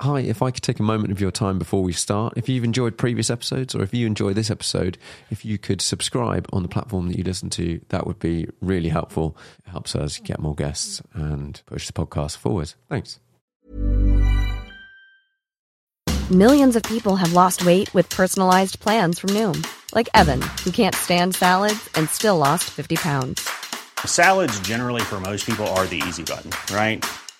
Hi, 0.00 0.20
if 0.20 0.42
I 0.42 0.52
could 0.52 0.62
take 0.62 0.78
a 0.78 0.84
moment 0.84 1.10
of 1.10 1.20
your 1.20 1.32
time 1.32 1.58
before 1.58 1.82
we 1.82 1.92
start, 1.92 2.34
if 2.36 2.48
you've 2.48 2.62
enjoyed 2.62 2.96
previous 2.96 3.30
episodes 3.30 3.74
or 3.74 3.82
if 3.82 3.92
you 3.92 4.06
enjoy 4.06 4.32
this 4.32 4.48
episode, 4.48 4.96
if 5.28 5.44
you 5.44 5.58
could 5.58 5.80
subscribe 5.80 6.46
on 6.52 6.62
the 6.62 6.68
platform 6.68 7.08
that 7.08 7.18
you 7.18 7.24
listen 7.24 7.50
to, 7.50 7.80
that 7.88 8.06
would 8.06 8.20
be 8.20 8.46
really 8.60 8.90
helpful. 8.90 9.36
It 9.66 9.70
helps 9.70 9.96
us 9.96 10.18
get 10.18 10.38
more 10.38 10.54
guests 10.54 11.02
and 11.14 11.60
push 11.66 11.88
the 11.88 11.92
podcast 11.92 12.36
forward. 12.36 12.74
Thanks. 12.88 13.18
Millions 16.30 16.76
of 16.76 16.84
people 16.84 17.16
have 17.16 17.32
lost 17.32 17.66
weight 17.66 17.92
with 17.92 18.08
personalized 18.08 18.78
plans 18.78 19.18
from 19.18 19.30
Noom, 19.30 19.66
like 19.96 20.08
Evan, 20.14 20.40
who 20.62 20.70
can't 20.70 20.94
stand 20.94 21.34
salads 21.34 21.88
and 21.96 22.08
still 22.08 22.36
lost 22.36 22.70
50 22.70 22.96
pounds. 22.96 23.48
Salads, 24.04 24.60
generally, 24.60 25.00
for 25.00 25.18
most 25.18 25.44
people, 25.44 25.66
are 25.68 25.86
the 25.86 26.00
easy 26.06 26.22
button, 26.22 26.52
right? 26.72 27.04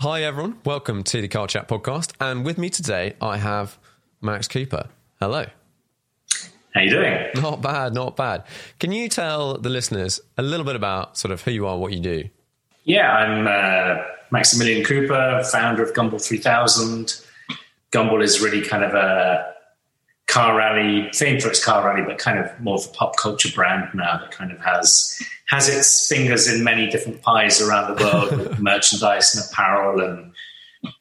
Hi, 0.00 0.22
everyone. 0.22 0.60
Welcome 0.64 1.02
to 1.02 1.20
the 1.20 1.26
Car 1.26 1.48
Chat 1.48 1.66
podcast. 1.66 2.12
And 2.20 2.44
with 2.44 2.56
me 2.56 2.70
today, 2.70 3.16
I 3.20 3.36
have 3.36 3.80
Max 4.20 4.46
Cooper. 4.46 4.90
Hello. 5.18 5.46
How 6.72 6.82
you 6.82 6.90
doing? 6.90 7.18
Not 7.34 7.60
bad, 7.60 7.94
not 7.94 8.14
bad. 8.14 8.44
Can 8.78 8.92
you 8.92 9.08
tell 9.08 9.58
the 9.58 9.68
listeners 9.68 10.20
a 10.36 10.42
little 10.42 10.64
bit 10.64 10.76
about 10.76 11.18
sort 11.18 11.32
of 11.32 11.42
who 11.42 11.50
you 11.50 11.66
are, 11.66 11.76
what 11.76 11.92
you 11.92 11.98
do? 11.98 12.28
Yeah, 12.84 13.10
I'm 13.10 13.48
uh, 13.48 14.00
Maximilian 14.30 14.84
Cooper, 14.84 15.42
founder 15.50 15.82
of 15.82 15.92
Gumball 15.94 16.24
3000. 16.24 17.20
Gumball 17.90 18.22
is 18.22 18.40
really 18.40 18.62
kind 18.64 18.84
of 18.84 18.94
a 18.94 19.52
car 20.28 20.56
rally, 20.56 21.10
famed 21.12 21.42
for 21.42 21.48
its 21.48 21.64
car 21.64 21.84
rally, 21.86 22.02
but 22.06 22.18
kind 22.18 22.38
of 22.38 22.60
more 22.60 22.76
of 22.76 22.84
a 22.86 22.88
pop 22.90 23.16
culture 23.16 23.48
brand 23.54 23.88
now 23.94 24.18
that 24.18 24.30
kind 24.30 24.52
of 24.52 24.60
has 24.60 25.18
has 25.48 25.68
its 25.68 26.06
fingers 26.08 26.46
in 26.46 26.62
many 26.62 26.88
different 26.90 27.22
pies 27.22 27.60
around 27.60 27.96
the 27.96 28.04
world 28.04 28.36
with 28.36 28.58
merchandise 28.60 29.34
and 29.34 29.44
apparel 29.50 30.00
and 30.02 30.32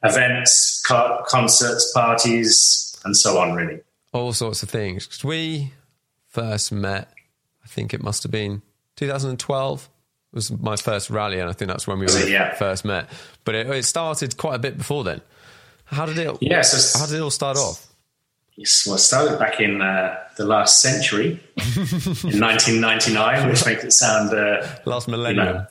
events, 0.03 0.81
car- 0.87 1.23
concerts, 1.27 1.91
parties, 1.93 2.97
and 3.05 3.15
so 3.15 3.37
on. 3.37 3.53
Really, 3.53 3.81
All 4.13 4.33
sorts 4.33 4.63
of 4.63 4.69
things. 4.69 5.23
we 5.23 5.73
first 6.27 6.71
met, 6.71 7.09
I 7.63 7.67
think 7.67 7.93
it 7.93 8.01
must 8.01 8.23
have 8.23 8.31
been 8.31 8.61
2012 8.95 9.89
was 10.33 10.51
my 10.51 10.75
first 10.75 11.09
rally, 11.09 11.39
and 11.39 11.49
I 11.49 11.53
think 11.53 11.69
that's 11.69 11.87
when 11.87 11.99
we? 11.99 12.05
Yeah. 12.31 12.53
first 12.55 12.85
met. 12.85 13.09
But 13.43 13.55
it, 13.55 13.67
it 13.69 13.85
started 13.85 14.37
quite 14.37 14.55
a 14.55 14.59
bit 14.59 14.77
before 14.77 15.03
then. 15.03 15.21
How 15.85 16.05
did 16.05 16.17
it? 16.17 16.37
Yeah, 16.41 16.61
so- 16.61 16.99
how 16.99 17.05
did 17.05 17.15
it 17.15 17.21
all 17.21 17.31
start 17.31 17.57
off? 17.57 17.86
Yes, 18.57 18.83
well, 18.87 18.95
it 18.95 18.99
started 18.99 19.37
back 19.39 19.59
in 19.59 19.81
uh, 19.81 20.17
the 20.35 20.45
last 20.45 20.81
century, 20.81 21.39
in 21.57 22.39
1999, 22.41 23.49
which 23.49 23.65
makes 23.65 23.83
it 23.83 23.91
sound 23.93 24.33
uh, 24.33 24.67
Last 24.85 25.07
you 25.07 25.11
millennium. 25.11 25.45
know, 25.45 25.65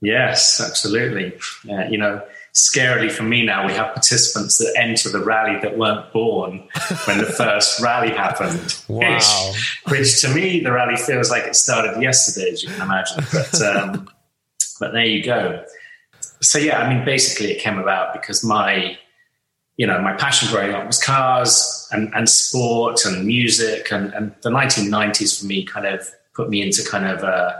Yes, 0.00 0.60
absolutely. 0.60 1.32
Uh, 1.70 1.84
you 1.88 1.98
know, 1.98 2.22
scarily 2.54 3.10
for 3.10 3.22
me 3.22 3.44
now, 3.44 3.66
we 3.66 3.72
have 3.72 3.92
participants 3.94 4.58
that 4.58 4.74
enter 4.78 5.10
the 5.10 5.20
rally 5.24 5.58
that 5.60 5.76
weren't 5.78 6.10
born 6.12 6.68
when 7.06 7.18
the 7.18 7.26
first 7.26 7.80
rally 7.80 8.10
happened. 8.10 8.82
Wow. 8.88 9.52
Which, 9.86 9.98
which 9.98 10.20
to 10.22 10.32
me, 10.34 10.60
the 10.60 10.72
rally 10.72 10.96
feels 10.96 11.30
like 11.30 11.44
it 11.44 11.56
started 11.56 12.00
yesterday, 12.00 12.50
as 12.52 12.62
you 12.62 12.68
can 12.70 12.82
imagine. 12.82 13.24
But, 13.32 13.60
um, 13.62 14.08
but 14.80 14.92
there 14.92 15.04
you 15.04 15.22
go. 15.24 15.64
So, 16.40 16.58
yeah, 16.58 16.78
I 16.80 16.94
mean, 16.94 17.04
basically, 17.04 17.50
it 17.52 17.60
came 17.60 17.78
about 17.78 18.12
because 18.12 18.44
my, 18.44 18.96
you 19.76 19.86
know, 19.86 20.00
my 20.00 20.14
passion 20.14 20.48
growing 20.50 20.74
up 20.74 20.86
was 20.86 21.02
cars 21.02 21.88
and, 21.92 22.12
and 22.14 22.28
sport 22.28 23.04
and 23.04 23.26
music. 23.26 23.92
And, 23.92 24.12
and 24.14 24.34
the 24.42 24.50
1990s 24.50 25.40
for 25.40 25.46
me 25.46 25.64
kind 25.64 25.86
of 25.86 26.08
put 26.34 26.48
me 26.48 26.62
into 26.62 26.82
kind 26.88 27.04
of, 27.06 27.22
uh, 27.22 27.52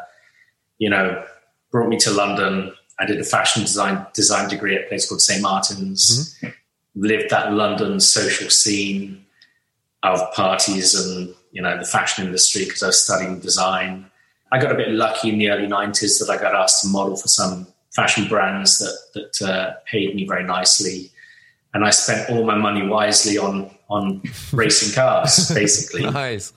you 0.79 0.89
know, 0.89 1.23
brought 1.71 1.89
me 1.89 1.99
to 1.99 2.11
London. 2.11 2.73
I 2.99 3.05
did 3.05 3.21
a 3.21 3.25
fashion 3.25 3.63
design 3.63 4.07
design 4.15 4.49
degree 4.49 4.75
at 4.77 4.85
a 4.85 4.89
place 4.89 5.09
called 5.09 5.21
St 5.21 5.43
Martin's. 5.43 6.43
Lived 6.95 7.29
that 7.29 7.53
London 7.53 8.01
social 8.01 8.49
scene 8.49 9.27
of 10.03 10.33
parties 10.33 10.95
and 10.95 11.35
you 11.53 11.61
know 11.61 11.77
the 11.79 11.85
fashion 11.85 12.25
industry 12.25 12.65
because 12.65 12.83
I 12.83 12.87
was 12.87 13.03
studying 13.03 13.41
design. 13.41 14.07
I 14.53 14.59
got 14.59 14.73
a 14.73 14.77
bit 14.77 14.91
lucky 14.91 15.29
in 15.29 15.39
the 15.39 15.51
early 15.51 15.67
'90s 15.67 16.19
that 16.21 16.31
I 16.33 16.41
got 16.41 16.55
asked 16.55 16.83
to 16.83 16.89
model 16.89 17.17
for 17.17 17.29
some 17.29 17.67
fashion 17.95 18.29
brands 18.29 18.79
that 18.79 18.97
that 19.15 19.47
uh, 19.47 19.75
paid 19.85 20.15
me 20.15 20.27
very 20.27 20.45
nicely, 20.45 21.11
and 21.77 21.85
I 21.85 21.91
spent 21.91 22.31
all 22.31 22.43
my 22.43 22.55
money 22.55 22.87
wisely 22.87 23.37
on 23.37 23.71
on 23.91 24.23
racing 24.53 24.95
cars, 24.95 25.51
basically. 25.55 26.11
Nice. 26.11 26.55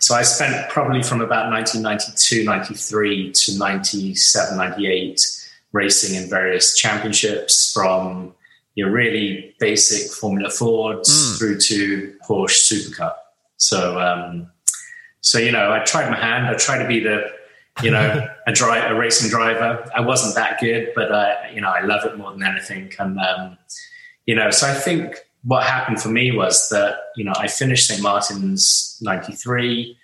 So 0.00 0.16
I 0.16 0.22
spent 0.22 0.68
probably 0.68 1.02
from 1.04 1.20
about 1.20 1.48
1992, 1.50 2.44
93 2.44 3.32
to 3.32 3.58
97, 3.58 4.58
98 4.58 5.20
racing 5.70 6.20
in 6.20 6.28
various 6.28 6.76
championships 6.76 7.72
from 7.72 8.34
your 8.74 8.90
really 8.90 9.54
basic 9.60 10.10
Formula 10.12 10.50
Fords 10.50 11.38
through 11.38 11.58
to 11.60 12.14
Porsche 12.28 12.58
Supercar. 12.68 13.12
So, 13.58 14.00
um, 14.00 14.50
so, 15.20 15.38
you 15.38 15.52
know, 15.52 15.72
I 15.72 15.84
tried 15.84 16.10
my 16.10 16.16
hand. 16.18 16.46
I 16.46 16.54
tried 16.54 16.82
to 16.82 16.88
be 16.88 16.98
the, 16.98 17.30
you 17.80 17.92
know, 17.92 18.26
a, 18.46 18.52
dri- 18.52 18.80
a 18.80 18.94
racing 18.94 19.30
driver. 19.30 19.88
I 19.94 20.00
wasn't 20.00 20.34
that 20.34 20.58
good, 20.60 20.92
but 20.96 21.12
I, 21.12 21.50
you 21.54 21.60
know, 21.60 21.70
I 21.70 21.82
love 21.82 22.04
it 22.04 22.18
more 22.18 22.32
than 22.32 22.42
anything. 22.42 22.92
And, 22.98 23.18
um, 23.20 23.58
you 24.28 24.34
know, 24.34 24.50
so 24.50 24.68
I 24.68 24.74
think 24.74 25.16
what 25.42 25.64
happened 25.64 26.02
for 26.02 26.10
me 26.10 26.36
was 26.36 26.68
that, 26.68 26.96
you 27.16 27.24
know, 27.24 27.32
I 27.36 27.48
finished 27.48 27.86
St. 27.86 28.02
Martin's 28.02 28.98
93. 29.00 29.96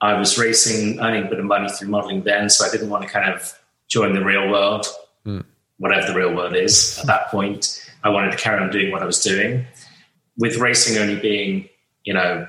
I 0.00 0.14
was 0.14 0.38
racing, 0.38 0.98
earning 0.98 1.26
a 1.26 1.28
bit 1.28 1.38
of 1.38 1.44
money 1.44 1.68
through 1.68 1.88
modeling 1.88 2.22
then. 2.22 2.48
So 2.48 2.64
I 2.64 2.70
didn't 2.70 2.88
want 2.88 3.02
to 3.02 3.08
kind 3.10 3.30
of 3.30 3.52
join 3.86 4.14
the 4.14 4.24
real 4.24 4.48
world, 4.48 4.86
hmm. 5.24 5.40
whatever 5.76 6.10
the 6.10 6.18
real 6.18 6.34
world 6.34 6.56
is 6.56 6.98
at 7.00 7.06
that 7.08 7.28
point. 7.28 7.86
I 8.02 8.08
wanted 8.08 8.30
to 8.30 8.38
carry 8.38 8.62
on 8.62 8.70
doing 8.70 8.90
what 8.90 9.02
I 9.02 9.04
was 9.04 9.22
doing 9.22 9.66
with 10.38 10.56
racing 10.56 10.96
only 10.96 11.20
being, 11.20 11.68
you 12.04 12.14
know, 12.14 12.48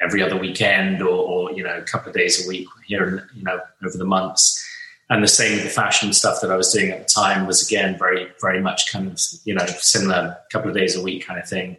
every 0.00 0.22
other 0.22 0.38
weekend 0.38 1.02
or, 1.02 1.08
or 1.08 1.52
you 1.52 1.62
know, 1.62 1.76
a 1.76 1.82
couple 1.82 2.08
of 2.08 2.14
days 2.14 2.42
a 2.42 2.48
week 2.48 2.66
here, 2.86 3.04
and 3.04 3.22
you 3.34 3.42
know, 3.42 3.60
over 3.84 3.98
the 3.98 4.06
months. 4.06 4.66
And 5.14 5.22
the 5.22 5.28
same 5.28 5.52
with 5.54 5.62
the 5.62 5.70
fashion 5.70 6.12
stuff 6.12 6.40
that 6.42 6.50
I 6.50 6.56
was 6.56 6.72
doing 6.72 6.90
at 6.90 7.06
the 7.06 7.12
time 7.22 7.46
was 7.46 7.64
again 7.64 7.96
very, 7.96 8.26
very 8.40 8.60
much 8.60 8.90
kind 8.92 9.06
of, 9.06 9.20
you 9.44 9.54
know, 9.54 9.64
similar 9.78 10.36
couple 10.50 10.68
of 10.70 10.76
days 10.76 10.96
a 10.96 11.02
week 11.02 11.24
kind 11.24 11.38
of 11.38 11.48
thing. 11.48 11.76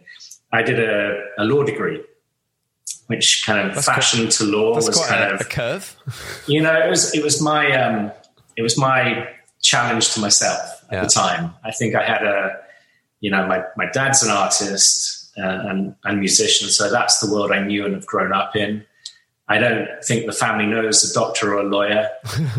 I 0.52 0.62
did 0.62 0.78
a, 0.80 1.22
a 1.36 1.44
law 1.44 1.62
degree, 1.62 2.00
which 3.08 3.42
kind 3.44 3.68
of 3.68 3.74
That's 3.74 3.86
fashion 3.86 4.28
to 4.30 4.44
law 4.44 4.74
was 4.74 4.88
quite 4.88 5.08
kind 5.08 5.24
a, 5.24 5.34
of 5.34 5.40
a 5.42 5.44
curve. 5.44 5.96
you 6.46 6.62
know, 6.62 6.74
it 6.80 6.88
was 6.88 7.14
it 7.14 7.22
was 7.22 7.42
my 7.42 7.70
um, 7.72 8.10
it 8.56 8.62
was 8.62 8.78
my 8.78 9.28
challenge 9.62 10.14
to 10.14 10.20
myself 10.20 10.62
at 10.88 10.92
Yeah. 10.94 11.02
the 11.02 11.08
time. 11.10 11.52
I 11.62 11.72
think 11.72 11.94
I 11.94 12.04
had 12.04 12.22
a, 12.22 12.56
you 13.20 13.30
know, 13.30 13.46
my 13.46 13.64
my 13.76 13.86
dad's 13.92 14.22
an 14.22 14.30
artist 14.30 15.30
uh, 15.36 15.42
and 15.68 15.94
and 16.04 16.20
musician, 16.20 16.68
so 16.70 16.90
that's 16.90 17.18
the 17.20 17.30
world 17.30 17.52
I 17.52 17.60
knew 17.62 17.84
and 17.84 17.94
have 17.94 18.06
grown 18.06 18.32
up 18.32 18.56
in. 18.56 18.84
I 19.48 19.58
don't 19.58 19.88
think 20.04 20.26
the 20.26 20.32
family 20.32 20.66
knows 20.66 21.08
a 21.08 21.14
doctor 21.14 21.54
or 21.54 21.60
a 21.60 21.64
lawyer 21.64 22.08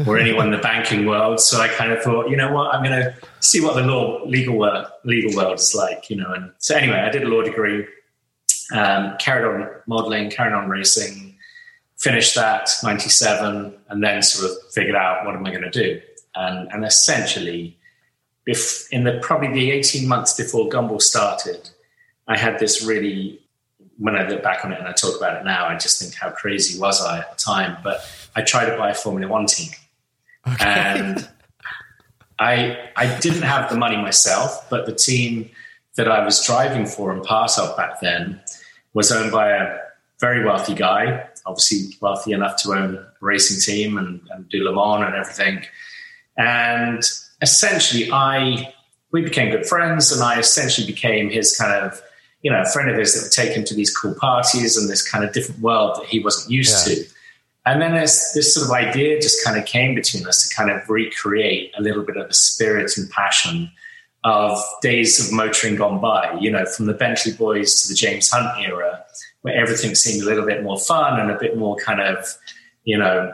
or 0.05 0.17
anyone 0.19 0.45
in 0.47 0.51
the 0.51 0.57
banking 0.57 1.05
world. 1.05 1.41
So 1.41 1.59
I 1.59 1.67
kind 1.67 1.91
of 1.91 2.01
thought, 2.01 2.29
you 2.29 2.37
know 2.37 2.51
what, 2.51 2.73
I'm 2.73 2.81
going 2.81 2.97
to 2.97 3.13
see 3.41 3.59
what 3.59 3.75
the 3.75 3.81
law 3.81 4.23
legal 4.25 4.57
world 4.57 4.87
legal 5.03 5.35
world 5.35 5.59
is 5.59 5.75
like, 5.75 6.09
you 6.09 6.15
know. 6.15 6.31
And 6.31 6.51
so 6.59 6.75
anyway, 6.75 6.99
I 6.99 7.09
did 7.09 7.23
a 7.23 7.27
law 7.27 7.41
degree, 7.41 7.85
um, 8.73 9.17
carried 9.19 9.45
on 9.45 9.69
modeling, 9.85 10.29
carried 10.29 10.53
on 10.53 10.69
racing, 10.69 11.35
finished 11.97 12.35
that 12.35 12.69
97, 12.81 13.75
and 13.89 14.03
then 14.03 14.21
sort 14.21 14.51
of 14.51 14.57
figured 14.71 14.95
out 14.95 15.25
what 15.25 15.35
am 15.35 15.45
I 15.45 15.51
going 15.51 15.69
to 15.69 15.71
do. 15.71 16.01
And, 16.35 16.71
and 16.71 16.85
essentially, 16.85 17.77
if 18.45 18.87
in 18.93 19.03
the 19.03 19.19
probably 19.21 19.51
the 19.51 19.71
18 19.71 20.07
months 20.07 20.35
before 20.35 20.69
Gumball 20.69 21.01
started, 21.01 21.69
I 22.29 22.37
had 22.37 22.59
this 22.59 22.81
really 22.81 23.41
when 23.97 24.15
I 24.15 24.27
look 24.27 24.43
back 24.43 24.63
on 24.63 24.71
it 24.71 24.79
and 24.79 24.87
I 24.87 24.93
talk 24.93 25.17
about 25.17 25.39
it 25.39 25.45
now, 25.45 25.67
I 25.67 25.75
just 25.77 25.99
think 26.01 26.13
how 26.15 26.29
crazy 26.29 26.79
was 26.79 27.03
I 27.03 27.19
at 27.19 27.31
the 27.31 27.43
time. 27.43 27.77
But 27.83 28.01
I 28.35 28.41
tried 28.41 28.69
to 28.69 28.77
buy 28.77 28.91
a 28.91 28.93
Formula 28.93 29.31
One 29.31 29.45
team, 29.45 29.71
okay. 30.47 30.65
and 30.65 31.29
I 32.39 32.77
I 32.95 33.19
didn't 33.19 33.43
have 33.43 33.69
the 33.69 33.77
money 33.77 33.97
myself, 33.97 34.69
but 34.69 34.85
the 34.85 34.93
team 34.93 35.49
that 35.95 36.07
I 36.07 36.23
was 36.23 36.45
driving 36.45 36.85
for 36.85 37.11
and 37.11 37.23
part 37.23 37.57
of 37.57 37.75
back 37.75 37.99
then 38.01 38.39
was 38.93 39.11
owned 39.11 39.31
by 39.31 39.49
a 39.49 39.79
very 40.19 40.45
wealthy 40.45 40.73
guy, 40.73 41.27
obviously 41.45 41.95
wealthy 42.01 42.33
enough 42.33 42.61
to 42.63 42.73
own 42.73 42.95
a 42.95 43.07
racing 43.21 43.59
team 43.61 43.97
and, 43.97 44.21
and 44.31 44.47
do 44.49 44.63
Le 44.63 44.73
Mans 44.73 45.05
and 45.05 45.15
everything. 45.15 45.65
And 46.37 47.01
essentially, 47.41 48.11
I 48.11 48.73
we 49.11 49.21
became 49.21 49.49
good 49.49 49.65
friends, 49.65 50.11
and 50.11 50.21
I 50.21 50.39
essentially 50.39 50.85
became 50.85 51.29
his 51.29 51.57
kind 51.57 51.73
of 51.73 52.01
you 52.41 52.51
know, 52.51 52.61
a 52.61 52.65
friend 52.65 52.89
of 52.89 52.97
his 52.97 53.13
that 53.15 53.23
would 53.23 53.31
take 53.31 53.55
him 53.55 53.63
to 53.65 53.73
these 53.73 53.95
cool 53.95 54.13
parties 54.15 54.77
and 54.77 54.89
this 54.89 55.07
kind 55.07 55.23
of 55.23 55.33
different 55.33 55.61
world 55.61 55.97
that 55.99 56.05
he 56.07 56.19
wasn't 56.19 56.51
used 56.51 56.87
yeah. 56.87 56.95
to. 56.95 57.03
And 57.65 57.81
then 57.81 57.95
this, 57.95 58.31
this 58.33 58.53
sort 58.53 58.65
of 58.65 58.71
idea 58.71 59.19
just 59.19 59.43
kind 59.43 59.59
of 59.59 59.65
came 59.65 59.93
between 59.93 60.25
us 60.25 60.47
to 60.47 60.55
kind 60.55 60.71
of 60.71 60.87
recreate 60.89 61.73
a 61.77 61.81
little 61.81 62.03
bit 62.03 62.15
of 62.15 62.29
the 62.29 62.33
spirit 62.33 62.97
and 62.97 63.09
passion 63.09 63.69
of 64.23 64.61
days 64.81 65.25
of 65.25 65.33
motoring 65.33 65.75
gone 65.75 65.99
by, 65.99 66.37
you 66.39 66.49
know, 66.49 66.65
from 66.65 66.85
the 66.85 66.93
Bentley 66.93 67.33
Boys 67.33 67.81
to 67.81 67.89
the 67.89 67.93
James 67.93 68.29
Hunt 68.31 68.57
era, 68.65 69.03
where 69.41 69.55
everything 69.55 69.95
seemed 69.95 70.21
a 70.21 70.25
little 70.25 70.45
bit 70.45 70.63
more 70.63 70.79
fun 70.79 71.19
and 71.19 71.29
a 71.29 71.37
bit 71.37 71.57
more 71.57 71.75
kind 71.75 72.01
of, 72.01 72.25
you 72.83 72.97
know, 72.97 73.33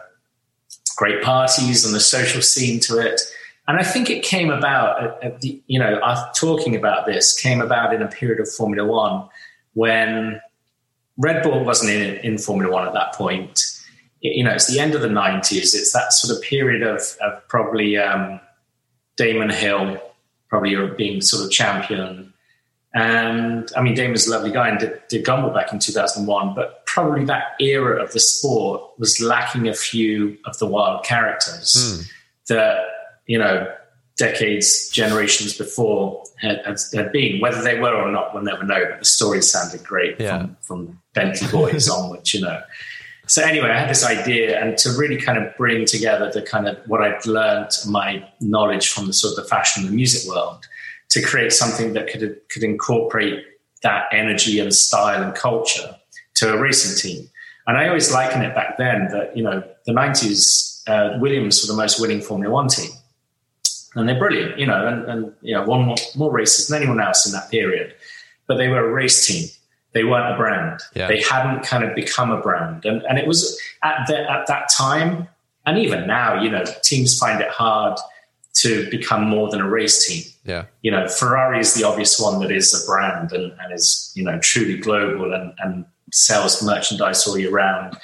great 0.96 1.22
parties 1.24 1.86
and 1.86 1.94
the 1.94 2.00
social 2.00 2.42
scene 2.42 2.80
to 2.82 3.00
it. 3.00 3.22
And 3.68 3.80
I 3.80 3.84
think 3.84 4.10
it 4.10 4.24
came 4.24 4.50
about, 4.50 5.04
at, 5.04 5.24
at 5.24 5.42
the, 5.42 5.62
you 5.68 5.80
know, 5.80 5.96
us 6.00 6.38
talking 6.38 6.76
about 6.76 7.06
this 7.06 7.40
came 7.40 7.62
about 7.62 7.94
in 7.94 8.02
a 8.02 8.08
period 8.08 8.42
of 8.42 8.52
Formula 8.52 8.88
One 8.88 9.30
when 9.74 10.42
Red 11.18 11.44
Bull 11.44 11.64
wasn't 11.64 11.92
in, 11.92 12.16
in 12.18 12.38
Formula 12.38 12.72
One 12.72 12.88
at 12.88 12.94
that 12.94 13.14
point. 13.14 13.64
It, 14.22 14.36
you 14.36 14.44
know, 14.44 14.52
it's 14.52 14.68
the 14.68 14.80
end 14.80 14.96
of 14.96 15.02
the 15.02 15.08
90s. 15.08 15.74
It's 15.74 15.94
that 15.94 16.12
sort 16.12 16.36
of 16.36 16.44
period 16.44 16.82
of, 16.82 17.02
of 17.22 17.48
probably 17.48 17.98
um, 17.98 18.40
Damon 19.16 19.50
Hill, 19.50 20.02
probably 20.50 20.76
being 20.98 21.22
sort 21.22 21.46
of 21.46 21.52
champion. 21.52 22.34
And 22.94 23.72
I 23.78 23.82
mean, 23.82 23.96
Damon's 23.96 24.28
a 24.28 24.32
lovely 24.32 24.52
guy 24.52 24.70
and 24.70 24.78
did, 24.78 25.02
did 25.08 25.26
Gumball 25.26 25.54
back 25.54 25.72
in 25.74 25.80
2001, 25.80 26.54
but 26.54 26.86
probably 26.86 27.26
that 27.26 27.56
era 27.60 28.04
of 28.04 28.12
the 28.12 28.20
sport 28.20 28.84
was 29.00 29.20
lacking 29.20 29.68
a 29.68 29.74
few 29.74 30.38
of 30.46 30.60
the 30.60 30.68
wild 30.68 31.04
characters 31.04 31.74
mm. 31.76 32.12
that 32.50 32.93
you 33.26 33.40
know, 33.40 33.74
decades, 34.18 34.90
generations 34.90 35.58
before 35.58 36.24
had, 36.40 36.62
had, 36.66 36.78
had, 36.94 37.12
been, 37.12 37.42
whether 37.42 37.62
they 37.62 37.80
were 37.80 37.94
or 37.94 38.12
not, 38.12 38.34
we'll 38.34 38.44
never 38.44 38.64
know. 38.64 38.86
But 38.90 39.00
the 39.00 39.06
stories 39.06 39.52
sounded 39.52 39.84
great 39.84 40.20
yeah. 40.20 40.40
from, 40.40 40.58
from 40.62 41.02
Bentley 41.14 41.48
Boys 41.52 41.90
onwards, 41.98 42.34
you 42.34 42.42
know. 42.42 42.62
So 43.26 43.42
anyway, 43.42 43.70
I 43.70 43.80
had 43.80 43.90
this 43.90 44.06
idea, 44.06 44.62
and 44.62 44.78
to 44.80 44.92
really 44.92 45.18
kind 45.18 45.38
of 45.38 45.56
bring 45.56 45.86
together 45.86 46.30
the 46.32 46.42
kind 46.42 46.68
of 46.68 46.78
what 46.88 47.02
I'd 47.02 47.26
learned, 47.26 47.72
my 47.88 48.28
knowledge 48.42 48.90
from 48.90 49.08
the 49.08 49.14
sort 49.14 49.38
of 49.38 49.44
the 49.44 49.50
fashion 49.50 49.84
and 49.84 49.92
the 49.92 49.96
music 49.96 50.30
world, 50.30 50.66
to 51.12 51.22
create 51.22 51.54
something 51.54 51.94
that 51.94 52.08
could 52.08 52.42
could 52.50 52.64
incorporate 52.64 53.46
that 53.82 54.06
energy 54.12 54.60
and 54.60 54.74
style 54.74 55.24
and 55.24 55.34
culture 55.36 55.96
to 56.36 56.54
a 56.54 56.58
racing 56.58 56.98
team. 56.98 57.30
And 57.66 57.78
I 57.78 57.88
always 57.88 58.12
liken 58.12 58.42
it 58.42 58.54
back 58.54 58.78
then 58.78 59.08
that 59.12 59.38
you 59.38 59.44
know 59.44 59.64
the 59.86 59.94
'90s, 59.94 60.84
uh, 60.90 61.18
Williams 61.20 61.64
were 61.64 61.74
the 61.74 61.78
most 61.78 62.02
winning 62.02 62.20
Formula 62.20 62.54
One 62.54 62.68
team 62.68 62.92
and 63.96 64.08
they're 64.08 64.18
brilliant, 64.18 64.58
you 64.58 64.66
know, 64.66 64.88
and, 64.88 65.06
and 65.06 65.34
you 65.42 65.54
know, 65.54 65.64
won 65.64 65.84
more, 65.84 65.98
more 66.16 66.32
races 66.32 66.68
than 66.68 66.82
anyone 66.82 67.00
else 67.00 67.26
in 67.26 67.32
that 67.34 67.50
period. 67.52 67.94
But 68.48 68.58
they 68.58 68.68
were 68.68 68.86
a 68.86 68.92
race 68.92 69.26
team. 69.26 69.48
They 69.94 70.04
weren't 70.04 70.34
a 70.34 70.38
brand. 70.38 70.80
Yeah. 70.96 71.08
They 71.08 71.22
hadn't 71.22 71.64
kind 71.64 71.84
of 71.84 71.96
become 71.96 72.32
a 72.32 72.42
brand. 72.42 72.86
And, 72.86 73.04
and 73.04 73.20
it 73.20 73.28
was 73.28 73.60
at, 73.84 74.08
the, 74.08 74.30
at 74.30 74.48
that 74.48 74.70
time, 74.76 75.28
and 75.66 75.78
even 75.78 76.08
now, 76.08 76.42
you 76.42 76.50
know, 76.50 76.64
teams 76.82 77.18
find 77.18 77.40
it 77.40 77.50
hard 77.50 77.98
to 78.56 78.90
become 78.90 79.28
more 79.28 79.50
than 79.50 79.62
a 79.62 79.70
race 79.70 80.08
team. 80.08 80.24
Yeah. 80.46 80.66
You 80.82 80.92
know, 80.92 81.08
Ferrari 81.08 81.60
is 81.60 81.74
the 81.74 81.84
obvious 81.86 82.20
one 82.20 82.40
that 82.42 82.52
is 82.52 82.74
a 82.74 82.86
brand 82.86 83.32
and, 83.32 83.54
and 83.60 83.74
is, 83.74 84.12
you 84.16 84.24
know, 84.24 84.40
truly 84.40 84.78
global 84.78 85.34
and, 85.34 85.54
and 85.60 85.86
sells 86.12 86.62
merchandise 86.64 87.26
all 87.28 87.38
year 87.38 87.52
round 87.52 87.98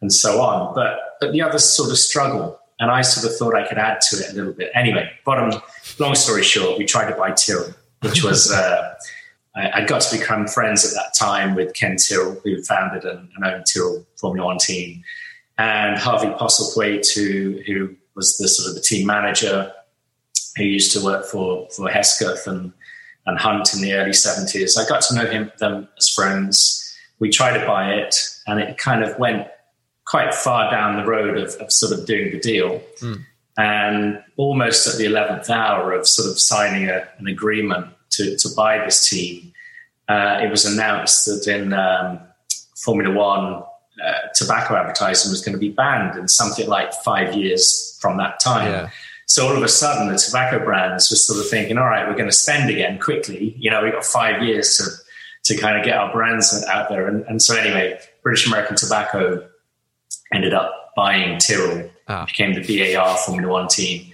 and 0.00 0.12
so 0.12 0.40
on. 0.40 0.74
But, 0.74 0.98
but 1.20 1.32
the 1.32 1.42
others 1.42 1.64
sort 1.64 1.90
of 1.90 1.98
struggle 1.98 2.58
and 2.82 2.90
I 2.90 3.02
sort 3.02 3.30
of 3.30 3.38
thought 3.38 3.54
I 3.54 3.66
could 3.66 3.78
add 3.78 4.00
to 4.10 4.16
it 4.16 4.32
a 4.32 4.34
little 4.34 4.52
bit. 4.52 4.72
Anyway, 4.74 5.08
bottom, 5.24 5.62
long 6.00 6.16
story 6.16 6.42
short, 6.42 6.78
we 6.78 6.84
tried 6.84 7.08
to 7.10 7.16
buy 7.16 7.30
Tyrrell, 7.30 7.72
which 8.00 8.24
was, 8.24 8.50
uh, 8.50 8.94
I, 9.54 9.84
got 9.84 10.02
to 10.02 10.18
become 10.18 10.48
friends 10.48 10.84
at 10.84 10.92
that 10.94 11.14
time 11.16 11.54
with 11.54 11.74
Ken 11.74 11.96
Tyrrell, 11.96 12.40
who 12.42 12.60
founded 12.64 13.04
and, 13.04 13.28
and 13.36 13.44
owned 13.44 13.66
Tyrrell 13.72 14.04
Formula 14.16 14.44
One 14.44 14.58
team, 14.58 15.04
and 15.58 15.96
Harvey 15.96 16.26
Postlethwaite, 16.30 17.14
who, 17.14 17.60
who 17.68 17.94
was 18.16 18.36
the 18.38 18.48
sort 18.48 18.68
of 18.68 18.74
the 18.74 18.80
team 18.80 19.06
manager, 19.06 19.72
who 20.56 20.64
used 20.64 20.92
to 20.94 21.04
work 21.04 21.24
for, 21.24 21.68
for 21.70 21.88
Hesketh 21.88 22.48
and, 22.48 22.72
and 23.26 23.38
Hunt 23.38 23.74
in 23.74 23.80
the 23.80 23.92
early 23.92 24.10
70s. 24.10 24.76
I 24.76 24.88
got 24.88 25.02
to 25.02 25.14
know 25.14 25.26
him, 25.26 25.52
them 25.60 25.88
as 25.98 26.08
friends. 26.08 26.98
We 27.20 27.30
tried 27.30 27.60
to 27.60 27.64
buy 27.64 27.92
it, 27.92 28.16
and 28.48 28.58
it 28.58 28.76
kind 28.76 29.04
of 29.04 29.16
went 29.20 29.46
quite 30.12 30.34
far 30.34 30.70
down 30.70 30.98
the 30.98 31.10
road 31.10 31.38
of, 31.38 31.54
of 31.54 31.72
sort 31.72 31.98
of 31.98 32.04
doing 32.04 32.30
the 32.32 32.38
deal. 32.38 32.82
Mm. 33.00 33.24
And 33.56 34.22
almost 34.36 34.86
at 34.86 34.98
the 34.98 35.06
11th 35.06 35.48
hour 35.48 35.94
of 35.94 36.06
sort 36.06 36.30
of 36.30 36.38
signing 36.38 36.90
a, 36.90 37.08
an 37.16 37.28
agreement 37.28 37.86
to, 38.10 38.36
to 38.36 38.48
buy 38.54 38.76
this 38.84 39.08
team, 39.08 39.54
uh, 40.10 40.38
it 40.42 40.50
was 40.50 40.66
announced 40.66 41.24
that 41.24 41.48
in 41.48 41.72
um, 41.72 42.20
Formula 42.84 43.10
One, 43.10 43.62
uh, 44.04 44.28
tobacco 44.34 44.76
advertising 44.76 45.30
was 45.30 45.40
going 45.40 45.54
to 45.54 45.58
be 45.58 45.70
banned 45.70 46.18
in 46.18 46.28
something 46.28 46.68
like 46.68 46.92
five 46.92 47.34
years 47.34 47.96
from 48.02 48.18
that 48.18 48.38
time. 48.38 48.70
Yeah. 48.70 48.90
So 49.24 49.48
all 49.48 49.56
of 49.56 49.62
a 49.62 49.68
sudden, 49.68 50.12
the 50.12 50.18
tobacco 50.18 50.62
brands 50.62 51.10
were 51.10 51.16
sort 51.16 51.40
of 51.40 51.48
thinking, 51.48 51.78
all 51.78 51.86
right, 51.86 52.06
we're 52.06 52.16
going 52.16 52.28
to 52.28 52.36
spend 52.36 52.68
again 52.68 52.98
quickly. 52.98 53.54
You 53.58 53.70
know, 53.70 53.82
we've 53.82 53.94
got 53.94 54.04
five 54.04 54.42
years 54.42 54.76
to 54.76 54.84
to 55.44 55.60
kind 55.60 55.78
of 55.78 55.84
get 55.84 55.96
our 55.96 56.12
brands 56.12 56.64
out 56.68 56.88
there. 56.88 57.08
And, 57.08 57.24
and 57.26 57.42
so 57.42 57.56
anyway, 57.56 57.98
British 58.22 58.46
American 58.46 58.76
Tobacco 58.76 59.48
ended 60.32 60.54
up 60.54 60.92
buying 60.96 61.38
Tyrrell, 61.38 61.90
ah. 62.08 62.24
became 62.26 62.54
the 62.54 62.94
BAR 62.94 63.16
Formula 63.18 63.52
One 63.52 63.68
team. 63.68 64.12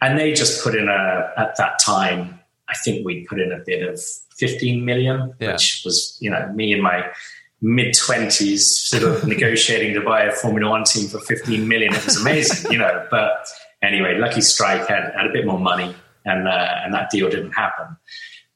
And 0.00 0.18
they 0.18 0.32
just 0.32 0.62
put 0.62 0.74
in 0.74 0.88
a, 0.88 1.32
at 1.36 1.56
that 1.56 1.78
time, 1.78 2.38
I 2.68 2.74
think 2.84 3.04
we 3.04 3.26
put 3.26 3.40
in 3.40 3.52
a 3.52 3.58
bid 3.58 3.82
of 3.82 4.00
15 4.36 4.84
million, 4.84 5.34
yeah. 5.40 5.52
which 5.52 5.82
was, 5.84 6.16
you 6.20 6.30
know, 6.30 6.50
me 6.54 6.72
in 6.72 6.80
my 6.80 7.04
mid 7.60 7.94
20s 7.94 8.60
sort 8.60 9.02
of 9.02 9.24
negotiating 9.26 9.94
to 9.94 10.00
buy 10.00 10.22
a 10.22 10.32
Formula 10.32 10.70
One 10.70 10.84
team 10.84 11.08
for 11.08 11.18
15 11.18 11.66
million. 11.66 11.94
It 11.94 12.04
was 12.04 12.20
amazing, 12.20 12.70
you 12.70 12.78
know. 12.78 13.06
But 13.10 13.48
anyway, 13.82 14.18
Lucky 14.18 14.40
Strike 14.40 14.86
had, 14.88 15.12
had 15.16 15.26
a 15.26 15.32
bit 15.32 15.46
more 15.46 15.58
money 15.58 15.94
and, 16.24 16.46
uh, 16.46 16.74
and 16.84 16.94
that 16.94 17.10
deal 17.10 17.28
didn't 17.28 17.52
happen. 17.52 17.96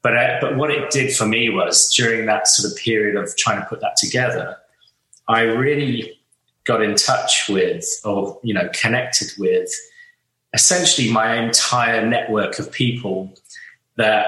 But, 0.02 0.16
uh, 0.16 0.38
but 0.40 0.56
what 0.56 0.70
it 0.70 0.90
did 0.90 1.14
for 1.14 1.26
me 1.26 1.48
was 1.48 1.92
during 1.94 2.26
that 2.26 2.48
sort 2.48 2.72
of 2.72 2.78
period 2.78 3.16
of 3.16 3.36
trying 3.36 3.60
to 3.60 3.66
put 3.66 3.80
that 3.80 3.96
together, 3.96 4.56
I 5.28 5.42
really 5.42 6.18
got 6.64 6.82
in 6.82 6.94
touch 6.94 7.48
with 7.48 7.84
or 8.04 8.38
you 8.42 8.54
know 8.54 8.68
connected 8.72 9.30
with 9.38 9.70
essentially 10.54 11.10
my 11.10 11.36
entire 11.36 12.06
network 12.06 12.58
of 12.58 12.70
people 12.70 13.32
that 13.96 14.26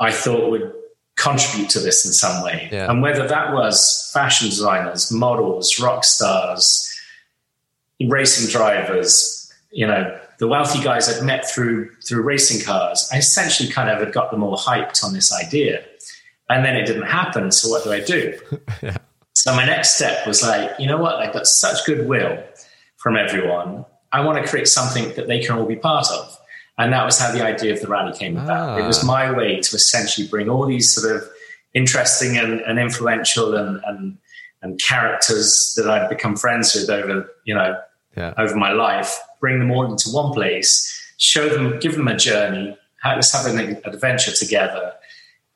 I 0.00 0.12
thought 0.12 0.50
would 0.50 0.72
contribute 1.16 1.68
to 1.70 1.80
this 1.80 2.06
in 2.06 2.12
some 2.12 2.44
way. 2.44 2.68
Yeah. 2.70 2.90
And 2.90 3.02
whether 3.02 3.26
that 3.26 3.52
was 3.52 4.10
fashion 4.14 4.48
designers, 4.48 5.10
models, 5.10 5.78
rock 5.80 6.04
stars, 6.04 6.88
racing 8.08 8.50
drivers, 8.50 9.52
you 9.72 9.86
know, 9.86 10.16
the 10.38 10.46
wealthy 10.46 10.82
guys 10.82 11.08
I'd 11.08 11.24
met 11.24 11.48
through 11.50 11.90
through 12.06 12.22
racing 12.22 12.64
cars, 12.64 13.08
I 13.12 13.18
essentially 13.18 13.68
kind 13.68 13.90
of 13.90 13.98
had 13.98 14.12
got 14.12 14.30
them 14.30 14.44
all 14.44 14.56
hyped 14.56 15.02
on 15.02 15.12
this 15.12 15.32
idea. 15.32 15.84
And 16.48 16.64
then 16.64 16.76
it 16.76 16.86
didn't 16.86 17.02
happen. 17.02 17.50
So 17.50 17.68
what 17.68 17.84
do 17.84 17.92
I 17.92 18.00
do? 18.00 18.38
yeah. 18.82 18.96
So 19.38 19.54
my 19.54 19.64
next 19.64 19.94
step 19.94 20.26
was 20.26 20.42
like, 20.42 20.72
you 20.80 20.88
know 20.88 20.96
what? 20.98 21.14
I've 21.14 21.32
got 21.32 21.46
such 21.46 21.86
goodwill 21.86 22.42
from 22.96 23.16
everyone. 23.16 23.84
I 24.10 24.24
want 24.24 24.42
to 24.44 24.50
create 24.50 24.66
something 24.66 25.14
that 25.14 25.28
they 25.28 25.38
can 25.38 25.56
all 25.56 25.64
be 25.64 25.76
part 25.76 26.10
of. 26.10 26.36
And 26.76 26.92
that 26.92 27.04
was 27.04 27.20
how 27.20 27.30
the 27.30 27.44
idea 27.44 27.72
of 27.72 27.80
the 27.80 27.86
rally 27.86 28.18
came 28.18 28.36
about. 28.36 28.70
Ah. 28.70 28.82
It 28.82 28.84
was 28.84 29.04
ah. 29.04 29.06
my 29.06 29.30
way 29.30 29.60
to 29.60 29.76
essentially 29.76 30.26
bring 30.26 30.48
all 30.48 30.66
these 30.66 30.92
sort 30.92 31.14
of 31.14 31.28
interesting 31.72 32.36
and, 32.36 32.60
and 32.62 32.80
influential 32.80 33.54
and, 33.54 33.80
and 33.86 34.18
and 34.60 34.80
characters 34.82 35.72
that 35.76 35.88
I'd 35.88 36.08
become 36.08 36.34
friends 36.36 36.74
with 36.74 36.90
over, 36.90 37.30
you 37.44 37.54
know, 37.54 37.80
Yeah. 38.16 38.34
over 38.36 38.56
my 38.56 38.72
life, 38.72 39.16
bring 39.40 39.60
them 39.60 39.70
all 39.70 39.88
into 39.88 40.10
one 40.10 40.32
place, 40.32 40.92
show 41.18 41.48
them, 41.48 41.78
give 41.78 41.94
them 41.94 42.08
a 42.08 42.16
journey, 42.16 42.76
let's 43.04 43.32
have 43.32 43.46
an 43.46 43.80
adventure 43.84 44.32
together. 44.32 44.94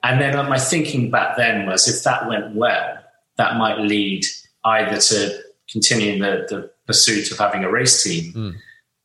And 0.04 0.20
then 0.20 0.36
uh, 0.36 0.44
my 0.48 0.60
thinking 0.60 1.10
back 1.10 1.36
then 1.36 1.66
was 1.66 1.88
if 1.88 2.04
that 2.04 2.28
went 2.28 2.54
well, 2.54 3.01
that 3.36 3.56
might 3.56 3.78
lead 3.78 4.24
either 4.64 4.98
to 4.98 5.38
continuing 5.70 6.20
the, 6.20 6.46
the 6.48 6.70
pursuit 6.86 7.30
of 7.30 7.38
having 7.38 7.64
a 7.64 7.70
race 7.70 8.02
team 8.02 8.32
hmm. 8.32 8.50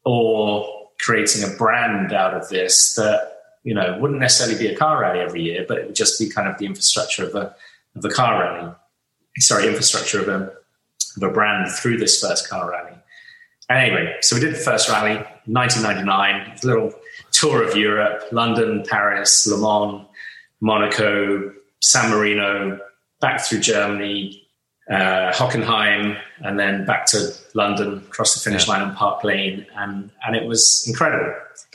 or 0.06 0.90
creating 1.00 1.44
a 1.44 1.56
brand 1.58 2.14
out 2.14 2.34
of 2.34 2.50
this 2.50 2.96
that, 2.96 3.34
you 3.64 3.74
know, 3.74 3.98
wouldn't 4.00 4.20
necessarily 4.20 4.58
be 4.58 4.74
a 4.74 4.78
car 4.78 5.02
rally 5.02 5.20
every 5.20 5.42
year, 5.42 5.66
but 5.68 5.78
it 5.78 5.86
would 5.86 5.96
just 5.96 6.20
be 6.20 6.30
kind 6.30 6.48
of 6.48 6.58
the 6.58 6.66
infrastructure 6.66 7.26
of 7.26 7.36
a, 7.36 7.56
of 7.96 8.04
a 8.04 8.10
car 8.10 8.42
rally. 8.42 8.74
Sorry, 9.38 9.68
infrastructure 9.68 10.22
of 10.22 10.28
a, 10.28 10.52
of 11.18 11.24
a 11.24 11.32
brand 11.32 11.72
through 11.72 11.98
this 11.98 12.20
first 12.20 12.50
car 12.50 12.72
rally. 12.72 12.98
Anyway, 13.70 14.16
so 14.22 14.36
we 14.36 14.40
did 14.40 14.54
the 14.54 14.60
first 14.60 14.90
rally, 14.90 15.18
1999, 15.46 16.58
little 16.64 16.94
tour 17.32 17.68
of 17.68 17.76
Europe, 17.76 18.24
London, 18.32 18.84
Paris, 18.88 19.46
Le 19.46 19.58
Mans, 19.58 20.08
Monaco, 20.62 21.54
San 21.82 22.10
Marino, 22.10 22.80
back 23.20 23.42
through 23.42 23.60
Germany, 23.60 24.48
uh, 24.90 25.32
Hockenheim, 25.34 26.20
and 26.40 26.60
then 26.60 26.86
back 26.86 27.06
to 27.08 27.34
London, 27.54 27.98
across 27.98 28.34
the 28.34 28.40
finish 28.40 28.68
line 28.68 28.82
on 28.82 28.96
Park 28.96 29.24
Lane, 29.24 29.66
and 29.76 30.10
and 30.26 30.36
it 30.36 30.46
was 30.46 30.86
incredible. 30.88 31.34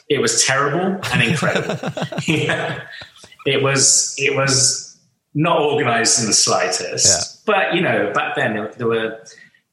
It 0.09 0.19
was 0.19 0.45
terrible 0.45 1.01
and 1.13 1.23
incredible. 1.23 1.77
yeah. 2.27 2.83
It 3.45 3.63
was 3.63 4.15
it 4.19 4.37
was 4.37 4.99
not 5.35 5.61
organised 5.61 6.21
in 6.21 6.27
the 6.27 6.35
slightest, 6.35 7.45
but 7.45 7.75
you 7.75 7.81
know 7.81 8.13
back 8.15 8.37
then 8.37 8.55
there, 8.55 8.73
there 8.77 8.87
were 8.87 9.19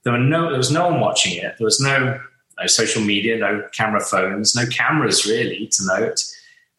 there 0.04 0.14
were 0.14 0.20
no 0.20 0.50
there 0.50 0.58
was 0.58 0.72
no 0.72 0.90
one 0.90 1.00
watching 1.00 1.38
it. 1.38 1.56
There 1.58 1.66
was 1.66 1.80
no 1.80 2.20
no 2.60 2.68
social 2.68 3.02
media, 3.02 3.38
no 3.38 3.64
camera 3.74 4.02
phones, 4.02 4.56
no 4.56 4.66
cameras 4.68 5.26
really 5.26 5.68
to 5.68 5.86
note. 5.86 6.20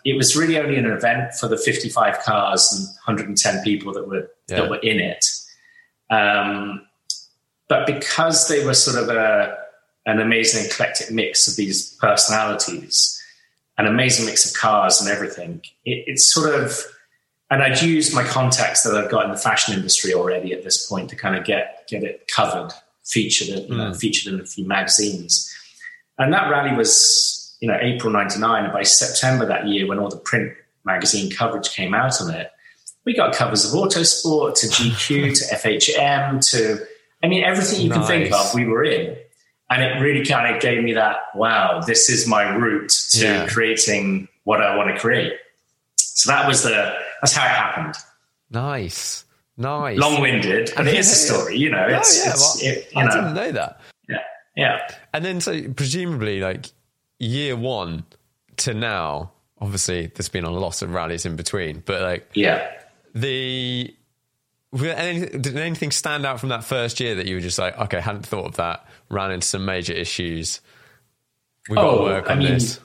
It 0.04 0.16
was 0.16 0.36
really 0.36 0.58
only 0.58 0.76
an 0.76 0.86
event 0.86 1.34
for 1.34 1.48
the 1.48 1.56
55 1.56 2.20
cars 2.20 2.72
and 2.72 2.86
110 3.04 3.62
people 3.62 3.92
that 3.92 4.08
were 4.08 4.30
Yeah. 4.48 4.56
that 4.62 4.70
were 4.70 4.78
in 4.78 4.98
it. 5.00 5.24
Um, 6.10 6.86
but 7.68 7.86
because 7.86 8.48
they 8.48 8.64
were 8.64 8.74
sort 8.74 9.02
of 9.02 9.08
a 9.08 9.56
an 10.06 10.18
amazing 10.18 10.64
eclectic 10.64 11.10
mix 11.10 11.46
of 11.46 11.56
these 11.56 11.94
personalities, 11.96 13.22
an 13.78 13.86
amazing 13.86 14.24
mix 14.26 14.50
of 14.50 14.58
cars 14.58 15.00
and 15.00 15.10
everything, 15.10 15.60
it, 15.84 16.04
it's 16.06 16.26
sort 16.32 16.54
of 16.54 16.84
and 17.52 17.62
I'd 17.62 17.82
used 17.82 18.14
my 18.14 18.22
contacts 18.24 18.84
that 18.84 18.94
I've 18.94 19.10
got 19.10 19.24
in 19.24 19.32
the 19.32 19.36
fashion 19.36 19.74
industry 19.74 20.14
already 20.14 20.52
at 20.52 20.62
this 20.62 20.86
point 20.86 21.10
to 21.10 21.16
kind 21.16 21.36
of 21.36 21.44
get 21.44 21.84
get 21.88 22.02
it 22.04 22.28
covered, 22.34 22.72
featured, 23.04 23.48
you 23.68 23.76
know, 23.76 23.92
featured 23.94 24.32
in 24.32 24.40
a 24.40 24.44
few 24.44 24.64
magazines. 24.66 25.52
And 26.18 26.32
that 26.32 26.50
rally 26.50 26.76
was, 26.76 27.39
you 27.60 27.68
know, 27.68 27.78
April 27.80 28.12
'99. 28.12 28.64
And 28.64 28.72
by 28.72 28.82
September 28.82 29.46
that 29.46 29.66
year, 29.68 29.86
when 29.86 29.98
all 29.98 30.08
the 30.08 30.16
print 30.16 30.52
magazine 30.84 31.30
coverage 31.30 31.70
came 31.70 31.94
out 31.94 32.20
on 32.20 32.34
it, 32.34 32.50
we 33.04 33.14
got 33.14 33.34
covers 33.34 33.64
of 33.64 33.72
Autosport 33.78 34.58
to 34.60 34.66
GQ 34.66 35.38
to 35.38 35.54
FHM 35.56 36.50
to, 36.52 36.84
I 37.22 37.28
mean, 37.28 37.44
everything 37.44 37.80
you 37.82 37.90
can 37.90 38.02
think 38.04 38.32
of, 38.32 38.54
we 38.54 38.66
were 38.66 38.84
in. 38.84 39.16
And 39.70 39.82
it 39.82 40.00
really 40.02 40.24
kind 40.26 40.54
of 40.54 40.60
gave 40.60 40.82
me 40.82 40.94
that, 40.94 41.16
wow, 41.34 41.80
this 41.86 42.10
is 42.10 42.26
my 42.26 42.42
route 42.56 42.90
to 43.12 43.24
Yeah. 43.24 43.46
creating 43.46 44.26
what 44.44 44.60
I 44.60 44.74
want 44.76 44.92
to 44.92 44.98
create. 45.00 45.34
So 45.96 46.30
that 46.32 46.48
was 46.48 46.62
the, 46.64 46.92
that's 47.22 47.34
how 47.34 47.44
it 47.46 47.50
happened. 47.50 47.94
Nice. 48.50 49.24
Nice. 49.56 49.98
Long 49.98 50.20
winded, 50.20 50.72
but 50.76 50.86
it 50.88 50.94
is 50.94 51.06
a 51.08 51.10
Yeah, 51.32 51.32
yeah. 51.32 51.38
story, 51.40 51.56
you 51.58 51.70
know, 51.70 51.86
Oh, 51.88 51.98
it's, 51.98 52.24
yeah, 52.24 52.30
it's 52.32 52.62
well, 52.62 52.72
it, 52.72 52.88
you 52.92 53.00
I 53.00 53.04
know, 53.04 53.10
didn't 53.10 53.34
know 53.34 53.52
that. 53.52 53.80
yeah, 54.08 54.16
yeah. 54.56 54.78
And 55.12 55.24
then, 55.24 55.40
so 55.40 55.68
presumably, 55.74 56.40
like 56.40 56.66
year 57.20 57.54
one 57.56 58.04
to 58.58 58.74
now, 58.74 59.30
obviously, 59.60 60.06
there's 60.08 60.28
been 60.28 60.44
a 60.44 60.50
lot 60.50 60.82
of 60.82 60.92
rallies 60.92 61.24
in 61.24 61.36
between, 61.36 61.82
but 61.86 62.02
like 62.02 62.28
Yeah. 62.34 62.68
the. 63.14 63.94
Did 64.72 65.56
anything 65.56 65.90
stand 65.90 66.24
out 66.24 66.38
from 66.38 66.50
that 66.50 66.62
first 66.62 67.00
year 67.00 67.16
that 67.16 67.26
you 67.26 67.34
were 67.34 67.40
just 67.40 67.58
like, 67.58 67.76
okay, 67.76 68.00
hadn't 68.00 68.24
thought 68.24 68.46
of 68.46 68.56
that, 68.56 68.86
ran 69.08 69.32
into 69.32 69.46
some 69.46 69.64
major 69.64 69.92
issues? 69.92 70.60
We've 71.68 71.74
got 71.76 71.82
to 71.82 71.88
Oh, 71.88 72.02
work 72.04 72.28
I 72.30 72.34
on 72.34 72.38
mean, 72.38 72.52
this. 72.54 72.78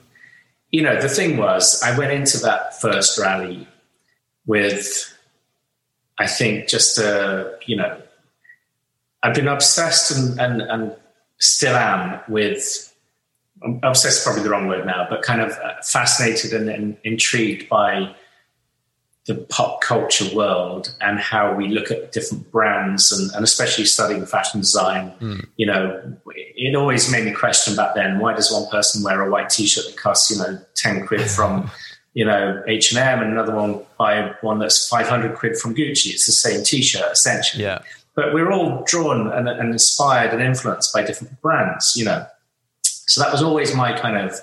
you 0.72 0.82
know, 0.82 1.00
the 1.00 1.08
thing 1.08 1.36
was, 1.36 1.80
I 1.84 1.96
went 1.96 2.10
into 2.12 2.38
that 2.38 2.80
first 2.80 3.16
rally 3.20 3.68
with, 4.46 5.16
I 6.18 6.26
think, 6.26 6.68
just 6.68 6.98
a, 6.98 7.56
you 7.66 7.76
know, 7.76 8.02
I've 9.22 9.34
been 9.34 9.46
obsessed 9.46 10.10
and, 10.10 10.40
and, 10.40 10.62
and 10.62 10.96
still 11.38 11.76
am 11.76 12.20
with, 12.28 12.92
obsessed 13.82 14.18
is 14.18 14.24
probably 14.24 14.42
the 14.42 14.50
wrong 14.50 14.66
word 14.68 14.86
now, 14.86 15.06
but 15.08 15.22
kind 15.22 15.40
of 15.40 15.52
uh, 15.52 15.72
fascinated 15.82 16.52
and, 16.52 16.68
and 16.68 16.96
intrigued 17.04 17.68
by 17.68 18.14
the 19.26 19.34
pop 19.34 19.80
culture 19.80 20.32
world 20.36 20.94
and 21.00 21.18
how 21.18 21.52
we 21.52 21.66
look 21.68 21.90
at 21.90 22.12
different 22.12 22.48
brands 22.52 23.10
and, 23.10 23.28
and 23.34 23.42
especially 23.42 23.84
studying 23.84 24.24
fashion 24.24 24.60
design 24.60 25.12
you 25.56 25.66
know 25.66 26.16
it 26.36 26.76
always 26.76 27.10
made 27.10 27.24
me 27.24 27.32
question 27.32 27.74
back 27.74 27.96
then 27.96 28.20
why 28.20 28.32
does 28.32 28.52
one 28.52 28.68
person 28.70 29.02
wear 29.02 29.26
a 29.26 29.28
white 29.28 29.50
t-shirt 29.50 29.84
that 29.86 29.96
costs 29.96 30.30
you 30.30 30.38
know 30.38 30.56
10 30.76 31.08
quid 31.08 31.22
from 31.28 31.68
you 32.14 32.24
know 32.24 32.62
h&m 32.68 33.20
and 33.20 33.32
another 33.32 33.52
one 33.52 33.80
buy 33.98 34.32
one 34.42 34.60
that's 34.60 34.86
500 34.88 35.34
quid 35.36 35.56
from 35.56 35.74
gucci 35.74 36.10
it's 36.12 36.26
the 36.26 36.30
same 36.32 36.62
t-shirt 36.62 37.10
essentially 37.10 37.64
Yeah. 37.64 37.80
but 38.14 38.32
we're 38.32 38.52
all 38.52 38.84
drawn 38.86 39.32
and, 39.32 39.48
and 39.48 39.72
inspired 39.72 40.32
and 40.34 40.40
influenced 40.40 40.94
by 40.94 41.02
different 41.02 41.40
brands, 41.42 41.96
you 41.96 42.04
know. 42.04 42.24
So 43.06 43.20
that 43.20 43.32
was 43.32 43.42
always 43.42 43.74
my 43.74 43.98
kind 43.98 44.16
of 44.16 44.38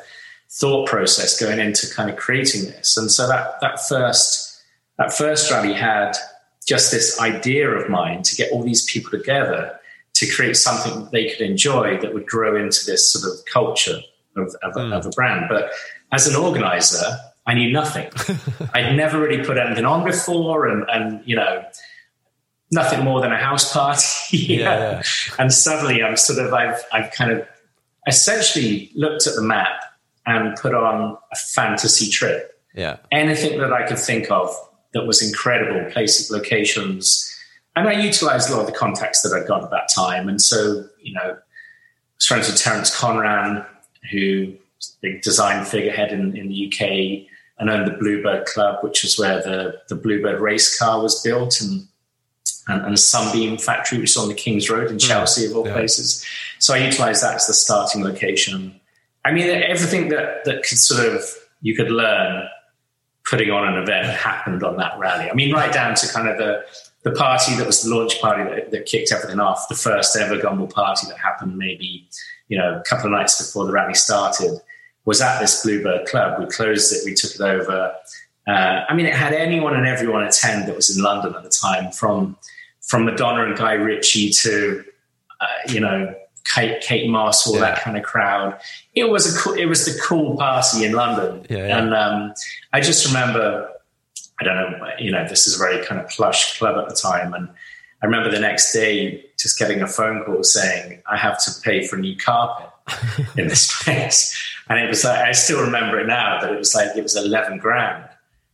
thought 0.49 0.87
process 0.87 1.39
going 1.39 1.59
into 1.59 1.93
kind 1.93 2.09
of 2.09 2.15
creating 2.15 2.65
this. 2.65 2.97
And 2.97 3.11
so 3.11 3.27
that 3.27 3.59
that 3.61 3.79
first 3.79 4.61
that 4.97 5.13
first 5.13 5.51
rally 5.51 5.73
had 5.73 6.13
just 6.65 6.91
this 6.91 7.19
idea 7.19 7.69
of 7.69 7.89
mine 7.89 8.21
to 8.23 8.35
get 8.35 8.51
all 8.51 8.63
these 8.63 8.89
people 8.89 9.11
together 9.11 9.77
to 10.13 10.31
create 10.31 10.55
something 10.55 11.03
that 11.03 11.11
they 11.11 11.29
could 11.29 11.41
enjoy 11.41 11.99
that 11.99 12.13
would 12.13 12.25
grow 12.25 12.55
into 12.55 12.85
this 12.85 13.11
sort 13.11 13.33
of 13.33 13.43
culture 13.45 13.99
of, 14.37 14.55
of, 14.61 14.77
a, 14.77 14.95
of 14.95 15.05
a 15.07 15.09
brand. 15.09 15.45
But 15.49 15.71
as 16.11 16.27
an 16.27 16.35
organizer, 16.35 17.17
I 17.45 17.55
knew 17.55 17.71
nothing. 17.71 18.09
I'd 18.73 18.95
never 18.95 19.19
really 19.19 19.43
put 19.43 19.57
anything 19.57 19.85
on 19.85 20.05
before, 20.05 20.67
and 20.67 20.85
and 20.89 21.21
you 21.25 21.35
know 21.35 21.65
nothing 22.71 23.03
more 23.03 23.21
than 23.21 23.31
a 23.31 23.37
house 23.37 23.71
party. 23.71 24.03
Yeah, 24.31 24.59
yeah. 24.59 25.03
And 25.37 25.53
suddenly 25.53 26.01
I'm 26.01 26.17
sort 26.17 26.39
of, 26.39 26.53
I've, 26.53 26.81
I've 26.91 27.11
kind 27.11 27.31
of 27.31 27.47
essentially 28.07 28.91
looked 28.95 29.27
at 29.27 29.35
the 29.35 29.41
map 29.41 29.81
and 30.25 30.55
put 30.57 30.73
on 30.73 31.17
a 31.31 31.35
fantasy 31.35 32.09
trip. 32.09 32.59
Yeah. 32.73 32.97
Anything 33.11 33.59
that 33.59 33.73
I 33.73 33.87
could 33.87 33.99
think 33.99 34.31
of 34.31 34.53
that 34.93 35.05
was 35.05 35.21
incredible, 35.21 35.89
places, 35.91 36.31
locations. 36.31 37.29
And 37.75 37.87
I 37.87 37.93
utilized 37.93 38.49
a 38.49 38.53
lot 38.53 38.61
of 38.61 38.67
the 38.67 38.77
contacts 38.77 39.21
that 39.21 39.33
I'd 39.33 39.47
got 39.47 39.63
at 39.63 39.71
that 39.71 39.89
time. 39.93 40.29
And 40.29 40.41
so, 40.41 40.85
you 41.01 41.13
know, 41.13 41.21
I 41.21 41.35
was 42.15 42.25
friends 42.25 42.47
with 42.47 42.57
Terence 42.57 42.95
Conran, 42.95 43.65
who 44.11 44.53
was 44.77 44.95
a 44.97 45.01
big 45.01 45.21
design 45.21 45.65
figurehead 45.65 46.11
in, 46.11 46.35
in 46.37 46.49
the 46.49 46.67
UK 46.67 47.27
and 47.59 47.69
owned 47.69 47.87
the 47.87 47.97
Bluebird 47.97 48.45
Club, 48.45 48.83
which 48.83 49.03
is 49.03 49.17
where 49.17 49.41
the, 49.41 49.79
the 49.89 49.95
Bluebird 49.95 50.39
race 50.39 50.77
car 50.77 51.01
was 51.01 51.21
built 51.21 51.61
and 51.61 51.87
and, 52.67 52.85
and 52.85 52.99
Sunbeam 52.99 53.57
Factory, 53.57 53.99
which 53.99 54.11
is 54.11 54.17
on 54.17 54.29
the 54.29 54.33
King's 54.33 54.69
Road 54.69 54.87
in 54.87 54.93
hmm. 54.93 54.97
Chelsea, 54.99 55.45
of 55.45 55.55
all 55.55 55.67
Yeah. 55.67 55.73
places. 55.73 56.25
So 56.63 56.73
I 56.73 56.77
utilized 56.77 57.21
that 57.21 57.35
as 57.35 57.45
the 57.45 57.53
starting 57.53 58.05
location. 58.05 58.79
I 59.25 59.33
mean, 59.33 59.49
everything 59.49 60.07
that, 60.07 60.45
that 60.45 60.63
could 60.63 60.77
sort 60.77 61.13
of, 61.13 61.21
you 61.59 61.75
could 61.75 61.91
learn 61.91 62.47
putting 63.29 63.51
on 63.51 63.67
an 63.67 63.83
event 63.83 64.07
happened 64.07 64.63
on 64.63 64.77
that 64.77 64.97
rally. 64.97 65.29
I 65.29 65.33
mean, 65.33 65.53
right 65.53 65.73
down 65.73 65.93
to 65.95 66.07
kind 66.13 66.29
of 66.29 66.37
the, 66.37 66.63
the 67.01 67.11
party 67.11 67.53
that 67.55 67.67
was 67.67 67.83
the 67.83 67.93
launch 67.93 68.21
party 68.21 68.43
that, 68.49 68.71
that 68.71 68.85
kicked 68.85 69.11
everything 69.11 69.41
off, 69.41 69.67
the 69.67 69.75
first 69.75 70.15
ever 70.15 70.37
Gumball 70.37 70.71
party 70.71 71.05
that 71.09 71.17
happened 71.17 71.57
maybe, 71.57 72.07
you 72.47 72.57
know, 72.57 72.79
a 72.79 72.83
couple 72.83 73.07
of 73.07 73.11
nights 73.11 73.45
before 73.45 73.65
the 73.65 73.73
rally 73.73 73.93
started 73.93 74.57
was 75.03 75.19
at 75.19 75.41
this 75.41 75.63
Bluebird 75.63 76.07
Club. 76.07 76.39
We 76.39 76.45
closed 76.45 76.93
it, 76.93 77.01
we 77.03 77.13
took 77.13 77.35
it 77.35 77.41
over. 77.41 77.93
Uh, 78.47 78.85
I 78.87 78.95
mean, 78.95 79.05
it 79.05 79.15
had 79.15 79.33
anyone 79.33 79.75
and 79.75 79.85
everyone 79.85 80.23
attend 80.23 80.69
that 80.69 80.77
was 80.77 80.95
in 80.95 81.03
London 81.03 81.35
at 81.35 81.43
the 81.43 81.49
time, 81.49 81.91
from 81.91 82.37
from 82.79 83.03
Madonna 83.03 83.47
and 83.47 83.57
Guy 83.57 83.73
Ritchie 83.73 84.29
to 84.43 84.85
uh, 85.41 85.45
you 85.67 85.81
know 85.81 86.15
Kate, 86.45 86.81
Kate 86.81 87.09
Moss, 87.09 87.47
all 87.47 87.57
that 87.59 87.79
kind 87.81 87.97
of 87.97 88.03
crowd. 88.03 88.59
It 88.95 89.05
was 89.09 89.33
a 89.35 89.39
cool, 89.39 89.53
it 89.53 89.65
was 89.65 89.85
the 89.85 89.99
cool 90.01 90.35
party 90.37 90.83
in 90.85 90.91
London, 90.93 91.45
Yeah, 91.49 91.67
yeah. 91.67 91.77
and 91.79 91.93
um, 91.93 92.33
I 92.73 92.81
just 92.81 93.05
remember. 93.07 93.69
I 94.41 94.43
don't 94.45 94.55
know, 94.71 94.87
you 94.97 95.11
know, 95.11 95.25
this 95.27 95.47
is 95.47 95.55
a 95.55 95.57
very 95.59 95.85
kind 95.85 96.01
of 96.01 96.09
plush 96.09 96.57
club 96.57 96.75
at 96.77 96.89
the 96.89 96.95
time, 96.95 97.33
and 97.35 97.47
I 98.01 98.05
remember 98.07 98.29
the 98.31 98.39
next 98.39 98.73
day 98.73 99.23
just 99.37 99.57
getting 99.59 99.81
a 99.81 99.87
phone 99.87 100.23
call 100.25 100.43
saying 100.43 101.01
I 101.09 101.17
have 101.17 101.41
to 101.45 101.51
pay 101.61 101.85
for 101.85 101.97
a 101.97 101.99
new 101.99 102.17
carpet 102.17 102.69
in 103.37 103.47
this 103.47 103.83
place, 103.83 104.35
and 104.69 104.79
it 104.79 104.89
was 104.89 105.03
like 105.05 105.19
I 105.19 105.31
still 105.33 105.61
remember 105.61 105.99
it 105.99 106.07
now 106.07 106.41
that 106.41 106.51
it 106.51 106.57
was 106.57 106.73
like 106.75 106.97
it 106.97 107.03
was 107.03 107.15
eleven 107.15 107.57
grand. 107.59 108.05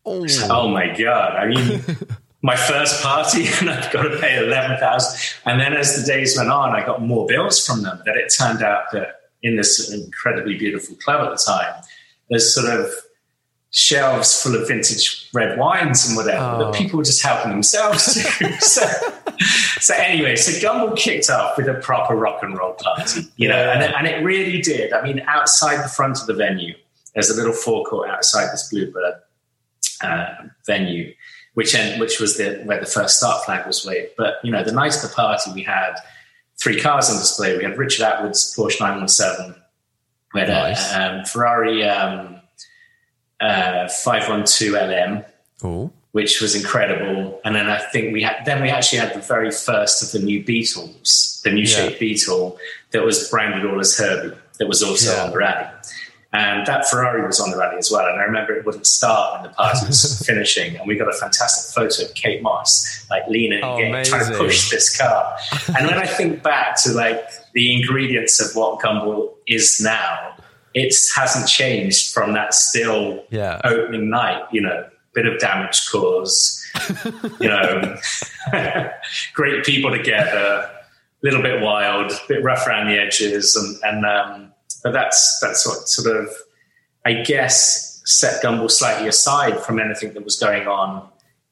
Oh, 0.05 0.25
Oh 0.50 0.67
my 0.67 0.88
god! 0.96 1.36
I 1.36 1.48
mean, 1.48 1.81
my 2.41 2.55
first 2.55 3.03
party 3.03 3.48
and 3.60 3.69
I've 3.69 3.91
got 3.91 4.03
to 4.03 4.17
pay 4.17 4.38
11,000. 4.38 5.38
And 5.46 5.60
then 5.60 5.74
as 5.74 6.00
the 6.00 6.05
days 6.05 6.38
went 6.38 6.50
on, 6.50 6.75
I 6.75 6.86
got 6.86 7.01
more 7.01 7.25
bills 7.25 7.65
from 7.65 7.84
them 7.84 8.01
that 8.05 8.15
it 8.15 8.34
turned 8.38 8.63
out 8.63 8.91
that 8.93 9.15
in 9.43 9.55
this 9.55 9.91
incredibly 9.91 10.58
beautiful 10.58 10.96
club 10.98 11.25
at 11.25 11.31
the 11.31 11.43
time, 11.43 11.74
there's 12.29 12.53
sort 12.53 12.67
of 12.67 12.91
shelves 13.72 14.41
full 14.41 14.55
of 14.55 14.67
vintage 14.67 15.29
red 15.31 15.58
wines 15.58 16.08
and 16.08 16.17
whatever 16.17 16.43
oh. 16.43 16.60
that 16.60 16.74
people 16.74 16.98
were 16.98 17.03
just 17.03 17.22
helping 17.22 17.51
themselves 17.51 18.15
to. 18.15 18.58
so, 18.60 18.81
so 19.79 19.93
anyway, 19.96 20.36
so 20.36 20.51
Gumball 20.60 20.98
kicked 20.98 21.29
off 21.29 21.58
with 21.58 21.67
a 21.67 21.75
proper 21.75 22.15
rock 22.15 22.41
and 22.41 22.58
roll 22.58 22.74
party, 22.74 23.22
you 23.38 23.48
know, 23.48 23.58
yeah. 23.58 23.74
and, 23.74 23.96
and 23.96 24.08
it 24.08 24.24
really 24.24 24.62
did. 24.62 24.91
I 24.91 25.03
mean, 25.03 25.22
outside 25.27 25.84
the 25.84 25.89
front 25.89 26.19
of 26.19 26.27
the 26.27 26.34
venue, 26.34 26.74
there's 27.13 27.29
a 27.29 27.36
little 27.36 27.53
forecourt 27.53 28.10
outside 28.10 28.51
this 28.51 28.69
Bluebird 28.69 29.15
uh, 30.03 30.34
venue, 30.65 31.13
which 31.60 31.75
end, 31.75 32.00
which 32.00 32.22
was 32.22 32.38
the 32.38 32.62
where 32.63 32.80
the 32.80 32.86
first 32.86 33.18
start 33.18 33.44
flag 33.44 33.68
was 33.68 33.86
waved. 33.86 34.13
But 34.18 34.36
you 34.46 34.51
know, 34.51 34.63
the 34.63 34.72
night 34.72 34.96
of 34.96 35.01
the 35.01 35.10
party, 35.10 35.51
we 35.54 35.62
had 35.62 35.96
three 36.58 36.80
cars 36.80 37.10
on 37.10 37.18
display. 37.18 37.58
We 37.58 37.66
had 37.66 37.78
Richard 37.78 38.06
Attwood's 38.06 38.56
Porsche 38.56 38.80
917. 38.80 39.62
We 40.34 40.39
had 40.39 40.48
nice. 40.48 40.94
a 40.94 41.20
um, 41.20 41.25
Ferrari 41.25 41.84
um, 41.84 42.39
uh, 43.42 43.89
512 43.89 44.74
LM, 44.74 45.25
Ooh. 45.66 45.92
which 46.13 46.39
was 46.39 46.56
incredible. 46.56 47.42
And 47.44 47.54
then 47.54 47.70
I 47.70 47.80
think 47.80 48.13
we 48.13 48.22
had, 48.22 48.46
then 48.46 48.62
we 48.62 48.70
actually 48.70 49.00
had 49.00 49.13
the 49.13 49.20
very 49.20 49.51
first 49.51 50.01
of 50.01 50.13
the 50.13 50.25
new 50.25 50.42
Beetles, 50.42 51.42
the 51.44 51.51
new 51.51 51.63
yeah. 51.63 51.89
shape 51.89 52.00
Beetle 52.00 52.58
that 52.92 53.04
was 53.04 53.28
branded 53.28 53.70
all 53.70 53.82
as 53.82 53.98
Herbie, 53.98 54.38
that 54.60 54.68
was 54.70 54.82
also 54.82 55.13
yeah. 55.13 55.25
on 55.25 55.32
the 55.32 55.38
rally. 55.38 55.68
And 56.32 56.68
that 56.68 56.86
Ferrari 56.86 57.26
was 57.26 57.40
on 57.40 57.50
the 57.50 57.58
rally 57.58 57.78
as 57.78 57.90
well. 57.92 58.06
And 58.06 58.20
I 58.20 58.24
remember 58.24 58.54
it 58.54 58.64
wouldn't 58.64 58.86
start 58.86 59.34
when 59.42 59.50
the 59.50 59.56
party 59.56 59.88
was 59.88 60.24
finishing. 60.26 60.76
And 60.76 60.88
we 60.88 60.96
got 60.96 61.10
a 61.10 61.18
fantastic 61.18 61.74
photo 61.74 62.08
of 62.08 62.14
Kate 62.14 62.44
Moss, 62.44 63.08
like 63.10 63.28
leaning 63.28 63.64
oh, 63.64 63.78
again, 63.78 64.06
trying 64.06 64.32
to 64.32 64.38
push 64.38 64.70
this 64.70 64.96
car. 64.96 65.36
and 65.76 65.88
when 65.88 65.98
I 65.98 66.06
think 66.06 66.44
back 66.44 66.80
to 66.84 66.92
like 66.92 67.24
the 67.54 67.76
ingredients 67.76 68.40
of 68.40 68.56
what 68.56 68.80
Gumball 68.80 69.34
is 69.48 69.82
now, 69.82 70.36
it 70.76 70.96
hasn't 71.16 71.48
changed 71.48 72.14
from 72.14 72.34
that 72.34 72.54
still 72.54 73.26
yeah. 73.32 73.60
opening 73.64 74.12
night, 74.12 74.44
you 74.52 74.62
know, 74.62 74.88
bit 75.14 75.26
of 75.26 75.40
damage 75.40 75.90
caused, 75.90 76.62
you 77.40 77.48
know, 77.48 77.98
great 79.34 79.66
people 79.66 79.90
together, 79.90 80.70
a 80.70 80.72
little 81.24 81.42
bit 81.42 81.62
wild, 81.62 82.12
a 82.12 82.20
bit 82.28 82.44
rough 82.44 82.68
around 82.68 82.88
the 82.88 83.00
edges. 83.00 83.56
And, 83.56 83.84
and 83.84 84.06
um, 84.06 84.49
but 84.84 84.94
that's, 84.94 85.40
that's 85.42 85.68
what 85.68 85.88
sort 85.88 86.16
of, 86.16 86.30
I 87.06 87.14
guess, 87.24 88.02
set 88.06 88.44
Gumball 88.44 88.72
slightly 88.72 89.08
aside 89.08 89.60
from 89.60 89.80
anything 89.80 90.14
that 90.14 90.24
was 90.24 90.36
going 90.36 90.68
on 90.68 91.08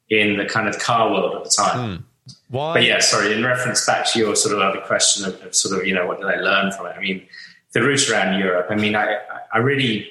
in 0.10 0.38
the 0.38 0.46
kind 0.46 0.68
of 0.68 0.80
car 0.80 1.12
world 1.12 1.36
at 1.36 1.44
the 1.44 1.50
time. 1.50 2.00
Mm. 2.00 2.04
Why? 2.50 2.74
But 2.74 2.84
yeah, 2.84 3.00
sorry, 3.00 3.34
in 3.34 3.44
reference 3.44 3.86
back 3.86 4.06
to 4.12 4.20
your 4.20 4.36
sort 4.36 4.56
of 4.56 4.62
other 4.62 4.82
question 4.82 5.26
of, 5.26 5.42
of 5.42 5.56
sort 5.56 5.80
of, 5.80 5.88
you 5.88 5.94
know, 5.94 6.06
what 6.06 6.20
did 6.20 6.28
I 6.28 6.36
learn 6.38 6.72
from 6.72 6.88
it? 6.88 6.94
I 6.98 7.00
mean, 7.00 7.24
the 7.74 7.82
route 7.82 8.10
around 8.10 8.40
Europe. 8.40 8.68
I 8.70 8.76
mean, 8.76 8.96
I, 8.96 9.18
I 9.54 9.60
really, 9.60 10.10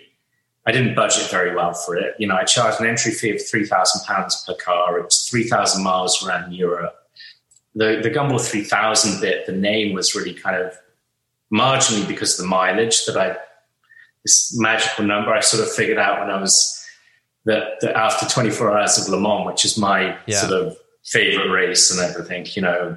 I 0.66 0.72
didn't 0.72 0.94
budget 0.94 1.30
very 1.30 1.54
well 1.54 1.72
for 1.72 1.96
it. 1.96 2.14
You 2.18 2.26
know, 2.26 2.36
I 2.36 2.44
charged 2.44 2.80
an 2.80 2.86
entry 2.86 3.12
fee 3.12 3.30
of 3.30 3.46
three 3.46 3.64
thousand 3.64 4.04
pounds 4.06 4.44
per 4.46 4.54
car. 4.54 4.98
It 4.98 5.04
was 5.04 5.26
three 5.28 5.44
thousand 5.44 5.82
miles 5.82 6.24
around 6.24 6.52
Europe. 6.54 6.94
The 7.74 8.00
the 8.02 8.10
Gumball 8.10 8.40
three 8.40 8.64
thousand 8.64 9.20
bit, 9.20 9.46
the 9.46 9.52
name 9.52 9.94
was 9.94 10.14
really 10.14 10.34
kind 10.34 10.56
of 10.56 10.76
marginally 11.52 12.06
because 12.06 12.38
of 12.38 12.44
the 12.44 12.48
mileage 12.48 13.06
that 13.06 13.16
I 13.16 13.36
this 14.24 14.58
magical 14.58 15.04
number 15.04 15.32
I 15.32 15.40
sort 15.40 15.62
of 15.62 15.72
figured 15.72 15.98
out 15.98 16.20
when 16.20 16.30
I 16.30 16.40
was 16.40 16.84
that, 17.44 17.80
that 17.80 17.96
after 17.96 18.26
24 18.26 18.76
hours 18.76 18.98
of 18.98 19.08
Le 19.08 19.20
Mans, 19.20 19.46
which 19.46 19.64
is 19.64 19.78
my 19.78 20.16
yeah. 20.26 20.40
sort 20.40 20.52
of 20.52 20.76
favorite 21.04 21.48
race 21.48 21.92
and 21.92 22.00
everything, 22.00 22.44
you 22.54 22.62
know, 22.62 22.96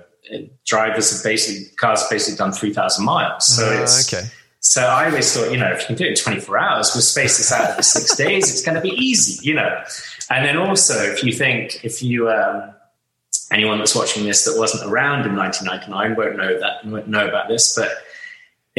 drivers 0.65 1.11
have 1.11 1.23
basically 1.23 1.71
cars 1.75 2.01
have 2.01 2.09
basically 2.09 2.37
done 2.37 2.51
3,000 2.51 3.05
miles. 3.05 3.45
So 3.45 3.67
uh, 3.67 3.83
it's 3.83 4.11
okay 4.11 4.27
so 4.61 4.81
I 4.81 5.09
always 5.09 5.33
thought, 5.33 5.51
you 5.51 5.57
know, 5.57 5.71
if 5.71 5.81
you 5.81 5.87
can 5.87 5.95
do 5.95 6.05
it 6.05 6.09
in 6.09 6.15
24 6.15 6.57
hours, 6.57 6.91
we'll 6.93 7.01
space 7.01 7.37
this 7.37 7.51
out 7.51 7.71
over 7.71 7.81
six 7.81 8.15
days. 8.17 8.51
It's 8.51 8.61
going 8.61 8.75
to 8.75 8.81
be 8.81 8.89
easy, 8.89 9.47
you 9.47 9.53
know. 9.53 9.83
And 10.29 10.45
then 10.45 10.57
also, 10.57 10.95
if 10.95 11.23
you 11.23 11.31
think, 11.31 11.83
if 11.83 12.03
you, 12.03 12.29
um, 12.29 12.73
anyone 13.51 13.79
that's 13.79 13.95
watching 13.95 14.25
this 14.25 14.43
that 14.45 14.59
wasn't 14.59 14.89
around 14.89 15.25
in 15.25 15.35
1999 15.35 16.17
won't 16.17 16.37
know 16.37 16.59
that, 16.59 16.85
won't 16.85 17.07
know 17.07 17.27
about 17.27 17.47
this, 17.47 17.75
but 17.75 17.89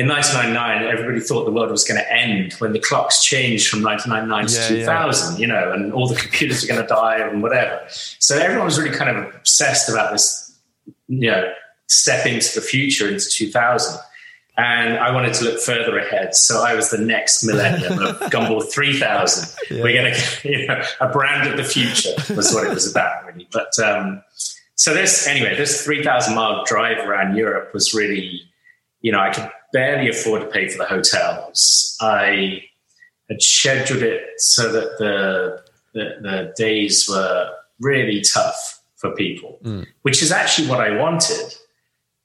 in 0.00 0.08
1999, 0.08 0.90
everybody 0.90 1.20
thought 1.20 1.44
the 1.44 1.52
world 1.52 1.70
was 1.70 1.84
going 1.84 2.00
to 2.00 2.12
end 2.12 2.54
when 2.54 2.72
the 2.72 2.78
clocks 2.78 3.22
changed 3.22 3.68
from 3.68 3.82
1999 3.82 4.46
to 4.46 4.78
yeah, 4.78 4.86
2000, 4.86 5.34
yeah. 5.34 5.40
you 5.40 5.46
know, 5.46 5.72
and 5.72 5.92
all 5.92 6.08
the 6.08 6.14
computers 6.14 6.64
are 6.64 6.68
going 6.68 6.80
to 6.80 6.86
die 6.86 7.18
and 7.18 7.42
whatever. 7.42 7.82
So 8.18 8.38
everyone 8.38 8.64
was 8.64 8.78
really 8.80 8.96
kind 8.96 9.14
of 9.14 9.34
obsessed 9.34 9.90
about 9.90 10.12
this, 10.12 10.58
you 11.08 11.30
know, 11.30 11.52
step 11.86 12.24
into 12.24 12.54
the 12.54 12.64
future 12.64 13.08
into 13.08 13.28
2000 13.28 14.00
and 14.56 14.98
I 14.98 15.12
wanted 15.12 15.34
to 15.34 15.44
look 15.44 15.60
further 15.60 15.98
ahead. 15.98 16.34
So 16.34 16.62
I 16.62 16.74
was 16.74 16.90
the 16.90 16.98
next 16.98 17.44
millennium 17.44 17.98
of 17.98 18.18
Gumball 18.30 18.64
3000. 18.64 19.54
Yeah. 19.70 19.82
We're 19.82 20.02
going 20.02 20.14
to, 20.14 20.48
you 20.48 20.66
know, 20.66 20.82
a 21.00 21.08
brand 21.08 21.50
of 21.50 21.58
the 21.58 21.64
future 21.64 22.10
was 22.34 22.54
what 22.54 22.66
it 22.66 22.72
was 22.72 22.90
about, 22.90 23.26
really. 23.26 23.48
But 23.52 23.78
um, 23.78 24.22
so 24.76 24.94
this, 24.94 25.26
anyway, 25.26 25.56
this 25.56 25.84
3,000 25.84 26.34
mile 26.34 26.64
drive 26.64 26.98
around 27.06 27.36
Europe 27.36 27.74
was 27.74 27.92
really, 27.92 28.42
you 29.00 29.12
know, 29.12 29.20
I 29.20 29.30
could 29.30 29.50
barely 29.72 30.08
afford 30.08 30.42
to 30.42 30.48
pay 30.48 30.68
for 30.68 30.78
the 30.78 30.86
hotels. 30.86 31.96
I 32.00 32.62
had 33.28 33.40
scheduled 33.42 34.02
it 34.02 34.22
so 34.38 34.70
that 34.72 34.98
the, 34.98 35.62
the, 35.94 36.16
the 36.20 36.54
days 36.56 37.08
were 37.08 37.50
really 37.78 38.22
tough 38.22 38.82
for 38.96 39.14
people, 39.14 39.58
mm. 39.62 39.86
which 40.02 40.22
is 40.22 40.32
actually 40.32 40.68
what 40.68 40.80
I 40.80 40.96
wanted 40.96 41.54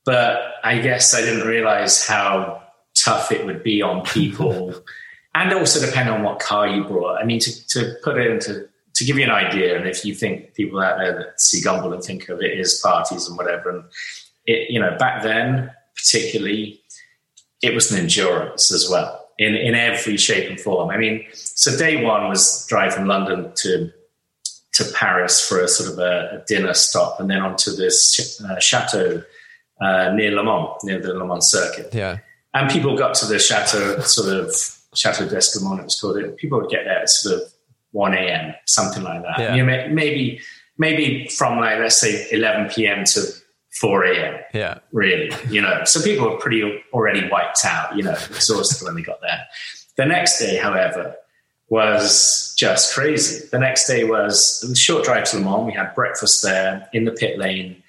but 0.06 0.54
I 0.64 0.78
guess 0.80 1.14
I 1.14 1.22
didn't 1.22 1.48
realize 1.48 2.08
how 2.08 2.62
tough 2.96 3.32
it 3.32 3.46
would 3.46 3.64
be 3.64 3.82
on 3.82 4.06
people. 4.06 4.74
and 5.36 5.52
also 5.52 5.86
depend 5.86 6.10
on 6.10 6.24
what 6.24 6.40
car 6.40 6.68
you 6.68 6.86
brought. 6.86 7.22
I 7.22 7.26
mean, 7.26 7.40
to, 7.40 7.68
to 7.68 7.96
put 8.04 8.18
it 8.18 8.28
into, 8.28 8.70
to 8.94 9.04
give 9.04 9.18
you 9.18 9.26
an 9.26 9.32
idea, 9.32 9.78
and 9.78 9.86
if 9.86 10.06
you 10.06 10.16
think 10.16 10.54
people 10.54 10.80
out 10.80 10.98
there 10.98 11.14
that 11.14 11.42
see 11.42 11.62
Gumball 11.62 11.94
and 11.94 12.02
think 12.02 12.30
of 12.30 12.42
it 12.42 12.58
as 12.58 12.80
parties 12.82 13.28
and 13.28 13.38
whatever, 13.38 13.70
and 13.70 13.84
it, 14.46 14.70
you 14.70 14.80
know, 14.80 14.96
back 14.98 15.24
then, 15.24 15.72
particularly, 16.06 16.82
it 17.62 17.74
was 17.74 17.92
an 17.92 18.00
endurance 18.00 18.72
as 18.72 18.88
well 18.90 19.28
in, 19.40 19.56
in 19.56 19.74
every 19.76 20.18
shape 20.18 20.50
and 20.50 20.60
form. 20.60 20.90
I 20.90 20.98
mean, 20.98 21.26
so 21.34 21.76
day 21.78 22.04
one 22.04 22.30
was 22.30 22.66
drive 22.68 22.94
from 22.94 23.08
London 23.08 23.52
to 23.56 23.92
to 24.74 24.84
Paris 24.94 25.40
for 25.40 25.62
a 25.62 25.70
sort 25.70 25.90
of 25.90 26.00
a, 26.00 26.42
a 26.42 26.46
dinner 26.46 26.74
stop, 26.74 27.20
and 27.20 27.30
then 27.30 27.42
onto 27.42 27.72
this 27.72 28.42
uh, 28.42 28.60
chateau 28.60 29.24
uh, 29.80 30.12
near 30.14 30.32
Le 30.32 30.44
Mans, 30.44 30.84
near 30.84 31.00
the 31.00 31.14
Le 31.14 31.26
Mans 31.26 31.50
circuit. 31.50 31.94
Yeah. 31.94 32.20
And 32.54 32.70
people 32.70 32.98
got 32.98 33.14
to 33.16 33.26
the 33.26 33.40
chateau, 33.40 34.00
sort 34.02 34.34
of 34.34 34.54
Chateau 34.94 35.28
d'Escamont, 35.28 35.80
it 35.80 35.84
was 35.84 36.00
called. 36.00 36.18
It. 36.18 36.38
People 36.38 36.60
would 36.60 36.70
get 36.70 36.86
there 36.86 37.00
at 37.00 37.10
sort 37.10 37.42
of 37.42 37.54
1 37.92 38.14
a.m., 38.14 38.54
something 38.66 39.04
like 39.04 39.22
that. 39.24 39.40
Yeah. 39.40 39.56
You 39.56 39.66
know, 39.66 39.88
maybe, 39.90 40.42
maybe 40.78 41.28
from 41.28 41.60
like, 41.60 41.80
let's 41.80 41.98
say 41.98 42.28
11 42.32 42.70
p.m. 42.70 43.06
to 43.06 43.22
4 43.80 44.06
a.m. 44.06 44.40
Yeah. 44.54 44.80
Really, 44.92 45.32
you 45.50 45.62
know. 45.62 45.84
So 45.86 46.02
people 46.02 46.30
were 46.30 46.38
pretty 46.38 46.84
already 46.94 47.28
wiped 47.30 47.66
out, 47.66 47.96
you 47.96 48.04
know, 48.04 48.12
exhausted 48.12 48.86
when 48.86 48.96
they 48.96 49.02
got 49.02 49.22
there. 49.22 49.46
The 49.98 50.06
next 50.06 50.40
day, 50.40 50.58
however, 50.58 51.16
was 51.70 52.54
just 52.58 52.94
crazy. 52.94 53.48
The 53.52 53.60
next 53.60 53.88
day 53.88 54.04
was 54.04 54.64
a 54.64 54.76
short 54.76 55.04
drive 55.04 55.26
to 55.26 55.38
Le 55.38 55.44
Mans. 55.44 55.66
We 55.66 55.74
had 55.74 55.94
breakfast 55.96 56.44
there 56.44 56.90
in 56.94 57.06
the 57.06 57.12
pit 57.12 57.38
lane 57.38 57.84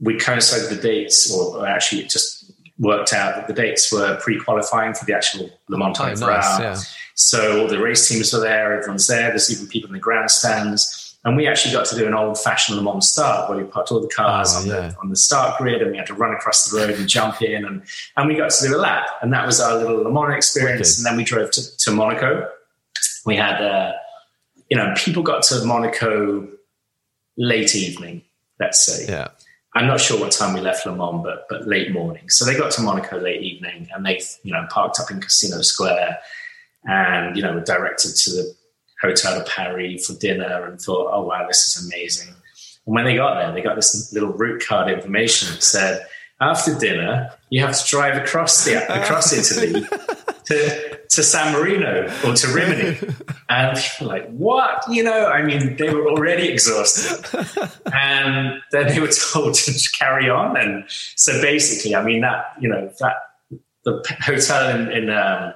we 0.00 0.18
coincided 0.18 0.76
the 0.76 0.80
dates, 0.80 1.32
or 1.32 1.66
actually 1.66 2.02
it 2.02 2.10
just 2.10 2.52
worked 2.78 3.12
out 3.12 3.36
that 3.36 3.46
the 3.46 3.54
dates 3.54 3.90
were 3.90 4.18
pre-qualifying 4.20 4.92
for 4.94 5.04
the 5.06 5.14
actual 5.14 5.50
Le 5.68 5.78
Mans 5.78 5.98
oh, 5.98 6.04
time 6.04 6.16
oh, 6.22 6.26
nice, 6.26 6.60
yeah. 6.60 6.78
So 7.14 7.62
all 7.62 7.68
the 7.68 7.80
race 7.80 8.06
teams 8.08 8.32
were 8.32 8.40
there, 8.40 8.74
everyone's 8.74 9.06
there. 9.06 9.30
There's 9.30 9.50
even 9.50 9.68
people 9.68 9.88
in 9.88 9.94
the 9.94 10.00
grandstands, 10.00 11.05
and 11.26 11.36
we 11.36 11.48
actually 11.48 11.74
got 11.74 11.84
to 11.86 11.96
do 11.96 12.06
an 12.06 12.14
old-fashioned 12.14 12.78
Le 12.78 12.84
Mans 12.84 13.10
start 13.10 13.50
where 13.50 13.58
we 13.58 13.64
parked 13.64 13.90
all 13.90 14.00
the 14.00 14.06
cars 14.06 14.54
oh, 14.54 14.60
on, 14.60 14.66
yeah. 14.66 14.74
the, 14.74 14.98
on 15.00 15.10
the 15.10 15.16
start 15.16 15.58
grid, 15.58 15.82
and 15.82 15.90
we 15.90 15.96
had 15.96 16.06
to 16.06 16.14
run 16.14 16.32
across 16.32 16.70
the 16.70 16.78
road 16.78 16.90
and 16.90 17.08
jump 17.08 17.42
in, 17.42 17.64
and 17.64 17.82
and 18.16 18.28
we 18.28 18.36
got 18.36 18.50
to 18.50 18.68
do 18.68 18.76
a 18.76 18.78
lap, 18.78 19.08
and 19.20 19.32
that 19.32 19.44
was 19.44 19.60
our 19.60 19.76
little 19.76 20.04
Le 20.04 20.10
Mans 20.10 20.36
experience. 20.36 20.98
And 20.98 21.04
then 21.04 21.16
we 21.16 21.24
drove 21.24 21.50
to, 21.50 21.76
to 21.78 21.90
Monaco. 21.90 22.48
We 23.26 23.34
had, 23.34 23.60
uh, 23.60 23.94
you 24.70 24.76
know, 24.76 24.94
people 24.96 25.24
got 25.24 25.42
to 25.44 25.64
Monaco 25.64 26.46
late 27.36 27.74
evening, 27.74 28.22
let's 28.60 28.86
say. 28.86 29.12
Yeah. 29.12 29.30
I'm 29.74 29.88
not 29.88 30.00
sure 30.00 30.20
what 30.20 30.30
time 30.30 30.54
we 30.54 30.60
left 30.60 30.86
Le 30.86 30.94
Mans, 30.94 31.24
but 31.24 31.46
but 31.48 31.66
late 31.66 31.92
morning. 31.92 32.30
So 32.30 32.44
they 32.44 32.56
got 32.56 32.70
to 32.72 32.82
Monaco 32.82 33.18
late 33.18 33.42
evening, 33.42 33.88
and 33.92 34.06
they 34.06 34.20
you 34.44 34.52
know 34.52 34.64
parked 34.70 35.00
up 35.00 35.10
in 35.10 35.20
Casino 35.20 35.60
Square, 35.62 36.20
and 36.84 37.36
you 37.36 37.42
know 37.42 37.52
were 37.52 37.62
directed 37.62 38.14
to 38.14 38.30
the 38.30 38.56
Hotel 39.00 39.38
de 39.38 39.44
Paris 39.44 40.06
for 40.06 40.18
dinner, 40.18 40.66
and 40.66 40.80
thought, 40.80 41.10
oh 41.12 41.24
wow, 41.24 41.46
this 41.46 41.66
is 41.66 41.86
amazing. 41.86 42.28
And 42.86 42.94
when 42.94 43.04
they 43.04 43.16
got 43.16 43.34
there, 43.34 43.52
they 43.52 43.62
got 43.62 43.76
this 43.76 44.12
little 44.12 44.32
route 44.32 44.64
card 44.66 44.90
information 44.90 45.52
that 45.52 45.62
said, 45.62 46.06
after 46.40 46.78
dinner, 46.78 47.30
you 47.50 47.60
have 47.60 47.78
to 47.78 47.88
drive 47.88 48.22
across 48.22 48.64
the 48.64 48.76
across 49.02 49.32
Italy 49.32 49.86
to, 50.44 50.98
to 51.08 51.22
San 51.22 51.52
Marino 51.52 52.04
or 52.24 52.34
to 52.34 52.48
Rimini. 52.48 52.98
And 53.48 53.78
like, 54.00 54.28
what? 54.30 54.82
You 54.90 55.04
know, 55.04 55.28
I 55.28 55.44
mean, 55.44 55.76
they 55.76 55.94
were 55.94 56.08
already 56.08 56.48
exhausted. 56.48 57.24
And 57.94 58.60
then 58.72 58.88
they 58.88 58.98
were 58.98 59.06
told 59.06 59.54
to 59.54 59.88
carry 59.96 60.28
on. 60.28 60.56
And 60.56 60.84
so 61.14 61.40
basically, 61.40 61.94
I 61.94 62.02
mean, 62.02 62.22
that, 62.22 62.54
you 62.60 62.68
know, 62.68 62.92
that 62.98 63.14
the 63.84 64.02
hotel 64.20 64.76
in, 64.76 64.90
in 64.90 65.10
um, 65.10 65.54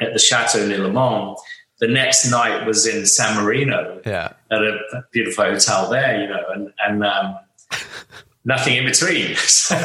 at 0.00 0.12
the 0.12 0.18
Chateau 0.18 0.66
near 0.66 0.78
Le 0.78 0.90
Mans, 0.90 1.38
the 1.78 1.88
next 1.88 2.30
night 2.30 2.66
was 2.66 2.86
in 2.86 3.06
San 3.06 3.42
Marino 3.42 4.00
Yeah. 4.06 4.32
at 4.50 4.62
a 4.62 5.04
beautiful 5.12 5.44
hotel 5.44 5.90
there, 5.90 6.20
you 6.22 6.28
know, 6.28 6.42
and, 6.54 6.72
and 6.86 7.04
um, 7.04 7.38
nothing 8.44 8.76
in 8.76 8.84
between. 8.84 9.36
So 9.66 9.76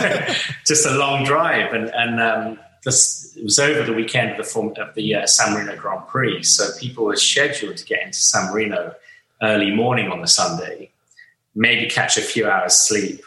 just 0.67 0.85
a 0.85 0.91
long 0.91 1.25
drive. 1.25 1.73
And, 1.73 1.89
and 1.89 2.21
um, 2.21 2.59
this, 2.85 3.35
it 3.35 3.43
was 3.43 3.57
over 3.59 3.83
the 3.83 3.93
weekend 3.93 4.31
of 4.31 4.37
the, 4.37 4.43
form, 4.43 4.73
of 4.77 4.93
the 4.93 5.15
uh, 5.15 5.25
San 5.25 5.53
Marino 5.53 5.75
Grand 5.75 6.07
Prix. 6.07 6.43
So 6.43 6.69
people 6.79 7.05
were 7.05 7.15
scheduled 7.15 7.77
to 7.77 7.85
get 7.85 8.03
into 8.03 8.19
San 8.19 8.51
Marino 8.51 8.93
early 9.41 9.71
morning 9.71 10.11
on 10.11 10.21
the 10.21 10.27
Sunday, 10.27 10.91
maybe 11.55 11.89
catch 11.89 12.17
a 12.17 12.21
few 12.21 12.47
hours 12.47 12.75
sleep, 12.75 13.21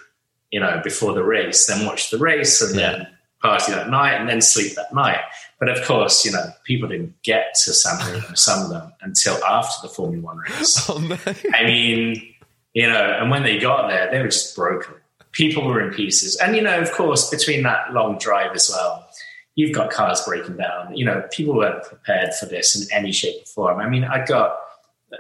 you 0.53 0.61
know, 0.61 0.81
before 0.85 1.13
the 1.13 1.25
race, 1.25 1.67
then 1.67 1.85
watch 1.85 2.11
the 2.11 2.19
race 2.19 2.63
and 2.63 2.79
then 2.79 3.09
party 3.43 3.73
that 3.73 3.91
night 3.91 4.15
and 4.15 4.29
then 4.29 4.41
sleep 4.41 4.75
that 4.77 4.95
night. 4.95 5.19
But 5.59 5.69
of 5.69 5.85
course, 5.87 6.25
you 6.25 6.33
know, 6.33 6.45
people 6.65 6.89
didn't 6.89 7.15
get 7.23 7.55
to 7.65 7.73
San 7.73 7.99
Marino, 7.99 8.27
some 8.35 8.65
of 8.65 8.71
them, 8.71 8.93
until 9.03 9.43
after 9.45 9.87
the 9.87 9.93
Formula 9.93 10.23
One 10.23 10.39
race. 10.39 10.89
Oh, 10.89 10.99
no. 10.99 11.17
I 11.55 11.65
mean, 11.65 12.35
you 12.75 12.87
know, 12.87 13.19
and 13.21 13.31
when 13.31 13.45
they 13.45 13.59
got 13.59 13.89
there, 13.89 14.11
they 14.11 14.19
were 14.19 14.29
just 14.29 14.55
broken. 14.55 14.95
People 15.33 15.65
were 15.65 15.81
in 15.81 15.93
pieces. 15.93 16.37
And, 16.37 16.55
you 16.55 16.63
know, 16.63 16.79
of 16.81 16.93
course, 16.93 17.31
between 17.31 17.63
that 17.63 17.93
long 17.93 18.19
drive 18.19 18.53
as 18.55 18.71
well, 18.71 19.09
you've 19.55 19.73
got 19.73 19.91
cars 19.91 20.23
breaking 20.27 20.57
down. 20.57 20.97
You 20.97 21.05
know, 21.05 21.23
people 21.33 21.55
weren't 21.55 21.85
prepared 21.85 22.35
for 22.35 22.47
this 22.47 22.75
in 22.75 22.93
any 22.93 23.13
shape 23.13 23.43
or 23.43 23.47
form. 23.47 23.81
I 23.81 23.89
mean, 23.89 24.05
I 24.05 24.25
got 24.25 24.57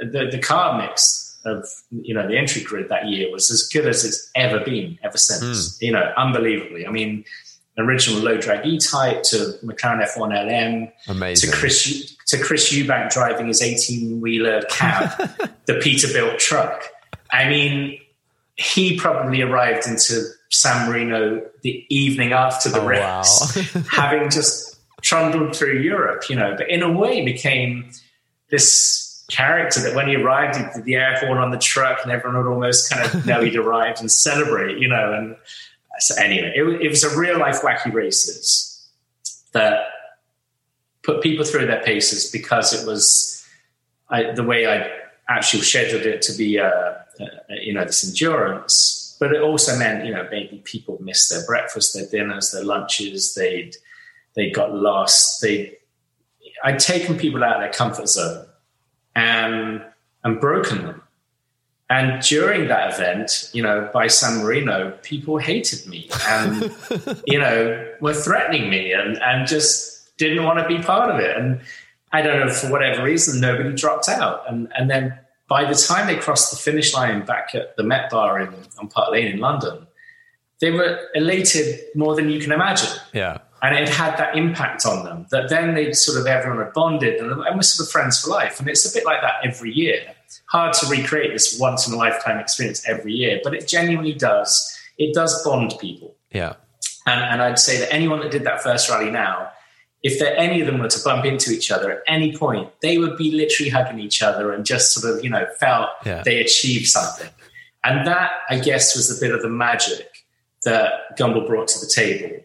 the, 0.00 0.28
the 0.30 0.38
car 0.38 0.78
mix 0.78 1.38
of, 1.44 1.66
you 1.90 2.14
know, 2.14 2.26
the 2.26 2.36
entry 2.36 2.62
grid 2.62 2.88
that 2.88 3.08
year 3.08 3.30
was 3.30 3.50
as 3.50 3.64
good 3.64 3.86
as 3.86 4.04
it's 4.04 4.30
ever 4.34 4.60
been 4.60 4.98
ever 5.02 5.18
since, 5.18 5.78
hmm. 5.78 5.84
you 5.84 5.92
know, 5.92 6.12
unbelievably. 6.16 6.86
I 6.86 6.90
mean, 6.90 7.24
original 7.78 8.20
low 8.22 8.37
drag 8.38 8.64
E 8.66 8.78
type 8.78 9.22
to 9.24 9.58
McLaren 9.64 10.04
F1 10.06 10.30
LM 10.30 10.92
Amazing. 11.08 11.50
to 11.50 11.56
Chris 11.56 12.14
to 12.26 12.38
Chris 12.42 12.72
Eubank 12.72 13.12
driving 13.12 13.48
his 13.48 13.60
18 13.62 14.20
wheeler 14.20 14.62
cab, 14.70 15.10
the 15.66 15.74
Peterbilt 15.74 16.38
truck. 16.38 16.84
I 17.32 17.48
mean, 17.48 17.98
he 18.56 18.96
probably 18.98 19.42
arrived 19.42 19.87
into 19.88 20.22
San 20.50 20.88
Marino 20.88 21.42
the 21.62 21.84
evening 21.88 22.32
after 22.32 22.68
the 22.68 22.80
Oh, 22.80 22.87
race, 22.87 23.56
wow. 23.74 23.82
having 23.90 24.30
just 24.30 24.78
trundled 25.02 25.54
through 25.56 25.80
Europe, 25.80 26.30
you 26.30 26.37
know, 26.37 26.54
but 26.56 26.70
in 26.70 26.82
a 26.82 26.90
way 26.90 27.24
became 27.24 27.90
this 28.50 29.24
character 29.30 29.80
that 29.80 29.94
when 29.94 30.06
he 30.08 30.16
arrived, 30.16 30.56
he 30.56 30.62
did 30.74 30.84
the 30.84 30.94
air 30.94 31.18
horn 31.18 31.38
on 31.38 31.50
the 31.50 31.58
truck 31.58 31.98
and 32.02 32.12
everyone 32.12 32.42
would 32.44 32.50
almost 32.50 32.90
kind 32.90 33.04
of 33.04 33.26
know 33.26 33.42
he'd 33.42 33.56
arrived 33.56 34.00
and 34.00 34.10
celebrate, 34.10 34.78
you 34.78 34.88
know. 34.88 35.12
And 35.12 35.37
so 35.98 36.14
anyway, 36.22 36.52
it, 36.54 36.62
it 36.83 36.88
was 36.88 37.04
a 37.04 37.18
real 37.18 37.38
life 37.38 37.62
wacky 37.62 37.92
races 37.92 38.88
that 39.52 39.80
put 41.02 41.22
people 41.22 41.44
through 41.44 41.66
their 41.66 41.83
paces 41.83 42.30
because 42.30 42.72
it 42.72 42.87
was 42.87 43.46
I, 44.09 44.33
the 44.33 44.42
way 44.42 44.66
I 44.66 44.90
actually 45.28 45.62
scheduled 45.62 46.02
it 46.02 46.22
to 46.22 46.33
be, 46.37 46.59
uh, 46.59 46.66
uh, 46.68 47.26
you 47.48 47.72
know, 47.72 47.85
this 47.85 48.07
endurance. 48.07 49.16
But 49.20 49.33
it 49.33 49.40
also 49.40 49.78
meant, 49.78 50.04
you 50.04 50.12
know, 50.12 50.26
maybe 50.30 50.61
people 50.64 50.98
missed 51.00 51.30
their 51.30 51.46
breakfast, 51.46 51.94
their 51.94 52.07
dinners, 52.07 52.50
their 52.50 52.64
lunches. 52.64 53.35
They'd 53.35 53.76
they 54.35 54.50
got 54.50 54.74
lost. 54.74 55.40
They 55.40 55.78
I'd 56.64 56.78
taken 56.78 57.16
people 57.16 57.44
out 57.44 57.57
of 57.57 57.62
their 57.62 57.72
comfort 57.72 58.09
zone 58.09 58.46
and 59.14 59.83
and 60.24 60.40
broken 60.40 60.83
them. 60.83 61.02
And 61.90 62.22
during 62.22 62.68
that 62.68 62.94
event, 62.94 63.50
you 63.52 63.62
know, 63.62 63.90
by 63.92 64.06
San 64.06 64.42
Marino, 64.42 64.96
people 65.02 65.36
hated 65.38 65.86
me 65.86 66.08
and, 66.26 66.74
you 67.26 67.38
know, 67.38 67.92
were 68.00 68.14
threatening 68.14 68.70
me 68.70 68.92
and, 68.92 69.18
and 69.22 69.46
just 69.46 70.16
didn't 70.16 70.44
want 70.44 70.58
to 70.60 70.66
be 70.66 70.82
part 70.82 71.10
of 71.10 71.20
it. 71.20 71.36
And 71.36 71.60
I 72.12 72.22
don't 72.22 72.40
know, 72.40 72.52
for 72.52 72.70
whatever 72.70 73.04
reason, 73.04 73.40
nobody 73.40 73.74
dropped 73.74 74.08
out. 74.08 74.44
And, 74.48 74.68
and 74.76 74.88
then 74.90 75.18
by 75.46 75.66
the 75.66 75.74
time 75.74 76.06
they 76.06 76.16
crossed 76.16 76.50
the 76.50 76.56
finish 76.56 76.94
line 76.94 77.24
back 77.26 77.54
at 77.54 77.76
the 77.76 77.82
Met 77.82 78.08
Bar 78.08 78.40
in, 78.40 78.54
on 78.78 78.88
Park 78.88 79.12
Lane 79.12 79.26
in 79.26 79.38
London, 79.40 79.86
they 80.60 80.70
were 80.70 80.98
elated 81.14 81.80
more 81.94 82.14
than 82.16 82.30
you 82.30 82.40
can 82.40 82.50
imagine 82.52 82.88
Yeah. 83.12 83.38
and 83.60 83.76
it 83.76 83.88
had 83.90 84.16
that 84.16 84.36
impact 84.36 84.86
on 84.86 85.04
them 85.04 85.26
that 85.30 85.50
then 85.50 85.74
they 85.74 85.92
sort 85.92 86.18
of 86.18 86.26
everyone 86.26 86.64
had 86.64 86.72
bonded 86.72 87.20
and, 87.20 87.30
and 87.32 87.56
was 87.58 87.68
sort 87.74 87.86
of 87.86 87.92
friends 87.92 88.20
for 88.22 88.30
life 88.30 88.60
and 88.60 88.68
it's 88.68 88.88
a 88.90 88.96
bit 88.96 89.04
like 89.04 89.20
that 89.20 89.34
every 89.44 89.72
year 89.72 90.13
hard 90.46 90.72
to 90.74 90.86
recreate 90.86 91.32
this 91.32 91.58
once 91.58 91.86
in 91.86 91.94
a 91.94 91.96
lifetime 91.96 92.38
experience 92.38 92.86
every 92.88 93.12
year 93.12 93.40
but 93.44 93.54
it 93.54 93.66
genuinely 93.68 94.12
does 94.12 94.76
it 94.98 95.14
does 95.14 95.42
bond 95.44 95.74
people 95.80 96.14
Yeah. 96.32 96.54
and, 97.06 97.20
and 97.20 97.42
i'd 97.42 97.58
say 97.58 97.78
that 97.78 97.92
anyone 97.92 98.20
that 98.20 98.30
did 98.30 98.44
that 98.44 98.62
first 98.62 98.88
rally 98.90 99.10
now 99.10 99.50
if 100.02 100.18
there, 100.18 100.36
any 100.36 100.60
of 100.60 100.66
them 100.66 100.80
were 100.80 100.88
to 100.88 101.02
bump 101.02 101.24
into 101.24 101.50
each 101.50 101.70
other 101.70 101.90
at 101.92 101.98
any 102.06 102.36
point 102.36 102.70
they 102.82 102.98
would 102.98 103.16
be 103.16 103.30
literally 103.32 103.70
hugging 103.70 103.98
each 104.00 104.22
other 104.22 104.52
and 104.52 104.64
just 104.66 104.92
sort 104.92 105.16
of 105.16 105.24
you 105.24 105.30
know 105.30 105.46
felt 105.58 105.88
Yeah. 106.04 106.22
they 106.24 106.40
achieved 106.40 106.86
something 106.88 107.30
and 107.84 108.06
that 108.06 108.30
i 108.50 108.58
guess 108.58 108.94
was 108.96 109.16
a 109.16 109.20
bit 109.20 109.34
of 109.34 109.42
the 109.42 109.48
magic 109.48 110.08
that 110.64 111.16
Gumball 111.18 111.46
brought 111.46 111.68
to 111.68 111.78
the 111.80 111.90
table 111.92 112.36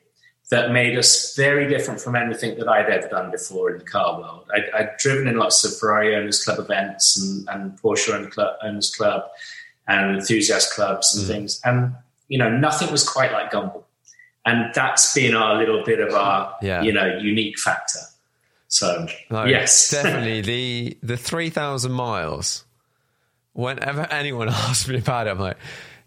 that 0.50 0.72
made 0.72 0.98
us 0.98 1.36
very 1.36 1.68
different 1.68 2.02
from 2.02 2.16
anything 2.16 2.58
that 2.58 2.68
I'd 2.68 2.90
ever 2.90 3.08
done 3.08 3.30
before 3.30 3.70
in 3.70 3.78
the 3.78 3.86
car 3.86 4.20
world. 4.20 4.50
I'd, 4.54 4.70
I'd 4.72 4.98
driven 4.98 5.28
in 5.28 5.38
lots 5.38 5.64
of 5.64 5.78
Ferrari 5.78 6.16
Owners 6.16 6.44
Club 6.44 6.60
events 6.60 7.22
and, 7.22 7.48
and 7.50 7.80
Porsche 7.80 8.14
Owners 8.14 8.34
Club, 8.34 8.56
Owners 8.64 8.94
Club 8.96 9.30
and 9.88 10.18
enthusiast 10.18 10.74
clubs 10.74 11.16
and 11.16 11.26
mm. 11.26 11.28
things. 11.28 11.62
And, 11.64 11.94
you 12.28 12.38
know, 12.38 12.50
nothing 12.50 12.92
was 12.92 13.08
quite 13.08 13.32
like 13.32 13.52
Gumball. 13.52 13.84
And 14.46 14.74
that's 14.74 15.14
been 15.14 15.36
our 15.36 15.58
little 15.58 15.84
bit 15.84 16.00
of 16.00 16.14
our, 16.14 16.56
Yeah. 16.62 16.82
you 16.82 16.94
know, 16.94 17.18
unique 17.18 17.60
factor. 17.60 18.00
So, 18.68 19.08
No, 19.30 19.46
yes. 19.46 19.92
definitely 19.92 20.42
the 20.42 20.98
the 21.04 21.18
three 21.18 21.50
thousand 21.50 21.92
miles. 21.92 22.66
Whenever 23.54 24.08
anyone 24.12 24.48
asks 24.50 24.88
me 24.88 24.98
about 24.98 25.28
it, 25.28 25.32
I'm 25.32 25.40
like, 25.40 25.58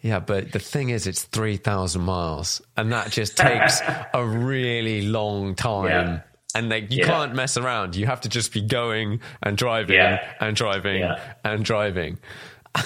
yeah, 0.03 0.19
but 0.19 0.53
the 0.53 0.59
thing 0.59 0.91
is, 0.91 1.07
it's 1.07 1.23
three 1.23 1.57
thousand 1.57 2.03
miles, 2.03 2.61
and 2.77 2.93
that 2.93 3.11
just 3.11 3.37
takes 3.37 3.81
a 4.15 4.25
really 4.25 5.03
long 5.07 5.55
time. 5.55 5.87
Yeah. 5.87 6.21
And 6.55 6.69
like 6.69 6.91
you 6.91 6.99
Yeah. 6.99 7.07
can't 7.07 7.35
mess 7.35 7.57
around. 7.57 7.97
You 7.97 8.05
have 8.07 8.21
to 8.23 8.29
just 8.29 8.53
be 8.53 8.61
going 8.61 9.21
and 9.43 9.57
driving 9.57 9.97
Yeah. 9.97 10.23
and 10.41 10.55
driving 10.55 11.03
and 11.45 11.65
driving. 11.65 12.19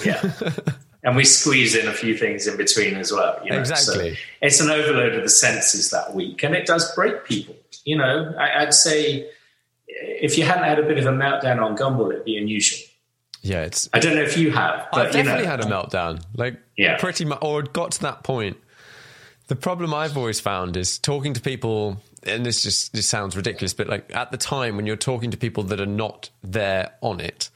yeah. 0.05 0.31
And 1.03 1.15
we 1.15 1.23
squeeze 1.23 1.73
in 1.75 1.87
a 1.87 1.93
few 1.93 2.17
things 2.17 2.47
in 2.47 2.57
between 2.57 2.95
as 2.97 3.13
well. 3.13 3.39
You 3.43 3.51
know? 3.51 3.59
Exactly. 3.59 4.15
So 4.15 4.21
it's 4.41 4.59
an 4.59 4.69
overload 4.69 5.13
of 5.13 5.23
the 5.23 5.29
senses 5.29 5.89
that 5.91 6.13
week, 6.13 6.43
and 6.43 6.53
it 6.53 6.65
does 6.65 6.93
break 6.95 7.23
people. 7.23 7.55
You 7.85 7.97
know, 7.97 8.33
I, 8.37 8.63
I'd 8.63 8.73
say 8.73 9.29
if 9.87 10.37
you 10.37 10.43
hadn't 10.43 10.65
had 10.65 10.79
a 10.79 10.83
bit 10.83 10.97
of 10.97 11.05
a 11.05 11.11
meltdown 11.11 11.63
on 11.63 11.77
Gumball, 11.77 12.11
it'd 12.11 12.25
be 12.25 12.35
unusual. 12.37 12.85
Yeah, 13.47 13.63
it's 13.63 13.89
I 13.93 13.99
don't 13.99 14.15
know 14.15 14.21
if 14.23 14.37
you 14.37 14.51
have, 14.51 14.87
but 14.91 15.07
I've 15.07 15.13
definitely 15.13 15.41
you 15.41 15.45
know, 15.45 15.51
had 15.51 15.59
a 15.61 15.65
meltdown. 15.65 16.21
Like, 16.35 16.59
Yeah. 16.75 16.97
pretty 16.97 17.25
much, 17.25 17.39
or 17.41 17.61
got 17.63 17.91
to 17.91 18.01
that 18.01 18.23
point. 18.23 18.57
The 19.47 19.55
problem 19.55 19.93
I've 19.93 20.17
always 20.17 20.39
found 20.41 20.75
is 20.75 20.99
talking 20.99 21.33
to 21.33 21.39
people, 21.41 22.01
and 22.23 22.45
this 22.45 22.63
just 22.63 22.91
this 22.93 23.07
sounds 23.07 23.37
ridiculous, 23.37 23.73
but 23.73 23.87
like 23.87 24.13
at 24.13 24.31
the 24.31 24.37
time 24.37 24.75
when 24.75 24.85
you're 24.85 24.97
talking 24.97 25.31
to 25.31 25.37
people 25.37 25.63
that 25.63 25.79
are 25.79 25.85
not 25.85 26.29
there 26.43 26.91
on 27.01 27.21
it, 27.21 27.49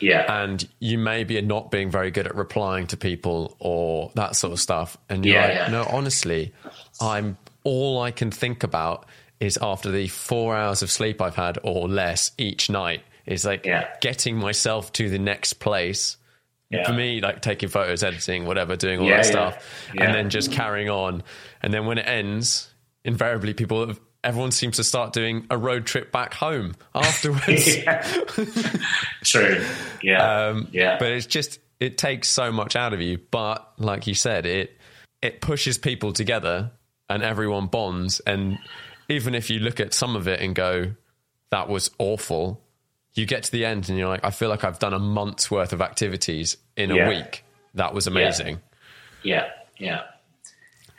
yeah, 0.00 0.42
and 0.42 0.68
you 0.80 0.98
maybe 0.98 1.38
are 1.38 1.42
not 1.42 1.70
being 1.70 1.90
very 1.90 2.10
good 2.10 2.26
at 2.26 2.34
replying 2.34 2.86
to 2.88 2.98
people 2.98 3.56
or 3.60 4.12
that 4.14 4.36
sort 4.36 4.52
of 4.52 4.60
stuff, 4.60 4.98
and 5.08 5.24
you're 5.24 5.36
Yeah, 5.36 5.44
like, 5.46 5.54
yeah. 5.54 5.68
no, 5.68 5.84
honestly, 5.90 6.52
I'm 7.00 7.38
all 7.64 8.02
I 8.02 8.10
can 8.10 8.30
think 8.30 8.62
about 8.62 9.06
is 9.40 9.58
after 9.62 9.90
the 9.90 10.08
four 10.08 10.54
hours 10.54 10.82
of 10.82 10.90
sleep 10.90 11.22
I've 11.22 11.36
had 11.36 11.58
or 11.62 11.88
less 11.88 12.32
each 12.36 12.68
night 12.68 13.02
is 13.28 13.44
like 13.44 13.64
Yeah. 13.64 13.88
getting 14.00 14.36
myself 14.36 14.92
to 14.94 15.08
the 15.08 15.18
next 15.18 15.54
place 15.54 16.16
yeah. 16.70 16.84
for 16.86 16.92
me, 16.92 17.20
like 17.20 17.40
taking 17.42 17.68
photos, 17.68 18.02
editing, 18.02 18.44
whatever, 18.46 18.74
doing 18.74 18.98
all 19.00 19.06
Yeah, 19.06 19.18
that 19.18 19.26
stuff, 19.26 19.64
and 19.96 20.12
then 20.14 20.30
just 20.30 20.50
carrying 20.50 20.88
on. 20.90 21.22
And 21.62 21.72
then 21.72 21.86
when 21.86 21.98
it 21.98 22.08
ends, 22.08 22.72
invariably 23.04 23.54
people, 23.54 23.92
everyone 24.24 24.50
seems 24.50 24.76
to 24.76 24.84
start 24.84 25.12
doing 25.12 25.46
a 25.50 25.56
road 25.56 25.86
trip 25.86 26.10
back 26.10 26.34
home 26.34 26.74
afterwards. 26.94 27.76
True. 29.24 29.64
Yeah. 30.02 30.46
um, 30.48 30.68
yeah. 30.72 30.96
But 30.98 31.12
it's 31.12 31.26
just 31.26 31.60
it 31.80 31.98
takes 31.98 32.28
so 32.28 32.50
much 32.50 32.76
out 32.76 32.92
of 32.92 33.00
you. 33.00 33.18
But 33.30 33.70
like 33.78 34.06
you 34.06 34.14
said, 34.14 34.46
it 34.46 34.76
it 35.22 35.40
pushes 35.40 35.78
people 35.78 36.12
together 36.12 36.70
and 37.08 37.22
everyone 37.22 37.66
bonds. 37.66 38.20
And 38.20 38.58
even 39.08 39.34
if 39.34 39.50
you 39.50 39.58
look 39.60 39.80
at 39.80 39.94
some 39.94 40.16
of 40.16 40.28
it 40.28 40.40
and 40.40 40.54
go, 40.54 40.92
"That 41.50 41.68
was 41.68 41.90
awful," 41.98 42.62
you 43.14 43.26
get 43.26 43.42
to 43.44 43.52
the 43.52 43.64
end 43.64 43.88
and 43.88 43.98
you're 43.98 44.08
like, 44.08 44.24
"I 44.24 44.30
feel 44.30 44.48
like 44.48 44.64
I've 44.64 44.78
done 44.78 44.94
a 44.94 44.98
month's 44.98 45.50
worth 45.50 45.72
of 45.72 45.80
activities 45.80 46.56
in 46.76 46.90
a 46.90 46.96
Yeah. 46.96 47.08
week. 47.08 47.44
That 47.74 47.94
was 47.94 48.06
amazing." 48.06 48.60
Yeah, 49.22 49.48
yeah. 49.78 50.02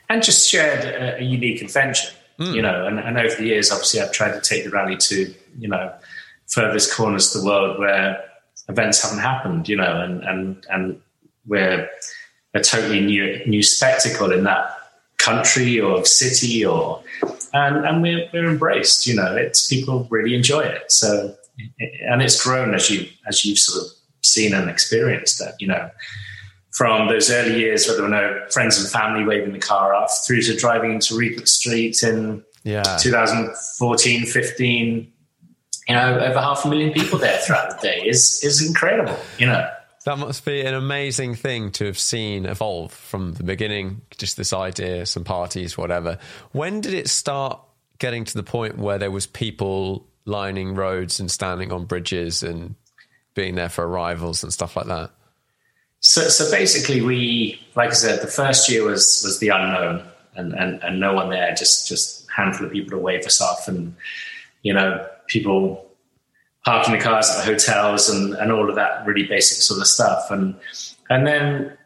And 0.10 0.22
just 0.24 0.50
shared 0.50 0.84
a, 0.86 1.18
a 1.20 1.24
unique 1.24 1.62
adventure. 1.62 2.10
Hmm. 2.38 2.54
you 2.54 2.62
know, 2.62 2.88
and, 2.88 3.00
and 3.00 3.18
over 3.18 3.36
the 3.36 3.44
years, 3.48 3.70
obviously, 3.70 4.00
I've 4.00 4.14
tried 4.14 4.32
to 4.32 4.40
take 4.40 4.64
the 4.64 4.70
rally 4.70 4.96
to, 4.96 5.36
you 5.60 5.68
know, 5.68 5.94
furthest 6.48 6.96
corners 6.96 7.36
of 7.36 7.42
the 7.42 7.46
world 7.46 7.78
where 7.80 8.24
events 8.70 9.04
haven't 9.04 9.20
happened, 9.20 9.68
you 9.68 9.76
know, 9.76 10.00
and, 10.02 10.24
and, 10.24 10.66
and 10.70 11.02
we're 11.46 11.90
a 12.54 12.62
totally 12.62 13.02
new, 13.02 13.44
new 13.46 13.62
spectacle 13.62 14.32
in 14.32 14.46
that 14.46 14.70
country 15.18 15.82
or 15.82 16.06
city 16.06 16.66
or, 16.66 17.04
and, 17.54 17.86
and 17.86 18.02
we're, 18.02 18.30
we're 18.32 18.48
embraced, 18.50 19.06
you 19.06 19.16
know, 19.18 19.36
it's 19.36 19.68
people 19.68 20.08
really 20.10 20.34
enjoy 20.34 20.62
it. 20.62 20.90
So, 20.94 21.36
and 22.08 22.22
it's 22.22 22.44
grown 22.44 22.74
as 22.74 22.90
you, 22.90 23.08
as 23.28 23.46
you've 23.46 23.58
sort 23.60 23.86
of 23.86 23.92
seen 24.22 24.54
and 24.54 24.70
experienced 24.70 25.40
that, 25.40 25.56
you 25.60 25.68
know, 25.68 25.90
from 26.72 27.08
those 27.08 27.30
early 27.32 27.60
years 27.60 27.88
where 27.88 27.96
there 27.96 28.04
were 28.04 28.10
no 28.10 28.46
friends 28.52 28.80
and 28.80 28.88
family 28.90 29.24
waving 29.26 29.54
the 29.54 29.60
car 29.60 29.94
off 29.94 30.12
through 30.26 30.42
to 30.42 30.56
driving 30.56 30.94
into 30.94 31.16
Regent 31.16 31.48
Street 31.48 32.02
in 32.04 32.44
Yeah. 32.64 32.84
2014, 33.00 34.26
15, 34.26 35.12
you 35.88 35.96
know, 35.96 36.20
over 36.20 36.40
half 36.40 36.66
a 36.66 36.68
million 36.70 36.94
people 36.94 37.18
there 37.18 37.38
throughout 37.40 37.70
the 37.72 37.88
day 37.88 38.04
is, 38.06 38.42
is 38.44 38.66
incredible, 38.66 39.18
you 39.38 39.48
know. 39.48 39.68
That 40.06 40.18
must 40.18 40.46
be 40.46 40.62
an 40.62 40.74
amazing 40.74 41.36
thing 41.36 41.72
to 41.74 41.86
have 41.86 42.00
seen 42.00 42.46
evolve 42.46 42.92
from 42.94 43.34
the 43.34 43.44
beginning, 43.44 44.02
just 44.18 44.38
this 44.38 44.54
idea, 44.54 45.06
some 45.06 45.24
parties, 45.24 45.78
whatever. 45.78 46.18
When 46.52 46.82
did 46.82 46.94
it 46.94 47.10
start 47.10 47.60
getting 47.98 48.24
to 48.24 48.34
the 48.34 48.44
point 48.44 48.78
where 48.78 48.98
there 48.98 49.12
was 49.12 49.28
people 49.28 50.08
lining 50.30 50.76
roads 50.76 51.20
and 51.20 51.30
standing 51.30 51.72
on 51.72 51.86
bridges 51.86 52.44
and 52.44 52.76
being 53.34 53.56
there 53.56 53.70
for 53.70 53.88
arrivals 53.88 54.44
and 54.44 54.54
stuff 54.54 54.76
like 54.76 54.88
that? 54.88 55.12
So, 56.02 56.22
so 56.30 56.50
basically, 56.50 57.02
we, 57.02 57.60
like 57.76 57.90
I 57.90 57.94
said, 57.94 58.22
the 58.22 58.28
first 58.28 58.70
year 58.72 58.86
was 58.86 59.22
was 59.24 59.40
the 59.40 59.50
unknown, 59.50 60.08
and 60.36 60.54
and, 60.54 60.82
and 60.82 61.00
no 61.00 61.14
one 61.14 61.30
there, 61.30 61.54
just 61.54 61.88
just 61.88 62.26
handful 62.36 62.68
of 62.68 62.72
people 62.72 62.92
to 62.92 62.98
wave 62.98 63.26
us 63.26 63.42
off, 63.42 63.68
and 63.68 63.96
you 64.62 64.74
know, 64.74 65.06
people 65.28 65.86
parking 66.64 66.94
the 66.94 67.02
cars 67.02 67.30
at 67.30 67.38
the 67.38 67.52
hotels 67.52 68.10
and 68.10 68.34
and 68.36 68.52
all 68.52 68.70
of 68.70 68.76
that 68.76 69.06
really 69.06 69.26
basic 69.26 69.62
sort 69.62 69.80
of 69.80 69.88
stuff, 69.88 70.32
and 70.32 70.56
and 71.10 71.28
then 71.28 71.78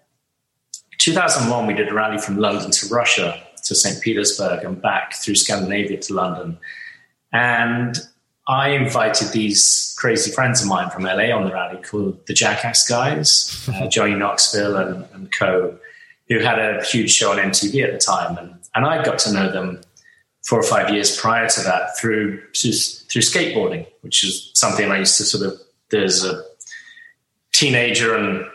2001 0.99 1.65
we 1.65 1.73
did 1.73 1.89
a 1.89 1.93
rally 1.93 2.19
from 2.19 2.37
London 2.37 2.69
to 2.71 2.87
Russia 2.87 3.41
to 3.63 3.73
St. 3.73 4.01
Petersburg 4.01 4.63
and 4.63 4.81
back 4.81 5.13
through 5.13 5.35
Scandinavia 5.35 5.97
to 5.97 6.13
London, 6.13 6.57
and 7.31 7.97
I 8.47 8.69
invited 8.69 9.29
these 9.31 9.95
crazy 9.97 10.31
friends 10.31 10.61
of 10.61 10.67
mine 10.67 10.89
from 10.89 11.03
LA 11.03 11.31
on 11.35 11.45
the 11.45 11.53
rally 11.53 11.81
called 11.81 12.25
the 12.25 12.33
Jackass 12.33 12.87
Guys, 12.87 13.69
uh, 13.73 13.87
Johnny 13.89 14.15
Knoxville 14.15 14.75
and, 14.75 15.05
and 15.13 15.31
co, 15.31 15.77
who 16.27 16.39
had 16.39 16.59
a 16.59 16.83
huge 16.83 17.11
show 17.11 17.31
on 17.31 17.37
MTV 17.37 17.83
at 17.85 17.93
the 17.93 17.97
time. 17.97 18.37
And, 18.37 18.55
and 18.75 18.85
I 18.85 19.03
got 19.03 19.19
to 19.19 19.33
know 19.33 19.49
them 19.51 19.79
four 20.45 20.59
or 20.59 20.63
five 20.63 20.93
years 20.93 21.15
prior 21.17 21.47
to 21.47 21.61
that 21.61 21.97
through, 21.97 22.41
through 22.51 23.21
skateboarding, 23.21 23.87
which 24.01 24.25
is 24.25 24.51
something 24.53 24.91
I 24.91 24.99
used 24.99 25.17
to 25.17 25.23
sort 25.23 25.45
of, 25.45 25.61
there's 25.89 26.25
a 26.25 26.43
teenager 27.53 28.15
and 28.15 28.45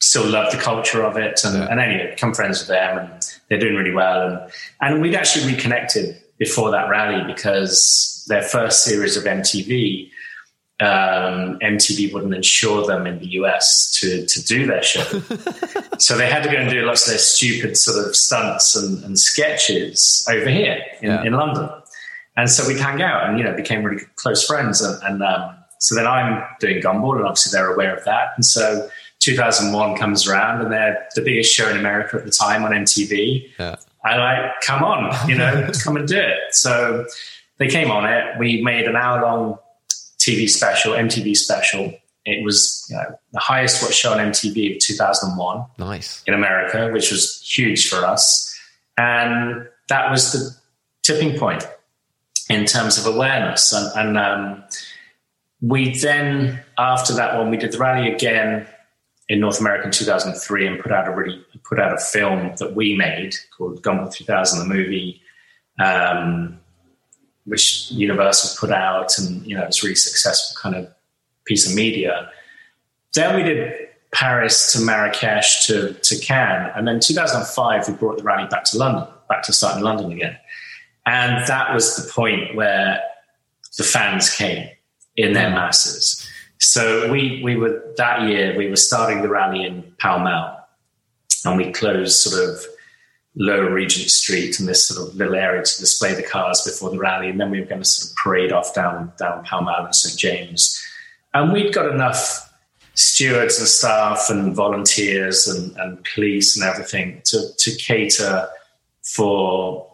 still 0.00 0.26
love 0.26 0.52
the 0.52 0.58
culture 0.58 1.02
of 1.02 1.16
it. 1.16 1.40
And, 1.44 1.60
and 1.64 1.80
anyway, 1.80 2.10
become 2.10 2.34
friends 2.34 2.60
with 2.60 2.68
them 2.68 2.98
and 2.98 3.36
they're 3.48 3.58
doing 3.58 3.74
really 3.74 3.92
well. 3.92 4.28
And, 4.28 4.52
and 4.80 5.02
we'd 5.02 5.16
actually 5.16 5.52
reconnected 5.52 6.22
before 6.38 6.70
that 6.70 6.88
rally 6.88 7.24
because 7.32 8.24
their 8.28 8.42
first 8.42 8.84
series 8.84 9.16
of 9.16 9.24
MTV, 9.24 10.10
um, 10.80 11.58
MTV 11.60 12.12
wouldn't 12.12 12.34
insure 12.34 12.86
them 12.86 13.06
in 13.06 13.18
the 13.18 13.26
US 13.40 13.98
to, 14.00 14.24
to 14.26 14.44
do 14.44 14.66
their 14.66 14.82
show. 14.82 15.02
so 15.98 16.16
they 16.16 16.28
had 16.30 16.42
to 16.44 16.48
go 16.50 16.56
and 16.56 16.70
do 16.70 16.82
lots 16.82 17.06
of 17.06 17.12
their 17.12 17.18
stupid 17.18 17.76
sort 17.76 18.06
of 18.06 18.14
stunts 18.14 18.76
and, 18.76 19.02
and 19.04 19.18
sketches 19.18 20.24
over 20.30 20.48
here 20.48 20.80
in, 21.02 21.08
Yeah. 21.10 21.24
in 21.24 21.32
London. 21.32 21.68
And 22.36 22.48
so 22.48 22.66
we'd 22.68 22.78
hang 22.78 23.02
out 23.02 23.28
and, 23.28 23.36
you 23.38 23.44
know, 23.44 23.54
became 23.56 23.82
really 23.82 24.04
close 24.14 24.46
friends. 24.46 24.80
And, 24.80 25.02
and 25.02 25.22
um, 25.24 25.56
so 25.80 25.96
then 25.96 26.06
I'm 26.06 26.44
doing 26.60 26.80
Gumball 26.80 27.16
and 27.16 27.24
obviously 27.24 27.56
they're 27.58 27.72
aware 27.74 27.96
of 27.96 28.04
that. 28.04 28.28
And 28.36 28.44
so 28.44 28.88
2001 29.18 29.96
comes 29.96 30.28
around 30.28 30.60
and 30.62 30.72
they're 30.72 31.04
the 31.16 31.22
biggest 31.22 31.52
show 31.52 31.68
in 31.68 31.76
America 31.76 32.16
at 32.16 32.24
the 32.24 32.30
time 32.30 32.62
on 32.62 32.70
MTV. 32.70 33.50
Yeah. 33.58 33.74
I 34.08 34.16
like, 34.16 34.60
come 34.62 34.82
on, 34.82 35.28
you 35.28 35.36
know, 35.36 35.70
come 35.84 35.96
and 35.96 36.06
do 36.06 36.18
it. 36.18 36.54
So 36.54 37.06
they 37.58 37.68
came 37.68 37.90
on 37.90 38.04
it. 38.04 38.38
We 38.38 38.62
made 38.62 38.86
an 38.86 38.96
hour 38.96 39.22
long 39.22 39.58
TV 40.18 40.48
special, 40.48 40.92
MTV 40.92 41.36
special. 41.36 41.92
It 42.24 42.44
was 42.44 42.86
you 42.90 42.96
know, 42.96 43.18
the 43.32 43.38
highest 43.40 43.82
watched 43.82 43.94
show 43.94 44.12
on 44.12 44.18
MTV 44.18 44.76
of 44.76 44.78
2001 44.80 45.64
Nice. 45.78 46.22
in 46.26 46.34
America, 46.34 46.90
which 46.92 47.10
was 47.10 47.40
huge 47.40 47.88
for 47.88 48.04
us. 48.04 48.54
And 48.96 49.66
that 49.88 50.10
was 50.10 50.32
the 50.32 50.56
tipping 51.02 51.38
point 51.38 51.66
in 52.50 52.64
terms 52.66 52.98
of 52.98 53.12
awareness. 53.12 53.72
And, 53.72 53.90
and 53.96 54.18
um, 54.18 54.64
we 55.60 55.98
then, 55.98 56.60
after 56.76 57.14
that 57.14 57.36
one, 57.36 57.50
we 57.50 57.56
did 57.56 57.72
the 57.72 57.78
rally 57.78 58.12
again 58.12 58.66
in 59.28 59.40
North 59.40 59.60
America 59.60 59.86
in 59.86 59.92
2003 59.92 60.66
and 60.66 60.80
put 60.80 60.92
out 60.92 61.06
a 61.06 61.10
really 61.14 61.44
put 61.64 61.78
out 61.78 61.92
a 61.92 61.98
film 61.98 62.52
that 62.58 62.74
we 62.74 62.96
made 62.96 63.34
called 63.56 63.82
Gumball 63.82 64.12
3000, 64.12 64.58
the 64.58 64.74
movie, 64.74 65.20
um, 65.78 66.58
which 67.44 67.90
Universal 67.90 68.58
put 68.58 68.74
out, 68.74 69.18
and 69.18 69.46
you 69.46 69.54
know 69.54 69.62
it 69.62 69.66
was 69.66 69.82
a 69.82 69.86
really 69.86 69.96
successful 69.96 70.56
kind 70.60 70.74
of 70.74 70.92
piece 71.44 71.68
of 71.68 71.74
media. 71.74 72.30
Then 73.14 73.36
we 73.36 73.42
did 73.42 73.88
Paris 74.12 74.72
to 74.72 74.80
Marrakesh 74.80 75.66
to 75.66 75.92
to 75.92 76.18
Cannes, 76.18 76.72
and 76.74 76.88
then 76.88 77.00
2005 77.00 77.88
we 77.88 77.94
brought 77.94 78.18
the 78.18 78.24
rally 78.24 78.48
back 78.48 78.64
to 78.64 78.78
London, 78.78 79.06
back 79.28 79.42
to 79.42 79.52
start 79.52 79.76
in 79.76 79.82
London 79.82 80.10
again, 80.10 80.38
and 81.04 81.46
that 81.46 81.74
was 81.74 81.96
the 81.96 82.10
point 82.10 82.54
where 82.54 83.00
the 83.76 83.84
fans 83.84 84.34
came 84.34 84.68
in 85.16 85.34
their 85.34 85.50
masses. 85.50 86.26
So 86.60 87.10
we 87.10 87.40
we 87.42 87.56
were 87.56 87.82
that 87.96 88.28
year 88.28 88.56
we 88.56 88.68
were 88.68 88.76
starting 88.76 89.22
the 89.22 89.28
rally 89.28 89.64
in 89.64 89.82
Pall 90.00 90.20
Mall, 90.20 90.68
and 91.44 91.56
we 91.56 91.72
closed 91.72 92.16
sort 92.16 92.48
of 92.48 92.64
Lower 93.36 93.72
Regent 93.72 94.10
Street 94.10 94.58
and 94.58 94.68
this 94.68 94.84
sort 94.84 95.08
of 95.08 95.14
little 95.14 95.36
area 95.36 95.62
to 95.62 95.80
display 95.80 96.14
the 96.14 96.22
cars 96.22 96.62
before 96.64 96.90
the 96.90 96.98
rally, 96.98 97.28
and 97.28 97.40
then 97.40 97.50
we 97.50 97.60
were 97.60 97.66
going 97.66 97.82
to 97.82 97.88
sort 97.88 98.10
of 98.10 98.16
parade 98.16 98.52
off 98.52 98.74
down 98.74 99.12
down 99.18 99.44
Pall 99.44 99.62
Mall 99.62 99.84
and 99.84 99.94
St 99.94 100.18
James, 100.18 100.82
and 101.34 101.52
we'd 101.52 101.72
got 101.72 101.92
enough 101.92 102.44
stewards 102.94 103.60
and 103.60 103.68
staff 103.68 104.28
and 104.28 104.56
volunteers 104.56 105.46
and, 105.46 105.76
and 105.76 106.04
police 106.12 106.56
and 106.56 106.68
everything 106.68 107.22
to 107.24 107.50
to 107.56 107.76
cater 107.76 108.48
for 109.02 109.87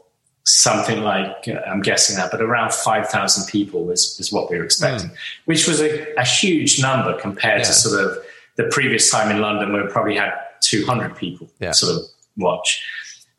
something 0.46 1.00
like 1.02 1.48
uh, 1.48 1.60
I'm 1.66 1.80
guessing 1.80 2.16
that, 2.16 2.30
but 2.30 2.40
around 2.42 2.72
five 2.72 3.08
thousand 3.08 3.46
people 3.50 3.84
was 3.84 4.18
is 4.20 4.32
what 4.32 4.50
we 4.50 4.58
were 4.58 4.64
expecting, 4.64 5.10
which 5.46 5.66
was 5.66 5.80
a, 5.80 6.12
a 6.16 6.24
huge 6.24 6.80
number 6.82 7.18
compared 7.18 7.60
Yeah. 7.60 7.64
to 7.66 7.72
sort 7.72 8.04
of 8.04 8.18
the 8.56 8.64
previous 8.64 9.10
time 9.10 9.30
in 9.34 9.40
London 9.40 9.72
where 9.72 9.84
we 9.84 9.90
probably 9.90 10.16
had 10.16 10.32
two 10.60 10.84
hundred 10.86 11.16
people 11.16 11.48
Yeah. 11.60 11.72
sort 11.72 11.94
of 11.96 12.02
watch. 12.36 12.82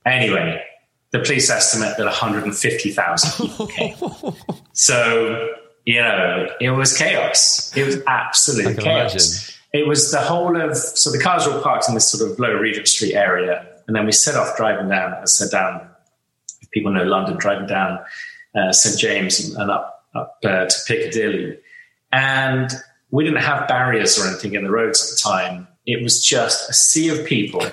Anyway, 0.05 0.61
the 1.11 1.19
police 1.19 1.49
estimate 1.49 1.97
that 1.97 2.05
150,000 2.05 3.47
people 3.47 3.67
came. 3.77 3.95
so, 4.73 5.49
you 5.85 6.01
know, 6.01 6.47
it 6.61 6.69
was 6.71 6.95
chaos. 6.97 7.71
It 7.75 7.85
was 7.85 7.97
absolute 8.07 8.77
chaos. 8.79 9.13
imagine. 9.13 9.55
It 9.73 9.87
was 9.87 10.11
the 10.11 10.19
whole 10.21 10.59
of, 10.61 10.77
so 10.77 11.11
the 11.11 11.19
cars 11.19 11.47
were 11.47 11.53
all 11.53 11.61
parked 11.61 11.87
in 11.89 11.95
this 11.95 12.07
sort 12.07 12.29
of 12.29 12.37
lower 12.39 12.59
Regent 12.59 12.87
Street 12.87 13.13
area. 13.15 13.65
And 13.87 13.95
then 13.95 14.05
we 14.05 14.11
set 14.11 14.35
off 14.35 14.55
driving 14.57 14.89
down, 14.89 15.13
I 15.13 15.25
said 15.25 15.51
down, 15.51 15.89
people 16.75 16.91
know 16.91 17.03
London, 17.03 17.37
driving 17.37 17.65
down 17.67 17.99
uh, 18.53 18.71
St. 18.71 18.99
James 18.99 19.39
and, 19.49 19.57
and 19.59 19.71
up, 19.71 20.03
up 20.13 20.37
uh, 20.43 20.65
to 20.65 20.75
Piccadilly. 20.87 21.57
And 22.11 22.69
we 23.09 23.23
didn't 23.23 23.41
have 23.41 23.67
barriers 23.67 24.19
or 24.19 24.27
anything 24.27 24.53
in 24.53 24.63
the 24.63 24.69
roads 24.69 25.01
at 25.01 25.15
the 25.15 25.21
time. 25.37 25.67
It 25.87 26.03
was 26.03 26.23
just 26.23 26.69
a 26.69 26.73
sea 26.73 27.09
of 27.09 27.25
people 27.25 27.65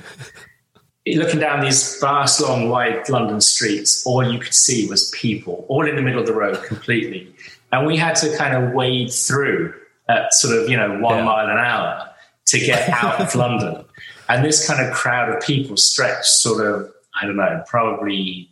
looking 1.07 1.41
down 1.41 1.61
these 1.61 1.99
vast, 2.01 2.41
long, 2.41 2.69
wide 2.69 3.09
London 3.09 3.41
streets, 3.41 4.07
all 4.07 4.23
you 4.33 4.39
could 4.39 4.55
see 4.55 4.89
was 4.89 5.11
people, 5.11 5.65
all 5.69 5.87
in 5.87 5.97
the 5.97 6.03
middle 6.03 6.21
of 6.21 6.27
the 6.27 6.33
road 6.35 6.63
completely. 6.65 7.35
And 7.73 7.87
we 7.87 7.97
had 7.97 8.15
to 8.17 8.37
kind 8.37 8.55
of 8.55 8.73
wade 8.73 9.13
through 9.13 9.75
at 10.09 10.33
sort 10.35 10.57
of, 10.59 10.69
you 10.69 10.77
know, 10.77 10.99
one 11.01 11.19
Yeah. 11.19 11.25
mile 11.25 11.47
an 11.49 11.59
hour 11.59 12.09
to 12.47 12.59
get 12.61 12.89
out 13.03 13.21
of 13.21 13.35
London. 13.35 13.85
And 14.29 14.45
this 14.45 14.67
kind 14.67 14.85
of 14.87 14.93
crowd 14.95 15.29
of 15.35 15.43
people 15.43 15.77
stretched 15.77 16.27
sort 16.27 16.65
of, 16.65 16.93
I 17.21 17.27
don't 17.27 17.37
know, 17.37 17.65
probably 17.67 18.49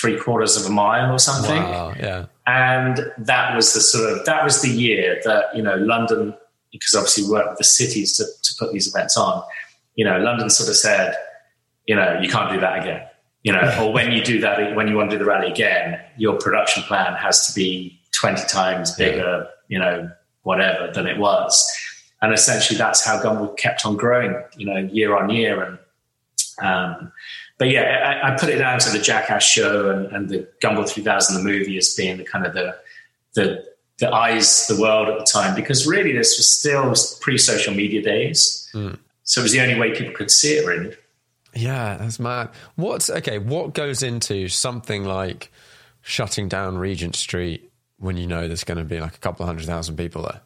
three 0.00 0.18
quarters 0.18 0.56
of 0.56 0.66
a 0.70 0.72
mile 0.72 1.12
or 1.12 1.18
something 1.18 1.62
Wow. 1.62 1.94
Yeah. 1.98 2.26
and 2.46 3.12
that 3.18 3.54
was 3.56 3.72
the 3.74 3.80
sort 3.80 4.12
of 4.12 4.24
that 4.26 4.44
was 4.44 4.60
the 4.62 4.68
year 4.68 5.20
that 5.24 5.44
you 5.56 5.62
know 5.62 5.76
London, 5.76 6.34
because 6.72 6.94
obviously 6.94 7.24
we 7.24 7.30
work 7.30 7.48
with 7.48 7.58
the 7.58 7.64
cities 7.64 8.16
to, 8.16 8.24
to 8.42 8.54
put 8.58 8.72
these 8.72 8.86
events 8.88 9.16
on. 9.16 9.42
You 9.94 10.04
know, 10.04 10.18
London 10.18 10.50
sort 10.50 10.68
of 10.68 10.76
said, 10.76 11.14
you 11.86 11.94
know, 11.96 12.18
you 12.20 12.28
can't 12.28 12.52
do 12.52 12.60
that 12.60 12.80
again. 12.82 13.02
You 13.44 13.52
know, 13.52 13.64
or 13.80 13.92
when 13.92 14.12
you 14.12 14.22
do 14.22 14.40
that, 14.40 14.74
when 14.76 14.88
you 14.88 14.96
want 14.96 15.10
to 15.10 15.16
do 15.16 15.24
the 15.24 15.30
rally 15.30 15.50
again, 15.50 16.00
your 16.18 16.36
production 16.36 16.82
plan 16.82 17.14
has 17.14 17.46
to 17.46 17.54
be 17.54 17.98
twenty 18.12 18.46
times 18.48 18.94
bigger. 18.96 19.48
You 19.68 19.78
know, 19.78 20.10
whatever 20.42 20.92
than 20.92 21.06
it 21.06 21.18
was, 21.18 21.64
and 22.20 22.32
essentially 22.34 22.76
that's 22.76 23.04
how 23.06 23.22
Gumball 23.22 23.56
kept 23.56 23.86
on 23.86 23.96
growing. 23.96 24.34
You 24.58 24.66
know, 24.66 24.76
year 24.92 25.16
on 25.16 25.30
year, 25.30 25.62
and 25.62 25.78
Um, 26.62 27.12
but 27.58 27.70
yeah, 27.70 28.20
I, 28.22 28.32
I, 28.32 28.36
put 28.36 28.50
it 28.50 28.58
down 28.58 28.78
to 28.80 28.90
the 28.90 28.98
Jackass 28.98 29.42
show 29.42 29.90
and, 29.90 30.06
and 30.14 30.28
the 30.28 30.48
Gumball 30.60 30.88
3000, 30.88 31.36
the 31.36 31.42
movie, 31.42 31.78
as 31.78 31.94
being 31.94 32.18
the 32.18 32.24
kind 32.24 32.46
of 32.46 32.52
the 32.54 32.76
the 33.34 33.64
the 33.98 34.12
eyes 34.12 34.66
the 34.66 34.78
world 34.78 35.08
at 35.08 35.18
the 35.18 35.24
time 35.24 35.54
because 35.54 35.86
really 35.86 36.12
this 36.12 36.36
was 36.36 36.46
still 36.46 36.92
pre-social 37.20 37.72
media 37.72 38.02
days, 38.02 38.68
mm. 38.74 38.98
so 39.22 39.40
it 39.40 39.44
was 39.44 39.52
the 39.52 39.60
only 39.60 39.78
way 39.78 39.96
people 39.96 40.12
could 40.14 40.30
see 40.30 40.54
it. 40.54 40.66
Really. 40.66 40.94
Yeah, 41.54 41.96
that's 41.96 42.18
mad. 42.18 42.50
What's 42.74 43.08
okay? 43.08 43.38
What 43.38 43.72
goes 43.72 44.02
into 44.02 44.48
something 44.48 45.04
like 45.04 45.50
shutting 46.02 46.48
down 46.48 46.76
Regent 46.76 47.16
Street 47.16 47.72
when 47.98 48.18
you 48.18 48.26
know 48.26 48.46
there's 48.46 48.64
going 48.64 48.78
to 48.78 48.84
be 48.84 49.00
like 49.00 49.14
a 49.14 49.18
couple 49.18 49.44
of 49.44 49.48
hundred 49.48 49.66
thousand 49.66 49.96
people 49.96 50.22
there? 50.22 50.42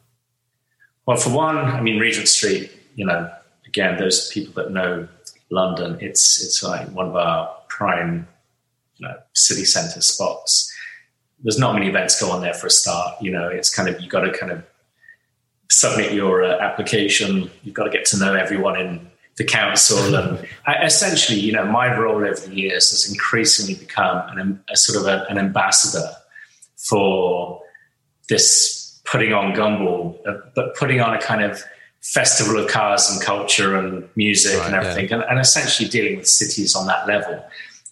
Well, 1.05 1.17
for 1.17 1.31
one, 1.31 1.57
I 1.57 1.81
mean 1.81 1.99
Regent 1.99 2.29
Street. 2.29 2.71
You 2.95 3.05
know, 3.05 3.29
again, 3.67 3.97
those 3.97 4.29
people 4.31 4.53
that 4.63 4.71
know 4.71 5.09
London, 5.51 5.97
it's 6.01 6.43
it's 6.43 6.63
like 6.63 6.87
one 6.89 7.07
of 7.07 7.15
our 7.15 7.53
prime, 7.67 8.27
you 8.97 9.07
know, 9.07 9.15
city 9.33 9.65
centre 9.65 10.01
spots. 10.01 10.73
There's 11.43 11.59
not 11.59 11.73
many 11.73 11.87
events 11.87 12.19
go 12.19 12.31
on 12.31 12.41
there 12.41 12.53
for 12.53 12.67
a 12.67 12.71
start. 12.71 13.21
You 13.21 13.31
know, 13.31 13.49
it's 13.49 13.73
kind 13.73 13.89
of 13.89 13.99
you 14.01 14.09
got 14.09 14.21
to 14.21 14.31
kind 14.31 14.51
of 14.51 14.63
submit 15.69 16.13
your 16.13 16.43
uh, 16.43 16.59
application. 16.59 17.51
You've 17.63 17.75
got 17.75 17.83
to 17.83 17.89
get 17.89 18.05
to 18.05 18.17
know 18.17 18.33
everyone 18.33 18.79
in 18.79 19.07
the 19.37 19.43
council, 19.43 19.97
and 20.15 20.47
I, 20.65 20.85
essentially, 20.85 21.39
you 21.39 21.51
know, 21.51 21.65
my 21.65 21.97
role 21.97 22.17
over 22.17 22.33
the 22.33 22.55
years 22.55 22.91
has 22.91 23.11
increasingly 23.11 23.75
become 23.75 24.37
an, 24.37 24.63
a 24.69 24.77
sort 24.77 24.99
of 24.99 25.07
a, 25.07 25.25
an 25.29 25.37
ambassador 25.37 26.09
for 26.77 27.61
this 28.29 29.01
putting 29.05 29.33
on 29.33 29.53
Gumball, 29.53 30.17
uh, 30.25 30.37
but 30.55 30.75
putting 30.75 31.01
on 31.01 31.13
a 31.13 31.21
kind 31.21 31.43
of 31.43 31.61
festival 32.01 32.57
of 32.57 32.69
cars 32.69 33.09
and 33.09 33.21
culture 33.21 33.75
and 33.75 34.07
music 34.15 34.57
right, 34.59 34.67
and 34.67 34.75
everything, 34.75 35.09
yeah. 35.09 35.15
and, 35.15 35.23
and, 35.29 35.39
essentially 35.39 35.87
dealing 35.87 36.17
with 36.17 36.27
cities 36.27 36.75
on 36.75 36.87
that 36.87 37.07
level. 37.07 37.35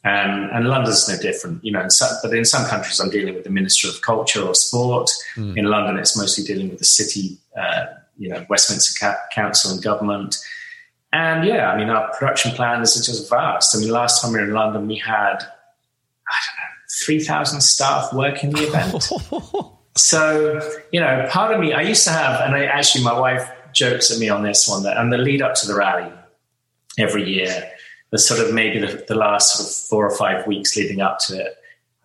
Um, 0.04 0.50
and 0.54 0.68
London's 0.68 1.08
no 1.08 1.18
different, 1.18 1.64
you 1.64 1.72
know. 1.72 1.82
In 1.82 1.90
some, 1.90 2.10
but 2.24 2.34
in 2.34 2.46
some 2.46 2.66
countries, 2.68 3.00
I'm 3.00 3.10
dealing 3.10 3.36
with 3.36 3.44
the 3.44 3.50
Minister 3.50 3.88
of 3.88 4.02
Culture 4.02 4.42
or 4.42 4.56
Sport. 4.56 5.12
Mm. 5.36 5.58
In 5.58 5.66
London, 5.66 5.98
it's 5.98 6.18
mostly 6.18 6.44
dealing 6.44 6.70
with 6.70 6.80
the 6.80 6.86
city, 6.86 7.38
uh, 7.60 7.86
you 8.18 8.30
know, 8.30 8.46
Westminster 8.50 8.98
Ca- 9.00 9.20
Council 9.34 9.72
and 9.72 9.84
government. 9.84 10.38
And 11.12 11.46
yeah, 11.46 11.70
I 11.70 11.78
mean, 11.78 11.90
our 11.90 12.14
production 12.14 12.52
plans 12.52 12.96
are 12.96 13.04
just 13.04 13.30
vast. 13.30 13.76
I 13.76 13.80
mean, 13.80 13.90
last 13.90 14.22
time 14.22 14.32
we 14.32 14.40
were 14.40 14.46
in 14.46 14.54
London, 14.54 14.88
we 14.88 14.98
had, 14.98 15.36
I 15.36 16.38
don't 16.46 16.56
know, 16.58 16.70
3,000 17.06 17.62
staff 17.62 18.14
working 18.14 18.52
the 18.52 18.68
event. 18.68 19.10
so, 19.98 20.62
you 20.92 21.00
know, 21.00 21.28
part 21.30 21.54
of 21.54 21.60
me, 21.60 21.74
I 21.74 21.82
used 21.82 22.06
to 22.06 22.12
have, 22.12 22.42
and 22.42 22.56
I 22.56 22.66
actually, 22.66 23.04
my 23.04 23.20
wife 23.20 23.50
jokes 23.80 24.12
at 24.12 24.20
me 24.20 24.30
on 24.30 24.44
this 24.44 24.68
one 24.68 24.84
that, 24.84 24.98
and 24.98 25.12
the 25.12 25.18
lead 25.18 25.42
up 25.42 25.56
to 25.56 25.68
the 25.68 25.76
rally 25.76 26.12
every 27.00 27.24
year, 27.24 27.72
the 28.12 28.18
sort 28.18 28.40
of 28.40 28.54
maybe 28.54 28.80
the, 28.80 29.04
the 29.08 29.16
last 29.16 29.54
sort 29.54 29.70
of 29.70 29.76
four 29.76 30.06
or 30.06 30.16
five 30.16 30.46
weeks 30.46 30.76
leading 30.76 31.02
up 31.02 31.20
to 31.20 31.40
it, 31.40 31.56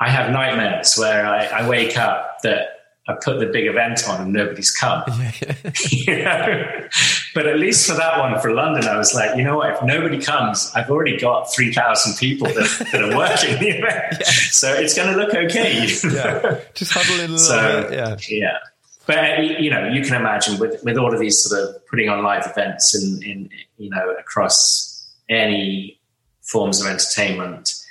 I 0.01 0.09
have 0.09 0.31
nightmares 0.31 0.97
where 0.97 1.27
I, 1.27 1.47
I 1.47 1.69
wake 1.69 1.99
up 1.99 2.43
that 2.43 2.69
I 3.07 3.15
put 3.23 3.39
the 3.39 3.47
big 3.47 3.67
event 3.67 4.09
on 4.09 4.21
and 4.21 4.33
nobody's 4.33 4.71
come. 4.71 5.03
you 5.91 6.23
know? 6.23 6.89
But 7.35 7.47
at 7.47 7.59
least 7.59 7.87
for 7.89 7.95
that 7.95 8.19
one 8.19 8.39
for 8.41 8.55
London, 8.55 8.85
I 8.85 8.97
was 8.97 9.15
like, 9.15 9.37
you 9.37 9.45
know 9.45 9.57
what? 9.57 9.75
If 9.75 9.83
nobody 9.83 10.21
comes, 10.21 10.71
I've 10.75 10.91
already 10.91 11.19
got 11.19 11.53
3,000 11.53 12.17
people 12.17 12.47
that, 12.49 12.89
that 12.93 13.03
are 13.03 13.17
working 13.17 13.59
the 13.59 13.79
event. 13.79 14.17
Yeah. 14.21 14.27
So 14.51 14.73
it's 14.73 14.95
going 14.95 15.13
to 15.13 15.17
look 15.17 15.35
okay. 15.35 15.81
yeah. 15.83 16.61
Just 16.75 16.93
huddle 16.93 17.17
in 17.17 17.31
a 17.31 17.33
little 17.33 17.39
so, 17.39 17.89
bit. 17.89 17.93
Yeah. 17.93 18.17
Yeah. 18.29 18.59
But, 19.07 19.61
you 19.61 19.71
know, 19.71 19.89
you 19.89 20.03
can 20.03 20.15
imagine 20.15 20.59
with, 20.59 20.83
with 20.83 20.97
all 20.97 21.13
of 21.13 21.21
these 21.21 21.43
sort 21.43 21.61
of 21.61 21.87
putting 21.87 22.09
on 22.09 22.23
live 22.23 22.47
events 22.47 22.95
in, 22.95 23.23
in 23.23 23.51
you 23.77 23.91
know, 23.91 24.11
across 24.19 25.07
any 25.29 26.01
forms 26.43 26.81
of 26.81 26.87
entertainment, 26.87 27.85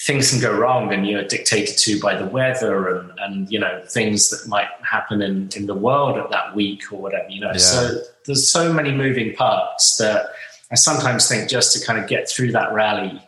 things 0.00 0.30
can 0.30 0.40
go 0.40 0.56
wrong 0.56 0.92
and 0.92 1.06
you're 1.06 1.24
dictated 1.24 1.76
to 1.76 2.00
by 2.00 2.14
the 2.14 2.26
weather 2.26 2.96
and, 2.96 3.12
and 3.18 3.50
you 3.50 3.58
know 3.58 3.82
things 3.88 4.30
that 4.30 4.48
might 4.48 4.68
happen 4.82 5.20
in, 5.20 5.48
in 5.56 5.66
the 5.66 5.74
world 5.74 6.16
at 6.16 6.30
that 6.30 6.54
week 6.54 6.92
or 6.92 7.00
whatever 7.00 7.28
you 7.28 7.40
know 7.40 7.48
yeah. 7.48 7.58
so 7.58 8.00
there's 8.26 8.48
so 8.48 8.72
many 8.72 8.92
moving 8.92 9.34
parts 9.34 9.96
that 9.96 10.26
i 10.70 10.74
sometimes 10.74 11.28
think 11.28 11.50
just 11.50 11.76
to 11.76 11.84
kind 11.84 11.98
of 11.98 12.08
get 12.08 12.28
through 12.28 12.52
that 12.52 12.72
rally 12.72 13.20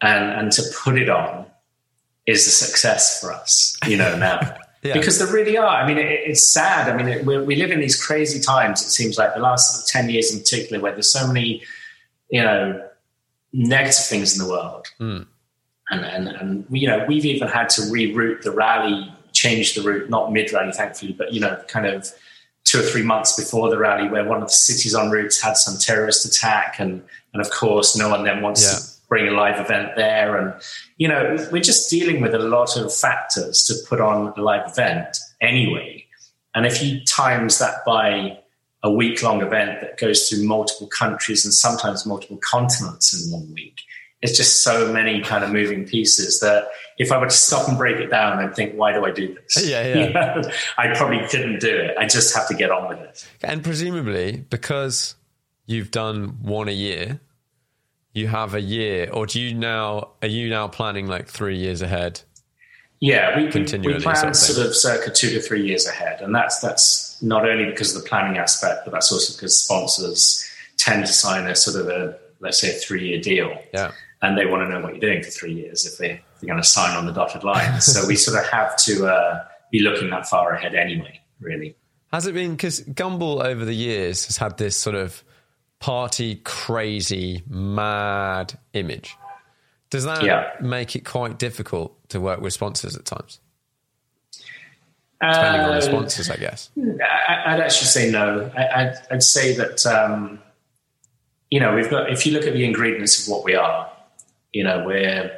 and 0.00 0.24
and 0.32 0.52
to 0.52 0.62
put 0.82 0.98
it 0.98 1.08
on 1.08 1.46
is 2.26 2.46
a 2.46 2.50
success 2.50 3.20
for 3.20 3.32
us 3.32 3.76
you 3.86 3.96
know 3.96 4.16
now 4.16 4.40
yeah. 4.82 4.92
because 4.94 5.18
there 5.18 5.32
really 5.32 5.56
are 5.56 5.66
i 5.66 5.86
mean 5.86 5.98
it, 5.98 6.06
it's 6.06 6.52
sad 6.52 6.88
i 6.88 6.96
mean 6.96 7.08
it, 7.08 7.24
we 7.24 7.56
live 7.56 7.70
in 7.70 7.80
these 7.80 8.00
crazy 8.02 8.40
times 8.40 8.82
it 8.82 8.90
seems 8.90 9.18
like 9.18 9.34
the 9.34 9.40
last 9.40 9.88
10 9.88 10.08
years 10.10 10.32
in 10.32 10.40
particular 10.40 10.82
where 10.82 10.92
there's 10.92 11.12
so 11.12 11.26
many 11.26 11.62
you 12.30 12.42
know 12.42 12.88
negative 13.52 14.04
things 14.04 14.38
in 14.38 14.44
the 14.44 14.50
world 14.50 14.86
mm 15.00 15.26
and, 15.92 16.04
and, 16.04 16.28
and 16.28 16.66
you 16.70 16.88
know, 16.88 17.04
we've 17.06 17.24
even 17.24 17.48
had 17.48 17.68
to 17.70 17.82
reroute 17.82 18.42
the 18.42 18.50
rally, 18.50 19.12
change 19.32 19.74
the 19.74 19.82
route, 19.82 20.08
not 20.08 20.32
mid 20.32 20.52
rally, 20.52 20.72
thankfully, 20.72 21.12
but, 21.12 21.32
you 21.32 21.40
know, 21.40 21.62
kind 21.68 21.86
of 21.86 22.08
two 22.64 22.80
or 22.80 22.82
three 22.82 23.02
months 23.02 23.36
before 23.36 23.68
the 23.68 23.78
rally 23.78 24.08
where 24.08 24.24
one 24.24 24.42
of 24.42 24.48
the 24.48 24.54
cities 24.54 24.94
en 24.94 25.10
route 25.10 25.34
had 25.42 25.56
some 25.56 25.78
terrorist 25.78 26.24
attack. 26.24 26.76
And, 26.78 27.02
and 27.34 27.42
of 27.42 27.50
course, 27.50 27.96
no 27.96 28.08
one 28.08 28.24
then 28.24 28.40
wants 28.40 28.62
yeah. 28.62 28.78
to 28.78 28.91
bring 29.12 29.28
a 29.28 29.30
live 29.30 29.60
event 29.60 29.90
there. 29.94 30.38
And, 30.38 30.54
you 30.96 31.06
know, 31.06 31.36
we're 31.52 31.60
just 31.60 31.90
dealing 31.90 32.22
with 32.22 32.34
a 32.34 32.38
lot 32.38 32.78
of 32.78 32.94
factors 32.94 33.62
to 33.64 33.74
put 33.86 34.00
on 34.00 34.32
a 34.38 34.40
live 34.40 34.70
event 34.70 35.18
anyway. 35.42 36.06
And 36.54 36.64
if 36.64 36.82
you 36.82 37.04
times 37.04 37.58
that 37.58 37.84
by 37.84 38.38
a 38.82 38.90
week 38.90 39.22
long 39.22 39.42
event 39.42 39.82
that 39.82 39.98
goes 39.98 40.30
through 40.30 40.44
multiple 40.44 40.86
countries 40.86 41.44
and 41.44 41.52
sometimes 41.52 42.06
multiple 42.06 42.38
continents 42.38 43.12
in 43.12 43.30
one 43.30 43.52
week, 43.52 43.82
it's 44.22 44.34
just 44.34 44.64
so 44.64 44.90
many 44.90 45.20
kind 45.20 45.44
of 45.44 45.50
moving 45.50 45.84
pieces 45.84 46.40
that 46.40 46.68
if 46.96 47.12
I 47.12 47.18
were 47.18 47.26
to 47.26 47.30
stop 47.30 47.68
and 47.68 47.76
break 47.76 47.98
it 47.98 48.08
down, 48.08 48.38
I'd 48.38 48.56
think, 48.56 48.76
why 48.76 48.94
do 48.94 49.04
I 49.04 49.10
do 49.10 49.34
this? 49.34 49.68
Yeah, 49.68 49.94
yeah. 50.08 50.42
I 50.78 50.96
probably 50.96 51.20
couldn't 51.28 51.60
do 51.60 51.68
it. 51.68 51.98
I 51.98 52.06
just 52.06 52.34
have 52.34 52.48
to 52.48 52.54
get 52.54 52.70
on 52.70 52.88
with 52.88 53.00
it. 53.00 53.28
And 53.42 53.62
presumably, 53.62 54.46
because 54.48 55.16
you've 55.66 55.90
done 55.90 56.38
one 56.40 56.68
a 56.68 56.72
year, 56.72 57.20
you 58.12 58.28
have 58.28 58.54
a 58.54 58.60
year, 58.60 59.08
or 59.12 59.26
do 59.26 59.40
you 59.40 59.54
now 59.54 60.12
are 60.22 60.28
you 60.28 60.48
now 60.48 60.68
planning 60.68 61.06
like 61.06 61.28
three 61.28 61.56
years 61.56 61.82
ahead? 61.82 62.20
Yeah, 63.00 63.36
we, 63.36 63.46
we, 63.46 63.62
we 63.78 64.00
plan 64.00 64.14
sort 64.16 64.28
of, 64.28 64.36
sort 64.36 64.66
of 64.68 64.76
circa 64.76 65.10
two 65.10 65.30
to 65.30 65.40
three 65.40 65.66
years 65.66 65.86
ahead, 65.88 66.20
and 66.20 66.34
that's 66.34 66.60
that's 66.60 67.20
not 67.22 67.48
only 67.48 67.64
because 67.64 67.96
of 67.96 68.02
the 68.02 68.08
planning 68.08 68.38
aspect, 68.38 68.82
but 68.84 68.92
that's 68.92 69.10
also 69.10 69.34
because 69.36 69.58
sponsors 69.58 70.48
tend 70.76 71.04
to 71.06 71.12
sign 71.12 71.46
a 71.46 71.56
sort 71.56 71.80
of 71.80 71.88
a 71.88 72.18
let's 72.40 72.60
say 72.60 72.70
a 72.70 72.78
three 72.78 73.08
year 73.08 73.20
deal. 73.20 73.56
Yeah 73.72 73.92
and 74.22 74.38
they 74.38 74.46
want 74.46 74.62
to 74.62 74.68
know 74.68 74.80
what 74.80 74.92
you're 74.92 75.00
doing 75.00 75.22
for 75.22 75.30
three 75.30 75.52
years 75.52 75.84
if, 75.84 75.98
they, 75.98 76.12
are 76.12 76.46
going 76.46 76.56
to 76.56 76.66
sign 76.66 76.96
on 76.96 77.06
the 77.06 77.12
dotted 77.12 77.44
line. 77.44 77.80
so 77.80 78.06
we 78.06 78.16
sort 78.16 78.38
of 78.38 78.48
have 78.50 78.76
to 78.76 79.06
uh, 79.06 79.44
be 79.70 79.80
looking 79.80 80.10
that 80.10 80.26
far 80.26 80.52
ahead 80.52 80.74
anyway, 80.74 81.20
really. 81.40 81.76
Has 82.12 82.26
it 82.26 82.34
been 82.34 82.52
because 82.52 82.80
Gumball 82.82 83.44
over 83.44 83.64
the 83.64 83.74
years 83.74 84.26
has 84.26 84.36
had 84.36 84.58
this 84.58 84.76
sort 84.76 84.96
of 84.96 85.24
party 85.82 86.36
crazy 86.44 87.42
mad 87.48 88.56
image? 88.72 89.16
Does 89.90 90.04
that 90.04 90.22
yeah. 90.22 90.52
make 90.60 90.94
it 90.94 91.04
quite 91.04 91.38
difficult 91.38 91.92
to 92.10 92.20
work 92.20 92.40
with 92.40 92.54
sponsors 92.54 92.96
at 92.96 93.04
times? 93.04 93.40
Depending 95.20 95.60
uh, 95.60 95.64
on 95.64 95.70
the 95.70 95.76
uh, 95.76 95.80
sponsors, 95.80 96.30
I 96.30 96.36
guess. 96.36 96.70
I, 96.76 97.54
would 97.54 97.64
actually 97.64 97.88
say 97.88 98.10
no. 98.10 98.50
I, 98.56 98.94
would 99.10 99.22
say 99.22 99.54
that 99.56 99.84
um, 99.84 100.40
you 101.50 101.60
know 101.60 101.74
we've 101.74 101.90
got. 101.90 102.10
If 102.10 102.26
you 102.26 102.32
look 102.32 102.46
at 102.46 102.54
the 102.54 102.64
ingredients 102.64 103.26
of 103.26 103.30
what 103.30 103.44
we 103.44 103.54
are, 103.54 103.90
you 104.52 104.64
know, 104.64 104.84
we're 104.84 105.30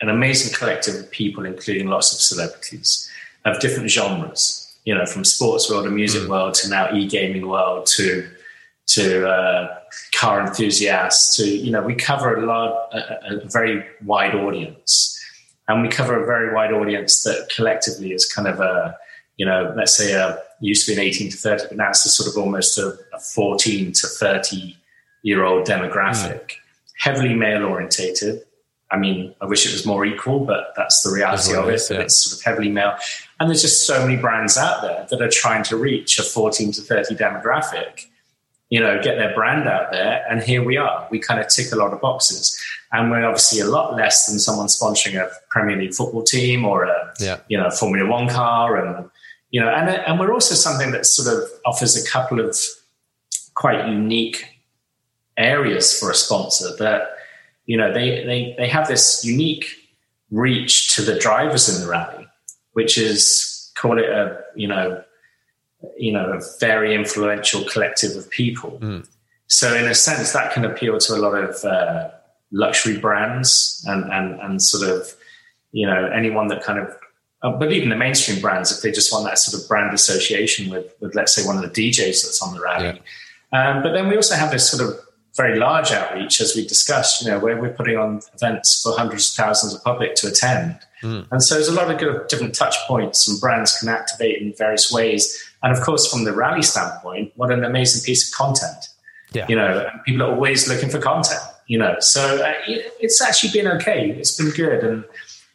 an 0.00 0.08
amazing 0.08 0.54
collective 0.54 0.94
of 0.94 1.10
people, 1.10 1.46
including 1.46 1.88
lots 1.88 2.12
of 2.12 2.20
celebrities 2.20 3.08
of 3.44 3.60
different 3.60 3.90
genres, 3.90 4.74
you 4.84 4.94
know, 4.94 5.06
from 5.06 5.24
sports 5.24 5.70
world 5.70 5.86
and 5.86 5.94
music 5.94 6.22
mm. 6.22 6.28
world 6.28 6.54
to 6.54 6.68
now 6.68 6.92
e-gaming 6.92 7.48
world 7.48 7.86
to 7.86 8.28
to 8.88 9.28
uh, 9.28 9.78
car 10.14 10.40
enthusiasts 10.40 11.36
to 11.36 11.48
you 11.48 11.70
know 11.70 11.82
we 11.82 11.94
cover 11.94 12.36
a 12.36 12.46
lot 12.46 12.88
a, 12.92 13.34
a, 13.34 13.48
very 13.48 13.84
wide 14.04 14.34
audience 14.34 15.18
and 15.68 15.82
we 15.82 15.88
cover 15.88 16.22
a 16.22 16.26
very 16.26 16.52
wide 16.54 16.72
audience 16.72 17.22
that 17.22 17.48
collectively 17.54 18.12
is 18.12 18.30
kind 18.30 18.48
of 18.48 18.60
a 18.60 18.96
you 19.36 19.46
know 19.46 19.72
let's 19.76 19.96
say 19.96 20.12
a 20.12 20.38
used 20.60 20.86
to 20.86 20.92
be 20.92 21.00
an 21.00 21.06
18 21.06 21.30
to 21.30 21.36
30 21.36 21.64
but 21.68 21.76
now 21.76 21.90
it's 21.90 22.04
a 22.04 22.08
sort 22.08 22.28
of 22.28 22.36
almost 22.36 22.78
a, 22.78 22.96
a 23.14 23.18
14 23.18 23.92
to 23.92 24.06
30 24.06 24.76
year 25.22 25.44
old 25.44 25.66
demographic 25.66 26.42
mm 26.42 26.56
heavily 27.02 27.34
male 27.34 27.64
orientated. 27.64 28.42
I 28.90 28.96
mean, 28.96 29.34
I 29.40 29.46
wish 29.46 29.66
it 29.66 29.72
was 29.72 29.84
more 29.84 30.04
equal, 30.04 30.44
but 30.44 30.72
that's 30.76 31.02
the 31.02 31.10
reality 31.10 31.54
of 31.54 31.68
it. 31.68 31.74
Is, 31.74 31.90
yeah. 31.90 32.00
It's 32.00 32.16
sort 32.16 32.38
of 32.38 32.44
heavily 32.44 32.70
male. 32.70 32.94
And 33.40 33.48
there's 33.48 33.62
just 33.62 33.86
so 33.86 34.06
many 34.06 34.20
brands 34.20 34.56
out 34.56 34.82
there 34.82 35.06
that 35.10 35.20
are 35.20 35.30
trying 35.30 35.64
to 35.64 35.76
reach 35.76 36.18
a 36.18 36.22
14 36.22 36.72
to 36.72 36.80
30 36.80 37.16
demographic, 37.16 38.06
you 38.72 38.80
know, 38.80 39.02
get 39.02 39.16
their 39.18 39.34
brand 39.34 39.68
out 39.68 39.92
there. 39.92 40.24
And 40.30 40.42
here 40.42 40.64
we 40.64 40.78
are. 40.78 41.06
We 41.10 41.18
kind 41.18 41.38
of 41.38 41.48
tick 41.48 41.72
a 41.72 41.76
lot 41.76 41.92
of 41.92 42.00
boxes. 42.00 42.58
And 42.90 43.10
we're 43.10 43.22
obviously 43.22 43.60
a 43.60 43.66
lot 43.66 43.94
less 43.94 44.24
than 44.24 44.38
someone 44.38 44.68
sponsoring 44.68 45.20
a 45.22 45.30
Premier 45.50 45.76
League 45.76 45.92
football 45.92 46.22
team 46.22 46.64
or 46.64 46.84
a, 46.84 47.12
yeah. 47.20 47.40
you 47.48 47.58
know, 47.58 47.68
Formula 47.68 48.08
One 48.08 48.30
car. 48.30 48.82
And, 48.82 49.10
you 49.50 49.60
know, 49.60 49.68
and, 49.68 49.90
and 49.90 50.18
we're 50.18 50.32
also 50.32 50.54
something 50.54 50.90
that 50.92 51.04
sort 51.04 51.36
of 51.36 51.50
offers 51.66 52.02
a 52.02 52.10
couple 52.10 52.40
of 52.40 52.56
quite 53.52 53.86
unique 53.86 54.46
areas 55.36 55.98
for 55.98 56.10
a 56.10 56.14
sponsor 56.14 56.74
that 56.78 57.10
you 57.66 57.76
know 57.76 57.92
they 57.92 58.24
they 58.24 58.54
they 58.56 58.68
have 58.68 58.88
this 58.88 59.24
unique 59.24 59.66
reach 60.30 60.94
to 60.94 61.02
the 61.02 61.18
drivers 61.18 61.68
in 61.68 61.82
the 61.82 61.90
rally, 61.90 62.26
which 62.72 62.96
is 62.96 63.70
call 63.74 63.98
it 63.98 64.08
a 64.08 64.40
you 64.54 64.66
know 64.68 65.02
you 65.96 66.12
know 66.12 66.32
a 66.32 66.40
very 66.60 66.94
influential 66.94 67.64
collective 67.64 68.16
of 68.16 68.28
people. 68.30 68.78
Mm. 68.80 69.08
So 69.46 69.74
in 69.74 69.86
a 69.86 69.94
sense, 69.94 70.32
that 70.32 70.52
can 70.52 70.64
appeal 70.64 70.98
to 70.98 71.14
a 71.14 71.16
lot 71.16 71.34
of 71.34 71.64
uh, 71.64 72.10
luxury 72.50 72.98
brands 72.98 73.84
and 73.86 74.10
and 74.12 74.40
and 74.40 74.62
sort 74.62 74.88
of 74.88 75.14
you 75.72 75.86
know 75.86 76.10
anyone 76.14 76.48
that 76.48 76.62
kind 76.62 76.78
of 76.78 76.96
uh, 77.42 77.50
but 77.50 77.72
even 77.72 77.88
the 77.88 77.96
mainstream 77.96 78.40
brands, 78.40 78.70
if 78.70 78.82
they 78.82 78.92
just 78.92 79.12
want 79.12 79.24
that 79.24 79.38
sort 79.38 79.60
of 79.60 79.68
brand 79.68 79.92
association 79.92 80.70
with, 80.70 80.94
with 81.00 81.14
let's 81.14 81.34
say, 81.34 81.44
one 81.44 81.56
of 81.56 81.62
the 81.62 81.90
DJs 81.90 82.22
that's 82.22 82.40
on 82.40 82.54
the 82.54 82.60
rally. 82.60 83.02
Yeah. 83.52 83.76
Um, 83.76 83.82
but 83.82 83.92
then 83.92 84.08
we 84.08 84.16
also 84.16 84.36
have 84.36 84.52
this 84.52 84.70
sort 84.70 84.88
of 84.88 84.98
very 85.36 85.58
large 85.58 85.90
outreach, 85.90 86.40
as 86.40 86.54
we 86.54 86.66
discussed, 86.66 87.22
you 87.22 87.30
know, 87.30 87.38
where 87.38 87.60
we're 87.60 87.72
putting 87.72 87.96
on 87.96 88.20
events 88.34 88.82
for 88.82 88.96
hundreds 88.96 89.30
of 89.30 89.44
thousands 89.44 89.74
of 89.74 89.82
public 89.82 90.14
to 90.16 90.28
attend. 90.28 90.78
Mm. 91.02 91.26
And 91.30 91.42
so 91.42 91.54
there's 91.54 91.68
a 91.68 91.74
lot 91.74 91.90
of 91.90 91.98
good 91.98 92.28
different 92.28 92.54
touch 92.54 92.76
points 92.86 93.26
and 93.26 93.40
brands 93.40 93.78
can 93.78 93.88
activate 93.88 94.40
in 94.40 94.54
various 94.56 94.92
ways. 94.92 95.42
And 95.62 95.76
of 95.76 95.82
course, 95.82 96.10
from 96.10 96.24
the 96.24 96.32
rally 96.32 96.62
standpoint, 96.62 97.32
what 97.36 97.50
an 97.50 97.64
amazing 97.64 98.02
piece 98.04 98.28
of 98.28 98.36
content. 98.36 98.88
Yeah. 99.32 99.46
You 99.48 99.56
know, 99.56 99.88
people 100.04 100.22
are 100.22 100.34
always 100.34 100.68
looking 100.68 100.90
for 100.90 100.98
content, 100.98 101.40
you 101.66 101.78
know, 101.78 101.96
so 102.00 102.44
uh, 102.44 102.52
it's 102.66 103.22
actually 103.22 103.50
been 103.50 103.66
okay. 103.76 104.10
It's 104.10 104.36
been 104.36 104.50
good. 104.50 104.84
And, 104.84 105.04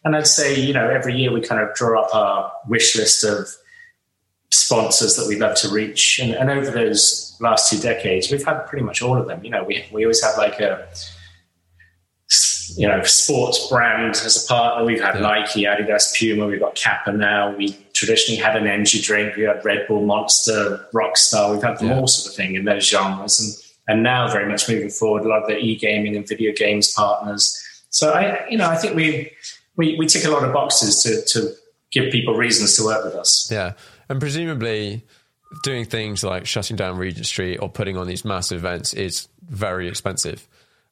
and 0.03 0.15
I'd 0.15 0.27
say, 0.27 0.59
you 0.59 0.73
know, 0.73 0.89
every 0.89 1.15
year 1.15 1.31
we 1.31 1.41
kind 1.41 1.61
of 1.61 1.75
draw 1.75 2.01
up 2.01 2.15
our 2.15 2.51
wish 2.67 2.95
list 2.95 3.23
of 3.23 3.47
sponsors 4.49 5.15
that 5.17 5.27
we'd 5.27 5.39
love 5.39 5.55
to 5.57 5.69
reach. 5.69 6.19
And, 6.19 6.33
and 6.33 6.49
over 6.49 6.71
those 6.71 7.37
last 7.39 7.69
two 7.69 7.77
decades, 7.77 8.31
we've 8.31 8.43
had 8.43 8.61
pretty 8.65 8.83
much 8.83 9.01
all 9.01 9.17
of 9.17 9.27
them. 9.27 9.43
You 9.43 9.51
know, 9.51 9.63
we, 9.63 9.85
we 9.91 10.05
always 10.05 10.23
have 10.23 10.37
like 10.37 10.59
a, 10.59 10.87
you 12.75 12.87
know, 12.87 13.03
sports 13.03 13.67
brand 13.69 14.15
as 14.15 14.43
a 14.43 14.47
partner. 14.47 14.85
We've 14.85 15.01
had 15.01 15.15
yeah. 15.15 15.21
Nike, 15.21 15.63
Adidas, 15.63 16.17
Puma. 16.17 16.47
We've 16.47 16.59
got 16.59 16.75
Kappa 16.75 17.11
now. 17.11 17.55
We 17.55 17.77
traditionally 17.97 18.39
had 18.39 18.55
an 18.55 18.67
energy 18.67 19.01
drink. 19.01 19.35
We 19.35 19.43
had 19.43 19.65
Red 19.65 19.87
Bull, 19.87 20.05
Monster, 20.05 20.85
Rockstar. 20.93 21.51
We've 21.51 21.63
had 21.63 21.79
them 21.79 21.87
yeah. 21.87 21.99
all 21.99 22.07
sort 22.07 22.31
of 22.31 22.35
thing 22.35 22.55
in 22.55 22.65
those 22.65 22.87
genres. 22.87 23.39
And, 23.39 23.53
and 23.89 24.03
now 24.03 24.31
very 24.31 24.47
much 24.47 24.69
moving 24.69 24.89
forward, 24.89 25.23
a 25.23 25.27
lot 25.27 25.41
of 25.41 25.47
the 25.47 25.57
e-gaming 25.57 26.15
and 26.15 26.27
video 26.27 26.53
games 26.53 26.93
partners. 26.93 27.57
So 27.89 28.11
I, 28.11 28.47
you 28.49 28.57
know, 28.57 28.69
I 28.69 28.75
think 28.75 28.95
we, 28.95 29.31
we, 29.75 29.95
we 29.97 30.05
tick 30.05 30.25
a 30.25 30.29
lot 30.29 30.43
of 30.43 30.53
boxes 30.53 31.01
to, 31.03 31.23
to 31.33 31.53
give 31.91 32.11
people 32.11 32.35
reasons 32.35 32.75
to 32.75 32.85
work 32.85 33.03
with 33.03 33.15
us. 33.15 33.49
Yeah. 33.51 33.73
And 34.09 34.19
presumably 34.19 35.05
doing 35.63 35.85
things 35.85 36.23
like 36.23 36.45
shutting 36.45 36.75
down 36.75 36.97
Regent 36.97 37.25
Street 37.25 37.57
or 37.57 37.69
putting 37.69 37.97
on 37.97 38.07
these 38.07 38.23
massive 38.23 38.59
events 38.59 38.93
is 38.93 39.27
very 39.41 39.87
expensive. 39.87 40.47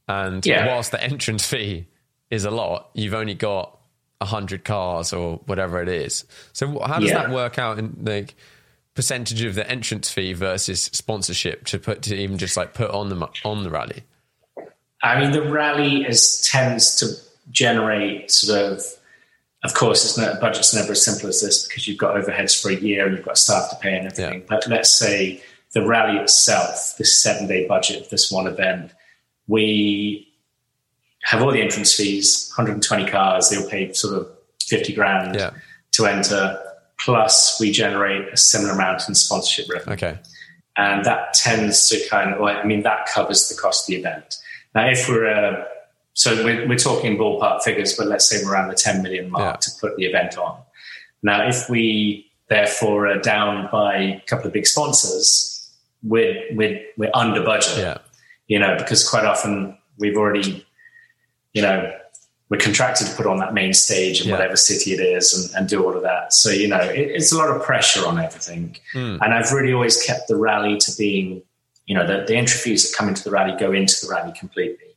And 0.08 0.46
yeah. 0.46 0.68
whilst 0.68 0.92
the 0.92 1.04
entrance 1.04 1.46
fee 1.46 1.88
is 2.32 2.46
a 2.46 2.52
lot, 2.52 2.90
you've 2.94 3.14
only 3.14 3.36
got 3.36 3.78
a 4.22 4.26
hundred 4.26 4.64
cars 4.64 5.14
or 5.14 5.38
whatever 5.46 5.82
it 5.82 5.90
is. 5.90 6.26
So 6.54 6.80
how 6.80 7.00
does 7.00 7.10
yeah. 7.10 7.24
that 7.24 7.32
work 7.32 7.60
out 7.60 7.80
in 7.80 7.98
like 8.04 8.36
percentage 8.94 9.44
of 9.44 9.56
the 9.56 9.70
entrance 9.70 10.10
fee 10.10 10.34
versus 10.34 10.84
sponsorship 10.94 11.66
to 11.66 11.80
put 11.80 12.02
to 12.04 12.16
even 12.16 12.38
just 12.38 12.56
like 12.56 12.74
put 12.74 12.90
on 12.92 13.10
the 13.10 13.30
on 13.44 13.64
the 13.64 13.70
rally? 13.70 14.04
I 15.04 15.20
mean, 15.20 15.32
the 15.32 15.44
rally 15.44 16.04
is 16.04 16.42
tends 16.42 16.96
to 16.96 17.08
generate 17.52 18.32
sort 18.32 18.60
of, 18.60 18.84
of 19.64 19.74
course, 19.74 20.04
it's 20.04 20.18
not, 20.18 20.42
budget's 20.42 20.74
never 20.74 20.94
as 20.94 21.06
simple 21.06 21.30
as 21.30 21.42
this 21.42 21.68
because 21.68 21.88
you've 21.88 21.98
got 21.98 22.16
overheads 22.16 22.60
for 22.60 22.70
a 22.70 22.76
year 22.76 23.06
and 23.06 23.16
you've 23.16 23.26
got 23.26 23.38
staff 23.38 23.70
to 23.70 23.76
pay 23.76 23.96
and 23.96 24.08
everything. 24.08 24.40
Yeah. 24.40 24.46
But 24.50 24.68
let's 24.68 24.92
say 24.92 25.44
the 25.74 25.86
rally 25.86 26.18
itself, 26.18 26.96
this 26.98 27.14
seven 27.14 27.48
day 27.48 27.68
budget 27.68 28.02
of 28.02 28.10
this 28.10 28.32
one 28.32 28.48
event, 28.48 28.94
we 29.48 30.28
have 31.26 31.42
all 31.42 31.52
the 31.52 31.62
entrance 31.62 31.94
fees, 31.94 32.52
120 32.56 33.10
cars, 33.10 33.50
they'll 33.50 33.70
pay 33.70 33.92
sort 33.94 34.16
of 34.16 34.28
50 34.62 34.94
grand 34.94 35.36
yeah. 35.36 35.52
to 35.94 36.06
enter. 36.06 36.60
Plus, 37.00 37.60
we 37.60 37.72
generate 37.72 38.32
a 38.32 38.38
similar 38.38 38.74
amount 38.74 39.08
in 39.08 39.16
sponsorship 39.16 39.70
revenue. 39.72 39.94
Okay. 39.94 40.20
And 40.78 41.04
that 41.06 41.34
tends 41.34 41.90
to 41.90 42.00
kind 42.10 42.34
of, 42.34 42.42
I 42.42 42.64
mean, 42.64 42.84
that 42.84 43.08
covers 43.08 43.50
the 43.50 43.56
cost 43.56 43.88
of 43.90 43.94
the 43.94 44.00
event. 44.00 44.38
Now, 44.74 44.88
if 44.88 45.08
we're 45.10 45.26
a 45.26 45.68
so 46.16 46.46
we're, 46.46 46.68
we're 46.68 46.78
talking 46.78 47.18
ballpark 47.18 47.62
figures, 47.62 47.96
but 47.98 48.08
let's 48.08 48.28
say 48.28 48.44
we're 48.44 48.54
around 48.54 48.70
the 48.70 48.76
10 48.76 49.04
million 49.04 49.30
mark 49.30 49.56
yeah. 49.56 49.58
to 49.58 49.72
put 49.82 49.98
the 49.98 50.06
event 50.06 50.38
on. 50.38 50.58
Now, 51.22 51.46
if 51.48 51.70
we 51.70 52.32
therefore 52.48 53.08
are 53.08 53.20
down 53.20 53.68
by 53.70 53.96
a 53.98 54.22
couple 54.26 54.48
of 54.48 54.54
big 54.54 54.66
sponsors, 54.66 55.70
we're, 56.04 56.42
we're, 56.52 56.82
we're 56.98 57.12
under 57.14 57.44
budget, 57.44 57.78
yeah. 57.80 57.98
you 58.48 58.58
know, 58.60 58.78
because 58.78 59.08
quite 59.08 59.26
often 59.26 59.78
we've 60.00 60.16
already, 60.16 60.66
you 61.56 61.62
know, 61.62 61.92
we're 62.50 62.60
contracted 62.60 63.08
to 63.08 63.16
put 63.16 63.26
on 63.26 63.38
that 63.38 63.54
main 63.56 63.74
stage 63.74 64.22
in 64.22 64.28
yeah. 64.28 64.34
whatever 64.34 64.56
city 64.56 64.92
it 64.92 65.00
is 65.00 65.34
and, 65.34 65.56
and, 65.56 65.68
do 65.68 65.84
all 65.84 65.96
of 65.96 66.04
that. 66.04 66.32
So, 66.32 66.52
you 66.52 66.68
know, 66.68 66.80
it, 66.80 67.00
it's 67.00 67.32
a 67.32 67.38
lot 67.38 67.50
of 67.50 67.64
pressure 67.64 68.06
on 68.06 68.20
everything. 68.20 68.76
Mm. 68.94 69.20
And 69.22 69.34
I've 69.34 69.52
really 69.52 69.74
always 69.74 70.04
kept 70.04 70.28
the 70.28 70.36
rally 70.36 70.78
to 70.78 70.92
being, 70.96 71.42
you 71.88 71.96
know, 71.96 72.06
the, 72.06 72.26
the 72.28 72.36
entry 72.36 72.60
fees 72.60 72.88
that 72.88 72.96
come 72.96 73.08
into 73.08 73.24
the 73.24 73.32
rally 73.32 73.58
go 73.58 73.72
into 73.72 74.06
the 74.06 74.12
rally 74.12 74.32
completely. 74.38 74.96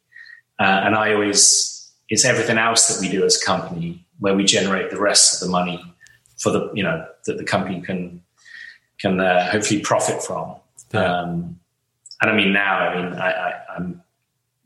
Uh, 0.59 0.83
and 0.85 0.95
I 0.95 1.15
always, 1.15 1.91
it's 2.11 2.25
everything 2.25 2.59
else 2.59 2.89
that 2.89 3.01
we 3.01 3.09
do 3.09 3.25
as 3.25 3.41
a 3.41 3.47
company 3.47 4.05
where 4.19 4.35
we 4.35 4.45
generate 4.45 4.91
the 4.91 5.01
rest 5.01 5.41
of 5.41 5.47
the 5.47 5.53
money 5.53 5.83
for 6.37 6.51
the, 6.51 6.71
you 6.75 6.83
know, 6.83 7.07
that 7.25 7.39
the 7.39 7.45
company 7.45 7.81
can, 7.81 8.21
can 8.99 9.21
uh, 9.21 9.49
hopefully 9.51 9.81
profit 9.81 10.23
from. 10.23 10.57
Yeah. 10.93 11.21
Um, 11.21 11.61
and 12.21 12.31
I 12.31 12.35
mean, 12.35 12.53
now, 12.53 12.79
I 12.79 12.97
mean, 12.97 13.15
I, 13.15 13.31
I, 13.31 13.55
I'm, 13.77 14.03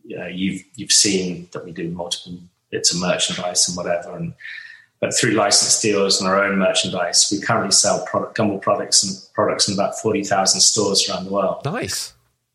you 0.04 0.18
know, 0.18 0.26
you've, 0.26 0.62
you've 0.76 0.92
seen 0.92 1.48
that 1.52 1.64
we 1.64 1.72
do 1.72 1.88
multiple 1.90 2.38
bits 2.70 2.94
of 2.94 3.00
merchandise 3.00 3.68
and 3.68 3.76
whatever. 3.76 4.16
And, 4.16 4.34
but 5.00 5.14
through 5.14 5.32
license 5.32 5.80
deals 5.80 6.20
and 6.20 6.28
our 6.28 6.44
own 6.44 6.58
merchandise, 6.58 7.28
we 7.30 7.40
currently 7.40 7.72
sell 7.72 8.04
product, 8.06 8.36
Gumball 8.36 8.62
products 8.62 9.02
and 9.02 9.34
products 9.34 9.68
in 9.68 9.74
about 9.74 9.98
40,000 9.98 10.60
stores 10.60 11.08
around 11.08 11.24
the 11.24 11.32
world. 11.32 11.64
Nice. 11.64 12.12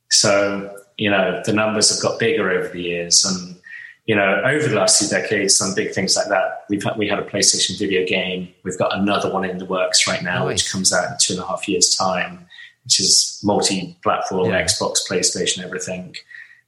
So 0.10 0.78
you 0.98 1.10
know, 1.10 1.42
the 1.46 1.54
numbers 1.54 1.94
have 1.94 2.02
got 2.02 2.20
bigger 2.20 2.50
over 2.50 2.70
the 2.70 2.82
years. 2.82 3.24
And, 3.24 3.56
you 4.06 4.16
know, 4.16 4.42
over 4.46 4.68
the 4.68 4.76
last 4.76 5.00
two 5.00 5.08
decades, 5.08 5.56
some 5.56 5.76
big 5.76 5.94
things 5.94 6.16
like 6.16 6.28
that. 6.28 6.66
We've 6.70 6.84
had, 6.84 6.98
we 6.98 7.08
had 7.08 7.20
a 7.20 7.24
PlayStation 7.26 7.78
video 7.78 8.06
game. 8.06 8.50
We've 8.64 8.78
got 8.78 8.98
another 8.98 9.32
one 9.32 9.46
in 9.46 9.58
the 9.58 9.66
works 9.66 10.08
right 10.08 10.24
now, 10.24 10.46
nice. 10.46 10.64
which 10.64 10.72
comes 10.72 10.92
out 10.92 11.12
in 11.12 11.18
two 11.22 11.34
and 11.34 11.44
a 11.44 11.46
half 11.46 11.68
years' 11.68 11.96
time, 11.96 12.48
which 12.84 13.00
is 13.00 13.40
multi-platform, 13.44 14.50
yeah. 14.50 14.64
Xbox, 14.64 15.00
PlayStation, 15.10 15.64
everything, 15.64 16.16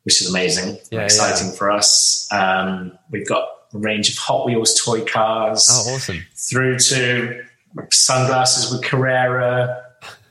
which 0.03 0.21
is 0.21 0.29
amazing, 0.29 0.77
yeah, 0.91 1.01
exciting 1.01 1.47
yeah. 1.47 1.53
for 1.53 1.71
us. 1.71 2.27
Um, 2.31 2.97
we've 3.11 3.27
got 3.27 3.47
a 3.73 3.77
range 3.77 4.09
of 4.09 4.17
Hot 4.17 4.45
Wheels 4.45 4.73
toy 4.75 5.05
cars. 5.05 5.67
Oh, 5.69 5.95
awesome! 5.95 6.25
Through 6.35 6.79
to 6.79 7.43
sunglasses 7.91 8.71
with 8.71 8.83
Carrera, 8.83 9.83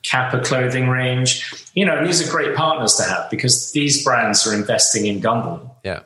Kappa 0.02 0.40
clothing 0.40 0.88
range. 0.88 1.70
You 1.74 1.84
know, 1.84 2.04
these 2.04 2.26
are 2.26 2.30
great 2.30 2.56
partners 2.56 2.96
to 2.96 3.04
have 3.04 3.30
because 3.30 3.72
these 3.72 4.02
brands 4.02 4.46
are 4.46 4.54
investing 4.54 5.06
in 5.06 5.20
Gumball. 5.20 5.70
Yeah. 5.84 6.00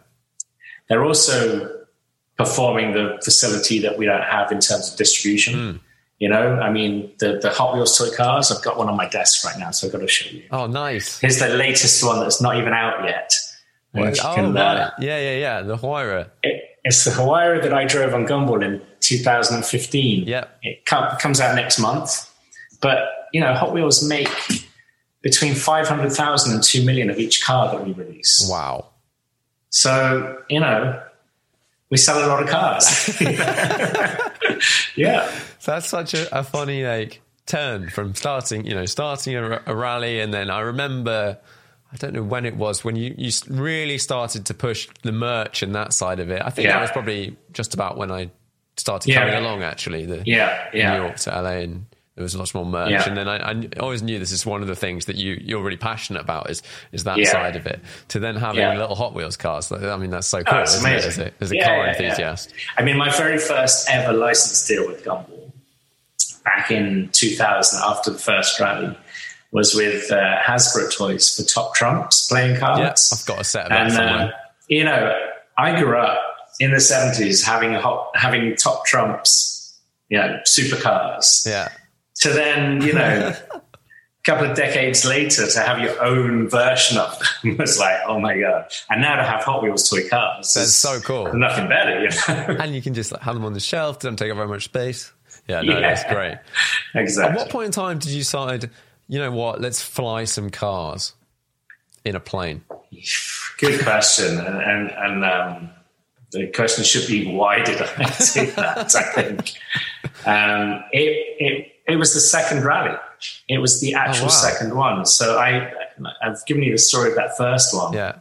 They're 0.89 1.05
also 1.05 1.85
performing 2.37 2.93
the 2.93 3.19
facility 3.23 3.79
that 3.81 3.99
we 3.99 4.05
don't 4.05 4.23
have 4.23 4.51
in 4.51 4.61
terms 4.61 4.91
of 4.91 4.99
distribution. 4.99 5.55
Mm. 5.55 5.81
You 6.19 6.29
know, 6.29 6.61
I 6.61 6.71
mean, 6.71 7.11
the, 7.19 7.39
the 7.41 7.51
Hot 7.51 7.75
Wheels 7.75 7.97
toy 7.99 8.15
cars, 8.15 8.53
I've 8.53 8.63
got 8.63 8.77
one 8.79 8.89
on 8.89 8.97
my 8.97 9.09
desk 9.09 9.45
right 9.45 9.59
now, 9.59 9.71
so 9.71 9.87
I've 9.87 9.93
got 9.93 10.01
to 10.01 10.09
show 10.09 10.31
you. 10.31 10.45
Oh, 10.51 10.67
nice. 10.67 11.19
Here's 11.19 11.39
the 11.39 11.49
latest 11.49 12.05
one 12.05 12.21
that's 12.21 12.41
not 12.41 12.57
even 12.57 12.73
out 12.73 13.05
yet. 13.05 13.33
Oh, 13.95 14.35
can, 14.35 14.57
uh, 14.57 14.91
yeah, 15.01 15.19
yeah, 15.19 15.37
yeah. 15.37 15.63
The 15.63 15.77
Huayra. 15.77 16.31
It, 16.43 16.63
it's 16.85 17.05
the 17.05 17.11
Huayra 17.11 17.63
that 17.63 17.73
I 17.73 17.85
drove 17.85 18.15
on 18.15 18.27
Gumball 18.27 18.65
in 18.65 18.83
2015. 19.01 20.27
Yeah. 20.27 20.45
It 20.63 20.85
comes 20.87 21.41
out 21.41 21.55
next 21.55 21.79
month. 21.79 22.31
But 22.81 22.99
you 23.33 23.41
know, 23.41 23.55
Hot 23.55 23.73
Wheels 23.73 24.07
make 24.07 24.29
between 25.23 25.55
500,000 25.55 26.53
and 26.53 26.63
2 26.63 26.85
million 26.85 27.09
of 27.09 27.19
each 27.19 27.45
car 27.45 27.71
that 27.71 27.87
we 27.87 27.93
release. 27.93 28.47
Wow. 28.51 28.87
So, 29.71 30.43
you 30.51 30.61
know, 30.61 31.01
we 31.91 31.97
sell 31.97 32.25
a 32.25 32.27
lot 32.27 32.43
of 32.43 32.49
cars. 32.49 33.17
yeah. 34.97 35.33
That's 35.65 35.89
such 35.89 36.15
a, 36.15 36.39
a, 36.39 36.43
funny 36.43 36.85
like 36.85 37.23
turn 37.47 37.89
from 37.89 38.15
starting, 38.15 38.67
you 38.67 38.75
know, 38.75 38.87
starting 38.87 39.37
a, 39.37 39.63
a, 39.65 39.75
rally. 39.75 40.21
And 40.21 40.35
then 40.35 40.51
I 40.51 40.61
remember, 40.61 41.39
I 41.93 41.97
don't 41.97 42.15
know 42.15 42.23
when 42.23 42.47
it 42.47 42.57
was, 42.57 42.85
when 42.85 42.97
you, 42.97 43.15
you 43.19 43.31
really 43.49 43.99
started 43.99 44.47
to 44.47 44.55
push 44.55 44.89
the 45.03 45.13
merch 45.13 45.63
and 45.63 45.75
that 45.75 45.93
side 45.93 46.21
of 46.21 46.31
it. 46.31 46.41
I 46.43 46.51
think 46.51 46.67
yeah. 46.67 46.75
that 46.75 46.81
was 46.81 46.91
probably 46.91 47.37
just 47.53 47.75
about 47.75 47.99
when 47.99 48.11
I 48.11 48.31
started 48.77 49.11
yeah. 49.11 49.21
coming 49.21 49.35
along, 49.35 49.63
actually. 49.63 50.07
The 50.07 50.23
yeah, 50.25 50.69
yeah. 50.73 50.95
New 50.95 51.03
York 51.05 51.17
to 51.17 51.31
LA 51.31 51.51
and 51.51 51.87
there 52.15 52.23
was 52.23 52.37
lots 52.37 52.55
more 52.55 52.67
merch, 52.67 52.91
yeah. 52.91 53.09
and 53.09 53.17
then 53.17 53.27
I, 53.27 53.53
I, 53.53 53.69
always 53.81 54.03
knew 54.03 54.19
this 54.19 54.33
is 54.33 54.45
one 54.45 54.61
of 54.61 54.69
the 54.69 54.77
things 54.77 55.07
that 55.07 55.17
you 55.17 55.41
you're 55.43 55.63
really 55.63 55.79
passionate 55.79 56.21
about 56.21 56.51
is 56.51 56.63
is 56.93 57.05
that 57.05 57.17
yeah. 57.17 57.31
side 57.31 57.57
of 57.57 57.67
it. 57.67 57.81
To 58.09 58.21
then 58.21 58.37
having 58.37 58.61
yeah. 58.61 58.77
little 58.77 58.95
Hot 58.95 59.15
Wheels 59.15 59.39
cars, 59.39 59.73
I 59.73 59.97
mean 59.97 60.11
that's 60.11 60.27
so 60.27 60.41
oh, 60.41 60.45
cool, 60.45 60.59
oh, 60.59 60.63
isn't 60.63 60.93
it? 60.93 61.05
As 61.05 61.19
a, 61.19 61.33
as 61.41 61.53
a 61.53 61.59
car 61.59 61.89
enthusiast, 61.89 62.53
I 62.77 62.83
mean, 62.83 62.99
my 62.99 63.11
very 63.17 63.39
first 63.39 63.89
ever 63.89 64.13
license 64.13 64.67
deal 64.67 64.87
with 64.87 65.05
Gumball 65.05 65.53
back 66.45 66.71
in 66.71 67.09
2000, 67.13 67.81
after 67.83 68.11
the 68.11 68.19
first 68.19 68.59
rally, 68.61 68.97
was 69.53 69.75
with 69.75 70.11
uh, 70.11 70.39
Hasbro 70.41 70.93
toys 70.97 71.35
for 71.37 71.43
Top 71.45 71.75
Trumps 71.75 72.27
playing 72.29 72.59
cards. 72.59 72.81
Yeah, 72.81 73.19
I've 73.19 73.27
got 73.27 73.41
a 73.41 73.45
set 73.45 73.65
of 73.65 73.69
that 73.71 73.81
and 73.83 73.93
uh, 73.93 73.95
somewhere. 73.97 74.35
you 74.69 74.85
know, 74.85 75.19
I 75.59 75.79
grew 75.81 75.97
up 75.99 76.19
in 76.59 76.73
the 76.73 76.81
seventies 76.81 77.45
having 77.45 77.75
a 77.75 77.81
hot, 77.81 78.11
having 78.15 78.57
Top 78.57 78.85
Trumps, 78.87 79.79
you 80.09 80.19
know, 80.19 80.39
supercars. 80.47 81.47
Yeah. 81.47 81.69
To 82.17 82.31
then, 82.31 82.83
you 82.83 82.93
know, 82.93 83.35
a 83.55 83.63
couple 84.25 84.49
of 84.49 84.57
decades 84.57 85.05
later, 85.05 85.47
to 85.49 85.61
have 85.61 85.81
your 85.81 86.01
own 86.03 86.49
version 86.49 86.97
of 86.99 87.19
them 87.43 87.57
was 87.59 87.79
like, 87.79 87.97
oh 88.07 88.21
my 88.21 88.39
god! 88.39 88.67
And 88.91 89.01
now 89.03 89.17
to 89.17 89.25
have 89.25 89.43
Hot 89.45 89.63
Wheels 89.63 89.89
toy 89.89 90.09
cars, 90.09 90.55
That's 90.55 90.69
is 90.69 90.75
so 90.75 91.01
cool. 91.01 91.33
Nothing 91.35 91.69
better, 91.69 92.01
you 92.03 92.09
know. 92.09 92.57
And 92.61 92.75
you 92.75 92.81
can 92.83 92.95
just 92.95 93.13
like, 93.13 93.23
have 93.23 93.35
them 93.35 93.45
on 93.45 93.53
the 93.55 93.61
shelf, 93.61 93.99
don't 93.99 94.17
take 94.17 94.31
up 94.31 94.37
very 94.37 94.49
much 94.49 94.65
space. 94.65 95.13
Yeah, 95.49 95.63
no, 95.63 95.73
Yeah. 95.73 95.81
that's 95.81 96.05
great. 96.13 96.39
exactly. 96.95 97.33
At 97.33 97.37
what 97.45 97.51
point 97.51 97.67
in 97.67 97.73
time 97.73 97.99
did 97.99 98.11
you 98.11 98.21
decide, 98.21 98.71
you 99.13 99.19
know 99.19 99.31
what, 99.31 99.61
let's 99.61 99.83
fly 99.83 100.25
some 100.25 100.49
cars 100.49 101.13
in 102.03 102.17
a 102.17 102.21
plane? 102.21 102.65
Good 103.59 103.83
question, 103.83 104.39
and 104.39 104.57
and, 104.57 104.91
and 104.91 105.25
um, 105.25 105.71
the 106.31 106.47
question 106.47 106.83
should 106.83 107.07
be 107.07 107.31
why 107.31 107.63
did 107.63 107.83
I 107.83 107.87
do 108.35 108.51
that? 108.53 108.95
I 108.97 109.03
think 109.13 109.53
um, 110.25 110.83
it 110.93 111.37
it 111.39 111.73
it 111.87 111.97
was 111.97 112.15
the 112.15 112.21
second 112.21 112.65
rally. 112.65 112.97
It 113.51 113.59
was 113.59 113.83
the 113.83 113.93
actual 113.93 114.29
wow. 114.29 114.31
second 114.31 114.75
one. 114.75 115.05
So 115.05 115.39
I 115.39 115.71
I've 116.23 116.43
given 116.47 116.63
you 116.63 116.73
the 116.73 116.79
story 116.79 117.11
of 117.11 117.17
that 117.17 117.37
first 117.37 117.75
one, 117.77 117.93
Yeah. 117.93 118.21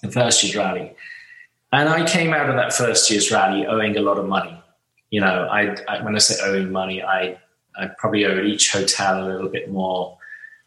the 0.00 0.12
first 0.12 0.44
year's 0.44 0.54
rally, 0.54 0.94
and 1.72 1.88
I 1.88 2.06
came 2.06 2.32
out 2.32 2.48
of 2.48 2.54
that 2.54 2.72
first 2.72 3.10
year's 3.10 3.32
rally 3.32 3.66
owing 3.66 3.96
a 3.96 4.00
lot 4.00 4.16
of 4.16 4.28
money. 4.28 4.56
You 5.10 5.22
know, 5.22 5.48
I, 5.50 5.76
I 5.88 6.04
when 6.04 6.14
I 6.14 6.18
say 6.18 6.36
owing 6.40 6.70
money, 6.70 7.02
I 7.02 7.36
I 7.76 7.88
probably 7.98 8.26
owed 8.26 8.46
each 8.46 8.70
hotel 8.70 9.24
a 9.24 9.26
little 9.26 9.48
bit 9.48 9.68
more 9.72 10.18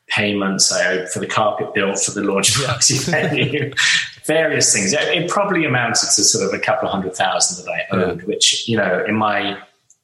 payments. 0.07 0.71
I 0.71 0.85
owed 0.93 1.09
for 1.09 1.19
the 1.19 1.27
carpet 1.27 1.73
bill 1.73 1.95
for 1.95 2.11
the 2.11 2.21
launch 2.21 2.63
party 2.63 2.97
venue, 2.97 3.73
various 4.25 4.73
things. 4.73 4.93
It, 4.93 5.29
probably 5.29 5.65
amounted 5.65 6.09
to 6.09 6.23
sort 6.23 6.47
of 6.47 6.53
a 6.53 6.63
couple 6.63 6.87
of 6.87 6.93
hundred 6.93 7.15
thousand 7.15 7.65
that 7.65 7.71
I 7.71 7.95
owed, 7.95 8.23
which 8.23 8.67
you 8.67 8.77
know, 8.77 9.03
in 9.07 9.15
my 9.15 9.57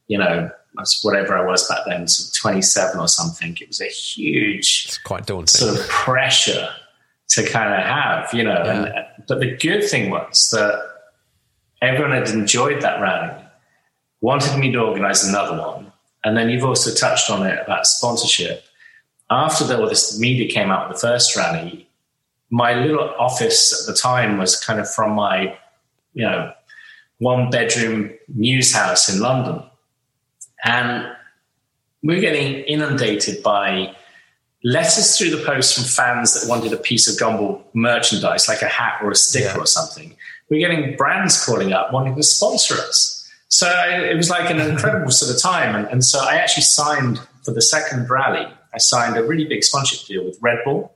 you 0.08 0.18
know 0.18 0.50
whatever 1.02 1.38
I 1.38 1.46
was 1.46 1.68
back 1.68 1.80
then, 1.88 2.08
sort 2.08 2.30
of 2.30 2.42
twenty 2.42 2.62
seven 2.62 3.00
or 3.00 3.08
something, 3.08 3.58
it 3.60 3.68
was 3.68 3.82
a 3.82 3.88
huge 3.88 4.86
It's 4.88 4.98
quite 4.98 5.26
daunting. 5.26 5.48
sort 5.48 5.80
of 5.80 5.88
pressure 5.88 6.70
to 7.30 7.48
kind 7.48 7.74
of 7.74 7.82
have, 7.82 8.34
you 8.34 8.44
know. 8.44 8.56
And, 8.56 9.06
but 9.28 9.40
the 9.40 9.56
good 9.58 9.84
thing 9.84 10.10
was 10.10 10.50
that 10.52 10.82
everyone 11.82 12.12
had 12.12 12.30
enjoyed 12.30 12.82
that 12.82 13.00
rally, 13.02 13.44
wanted 14.22 14.58
me 14.60 14.72
to 14.72 14.80
organize 14.80 15.24
another 15.24 15.60
one. 15.60 15.92
And 16.24 16.36
then 16.36 16.50
you've 16.50 16.66
also 16.66 16.94
touched 16.94 17.30
on 17.30 17.46
it 17.46 17.60
about 17.64 17.86
sponsorship. 17.86 18.64
After 19.32 19.64
the, 19.64 19.80
all 19.80 19.88
this 19.88 20.20
media 20.20 20.52
came 20.52 20.72
out 20.72 20.90
with 20.90 21.00
the 21.00 21.08
first 21.08 21.36
rally, 21.36 21.88
my 22.50 22.74
little 22.74 23.10
office 23.20 23.80
at 23.80 23.92
the 23.94 24.00
time 24.00 24.38
was 24.38 24.60
kind 24.60 24.80
of 24.80 24.90
from 24.92 25.12
my, 25.12 25.58
you 26.14 26.26
know, 26.26 26.52
one 27.20 27.50
bedroom 27.50 28.12
mews 28.28 28.74
house 28.74 29.08
in 29.14 29.20
London. 29.20 29.62
And 30.64 31.08
we 32.02 32.16
were 32.16 32.22
getting 32.22 32.62
inundated 32.64 33.44
by 33.44 33.96
letters 34.64 35.18
through 35.18 35.30
the 35.30 35.46
post 35.46 35.76
from 35.76 35.84
fans 35.84 36.34
that 36.34 36.50
wanted 36.50 36.74
a 36.74 36.78
piece 36.78 37.08
of 37.08 37.16
Gumball 37.16 37.62
merchandise, 37.74 38.48
like 38.48 38.62
a 38.62 38.68
hat 38.68 39.00
or 39.04 39.12
a 39.12 39.16
sticker 39.16 39.54
Yeah. 39.56 39.58
or 39.62 39.66
something. 39.66 40.16
We 40.50 40.58
were 40.58 40.68
getting 40.68 40.98
brands 40.98 41.44
calling 41.46 41.72
up 41.74 41.94
wanting 41.94 42.16
to 42.16 42.24
sponsor 42.24 42.76
us. 42.76 43.16
So 43.50 43.68
it 43.68 44.16
was 44.16 44.30
like 44.30 44.50
an 44.50 44.60
incredible 44.60 45.12
sort 45.12 45.36
of 45.36 45.42
time. 45.42 45.76
And, 45.76 45.88
and 45.88 46.04
so 46.04 46.20
I 46.20 46.36
actually 46.36 46.64
signed 46.64 47.20
for 47.44 47.52
the 47.52 47.62
second 47.62 48.10
rally, 48.10 48.48
I 48.74 48.78
signed 48.78 49.18
a 49.18 49.24
really 49.24 49.46
big 49.46 49.64
sponsorship 49.64 50.08
deal 50.08 50.26
with 50.26 50.38
Red 50.42 50.60
Bull 50.66 50.94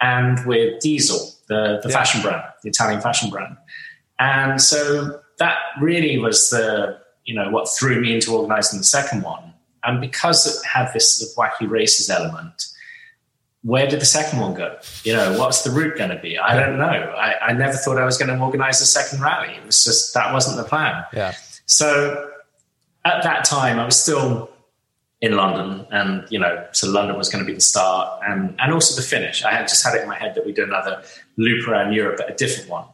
and 0.00 0.44
with 0.46 0.80
Diesel, 0.80 1.32
the, 1.48 1.80
the 1.82 1.88
Yeah. 1.88 1.94
fashion 1.94 2.22
brand, 2.22 2.42
the 2.62 2.68
Italian 2.70 3.00
fashion 3.00 3.30
brand. 3.30 3.56
And 4.18 4.60
so 4.60 5.20
that 5.38 5.58
really 5.80 6.18
was 6.18 6.50
the, 6.50 6.98
you 7.24 7.34
know, 7.34 7.50
what 7.50 7.68
threw 7.68 8.00
me 8.00 8.14
into 8.14 8.34
organizing 8.34 8.78
the 8.78 8.84
second 8.84 9.22
one. 9.22 9.52
And 9.84 10.00
because 10.00 10.46
it 10.46 10.66
had 10.66 10.92
this 10.92 11.16
sort 11.16 11.30
of 11.30 11.36
wacky 11.36 11.68
races 11.70 12.10
element, 12.10 12.64
where 13.62 13.86
did 13.86 14.00
the 14.00 14.06
second 14.06 14.40
one 14.40 14.54
go? 14.54 14.76
You 15.04 15.12
know, 15.14 15.38
what's 15.38 15.62
the 15.62 15.70
route 15.70 15.96
going 15.98 16.10
to 16.10 16.18
be? 16.20 16.38
I 16.38 16.58
don't 16.58 16.78
know. 16.78 16.84
I, 16.84 17.48
I 17.48 17.52
never 17.52 17.72
thought 17.74 17.98
I 17.98 18.04
was 18.04 18.16
going 18.18 18.36
to 18.36 18.42
organize 18.42 18.80
a 18.80 18.86
second 18.86 19.20
rally. 19.20 19.54
It 19.54 19.64
was 19.66 19.82
just, 19.84 20.14
that 20.14 20.32
wasn't 20.32 20.56
the 20.56 20.64
plan. 20.64 21.04
yeah. 21.12 21.34
So 21.66 22.30
at 23.04 23.22
that 23.24 23.44
time, 23.44 23.78
I 23.80 23.84
was 23.84 23.96
still 24.00 24.50
in 25.20 25.36
London, 25.36 25.86
and 25.90 26.26
you 26.30 26.38
know, 26.38 26.66
so 26.72 26.88
London 26.90 27.16
was 27.16 27.28
going 27.28 27.42
to 27.42 27.46
be 27.46 27.54
the 27.54 27.60
start, 27.60 28.20
and 28.26 28.54
and 28.58 28.72
also 28.72 29.00
the 29.00 29.06
finish. 29.06 29.42
I 29.44 29.52
had 29.52 29.68
just 29.68 29.84
had 29.84 29.94
it 29.94 30.02
in 30.02 30.08
my 30.08 30.16
head 30.16 30.34
that 30.34 30.44
we'd 30.44 30.56
do 30.56 30.64
another 30.64 31.02
loop 31.36 31.66
around 31.66 31.92
Europe, 31.92 32.16
but 32.18 32.30
a 32.30 32.34
different 32.34 32.70
one. 32.70 32.86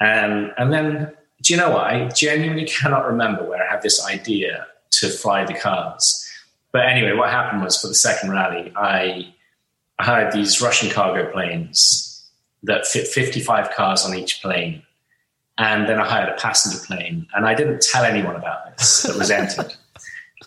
And 0.00 0.52
and 0.56 0.72
then, 0.72 1.12
do 1.42 1.54
you 1.54 1.58
know 1.58 1.70
what? 1.70 1.84
I 1.84 2.08
genuinely 2.08 2.64
cannot 2.64 3.06
remember 3.06 3.44
where 3.44 3.62
I 3.62 3.70
had 3.70 3.82
this 3.82 4.04
idea 4.06 4.66
to 4.92 5.08
fly 5.08 5.44
the 5.44 5.54
cars. 5.54 6.24
But 6.70 6.86
anyway, 6.86 7.12
what 7.12 7.30
happened 7.30 7.62
was 7.62 7.80
for 7.80 7.88
the 7.88 7.94
second 7.94 8.30
rally, 8.30 8.72
I 8.76 9.32
I 9.98 10.04
hired 10.04 10.32
these 10.32 10.60
Russian 10.60 10.90
cargo 10.90 11.30
planes 11.32 12.24
that 12.62 12.86
fit 12.86 13.06
55 13.08 13.70
cars 13.70 14.04
on 14.04 14.14
each 14.14 14.40
plane. 14.42 14.82
And 15.58 15.88
then 15.88 16.00
I 16.00 16.08
hired 16.08 16.28
a 16.28 16.36
passenger 16.40 16.78
plane. 16.86 17.26
And 17.34 17.46
I 17.46 17.54
didn't 17.54 17.80
tell 17.80 18.04
anyone 18.04 18.36
about 18.36 18.76
this 18.78 19.02
that 19.02 19.16
was 19.16 19.30
entered 19.30 19.74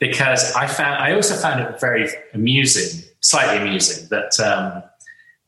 because 0.01 0.51
I 0.55 0.65
found, 0.67 1.01
I 1.01 1.13
also 1.13 1.35
found 1.35 1.61
it 1.61 1.79
very 1.79 2.09
amusing, 2.33 3.03
slightly 3.21 3.61
amusing 3.61 4.07
that 4.09 4.37
um, 4.39 4.83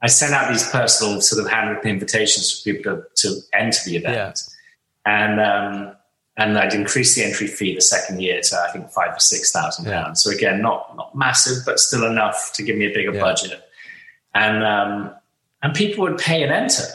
I 0.04 0.08
sent 0.08 0.34
out 0.34 0.50
these 0.50 0.70
personal 0.70 1.20
sort 1.22 1.44
of 1.44 1.52
handwritten 1.52 1.90
invitations 1.90 2.62
for 2.62 2.72
people 2.72 2.96
to, 2.96 3.30
to 3.30 3.40
enter 3.54 3.80
the 3.86 3.98
event. 3.98 4.44
And, 5.06 5.42
um, 5.42 5.96
and 6.38 6.58
I'd 6.58 6.74
increased 6.74 7.16
the 7.16 7.24
entry 7.24 7.48
fee 7.48 7.74
the 7.74 7.82
second 7.82 8.22
year 8.22 8.42
to 8.42 8.58
I 8.60 8.72
think 8.72 8.90
five 8.92 9.16
or 9.16 9.20
six 9.20 9.52
thousand 9.52 9.86
Yeah. 9.86 10.04
pounds. 10.04 10.24
So 10.24 10.32
again, 10.32 10.62
not 10.62 10.96
not 10.96 11.16
massive, 11.16 11.64
but 11.64 11.78
still 11.80 12.06
enough 12.06 12.52
to 12.56 12.64
give 12.64 12.76
me 12.76 12.86
a 12.86 12.94
bigger 12.94 13.14
Yeah. 13.14 13.22
budget. 13.22 13.62
And 14.34 14.64
um, 14.64 15.14
and 15.62 15.76
people 15.76 16.04
would 16.06 16.18
pay 16.18 16.42
and 16.42 16.52
enter 16.52 16.86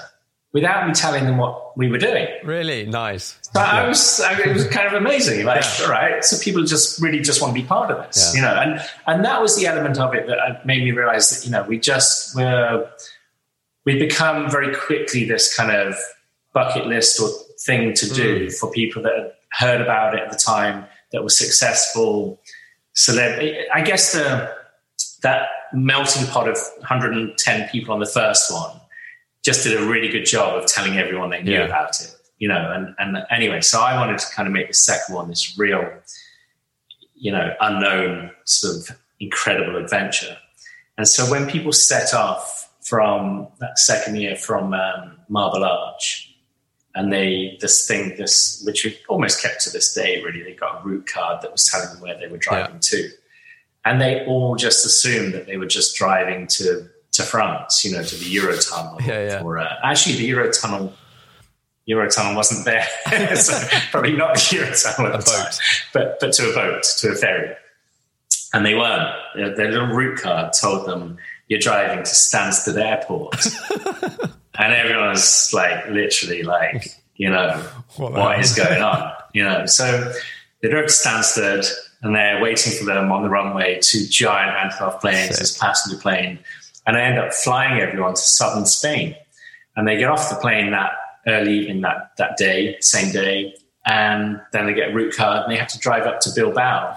without 0.52 0.86
me 0.88 0.94
telling 0.94 1.24
them 1.26 1.36
what 1.36 1.76
we 1.76 1.88
were 1.88 1.98
doing. 1.98 2.26
Really 2.42 2.86
nice. 2.86 3.38
So 3.52 3.60
I 3.60 3.86
was, 3.86 4.20
I, 4.20 4.38
it 4.40 4.54
was 4.54 4.66
kind 4.68 4.86
of 4.86 4.94
amazing. 4.94 5.44
Like, 5.44 5.62
Yeah. 5.62 5.84
all 5.84 5.90
right, 5.90 6.24
so 6.24 6.38
people 6.42 6.64
just 6.64 7.00
really 7.02 7.20
just 7.20 7.42
want 7.42 7.54
to 7.54 7.60
be 7.60 7.66
part 7.66 7.90
of 7.90 8.06
this, 8.06 8.32
Yeah. 8.34 8.40
you 8.40 8.46
know, 8.46 8.54
and 8.60 8.80
and 9.06 9.24
that 9.24 9.42
was 9.42 9.56
the 9.56 9.66
element 9.66 9.98
of 9.98 10.14
it 10.14 10.26
that 10.26 10.38
uh, 10.38 10.58
made 10.64 10.82
me 10.82 10.92
realize 10.92 11.30
that 11.30 11.44
you 11.46 11.50
know 11.52 11.62
we 11.64 11.78
just 11.78 12.34
were 12.36 12.88
we 13.84 13.98
become 13.98 14.50
very 14.50 14.74
quickly 14.74 15.24
this 15.24 15.54
kind 15.56 15.70
of 15.70 15.94
bucket 16.52 16.86
list 16.86 17.20
or 17.20 17.28
thing 17.60 17.92
to 17.94 18.08
do 18.08 18.50
for 18.50 18.70
people 18.70 19.02
that 19.02 19.12
had 19.50 19.68
heard 19.68 19.80
about 19.80 20.14
it 20.14 20.20
at 20.20 20.30
the 20.32 20.38
time 20.38 20.84
that 21.12 21.22
were 21.22 21.28
successful 21.30 22.40
celeb. 22.94 23.62
I 23.74 23.82
guess 23.82 24.12
the 24.12 24.54
that 25.22 25.48
melting 25.72 26.26
pot 26.28 26.48
of 26.48 26.56
110 26.78 27.68
people 27.70 27.92
on 27.92 28.00
the 28.00 28.06
first 28.06 28.52
one 28.52 28.80
just 29.48 29.64
did 29.64 29.74
a 29.80 29.84
really 29.86 30.08
good 30.08 30.26
job 30.26 30.56
of 30.58 30.66
telling 30.66 30.98
everyone 30.98 31.30
they 31.30 31.42
knew 31.42 31.52
Yeah. 31.52 31.64
about 31.64 32.00
it, 32.02 32.10
you 32.38 32.48
know. 32.48 32.70
And, 32.74 32.94
and 32.98 33.24
anyway, 33.30 33.60
so 33.62 33.80
I 33.80 33.96
wanted 34.00 34.18
to 34.18 34.26
kind 34.34 34.46
of 34.46 34.52
make 34.52 34.68
the 34.68 34.74
second 34.74 35.14
one 35.14 35.28
this 35.28 35.56
real, 35.58 35.84
you 37.14 37.32
know, 37.32 37.54
unknown 37.60 38.30
sort 38.44 38.76
of 38.76 38.96
incredible 39.20 39.76
adventure. 39.76 40.36
And 40.98 41.08
so 41.08 41.30
when 41.30 41.48
people 41.48 41.72
set 41.72 42.12
off 42.12 42.70
from 42.82 43.48
that 43.60 43.78
second 43.78 44.16
year 44.16 44.36
from 44.36 44.74
um, 44.74 45.16
Marble 45.28 45.64
Arch, 45.64 46.06
and 46.94 47.12
they 47.12 47.56
this 47.60 47.86
thing 47.86 48.16
this 48.16 48.62
which 48.66 48.84
we 48.84 48.98
almost 49.08 49.40
kept 49.42 49.62
to 49.62 49.70
this 49.70 49.92
day 49.94 50.20
really 50.24 50.42
they 50.42 50.54
got 50.54 50.80
a 50.80 50.88
route 50.88 51.06
card 51.06 51.40
that 51.42 51.52
was 51.52 51.64
telling 51.70 51.88
them 51.92 52.00
where 52.00 52.18
they 52.18 52.26
were 52.26 52.38
driving 52.38 52.80
to 52.80 53.10
and 53.84 54.00
they 54.00 54.24
all 54.24 54.56
just 54.56 54.84
assumed 54.86 55.32
that 55.34 55.46
they 55.46 55.58
were 55.58 55.66
just 55.66 55.94
driving 55.96 56.46
to 56.46 56.88
to 57.18 57.22
France 57.24 57.84
you 57.84 57.92
know 57.92 58.02
to 58.02 58.16
the 58.16 58.24
Eurotunnel 58.36 59.06
Yeah, 59.06 59.26
yeah. 59.26 59.42
or 59.42 59.58
uh, 59.58 59.74
actually 59.84 60.16
the 60.16 60.30
Eurotunnel 60.30 60.92
Eurotunnel 61.88 62.36
wasn't 62.36 62.64
there. 62.66 62.86
So 63.36 63.54
probably 63.90 64.12
not 64.16 64.34
the 64.34 64.40
Eurotunnel 64.40 65.08
at 65.08 65.14
A 65.14 65.18
the 65.18 65.24
time 65.24 65.44
boat. 65.44 65.60
but 65.94 66.20
but 66.20 66.32
to 66.34 66.50
a 66.50 66.54
boat 66.54 66.82
to 66.98 67.08
a 67.10 67.14
ferry. 67.14 67.54
And 68.52 68.64
they 68.64 68.74
weren't. 68.74 69.14
Their, 69.56 69.70
little 69.70 69.88
route 69.88 70.18
card 70.20 70.52
told 70.54 70.86
them 70.86 71.18
you're 71.48 71.60
driving 71.60 71.98
to 71.98 72.10
Stansted 72.10 72.76
Airport. 72.82 73.36
And 74.60 74.74
everyone's 74.74 75.54
like 75.54 75.88
literally 75.88 76.42
like 76.42 76.88
you 77.14 77.30
know 77.30 77.64
What 77.96 78.12
what 78.12 78.40
is 78.40 78.56
going 78.56 78.82
on? 78.82 79.12
You 79.32 79.44
know 79.44 79.66
so 79.66 80.12
they 80.60 80.68
drove 80.68 80.86
to 80.86 80.92
Stansted 80.92 81.64
and 82.02 82.14
they're 82.14 82.42
waiting 82.42 82.72
for 82.76 82.84
them 82.84 83.12
on 83.12 83.22
the 83.22 83.28
runway 83.28 83.78
two 83.80 84.04
giant 84.08 84.56
Antonov 84.56 85.00
planes 85.00 85.38
this 85.38 85.56
passenger 85.56 86.00
plane 86.00 86.40
and 86.88 86.96
I 86.96 87.02
end 87.02 87.18
up 87.18 87.32
flying 87.32 87.80
everyone 87.80 88.14
to 88.14 88.20
southern 88.20 88.66
Spain 88.66 89.14
and 89.76 89.86
they 89.86 89.96
get 89.96 90.10
off 90.10 90.28
the 90.28 90.36
plane 90.36 90.72
that 90.72 90.92
early 91.28 91.60
evening 91.60 91.82
that, 91.82 92.16
that 92.16 92.36
day 92.36 92.76
same 92.80 93.12
day 93.12 93.54
and 93.86 94.40
then 94.52 94.66
they 94.66 94.74
get 94.74 94.90
a 94.90 94.92
route 94.92 95.14
card 95.14 95.44
and 95.44 95.52
they 95.52 95.56
have 95.56 95.68
to 95.68 95.78
drive 95.78 96.06
up 96.06 96.18
to 96.20 96.30
Bilbao 96.34 96.96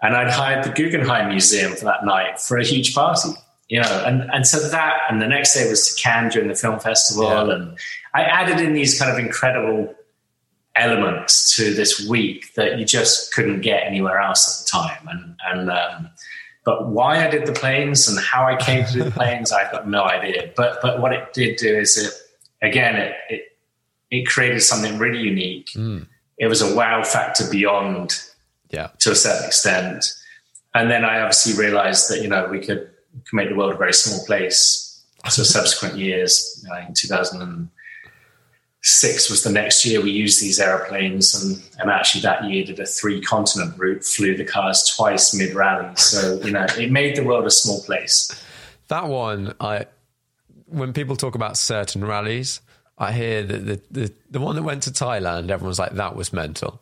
and 0.00 0.16
I'd 0.16 0.30
hired 0.30 0.64
the 0.64 0.70
Guggenheim 0.70 1.28
Museum 1.28 1.74
for 1.74 1.84
that 1.84 2.06
night 2.06 2.40
for 2.40 2.56
a 2.56 2.64
huge 2.64 2.94
party 2.94 3.30
you 3.68 3.80
know, 3.80 4.04
and, 4.06 4.22
and 4.32 4.46
so 4.46 4.66
that, 4.66 5.00
and 5.10 5.20
the 5.20 5.26
next 5.26 5.54
day 5.54 5.68
was 5.68 5.94
to 5.94 6.02
Cannes 6.02 6.30
during 6.30 6.48
the 6.48 6.54
film 6.54 6.80
festival. 6.80 7.24
Yeah. 7.24 7.54
And 7.54 7.78
I 8.14 8.22
added 8.22 8.60
in 8.60 8.72
these 8.72 8.98
kind 8.98 9.12
of 9.12 9.18
incredible 9.18 9.94
elements 10.74 11.54
to 11.56 11.74
this 11.74 12.06
week 12.08 12.54
that 12.54 12.78
you 12.78 12.86
just 12.86 13.34
couldn't 13.34 13.60
get 13.60 13.82
anywhere 13.84 14.20
else 14.20 14.48
at 14.48 14.64
the 14.64 14.70
time. 14.70 15.08
And, 15.08 15.36
and, 15.46 15.70
um, 15.70 16.10
but 16.68 16.86
why 16.86 17.26
I 17.26 17.30
did 17.30 17.46
the 17.46 17.54
planes 17.54 18.08
and 18.08 18.20
how 18.20 18.44
I 18.44 18.54
came 18.56 18.84
to 18.84 18.92
do 18.92 19.02
the 19.02 19.10
planes, 19.10 19.52
I've 19.52 19.72
got 19.72 19.88
no 19.88 20.04
idea. 20.04 20.52
But, 20.54 20.80
but 20.82 21.00
what 21.00 21.14
it 21.14 21.32
did 21.32 21.56
do 21.56 21.74
is 21.74 21.96
it, 21.96 22.12
again, 22.60 22.94
it, 22.94 23.14
it, 23.30 23.42
it 24.10 24.26
created 24.26 24.60
something 24.60 24.98
really 24.98 25.18
unique. 25.18 25.70
Hmm. 25.72 26.00
It 26.36 26.46
was 26.46 26.60
a 26.60 26.74
wow 26.76 27.02
factor 27.04 27.48
beyond 27.50 28.20
Yeah. 28.68 28.88
to 28.98 29.12
a 29.12 29.14
certain 29.14 29.46
extent. 29.46 30.04
And 30.74 30.90
then 30.90 31.06
I 31.06 31.20
obviously 31.20 31.54
realized 31.54 32.10
that, 32.10 32.20
you 32.20 32.28
know, 32.28 32.46
we 32.50 32.60
could, 32.60 32.90
we 33.14 33.20
could 33.22 33.32
make 33.34 33.48
the 33.48 33.54
world 33.56 33.72
a 33.72 33.78
very 33.78 33.94
small 33.94 34.22
place. 34.26 35.02
So 35.30 35.42
subsequent 35.58 35.96
years, 35.96 36.62
you 36.62 36.68
know, 36.68 36.76
in 36.86 36.92
2006 38.82 39.30
was 39.30 39.42
the 39.42 39.50
next 39.50 39.84
year 39.84 40.00
we 40.00 40.10
used 40.10 40.40
these 40.40 40.60
airplanes. 40.60 41.34
And, 41.34 41.62
and 41.80 41.90
actually 41.90 42.22
that 42.22 42.44
year 42.44 42.64
did 42.64 42.78
a 42.80 42.86
three 42.86 43.20
continent 43.20 43.74
route, 43.78 44.04
flew 44.04 44.36
the 44.36 44.44
cars 44.44 44.92
twice 44.96 45.34
mid 45.34 45.54
rally. 45.54 45.94
So, 45.96 46.40
you 46.42 46.52
know, 46.52 46.66
it 46.78 46.90
made 46.90 47.16
the 47.16 47.24
world 47.24 47.46
a 47.46 47.50
small 47.50 47.82
place. 47.82 48.30
That 48.88 49.08
one, 49.08 49.54
I 49.60 49.86
when 50.66 50.92
people 50.92 51.16
talk 51.16 51.34
about 51.34 51.56
certain 51.56 52.04
rallies, 52.04 52.60
I 52.98 53.12
hear 53.12 53.42
that 53.42 53.66
the, 53.66 53.80
the 53.90 54.12
the 54.30 54.40
one 54.40 54.56
that 54.56 54.62
went 54.62 54.82
to 54.84 54.90
Thailand, 54.90 55.50
everyone's 55.50 55.78
like, 55.78 55.92
that 55.92 56.14
was 56.16 56.32
mental. 56.32 56.80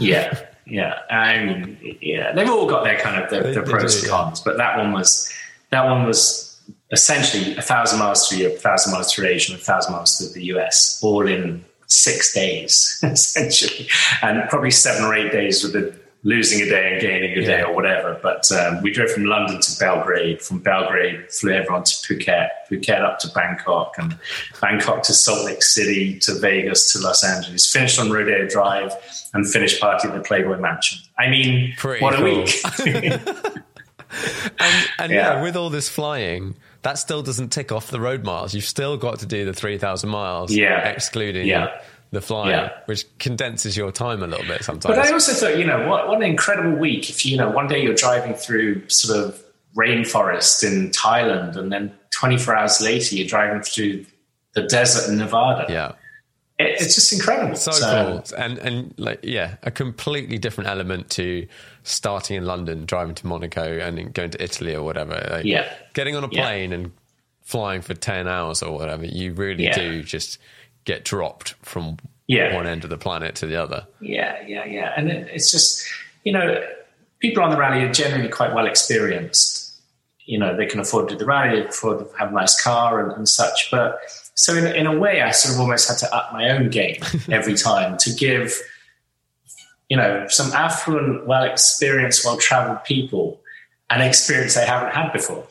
yeah, 0.00 0.38
yeah. 0.66 0.98
I 1.10 1.44
mean, 1.44 1.98
yeah, 2.00 2.32
they've 2.32 2.48
all 2.48 2.66
got 2.68 2.84
their 2.84 2.98
kind 2.98 3.22
of 3.22 3.30
their, 3.30 3.42
They- 3.42 3.52
their 3.54 3.62
pros 3.64 4.02
and 4.02 4.10
cons, 4.10 4.40
but 4.40 4.56
that 4.58 4.76
one 4.78 4.92
was 4.92 5.32
that 5.70 5.84
one 5.84 6.04
was 6.06 6.55
essentially 6.92 7.56
a 7.56 7.62
thousand 7.62 7.98
miles 7.98 8.28
through 8.28 8.38
Europe, 8.38 8.56
a 8.56 8.60
thousand 8.60 8.92
miles 8.92 9.12
through 9.12 9.26
Asia, 9.26 9.52
and 9.52 9.60
a 9.60 9.64
thousand 9.64 9.92
miles 9.92 10.16
through 10.18 10.28
the 10.28 10.44
US, 10.56 11.00
all 11.02 11.26
in 11.26 11.64
six 11.86 12.32
days, 12.34 13.00
essentially, 13.02 13.88
and 14.22 14.48
probably 14.48 14.70
seven 14.70 15.04
or 15.04 15.14
eight 15.14 15.32
days 15.32 15.62
with 15.62 15.72
the 15.72 15.94
losing 16.22 16.60
a 16.60 16.68
day 16.68 16.92
and 16.92 17.00
gaining 17.00 17.38
a 17.38 17.44
day 17.44 17.62
or 17.62 17.72
whatever. 17.72 18.18
But 18.20 18.50
um, 18.50 18.82
we 18.82 18.90
drove 18.90 19.10
from 19.12 19.26
London 19.26 19.60
to 19.60 19.78
Belgrade, 19.78 20.42
from 20.42 20.58
Belgrade 20.58 21.30
flew 21.30 21.52
everyone 21.52 21.84
to 21.84 21.92
Phuket, 21.92 22.48
Phuket 22.68 23.00
up 23.00 23.20
to 23.20 23.28
Bangkok, 23.28 23.94
and 23.98 24.18
Bangkok 24.60 25.04
to 25.04 25.14
Salt 25.14 25.44
Lake 25.44 25.62
City 25.62 26.18
to 26.20 26.34
Vegas 26.34 26.92
to 26.92 26.98
Los 26.98 27.22
Angeles. 27.22 27.70
Finished 27.70 28.00
on 28.00 28.10
Rodeo 28.10 28.48
Drive 28.48 28.92
and 29.34 29.48
finished 29.48 29.80
party 29.80 30.08
at 30.08 30.14
the 30.14 30.20
Playboy 30.20 30.58
Mansion. 30.58 30.98
I 31.16 31.28
mean, 31.28 31.74
Pretty 31.76 32.02
what 32.02 32.18
a 32.18 32.24
week! 32.24 33.56
And, 34.58 34.88
and 34.98 35.12
yeah. 35.12 35.34
Yeah. 35.34 35.42
with 35.42 35.56
all 35.56 35.68
this 35.68 35.88
flying, 35.88 36.54
that 36.86 36.98
still 36.98 37.20
doesn't 37.20 37.48
tick 37.50 37.72
off 37.72 37.90
the 37.90 38.00
road 38.00 38.22
miles. 38.22 38.54
You've 38.54 38.64
still 38.64 38.96
got 38.96 39.18
to 39.18 39.26
do 39.26 39.44
the 39.44 39.52
3,000 39.52 40.08
miles, 40.08 40.52
Yeah. 40.52 40.88
excluding 40.88 41.48
Yeah. 41.48 41.80
the 42.12 42.20
flying, 42.20 42.50
Yeah. 42.50 42.70
which 42.86 43.04
condenses 43.18 43.76
your 43.76 43.90
time 43.90 44.22
a 44.22 44.26
little 44.28 44.46
bit 44.46 44.62
sometimes. 44.62 44.94
But 44.96 45.04
I 45.04 45.10
also 45.12 45.32
thought, 45.32 45.58
you 45.58 45.64
know, 45.64 45.88
what, 45.88 46.06
what 46.06 46.18
an 46.18 46.22
incredible 46.22 46.78
week. 46.78 47.10
If, 47.10 47.26
you 47.26 47.36
know, 47.36 47.50
one 47.50 47.66
day 47.66 47.82
you're 47.82 47.94
driving 47.94 48.34
through 48.34 48.88
sort 48.88 49.18
of 49.18 49.42
rainforest 49.76 50.62
in 50.64 50.90
Thailand 50.90 51.56
and 51.56 51.72
then 51.72 51.92
24 52.10 52.56
hours 52.56 52.80
later 52.80 53.16
you're 53.16 53.26
driving 53.26 53.62
through 53.62 54.06
the 54.54 54.62
desert 54.62 55.10
in 55.10 55.18
Nevada. 55.18 55.66
yeah. 55.68 55.92
It, 56.58 56.80
it's 56.80 56.94
just 56.94 57.12
incredible. 57.12 57.54
So, 57.56 57.70
cool. 57.72 58.24
And, 58.38 58.56
and 58.58 58.94
like, 58.96 59.20
yeah, 59.22 59.56
a 59.62 59.70
completely 59.70 60.38
different 60.38 60.70
element 60.70 61.10
to 61.10 61.46
starting 61.86 62.36
in 62.36 62.44
London, 62.44 62.84
driving 62.84 63.14
to 63.14 63.26
Monaco 63.26 63.78
and 63.78 64.12
going 64.12 64.30
to 64.30 64.42
Italy 64.42 64.74
or 64.74 64.82
whatever. 64.82 65.14
Like, 65.30 65.44
Yeah. 65.44 65.66
Getting 65.94 66.16
on 66.16 66.24
a 66.24 66.28
Yeah. 66.30 66.42
plane 66.42 66.72
and 66.72 66.92
flying 67.42 67.80
for 67.80 67.94
10 67.94 68.26
hours 68.26 68.62
or 68.62 68.76
whatever, 68.76 69.06
you 69.06 69.32
really 69.32 69.64
Yeah. 69.64 69.78
do 69.78 70.02
just 70.02 70.38
get 70.84 71.04
dropped 71.04 71.54
from 71.62 71.96
Yeah. 72.26 72.54
one 72.54 72.66
end 72.66 72.82
of 72.82 72.90
the 72.90 72.98
planet 72.98 73.36
to 73.36 73.46
the 73.46 73.54
other. 73.56 73.86
Yeah, 74.00 74.36
yeah, 74.46 74.64
yeah. 74.64 74.92
And 74.96 75.08
it, 75.10 75.28
it's 75.32 75.50
just, 75.52 75.86
you 76.24 76.32
know, 76.32 76.60
people 77.20 77.42
on 77.44 77.50
the 77.50 77.56
rally 77.56 77.82
are 77.84 77.92
generally 77.92 78.28
quite 78.28 78.52
well 78.52 78.66
experienced. 78.66 79.62
You 80.24 80.40
know, 80.40 80.56
they 80.56 80.66
can 80.66 80.80
afford 80.80 81.08
to 81.10 81.14
do 81.14 81.18
the 81.20 81.24
rally, 81.24 81.54
they 81.56 81.60
can 81.62 81.68
afford 81.70 81.98
to 82.00 82.16
have 82.18 82.30
a 82.30 82.34
nice 82.34 82.60
car 82.60 83.00
and, 83.00 83.12
and 83.12 83.28
such. 83.28 83.68
But 83.70 84.00
so, 84.34 84.56
in, 84.56 84.66
in 84.66 84.86
a 84.88 84.98
way, 84.98 85.22
I 85.22 85.30
sort 85.30 85.54
of 85.54 85.60
almost 85.60 85.88
had 85.88 85.98
to 85.98 86.12
up 86.14 86.32
my 86.32 86.50
own 86.50 86.68
game 86.68 86.96
every 87.30 87.54
time 87.54 87.96
to 87.98 88.12
give, 88.12 88.52
you 89.88 89.96
know, 89.96 90.26
some 90.28 90.52
affluent, 90.52 91.26
well 91.26 91.44
experienced, 91.44 92.24
well 92.24 92.36
traveled 92.36 92.84
people 92.84 93.40
an 93.90 94.00
experience 94.00 94.54
they 94.54 94.66
haven't 94.66 94.92
had 94.92 95.12
before. 95.12 95.46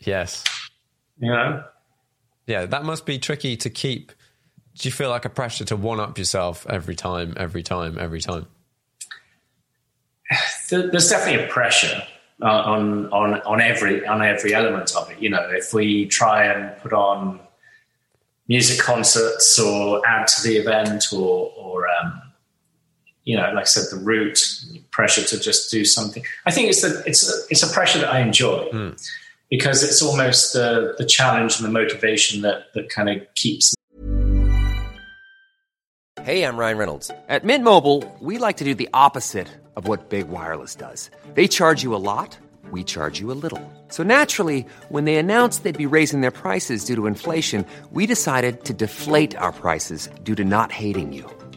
Yes. 0.00 0.44
You 1.18 1.30
know? 1.30 1.64
Yeah, 2.46 2.66
that 2.66 2.84
must 2.84 3.06
be 3.06 3.18
tricky 3.18 3.56
to 3.58 3.70
keep. 3.70 4.12
Do 4.74 4.88
you 4.88 4.92
feel 4.92 5.10
like 5.10 5.24
a 5.24 5.30
pressure 5.30 5.64
to 5.66 5.76
one 5.76 6.00
up 6.00 6.18
yourself 6.18 6.66
every 6.68 6.94
time, 6.94 7.34
every 7.36 7.62
time, 7.62 7.98
every 7.98 8.20
time? 8.20 8.46
There's 10.68 11.08
definitely 11.08 11.44
a 11.44 11.48
pressure 11.48 12.02
uh, 12.42 12.46
on 12.46 13.10
on 13.12 13.40
on 13.42 13.60
every 13.60 14.06
on 14.06 14.22
every 14.22 14.54
element 14.54 14.94
of 14.96 15.10
it. 15.10 15.18
You 15.20 15.30
know, 15.30 15.48
if 15.50 15.74
we 15.74 16.06
try 16.06 16.44
and 16.44 16.76
put 16.80 16.92
on 16.92 17.40
music 18.48 18.78
concerts 18.80 19.58
or 19.58 20.06
add 20.06 20.26
to 20.28 20.42
the 20.42 20.56
event, 20.56 21.06
or 21.12 21.52
or 21.56 21.86
um, 21.88 22.22
you 23.30 23.36
know, 23.36 23.48
like 23.54 23.62
I 23.62 23.72
said, 23.76 23.96
the 23.96 24.04
root 24.04 24.64
pressure 24.90 25.22
to 25.22 25.38
just 25.38 25.70
do 25.70 25.84
something. 25.84 26.24
I 26.46 26.50
think 26.50 26.68
it's 26.68 26.82
a 26.82 27.00
it's 27.06 27.22
a, 27.32 27.34
it's 27.48 27.62
a 27.62 27.72
pressure 27.72 28.00
that 28.00 28.12
I 28.12 28.18
enjoy 28.18 28.68
hmm. 28.72 28.90
because 29.48 29.84
it's 29.84 30.02
almost 30.02 30.52
the 30.52 30.96
the 30.98 31.06
challenge 31.06 31.58
and 31.58 31.64
the 31.64 31.70
motivation 31.70 32.42
that 32.42 32.74
that 32.74 32.88
kind 32.88 33.08
of 33.08 33.16
keeps 33.36 33.72
Hey, 36.22 36.42
I'm 36.44 36.56
Ryan 36.58 36.76
Reynolds. 36.76 37.10
At 37.28 37.44
Mint 37.44 37.64
Mobile, 37.64 38.04
we 38.20 38.36
like 38.36 38.58
to 38.58 38.64
do 38.64 38.74
the 38.74 38.90
opposite 38.92 39.48
of 39.76 39.88
what 39.88 40.10
Big 40.10 40.28
Wireless 40.28 40.74
does. 40.74 41.10
They 41.34 41.48
charge 41.48 41.82
you 41.82 41.94
a 41.94 42.02
lot, 42.12 42.36
we 42.72 42.84
charge 42.84 43.20
you 43.20 43.32
a 43.32 43.38
little. 43.44 43.62
So 43.88 44.02
naturally, 44.02 44.66
when 44.90 45.06
they 45.06 45.16
announced 45.16 45.62
they'd 45.62 45.86
be 45.88 45.94
raising 45.98 46.20
their 46.20 46.30
prices 46.42 46.84
due 46.84 46.96
to 46.96 47.06
inflation, 47.06 47.64
we 47.90 48.06
decided 48.06 48.64
to 48.64 48.74
deflate 48.74 49.34
our 49.36 49.52
prices 49.52 50.10
due 50.24 50.34
to 50.34 50.44
not 50.44 50.72
hating 50.72 51.14
you. 51.14 51.24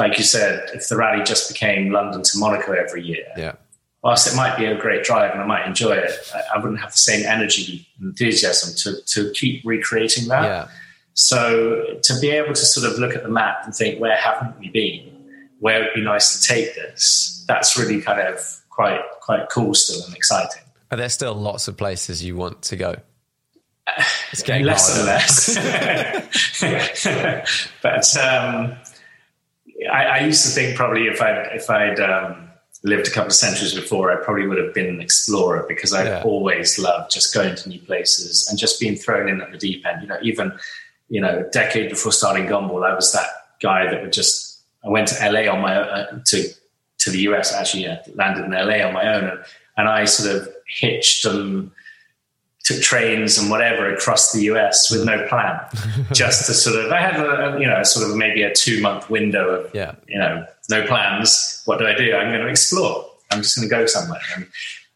like 0.00 0.18
you 0.18 0.24
said, 0.24 0.68
if 0.74 0.88
the 0.88 0.96
rally 0.96 1.22
just 1.22 1.48
became 1.52 1.90
London 1.92 2.22
to 2.22 2.38
Monaco 2.38 2.72
every 2.72 3.04
year, 3.04 3.26
Yeah. 3.36 3.52
whilst 4.02 4.26
it 4.26 4.34
might 4.34 4.56
be 4.56 4.64
a 4.64 4.74
great 4.76 5.04
drive 5.04 5.30
and 5.32 5.40
I 5.40 5.46
might 5.46 5.66
enjoy 5.66 5.92
it, 5.92 6.10
I, 6.34 6.56
I 6.56 6.58
wouldn't 6.58 6.80
have 6.80 6.90
the 6.92 6.98
same 6.98 7.24
energy 7.26 7.86
and 7.98 8.08
enthusiasm 8.08 8.74
to, 8.82 9.02
to 9.04 9.30
keep 9.32 9.62
recreating 9.64 10.26
that. 10.28 10.42
Yeah. 10.42 10.68
So 11.14 11.98
to 12.02 12.20
be 12.20 12.30
able 12.30 12.54
to 12.54 12.64
sort 12.66 12.90
of 12.90 12.98
look 12.98 13.14
at 13.14 13.22
the 13.22 13.28
map 13.28 13.58
and 13.64 13.74
think, 13.74 14.00
where 14.00 14.16
haven't 14.16 14.58
we 14.58 14.70
been? 14.70 15.06
Where 15.58 15.80
would 15.80 15.94
be 15.94 16.02
nice 16.02 16.40
to 16.40 16.48
take 16.48 16.74
this? 16.74 17.44
That's 17.46 17.78
really 17.78 18.00
kind 18.00 18.20
of 18.20 18.38
quite 18.70 19.00
quite 19.20 19.48
cool 19.50 19.74
still 19.74 20.02
and 20.06 20.16
exciting. 20.16 20.62
Are 20.90 20.96
there 20.96 21.10
still 21.10 21.34
lots 21.34 21.68
of 21.68 21.76
places 21.76 22.24
you 22.24 22.36
want 22.36 22.62
to 22.62 22.76
go? 22.76 22.96
It's 24.32 24.42
getting 24.42 24.64
less 24.64 24.88
harder. 24.96 25.10
and 25.10 26.28
less. 26.62 27.74
but 27.82 28.16
um, 28.16 28.76
I, 29.90 30.04
I 30.04 30.18
used 30.20 30.44
to 30.44 30.50
think 30.50 30.76
probably 30.76 31.06
if 31.06 31.20
I'd 31.22 31.48
if 31.52 31.70
I'd 31.70 32.00
um, 32.00 32.48
lived 32.82 33.08
a 33.08 33.10
couple 33.10 33.28
of 33.28 33.34
centuries 33.34 33.74
before, 33.74 34.10
I 34.12 34.22
probably 34.24 34.46
would 34.46 34.58
have 34.58 34.74
been 34.74 34.86
an 34.86 35.00
explorer 35.00 35.64
because 35.68 35.92
I 35.92 36.04
Yeah. 36.04 36.22
always 36.24 36.78
loved 36.78 37.10
just 37.12 37.34
going 37.34 37.54
to 37.54 37.68
new 37.68 37.80
places 37.80 38.48
and 38.48 38.58
just 38.58 38.80
being 38.80 38.96
thrown 38.96 39.28
in 39.28 39.40
at 39.40 39.52
the 39.52 39.58
deep 39.58 39.86
end. 39.86 40.02
You 40.02 40.08
know, 40.08 40.18
even 40.22 40.52
you 41.08 41.20
know, 41.20 41.40
a 41.40 41.50
decade 41.50 41.90
before 41.90 42.12
starting 42.12 42.46
Gumball, 42.46 42.88
I 42.88 42.94
was 42.94 43.12
that 43.12 43.26
guy 43.60 43.90
that 43.90 44.00
would 44.02 44.12
just 44.12 44.62
I 44.84 44.88
went 44.88 45.08
to 45.08 45.30
LA 45.30 45.50
on 45.52 45.60
my 45.60 45.74
uh, 45.76 46.18
to 46.26 46.48
to 46.98 47.10
the 47.10 47.20
US. 47.30 47.52
Actually, 47.54 47.84
yeah, 47.84 48.02
landed 48.14 48.44
in 48.44 48.52
LA 48.52 48.86
on 48.86 48.92
my 48.94 49.14
own, 49.14 49.24
and, 49.24 49.40
and 49.76 49.88
I 49.88 50.04
sort 50.04 50.36
of 50.36 50.48
hitched 50.66 51.24
and 51.24 51.70
took 52.64 52.80
trains 52.82 53.38
and 53.38 53.50
whatever 53.50 53.92
across 53.92 54.32
the 54.32 54.42
US 54.42 54.90
with 54.90 55.04
no 55.04 55.26
plan, 55.28 55.58
just 56.12 56.46
to 56.46 56.54
sort 56.54 56.84
of. 56.84 56.92
I 56.92 57.00
had 57.00 57.16
a, 57.16 57.58
you 57.60 57.66
know 57.66 57.82
sort 57.82 58.08
of 58.08 58.16
maybe 58.16 58.42
a 58.42 58.52
two 58.52 58.80
month 58.82 59.08
window 59.10 59.48
of 59.50 59.74
Yeah. 59.74 59.94
you 60.08 60.18
know 60.18 60.44
no 60.68 60.86
plans. 60.86 61.62
What 61.64 61.78
do 61.78 61.86
I 61.86 61.94
do? 61.94 62.14
I'm 62.14 62.28
going 62.30 62.42
to 62.42 62.48
explore. 62.48 63.06
I'm 63.30 63.42
just 63.42 63.56
going 63.56 63.68
to 63.68 63.74
go 63.74 63.86
somewhere. 63.86 64.20
And, 64.36 64.46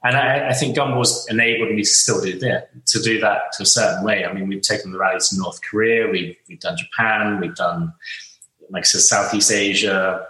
and 0.05 0.17
I, 0.17 0.51
I 0.51 0.53
think 0.53 0.77
Gumball's 0.77 1.27
enabled 1.31 1.71
me 1.71 1.83
to 1.83 1.89
still 1.89 2.21
do 2.21 2.39
that, 2.41 2.69
to 2.87 3.01
do 3.01 3.19
that 3.21 3.53
to 3.55 3.63
a 3.63 3.67
certain 3.67 4.05
way. 4.05 4.25
I 4.27 4.33
mean, 4.33 4.49
we've 4.49 4.61
taken 4.61 4.93
the 4.93 4.99
rally 4.99 5.19
to 5.19 5.37
North 5.39 5.61
Korea, 5.63 6.09
we've, 6.09 6.37
we've 6.49 6.61
done 6.61 6.77
Japan, 6.77 7.41
we've 7.41 7.55
done, 7.55 7.93
like 8.71 8.83
I 8.83 8.85
said, 8.85 9.01
Southeast 9.01 9.51
Asia, 9.51 10.27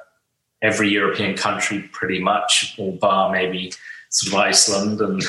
every 0.63 0.89
European 0.91 1.37
country 1.37 1.89
pretty 1.93 2.21
much, 2.21 2.75
all 2.79 2.93
bar 2.93 3.33
maybe 3.33 3.73
sort 4.11 4.33
of 4.35 4.39
Iceland, 4.39 5.01
and 5.01 5.23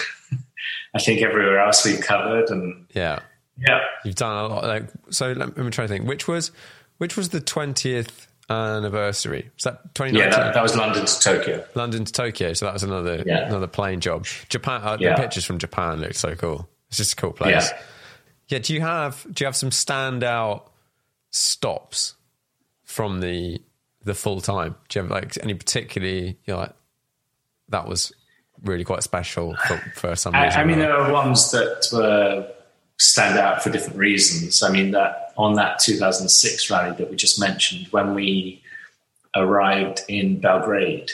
I 0.95 0.99
think 0.99 1.21
everywhere 1.21 1.59
else 1.59 1.85
we've 1.85 1.99
covered. 2.01 2.49
And 2.49 2.85
Yeah. 2.93 3.19
yeah, 3.59 3.79
You've 4.05 4.15
done 4.15 4.37
a 4.37 4.47
lot. 4.47 4.63
Like, 4.63 4.85
so 5.09 5.33
let 5.33 5.55
me 5.57 5.69
try 5.69 5.85
to 5.85 5.87
think. 5.89 6.07
Which 6.07 6.27
was 6.27 6.51
which 6.97 7.17
was 7.17 7.29
the 7.29 7.41
twentieth 7.41 8.27
anniversary? 8.49 9.49
Was 9.55 9.63
that 9.65 9.93
twenty 9.95 10.17
yeah, 10.17 10.29
that, 10.29 10.53
that 10.53 10.63
was 10.63 10.75
London 10.75 11.05
to 11.05 11.19
Tokyo. 11.19 11.65
London 11.75 12.05
to 12.05 12.11
Tokyo. 12.11 12.53
So 12.53 12.65
that 12.65 12.73
was 12.73 12.83
another 12.83 13.23
Yeah. 13.25 13.47
another 13.47 13.67
plane 13.67 13.99
job. 13.99 14.25
Japan. 14.49 14.81
Uh, 14.83 14.97
Yeah. 14.99 15.15
The 15.15 15.21
pictures 15.21 15.45
from 15.45 15.57
Japan 15.57 15.99
look 15.99 16.13
so 16.13 16.35
cool. 16.35 16.69
It's 16.89 16.97
just 16.97 17.13
a 17.13 17.15
cool 17.17 17.33
place. 17.33 17.69
Yeah. 17.69 17.77
Yeah. 18.47 18.59
Do 18.59 18.73
you 18.73 18.81
have 18.81 19.25
do 19.31 19.43
you 19.43 19.47
have 19.47 19.55
some 19.55 19.71
standout 19.71 20.69
stops 21.31 22.15
from 22.83 23.19
the 23.19 23.59
the 24.03 24.13
full 24.13 24.39
time? 24.41 24.75
Do 24.89 24.99
you 24.99 25.03
have 25.03 25.11
like 25.11 25.37
any 25.43 25.53
particularly 25.55 26.37
you 26.45 26.53
know, 26.53 26.59
like 26.59 26.73
that 27.69 27.87
was 27.87 28.13
really 28.65 28.83
quite 28.83 29.03
special 29.03 29.55
for, 29.67 29.77
for 29.95 30.15
some 30.15 30.35
I, 30.35 30.45
reason? 30.45 30.59
I 30.59 30.63
mean, 30.65 30.79
there 30.79 30.95
are 30.95 31.11
ones 31.11 31.51
that 31.51 31.87
were 31.93 32.51
stand 32.97 33.37
out 33.37 33.63
for 33.63 33.69
different 33.69 33.97
reasons. 33.97 34.63
I 34.63 34.71
mean, 34.71 34.91
that 34.91 35.33
on 35.37 35.55
that 35.55 35.79
2006 35.79 36.69
rally 36.69 36.95
that 36.97 37.09
we 37.09 37.15
just 37.15 37.39
mentioned, 37.39 37.87
when 37.91 38.13
we 38.13 38.61
arrived 39.35 40.01
in 40.07 40.39
Belgrade, 40.39 41.11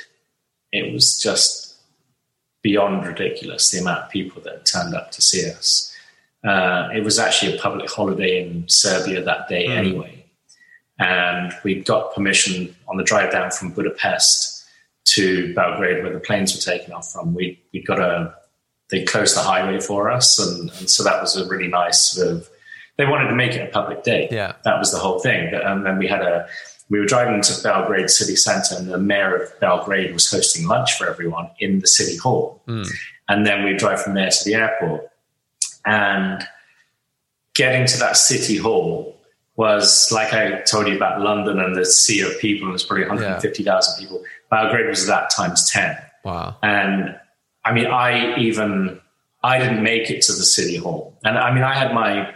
it 0.71 0.93
was 0.93 1.21
just 1.21 1.75
beyond 2.61 3.05
ridiculous 3.05 3.71
the 3.71 3.79
amount 3.79 4.03
of 4.03 4.09
people 4.11 4.41
that 4.43 4.65
turned 4.65 4.93
up 4.93 5.11
to 5.11 5.21
see 5.21 5.49
us. 5.49 5.95
Uh, 6.43 6.89
it 6.93 7.03
was 7.03 7.19
actually 7.19 7.55
a 7.55 7.59
public 7.59 7.89
holiday 7.89 8.45
in 8.45 8.67
Serbia 8.67 9.23
that 9.23 9.47
day 9.47 9.67
anyway. 9.67 10.23
And 10.99 11.51
we 11.63 11.81
got 11.81 12.13
permission 12.13 12.75
on 12.87 12.97
the 12.97 13.03
drive 13.03 13.31
down 13.31 13.49
from 13.49 13.71
Budapest 13.71 14.60
to 15.15 15.53
Belgrade, 15.53 16.03
where 16.03 16.13
the 16.13 16.19
planes 16.19 16.53
were 16.55 16.61
taking 16.61 16.93
off 16.93 17.11
from. 17.11 17.33
We 17.33 17.61
we 17.73 17.81
got 17.83 17.99
a 17.99 18.33
they 18.89 19.03
closed 19.03 19.35
the 19.35 19.41
highway 19.41 19.79
for 19.79 20.11
us, 20.11 20.37
and, 20.39 20.69
and 20.79 20.89
so 20.89 21.03
that 21.03 21.21
was 21.21 21.35
a 21.37 21.47
really 21.47 21.67
nice 21.67 22.11
sort 22.11 22.27
of. 22.27 22.49
They 22.97 23.05
wanted 23.05 23.29
to 23.29 23.35
make 23.35 23.53
it 23.53 23.67
a 23.67 23.71
public 23.71 24.03
day. 24.03 24.27
Yeah. 24.29 24.53
that 24.63 24.77
was 24.77 24.91
the 24.91 24.99
whole 24.99 25.19
thing. 25.19 25.49
But, 25.49 25.65
and 25.65 25.85
then 25.85 25.97
we 25.97 26.07
had 26.07 26.21
a 26.21 26.47
we 26.89 26.99
were 26.99 27.05
driving 27.05 27.41
to 27.41 27.63
Belgrade 27.63 28.09
city 28.09 28.35
centre, 28.35 28.75
and 28.77 28.89
the 28.89 28.97
mayor 28.97 29.35
of 29.35 29.59
Belgrade 29.59 30.13
was 30.13 30.29
hosting 30.29 30.67
lunch 30.67 30.97
for 30.97 31.09
everyone 31.09 31.49
in 31.59 31.79
the 31.79 31.87
city 31.87 32.17
hall, 32.17 32.61
hmm. 32.65 32.83
and 33.29 33.45
then 33.45 33.63
we 33.63 33.75
drive 33.75 34.01
from 34.01 34.13
there 34.13 34.29
to 34.29 34.43
the 34.45 34.55
airport, 34.55 35.09
and 35.85 36.45
getting 37.53 37.85
to 37.85 37.97
that 37.99 38.17
city 38.17 38.57
hall 38.57 39.17
was 39.55 40.11
like 40.11 40.33
I 40.33 40.61
told 40.61 40.87
you 40.87 40.95
about 40.95 41.21
London 41.21 41.59
and 41.59 41.75
the 41.75 41.85
sea 41.85 42.21
of 42.21 42.39
people. 42.39 42.69
It 42.69 42.71
was 42.71 42.83
probably 42.83 43.07
150,000 43.07 43.99
people. 43.99 44.23
Belgrade 44.51 44.87
was 44.87 45.07
that 45.07 45.29
times 45.35 45.69
10. 45.71 45.97
wow. 46.25 46.57
And 46.61 47.15
I 47.65 47.73
mean, 47.73 47.87
I 47.87 48.35
even, 48.37 48.99
I 49.43 49.57
didn't 49.59 49.81
make 49.83 50.09
it 50.11 50.21
to 50.23 50.33
the 50.33 50.43
city 50.43 50.75
hall. 50.77 51.17
And 51.23 51.37
I 51.37 51.53
mean, 51.53 51.63
I 51.63 51.73
had 51.73 51.93
my 51.93 52.31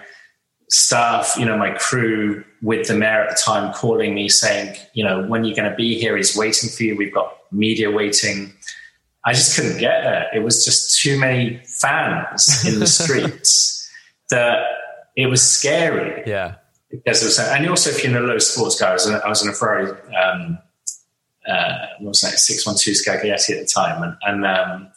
staff, 0.70 1.36
you 1.38 1.46
know, 1.46 1.58
my 1.58 1.72
crew 1.72 2.44
with 2.62 2.88
the 2.88 2.96
mayor 2.96 3.22
at 3.24 3.30
the 3.30 3.36
time 3.36 3.72
calling 3.74 4.16
me 4.16 4.30
saying, 4.30 4.76
you 4.94 5.04
know, 5.04 5.24
when 5.28 5.44
you're 5.46 5.56
going 5.56 5.70
to 5.70 5.76
be 5.76 6.00
here, 6.00 6.18
he's 6.18 6.36
waiting 6.36 6.70
for 6.70 6.84
you. 6.84 6.96
We've 6.98 7.14
got 7.14 7.36
media 7.52 7.92
waiting. 7.92 8.54
I 9.26 9.34
just 9.34 9.56
couldn't 9.56 9.78
get 9.80 10.02
there. 10.04 10.28
It 10.34 10.40
was 10.44 10.64
just 10.66 11.00
too 11.02 11.20
many 11.20 11.62
fans 11.80 12.64
in 12.68 12.80
the 12.80 12.88
streets 13.00 13.88
that 14.32 14.64
it 15.16 15.28
was 15.28 15.42
scary 15.42 16.24
Yeah. 16.26 16.56
because 16.90 17.22
it 17.22 17.26
was, 17.26 17.40
and 17.40 17.68
also 17.70 17.90
if 17.92 18.04
you're 18.04 18.16
in 18.16 18.24
a 18.24 18.26
low 18.28 18.38
sports 18.40 18.80
car, 18.80 18.90
I 18.90 18.94
was 18.94 19.08
in 19.08 19.16
a, 19.16 19.18
I 19.20 19.30
was 19.30 19.44
in 19.44 19.50
a 19.50 19.54
Ferrari, 19.54 19.92
um, 20.16 20.58
uh, 21.48 21.88
what 22.00 22.10
was 22.10 22.22
that, 22.22 22.40
612 22.40 22.96
Scaglietti 22.96 23.56
at 23.56 23.60
the 23.60 23.66
time. 23.66 24.02
And, 24.04 24.16
and 24.24 24.46
um, 24.46 24.92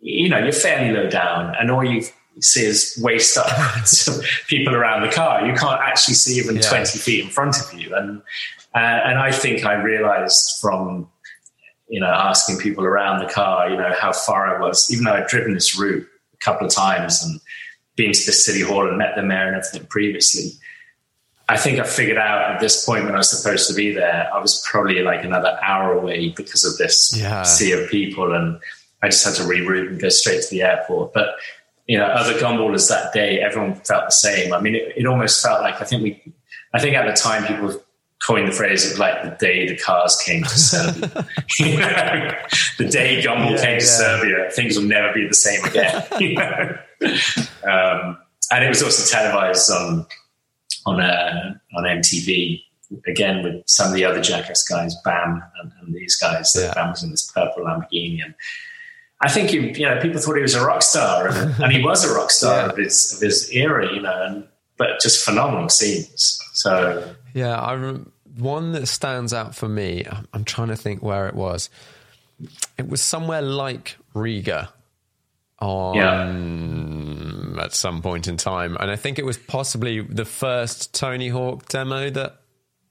you 0.00 0.28
know, 0.28 0.38
you're 0.38 0.52
fairly 0.52 0.92
low 0.92 1.08
down 1.08 1.54
and 1.58 1.70
all 1.70 1.84
you 1.84 2.02
see 2.40 2.64
is 2.64 2.98
waist 3.02 3.36
up 3.36 3.46
people 4.48 4.74
around 4.74 5.02
the 5.02 5.12
car. 5.12 5.46
You 5.46 5.54
can't 5.54 5.80
actually 5.80 6.14
see 6.14 6.38
even 6.38 6.56
Yeah. 6.56 6.62
20 6.62 6.98
feet 6.98 7.24
in 7.24 7.30
front 7.30 7.56
of 7.60 7.72
you. 7.78 7.94
And, 7.94 8.22
uh, 8.74 8.78
and 8.78 9.18
I 9.18 9.32
think 9.32 9.64
I 9.64 9.74
realized 9.74 10.58
from, 10.60 11.08
you 11.88 12.00
know, 12.00 12.06
asking 12.06 12.58
people 12.58 12.84
around 12.84 13.20
the 13.20 13.32
car, 13.32 13.68
you 13.70 13.76
know, 13.76 13.92
how 13.98 14.12
far 14.12 14.54
I 14.54 14.60
was, 14.60 14.90
even 14.92 15.04
though 15.04 15.14
I'd 15.14 15.26
driven 15.26 15.54
this 15.54 15.78
route 15.78 16.06
a 16.32 16.36
couple 16.36 16.66
of 16.66 16.72
times 16.72 17.22
and 17.24 17.40
been 17.96 18.12
to 18.12 18.26
the 18.26 18.32
city 18.32 18.62
hall 18.62 18.86
and 18.86 18.98
met 18.98 19.16
the 19.16 19.22
mayor 19.22 19.48
and 19.48 19.56
everything 19.56 19.86
previously. 19.88 20.52
I 21.50 21.56
think 21.56 21.78
I 21.78 21.84
figured 21.84 22.18
out 22.18 22.50
at 22.50 22.60
this 22.60 22.84
point 22.84 23.04
when 23.04 23.14
I 23.14 23.18
was 23.18 23.30
supposed 23.30 23.68
to 23.68 23.74
be 23.74 23.92
there, 23.92 24.28
I 24.32 24.38
was 24.38 24.62
probably 24.70 25.00
like 25.02 25.24
another 25.24 25.58
hour 25.62 25.92
away 25.92 26.28
because 26.36 26.64
of 26.64 26.76
this 26.76 27.14
Yeah. 27.16 27.42
sea 27.42 27.72
of 27.72 27.88
people. 27.88 28.34
And 28.34 28.60
I 29.02 29.08
just 29.08 29.24
had 29.24 29.34
to 29.36 29.42
reroute 29.42 29.88
and 29.88 30.00
go 30.00 30.10
straight 30.10 30.42
to 30.42 30.50
the 30.50 30.62
airport. 30.62 31.14
But, 31.14 31.36
you 31.86 31.96
know, 31.96 32.04
other 32.04 32.34
gumballers 32.34 32.88
that 32.90 33.14
day, 33.14 33.40
everyone 33.40 33.76
felt 33.76 34.06
the 34.06 34.10
same. 34.12 34.52
I 34.52 34.60
mean, 34.60 34.74
it, 34.74 34.92
it 34.96 35.06
almost 35.06 35.42
felt 35.42 35.62
like 35.62 35.80
I 35.80 35.84
think 35.84 36.02
we, 36.02 36.34
I 36.74 36.80
think 36.80 36.94
at 36.96 37.06
the 37.06 37.14
time 37.14 37.46
people 37.46 37.80
coined 38.26 38.48
the 38.48 38.52
phrase 38.52 38.92
of 38.92 38.98
like 38.98 39.22
the 39.22 39.30
day 39.44 39.66
the 39.68 39.76
cars 39.76 40.20
came 40.22 40.42
to 40.42 40.48
Serbia. 40.50 41.08
The 42.78 42.88
day 42.88 43.22
Gumball 43.22 43.60
came 43.60 43.78
to 43.78 43.84
yeah. 43.84 43.90
Serbia, 43.90 44.50
things 44.52 44.76
will 44.76 44.84
never 44.86 45.12
be 45.12 45.26
the 45.26 45.34
same 45.34 45.64
again. 45.64 46.04
you 46.20 46.34
know? 46.34 46.76
um, 47.64 48.18
and 48.52 48.64
it 48.64 48.68
was 48.68 48.82
also 48.82 49.16
televised 49.16 49.70
on 49.70 50.06
on 50.88 51.00
uh, 51.00 51.54
on 51.76 51.84
MTV 51.84 52.62
again 53.06 53.42
with 53.42 53.62
some 53.66 53.88
of 53.88 53.94
the 53.94 54.04
other 54.04 54.20
Jackass 54.20 54.62
guys, 54.66 54.94
Bam, 55.04 55.42
and, 55.62 55.72
and 55.80 55.94
these 55.94 56.16
guys. 56.16 56.56
Yeah. 56.58 56.72
Bam 56.74 56.90
was 56.90 57.02
in 57.02 57.10
this 57.10 57.30
purple 57.30 57.64
Lamborghini, 57.64 58.24
and 58.24 58.34
I 59.20 59.28
think 59.30 59.52
you, 59.52 59.60
you 59.62 59.84
know 59.86 60.00
people 60.00 60.20
thought 60.20 60.36
he 60.36 60.42
was 60.42 60.54
a 60.54 60.64
rock 60.64 60.82
star, 60.82 61.28
and, 61.28 61.62
and 61.62 61.72
he 61.72 61.82
was 61.82 62.04
a 62.04 62.14
rock 62.14 62.30
star 62.30 62.56
Yeah. 62.66 62.70
of 62.70 62.76
his 62.76 63.14
of 63.14 63.20
his 63.20 63.50
era, 63.52 63.92
you 63.94 64.00
know, 64.00 64.22
and 64.26 64.44
but 64.76 65.00
just 65.00 65.24
phenomenal 65.24 65.68
scenes. 65.68 66.40
So 66.54 67.14
Yeah, 67.34 67.58
I 67.60 67.74
rem- 67.74 68.12
one 68.36 68.72
that 68.72 68.86
stands 68.86 69.34
out 69.34 69.54
for 69.56 69.68
me. 69.68 70.04
I'm, 70.08 70.26
I'm 70.32 70.44
trying 70.44 70.68
to 70.68 70.76
think 70.76 71.02
where 71.02 71.26
it 71.28 71.34
was. 71.34 71.68
It 72.78 72.88
was 72.88 73.00
somewhere 73.00 73.42
like 73.42 73.96
Riga 74.14 74.72
on 75.60 77.58
at 77.60 77.72
some 77.74 78.02
point 78.02 78.28
in 78.28 78.36
time, 78.36 78.76
and 78.78 78.90
I 78.90 78.96
think 78.96 79.18
it 79.18 79.24
was 79.24 79.36
possibly 79.38 80.00
the 80.00 80.24
first 80.24 80.94
Tony 80.94 81.28
Hawk 81.28 81.68
demo 81.68 82.10
that 82.10 82.36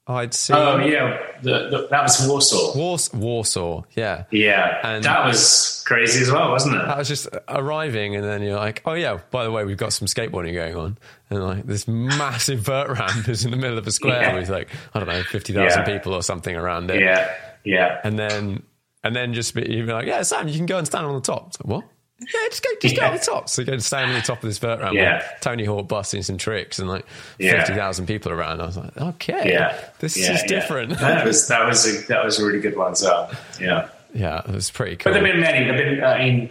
I'd 0.09 0.34
seen. 0.34 0.55
oh 0.55 0.78
yeah, 0.78 1.18
the, 1.41 1.70
the, 1.70 1.88
that 1.91 2.03
was 2.03 2.26
Warsaw. 2.28 2.78
Wars- 2.78 3.13
Warsaw, 3.13 3.84
yeah. 3.95 4.24
Yeah, 4.32 4.80
And- 4.84 5.03
that 5.03 5.26
was 5.26 5.84
crazy 5.86 6.22
as 6.22 6.32
well, 6.32 6.49
wasn't 6.51 6.76
it? 6.76 6.86
That 6.86 6.97
was 6.97 7.07
just 7.09 7.28
arriving, 7.49 8.15
and 8.15 8.24
then 8.24 8.41
you're 8.41 8.55
like, 8.55 8.82
"Oh 8.86 8.93
yeah, 8.93 9.20
by 9.32 9.43
the 9.43 9.51
way, 9.51 9.65
we've 9.65 9.76
got 9.78 9.91
some 9.93 10.07
skateboarding 10.07 10.53
going 10.53 10.76
on." 10.76 10.97
And 11.30 11.43
like 11.43 11.65
this 11.65 11.88
massive 11.89 12.59
vert 12.61 12.89
ramp 12.97 13.28
is 13.28 13.43
in 13.43 13.51
the 13.51 13.57
middle 13.57 13.78
of 13.78 13.86
a 13.86 13.91
square 13.91 14.22
Yeah. 14.22 14.36
with 14.36 14.49
like 14.49 14.70
I 14.93 14.99
don't 14.99 15.09
know, 15.09 15.24
fifty 15.24 15.51
thousand 15.53 15.86
Yeah. 15.88 15.97
people 15.97 16.13
or 16.13 16.24
something 16.24 16.55
around 16.55 16.89
it. 16.89 17.01
yeah, 17.01 17.30
yeah. 17.65 17.99
and 18.05 18.18
then 18.18 18.63
and 19.03 19.13
then 19.15 19.34
just 19.34 19.53
be, 19.55 19.61
you'd 19.70 19.88
be 19.88 19.91
like, 19.93 20.07
yeah, 20.07 20.22
Sam, 20.24 20.47
you 20.47 20.55
can 20.55 20.65
go 20.65 20.78
and 20.78 20.88
stand 20.88 21.05
on 21.05 21.15
the 21.15 21.22
top. 21.22 21.53
Like, 21.59 21.68
what? 21.68 21.84
Yeah, 22.20 22.28
just 22.49 22.63
go, 22.63 22.70
just 22.82 22.95
go 22.95 23.01
Yeah. 23.03 23.09
on 23.09 23.13
the 23.18 23.24
top. 23.24 23.47
So 23.49 23.61
you 23.61 23.65
go 23.68 23.74
and 23.74 23.84
stand 23.84 24.09
on 24.11 24.15
the 24.15 24.26
top 24.26 24.38
of 24.41 24.49
this 24.49 24.57
vert 24.57 24.80
ramp. 24.80 24.95
Yeah. 24.95 25.24
Tony 25.41 25.65
Hawk 25.65 25.88
busting 25.88 26.24
some 26.24 26.38
tricks 26.38 26.80
and 26.80 26.89
like 26.89 27.05
Yeah. 27.38 27.59
fifty 27.59 27.74
thousand 27.76 28.07
people 28.07 28.32
around. 28.32 28.59
I 28.61 28.65
was 28.65 28.78
like, 28.78 28.97
okay, 28.97 29.51
Yeah, 29.51 29.78
this 29.99 30.18
yeah, 30.18 30.34
is 30.34 30.41
yeah. 30.41 30.47
different. 30.47 30.97
that 30.99 31.26
was 31.26 31.47
that 31.47 31.65
was 31.68 31.86
a, 31.86 32.07
that 32.07 32.26
was 32.26 32.39
a 32.39 32.45
really 32.45 32.59
good 32.59 32.76
one 32.76 32.91
as 32.93 33.03
well. 33.03 33.30
Yeah, 33.61 33.89
yeah, 34.15 34.39
it 34.39 34.47
was 34.53 34.72
pretty 34.72 34.95
cool. 34.95 35.13
but 35.13 35.20
there've 35.20 35.32
been 35.32 35.41
many. 35.41 35.65
There've 35.65 35.78
been. 35.97 36.03
I 36.03 36.18
mean, 36.18 36.49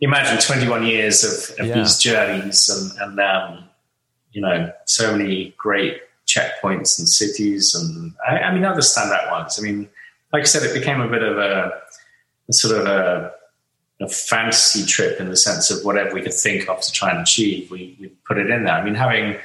imagine 0.00 0.38
twenty-one 0.40 0.84
years 0.84 1.22
of, 1.22 1.60
of 1.60 1.66
Yeah. 1.66 1.74
these 1.74 1.98
journeys, 1.98 2.68
and 2.68 3.00
and 3.00 3.20
um, 3.20 3.64
you 4.32 4.40
know, 4.42 4.72
so 4.86 5.16
many 5.16 5.54
great 5.56 6.00
checkpoints 6.26 6.98
and 6.98 7.08
cities, 7.08 7.74
and 7.74 8.12
I, 8.28 8.38
I 8.40 8.52
mean, 8.54 8.64
other 8.64 8.80
standout 8.80 9.30
ones. 9.30 9.58
I 9.58 9.62
mean, 9.62 9.88
like 10.32 10.42
I 10.42 10.44
said, 10.46 10.62
it 10.64 10.74
became 10.74 11.00
a 11.00 11.08
bit 11.08 11.22
of 11.22 11.38
a, 11.38 11.80
a 12.48 12.52
sort 12.52 12.76
of 12.78 12.86
a, 12.86 13.32
a 14.00 14.08
fantasy 14.08 14.84
trip 14.84 15.20
in 15.20 15.28
the 15.28 15.36
sense 15.36 15.70
of 15.70 15.84
whatever 15.84 16.14
we 16.14 16.22
could 16.22 16.34
think 16.34 16.68
of 16.68 16.80
to 16.80 16.92
try 16.92 17.10
and 17.10 17.20
achieve, 17.20 17.70
we, 17.70 17.96
we 18.00 18.08
put 18.26 18.38
it 18.38 18.50
in 18.50 18.64
there. 18.64 18.74
I 18.74 18.84
mean, 18.84 18.94
having 18.94 19.36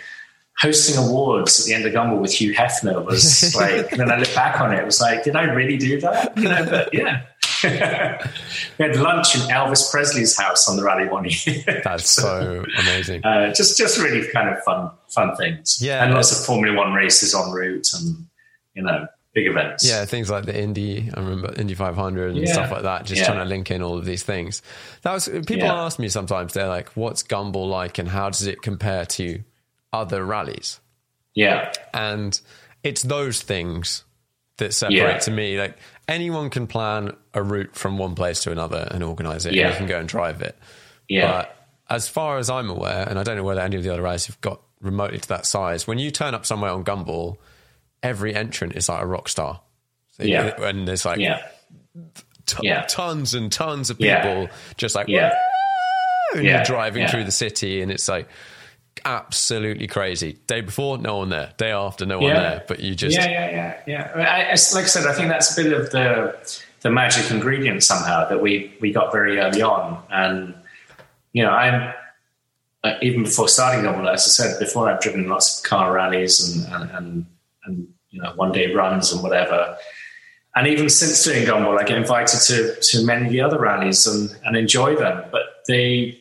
hosting 0.58 1.04
awards 1.04 1.60
at 1.60 1.66
the 1.66 1.74
end 1.74 1.86
of 1.86 1.94
Gumball 1.94 2.22
with 2.22 2.34
Hugh 2.34 2.54
Hefner 2.54 3.04
was 3.04 3.56
like, 3.60 3.92
and 3.92 4.00
then 4.00 4.12
I 4.12 4.18
look 4.18 4.34
back 4.36 4.62
on 4.62 4.74
it, 4.74 4.80
it 4.80 4.86
was 4.86 5.02
like, 5.02 5.24
did 5.24 5.36
I 5.36 5.44
really 5.44 5.78
do 5.78 6.00
that? 6.02 6.38
You 6.38 6.50
know, 6.50 6.66
but 6.70 6.94
yeah, 6.94 7.24
we 7.64 8.86
had 8.86 8.96
lunch 8.98 9.36
in 9.36 9.42
Elvis 9.42 9.90
Presley's 9.90 10.38
house 10.38 10.68
on 10.68 10.78
the 10.78 10.84
rally 10.84 11.08
one 11.08 11.26
year. 11.28 11.82
That's 11.84 12.10
so 12.10 12.66
amazing. 12.80 13.24
Uh, 13.26 13.54
just 13.54 13.78
just 13.78 14.00
really 14.00 14.28
kind 14.32 14.50
of 14.50 14.62
fun 14.64 14.92
fun 15.10 15.36
things. 15.36 15.80
Yeah. 15.82 16.04
and 16.04 16.14
lots 16.14 16.38
of 16.38 16.46
Formula 16.46 16.78
One 16.78 16.94
races 16.94 17.34
en 17.34 17.52
route, 17.52 17.88
and 17.94 18.28
you 18.76 18.84
know 18.84 19.08
big 19.34 19.48
events. 19.48 19.88
Yeah, 19.88 20.06
things 20.06 20.30
like 20.30 20.46
the 20.46 20.58
Indy, 20.60 21.10
I 21.14 21.20
remember 21.20 21.54
Indy 21.60 21.74
500 21.74 22.36
and 22.36 22.46
Yeah. 22.48 22.54
stuff 22.54 22.72
like 22.72 22.84
that, 22.84 23.06
just 23.06 23.22
Yeah. 23.22 23.26
trying 23.28 23.40
to 23.40 23.46
link 23.46 23.72
in 23.72 23.82
all 23.82 23.98
of 23.98 24.06
these 24.06 24.24
things. 24.24 24.62
That 25.02 25.14
was 25.14 25.28
people 25.28 25.58
Yeah. 25.58 25.74
ask 25.86 25.98
me 26.00 26.08
sometimes, 26.10 26.54
they're 26.54 26.68
like, 26.68 26.90
what's 26.96 27.24
Gumball 27.24 27.68
like 27.70 27.98
and 27.98 28.10
how 28.10 28.30
does 28.30 28.46
it 28.46 28.62
compare 28.62 29.06
to 29.08 29.44
other 29.92 30.24
rallies? 30.26 30.80
yeah, 31.36 31.72
And 31.96 32.40
it's 32.84 33.02
those 33.02 33.42
things 33.42 34.04
that 34.58 34.72
separate 34.74 35.22
to 35.22 35.32
me. 35.32 35.60
Like 35.60 35.78
anyone 36.08 36.52
can 36.52 36.68
plan 36.68 37.16
a 37.34 37.42
route 37.42 37.76
from 37.76 37.98
one 37.98 38.14
place 38.14 38.44
to 38.44 38.52
another 38.52 38.88
and 38.92 39.04
organize 39.04 39.48
it. 39.48 39.56
Yeah. 39.56 39.64
And 39.66 39.74
you 39.74 39.78
can 39.80 39.88
go 39.88 39.98
and 40.00 40.08
drive 40.08 40.44
it. 40.44 40.56
yeah, 41.10 41.32
But 41.32 41.56
as 41.90 42.08
far 42.08 42.38
as 42.38 42.52
I'm 42.52 42.70
aware, 42.70 43.08
and 43.10 43.18
I 43.18 43.24
don't 43.24 43.36
know 43.36 43.44
whether 43.44 43.62
any 43.62 43.78
of 43.78 43.84
the 43.84 43.92
other 43.92 44.04
rallies 44.04 44.28
have 44.28 44.40
got 44.42 44.62
remotely 44.80 45.18
to 45.18 45.28
that 45.30 45.48
size, 45.48 45.88
when 45.88 45.98
you 45.98 46.12
turn 46.12 46.36
up 46.36 46.46
somewhere 46.46 46.70
on 46.72 46.84
Gumball, 46.84 47.38
every 48.04 48.36
entrant 48.36 48.76
is 48.76 48.90
like 48.90 49.02
a 49.02 49.06
rock 49.06 49.28
star. 49.30 49.62
So 50.12 50.24
you- 50.24 50.32
Yeah. 50.34 50.62
And 50.62 50.88
there's 50.88 51.06
like 51.06 51.20
yeah, 51.20 51.42
t- 52.46 52.58
Yeah. 52.68 52.84
tons 52.88 53.34
and 53.34 53.52
tons 53.52 53.90
of 53.90 54.00
Yeah. 54.00 54.22
people 54.22 54.50
just 54.78 54.94
like, 54.96 55.08
yeah, 55.08 55.34
and 56.36 56.44
Yeah. 56.44 56.58
you're 56.58 56.64
driving 56.66 57.04
Yeah. 57.04 57.12
through 57.12 57.24
the 57.24 57.32
city 57.32 57.82
and 57.82 57.92
it's 57.92 58.08
like 58.08 58.28
absolutely 59.06 59.88
crazy. 59.88 60.34
Day 60.48 60.62
before, 60.62 60.98
no 60.98 61.18
one 61.18 61.30
there. 61.30 61.52
Day 61.58 61.72
after, 61.72 62.06
no 62.06 62.20
one 62.20 62.34
there. 62.34 62.64
But 62.68 62.80
you 62.80 62.96
just, 62.96 63.18
yeah, 63.18 63.30
yeah, 63.30 63.50
yeah, 63.88 64.12
yeah. 64.16 64.24
I, 64.24 64.50
like 64.52 64.84
I 64.84 64.88
said, 64.88 65.08
I 65.08 65.14
think 65.14 65.30
that's 65.30 65.58
a 65.58 65.64
bit 65.64 65.74
of 65.74 65.90
the 65.92 66.36
the 66.82 66.90
magic 66.90 67.32
ingredient 67.32 67.82
somehow 67.82 68.28
that 68.28 68.42
we 68.42 68.74
we 68.82 68.92
got 68.92 69.12
very 69.14 69.40
early 69.40 69.62
on, 69.62 70.04
and 70.12 70.54
you 71.32 71.42
know, 71.44 71.50
I'm 71.52 71.94
uh, 72.84 72.96
even 73.02 73.24
before 73.24 73.48
starting 73.48 73.86
Gumball, 73.86 74.12
as 74.12 74.26
I 74.26 74.30
said 74.30 74.60
before, 74.60 74.90
I've 74.90 75.00
driven 75.02 75.28
lots 75.30 75.60
of 75.60 75.64
car 75.70 75.94
rallies 75.94 76.40
and 76.56 76.74
and 76.74 76.92
and, 76.92 77.26
and 77.66 77.93
you 78.14 78.22
know 78.22 78.32
one 78.36 78.52
day 78.54 78.74
runs 78.74 79.12
and 79.12 79.22
whatever. 79.22 79.76
And 80.56 80.68
even 80.68 80.88
since 80.88 81.24
doing 81.24 81.46
Gumball, 81.48 81.80
I 81.80 81.84
get 81.84 81.98
invited 81.98 82.40
to 82.48 82.76
to 82.80 83.06
many 83.06 83.26
of 83.26 83.32
the 83.32 83.42
other 83.42 83.60
rallies 83.60 84.06
and 84.08 84.30
and 84.46 84.56
enjoy 84.56 84.96
them. 84.96 85.26
But 85.32 85.42
they 85.68 86.20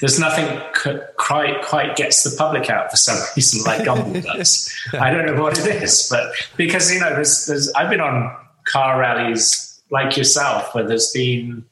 there's 0.00 0.20
nothing 0.20 0.46
c- 0.80 1.00
quite 1.16 1.60
quite 1.62 1.96
gets 1.96 2.22
the 2.22 2.36
public 2.38 2.70
out 2.70 2.88
for 2.90 2.96
some 2.96 3.18
reason 3.36 3.64
like 3.64 3.80
Gumball 3.82 4.22
does. 4.36 4.72
I 4.92 5.10
don't 5.10 5.26
know 5.26 5.42
what 5.42 5.58
it 5.58 5.66
is, 5.82 6.06
but 6.08 6.32
because 6.56 6.92
you 6.94 7.00
know, 7.00 7.10
there's 7.10 7.46
there's 7.46 7.70
I've 7.72 7.90
been 7.90 8.00
on 8.00 8.34
car 8.64 9.00
rallies 9.00 9.80
like 9.90 10.16
yourself 10.16 10.72
where 10.74 10.86
there's 10.86 11.10
been 11.12 11.64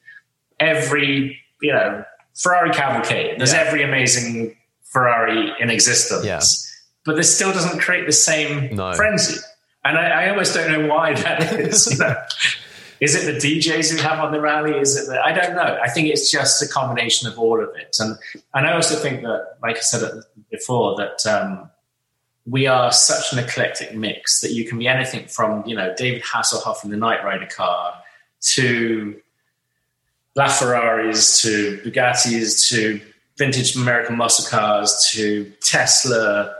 every 0.58 1.38
you 1.62 1.72
know 1.72 2.04
Ferrari 2.34 2.70
cavalcade. 2.72 3.38
There's 3.38 3.52
Yeah. 3.52 3.60
every 3.60 3.82
amazing 3.84 4.56
Ferrari 4.84 5.52
in 5.60 5.70
existence, 5.70 6.24
Yeah. 6.24 6.40
But 7.06 7.16
this 7.16 7.34
still 7.34 7.52
doesn't 7.52 7.78
create 7.80 8.04
the 8.06 8.12
same 8.12 8.74
No. 8.74 8.92
frenzy. 8.94 9.40
And 9.84 9.96
I, 9.96 10.24
I 10.24 10.28
almost 10.30 10.52
don't 10.52 10.70
know 10.72 10.88
why 10.92 11.14
that 11.14 11.52
is. 11.60 11.86
Is 13.00 13.14
it 13.14 13.30
the 13.30 13.38
DJs 13.38 13.94
we 13.94 14.00
have 14.00 14.20
on 14.20 14.32
the 14.32 14.40
rally? 14.40 14.72
Is 14.72 14.96
it 14.96 15.06
the, 15.10 15.20
I 15.22 15.30
don't 15.32 15.54
know. 15.54 15.78
I 15.82 15.88
think 15.90 16.08
it's 16.08 16.30
just 16.30 16.62
a 16.62 16.66
combination 16.66 17.28
of 17.28 17.38
all 17.38 17.62
of 17.62 17.68
it. 17.76 17.94
And 18.00 18.16
and 18.54 18.66
I 18.66 18.72
also 18.72 18.96
think 18.96 19.20
that, 19.22 19.58
like 19.62 19.76
I 19.76 19.80
said 19.80 20.22
before, 20.50 20.96
that 20.96 21.26
um, 21.26 21.70
we 22.46 22.66
are 22.66 22.90
such 22.90 23.34
an 23.34 23.38
eclectic 23.38 23.94
mix 23.94 24.40
that 24.40 24.52
you 24.52 24.64
can 24.66 24.78
be 24.78 24.88
anything 24.88 25.26
from 25.26 25.64
you 25.66 25.76
know 25.76 25.94
David 25.96 26.22
Hasselhoff 26.22 26.84
in 26.84 26.90
the 26.90 26.96
Knight 26.96 27.22
Rider 27.22 27.44
car 27.46 27.94
to 28.54 29.20
LaFerraris 30.36 31.42
to 31.42 31.78
Bugattis 31.88 32.68
to 32.70 33.00
vintage 33.36 33.76
American 33.76 34.16
muscle 34.16 34.46
cars 34.48 35.08
to 35.12 35.52
Tesla, 35.62 36.54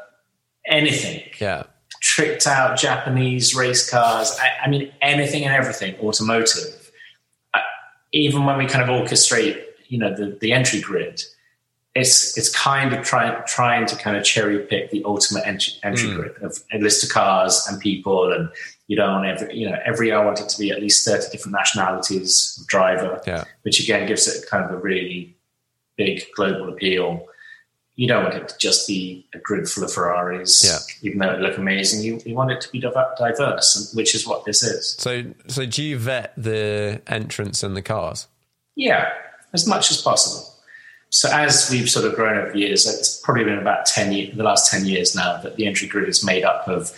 anything 0.66 1.22
yeah. 1.40 1.64
tricked 2.00 2.46
out 2.46 2.78
Japanese 2.78 3.54
race 3.54 3.88
cars. 3.88 4.36
I, 4.40 4.66
I 4.66 4.68
mean, 4.68 4.92
anything 5.00 5.44
and 5.44 5.54
everything 5.54 5.94
automotive. 6.00 6.90
Uh, 7.54 7.60
even 8.12 8.44
when 8.44 8.58
we 8.58 8.66
kind 8.66 8.88
of 8.88 8.88
orchestrate, 8.88 9.62
you 9.88 9.98
know, 9.98 10.14
the, 10.14 10.36
the 10.40 10.52
entry 10.52 10.80
grid, 10.80 11.22
it's 11.94 12.36
it's 12.36 12.54
kind 12.54 12.92
of 12.92 13.04
trying 13.04 13.42
trying 13.46 13.86
to 13.86 13.96
kind 13.96 14.16
of 14.16 14.24
cherry 14.24 14.58
pick 14.58 14.90
the 14.90 15.02
ultimate 15.04 15.46
entry, 15.46 15.74
entry 15.82 16.12
grid 16.14 16.36
of 16.42 16.58
a 16.72 16.78
list 16.78 17.02
of 17.02 17.10
cars 17.10 17.66
and 17.70 17.80
people, 17.80 18.32
and 18.32 18.50
you 18.86 18.96
don't 18.96 19.10
want 19.12 19.26
every 19.26 19.56
you 19.56 19.68
know 19.68 19.78
every 19.84 20.08
year 20.08 20.18
I 20.18 20.24
want 20.24 20.40
it 20.40 20.48
to 20.50 20.58
be 20.58 20.70
at 20.70 20.80
least 20.80 21.06
thirty 21.06 21.26
different 21.32 21.56
nationalities 21.56 22.58
of 22.60 22.66
driver, 22.66 23.22
Yeah. 23.26 23.44
which 23.62 23.80
again 23.80 24.06
gives 24.06 24.28
it 24.28 24.46
kind 24.48 24.64
of 24.64 24.70
a 24.72 24.76
really 24.76 25.34
big 25.96 26.22
global 26.34 26.68
appeal. 26.68 27.26
You 27.96 28.06
don't 28.06 28.24
want 28.24 28.34
it 28.34 28.48
to 28.48 28.58
just 28.58 28.86
be 28.86 29.26
a 29.34 29.38
grid 29.38 29.68
full 29.68 29.82
of 29.82 29.92
Ferraris, 29.92 30.62
Yeah. 30.64 30.78
even 31.08 31.18
though 31.18 31.32
it 31.32 31.40
look 31.40 31.56
amazing. 31.56 32.02
You, 32.02 32.20
you 32.26 32.34
want 32.34 32.50
it 32.50 32.60
to 32.60 32.70
be 32.70 32.78
diverse, 32.78 33.92
which 33.94 34.14
is 34.14 34.26
what 34.26 34.44
this 34.44 34.62
is. 34.62 34.96
So, 34.98 35.24
so 35.46 35.64
do 35.64 35.82
you 35.82 35.96
vet 35.96 36.34
the 36.36 37.00
entrance 37.06 37.62
and 37.62 37.74
the 37.74 37.82
cars? 37.82 38.28
Yeah, 38.74 39.08
as 39.54 39.66
much 39.66 39.90
as 39.90 40.02
possible. 40.02 40.52
So 41.08 41.30
as 41.32 41.70
we've 41.70 41.88
sort 41.88 42.04
of 42.04 42.14
grown 42.14 42.36
over 42.38 42.52
the 42.52 42.58
years, 42.58 42.86
it's 42.86 43.18
probably 43.20 43.44
been 43.44 43.58
about 43.58 43.86
ten 43.86 44.10
the 44.10 44.42
last 44.42 44.70
ten 44.70 44.84
years 44.84 45.14
now 45.14 45.38
that 45.38 45.56
the 45.56 45.66
entry 45.66 45.88
grid 45.88 46.08
is 46.08 46.24
made 46.24 46.44
up 46.44 46.68
of 46.68 46.92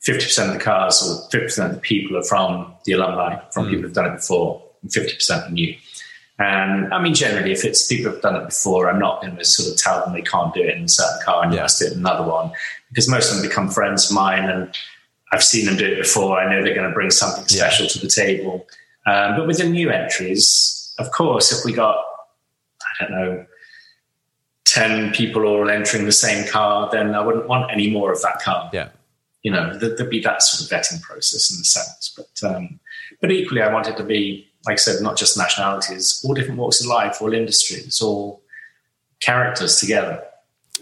fifty 0.00 0.26
percent 0.26 0.50
of 0.50 0.58
the 0.58 0.62
cars 0.62 1.02
or 1.02 1.28
fifty 1.30 1.46
percent 1.46 1.70
of 1.70 1.76
the 1.76 1.80
people 1.80 2.16
are 2.16 2.22
from 2.22 2.72
the 2.84 2.92
alumni, 2.92 3.40
from 3.50 3.66
mm. 3.66 3.70
people 3.70 3.82
who've 3.82 3.94
done 3.94 4.12
it 4.12 4.16
before, 4.16 4.62
and 4.82 4.92
fifty 4.92 5.14
percent 5.14 5.44
are 5.44 5.50
new. 5.50 5.74
And 6.38 6.92
I 6.92 7.00
mean, 7.00 7.14
generally, 7.14 7.52
if 7.52 7.64
it's 7.64 7.86
people 7.86 8.10
who've 8.10 8.20
done 8.20 8.34
it 8.36 8.46
before, 8.46 8.90
I'm 8.90 8.98
not 8.98 9.22
going 9.22 9.36
to 9.36 9.44
sort 9.44 9.70
of 9.72 9.76
tell 9.80 10.00
them 10.04 10.12
they 10.14 10.22
can't 10.22 10.52
do 10.52 10.62
it 10.62 10.76
in 10.76 10.84
a 10.84 10.88
certain 10.88 11.20
car 11.24 11.44
and 11.44 11.52
you 11.52 11.58
Yeah. 11.58 11.62
must 11.64 11.78
do 11.78 11.86
it 11.86 11.92
in 11.92 11.98
another 11.98 12.24
one, 12.28 12.50
because 12.88 13.08
most 13.08 13.30
of 13.30 13.38
them 13.38 13.46
become 13.48 13.70
friends 13.70 14.10
of 14.10 14.14
mine, 14.16 14.48
and 14.50 14.76
I've 15.32 15.44
seen 15.44 15.64
them 15.66 15.76
do 15.76 15.86
it 15.86 15.96
before. 15.98 16.38
I 16.40 16.52
know 16.52 16.62
they're 16.64 16.74
going 16.74 16.88
to 16.88 16.94
bring 16.94 17.10
something 17.10 17.44
Yeah. 17.48 17.68
special 17.68 17.86
to 17.86 17.98
the 18.00 18.08
table. 18.08 18.66
Um, 19.06 19.36
but 19.36 19.46
with 19.46 19.58
the 19.58 19.64
new 19.68 19.90
entries, 19.90 20.92
of 20.98 21.10
course, 21.12 21.52
if 21.52 21.64
we 21.64 21.72
got, 21.72 21.96
I 22.82 23.04
don't 23.04 23.10
know, 23.12 23.46
10 24.64 25.12
people 25.12 25.44
all 25.44 25.68
entering 25.70 26.04
the 26.06 26.12
same 26.12 26.48
car, 26.48 26.88
then 26.90 27.14
I 27.14 27.20
wouldn't 27.20 27.46
want 27.46 27.70
any 27.70 27.90
more 27.90 28.12
of 28.12 28.20
that 28.22 28.40
car. 28.40 28.70
Yeah. 28.72 28.88
You 29.42 29.52
know, 29.52 29.76
there- 29.78 29.94
there'd 29.94 30.10
be 30.10 30.20
that 30.20 30.42
sort 30.42 30.62
of 30.62 30.68
vetting 30.76 31.00
process 31.02 31.50
in 31.52 31.60
a 31.60 31.64
sense. 31.64 32.12
But, 32.16 32.48
um, 32.48 32.80
but 33.20 33.30
equally, 33.30 33.62
I 33.62 33.72
want 33.72 33.86
it 33.88 33.96
to 33.98 34.02
be, 34.02 34.50
like 34.66 34.74
I 34.74 34.76
said, 34.76 35.02
not 35.02 35.16
just 35.16 35.36
nationalities, 35.36 36.22
all 36.24 36.34
different 36.34 36.58
walks 36.58 36.80
of 36.80 36.86
life, 36.86 37.20
all 37.20 37.32
industries, 37.32 38.00
all 38.00 38.42
characters 39.20 39.78
together. 39.78 40.22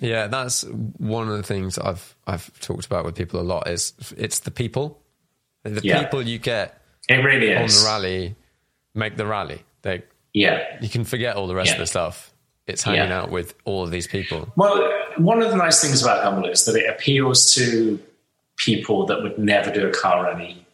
Yeah, 0.00 0.26
that's 0.26 0.64
one 0.98 1.28
of 1.28 1.36
the 1.36 1.42
things 1.42 1.78
I've 1.78 2.14
I've 2.26 2.58
talked 2.60 2.86
about 2.86 3.04
with 3.04 3.14
people 3.14 3.40
a 3.40 3.42
lot. 3.42 3.68
Is 3.68 3.92
it's 4.16 4.40
the 4.40 4.50
people, 4.50 5.00
the 5.62 5.80
Yeah. 5.82 6.02
people 6.02 6.22
you 6.22 6.38
get 6.38 6.80
It 7.08 7.16
really 7.16 7.54
on 7.54 7.64
is. 7.64 7.82
the 7.82 7.86
rally 7.88 8.34
make 8.94 9.16
the 9.16 9.26
rally. 9.26 9.62
They 9.82 10.02
Yeah. 10.32 10.64
you 10.80 10.88
can 10.88 11.04
forget 11.04 11.36
all 11.36 11.46
the 11.46 11.54
rest 11.54 11.68
Yeah. 11.68 11.74
of 11.74 11.78
the 11.80 11.86
stuff. 11.86 12.30
It's 12.66 12.82
hanging 12.82 13.10
Yeah. 13.10 13.20
out 13.22 13.30
with 13.30 13.54
all 13.64 13.82
of 13.84 13.90
these 13.90 14.06
people. 14.06 14.52
Well, 14.56 14.88
one 15.18 15.42
of 15.42 15.50
the 15.50 15.56
nice 15.56 15.80
things 15.80 16.02
about 16.02 16.24
Gumball 16.24 16.50
is 16.50 16.64
that 16.64 16.76
it 16.76 16.88
appeals 16.88 17.52
to 17.54 17.98
people 18.56 19.06
that 19.06 19.22
would 19.22 19.38
never 19.38 19.70
do 19.72 19.86
a 19.86 19.90
car 19.90 20.24
rally 20.24 20.64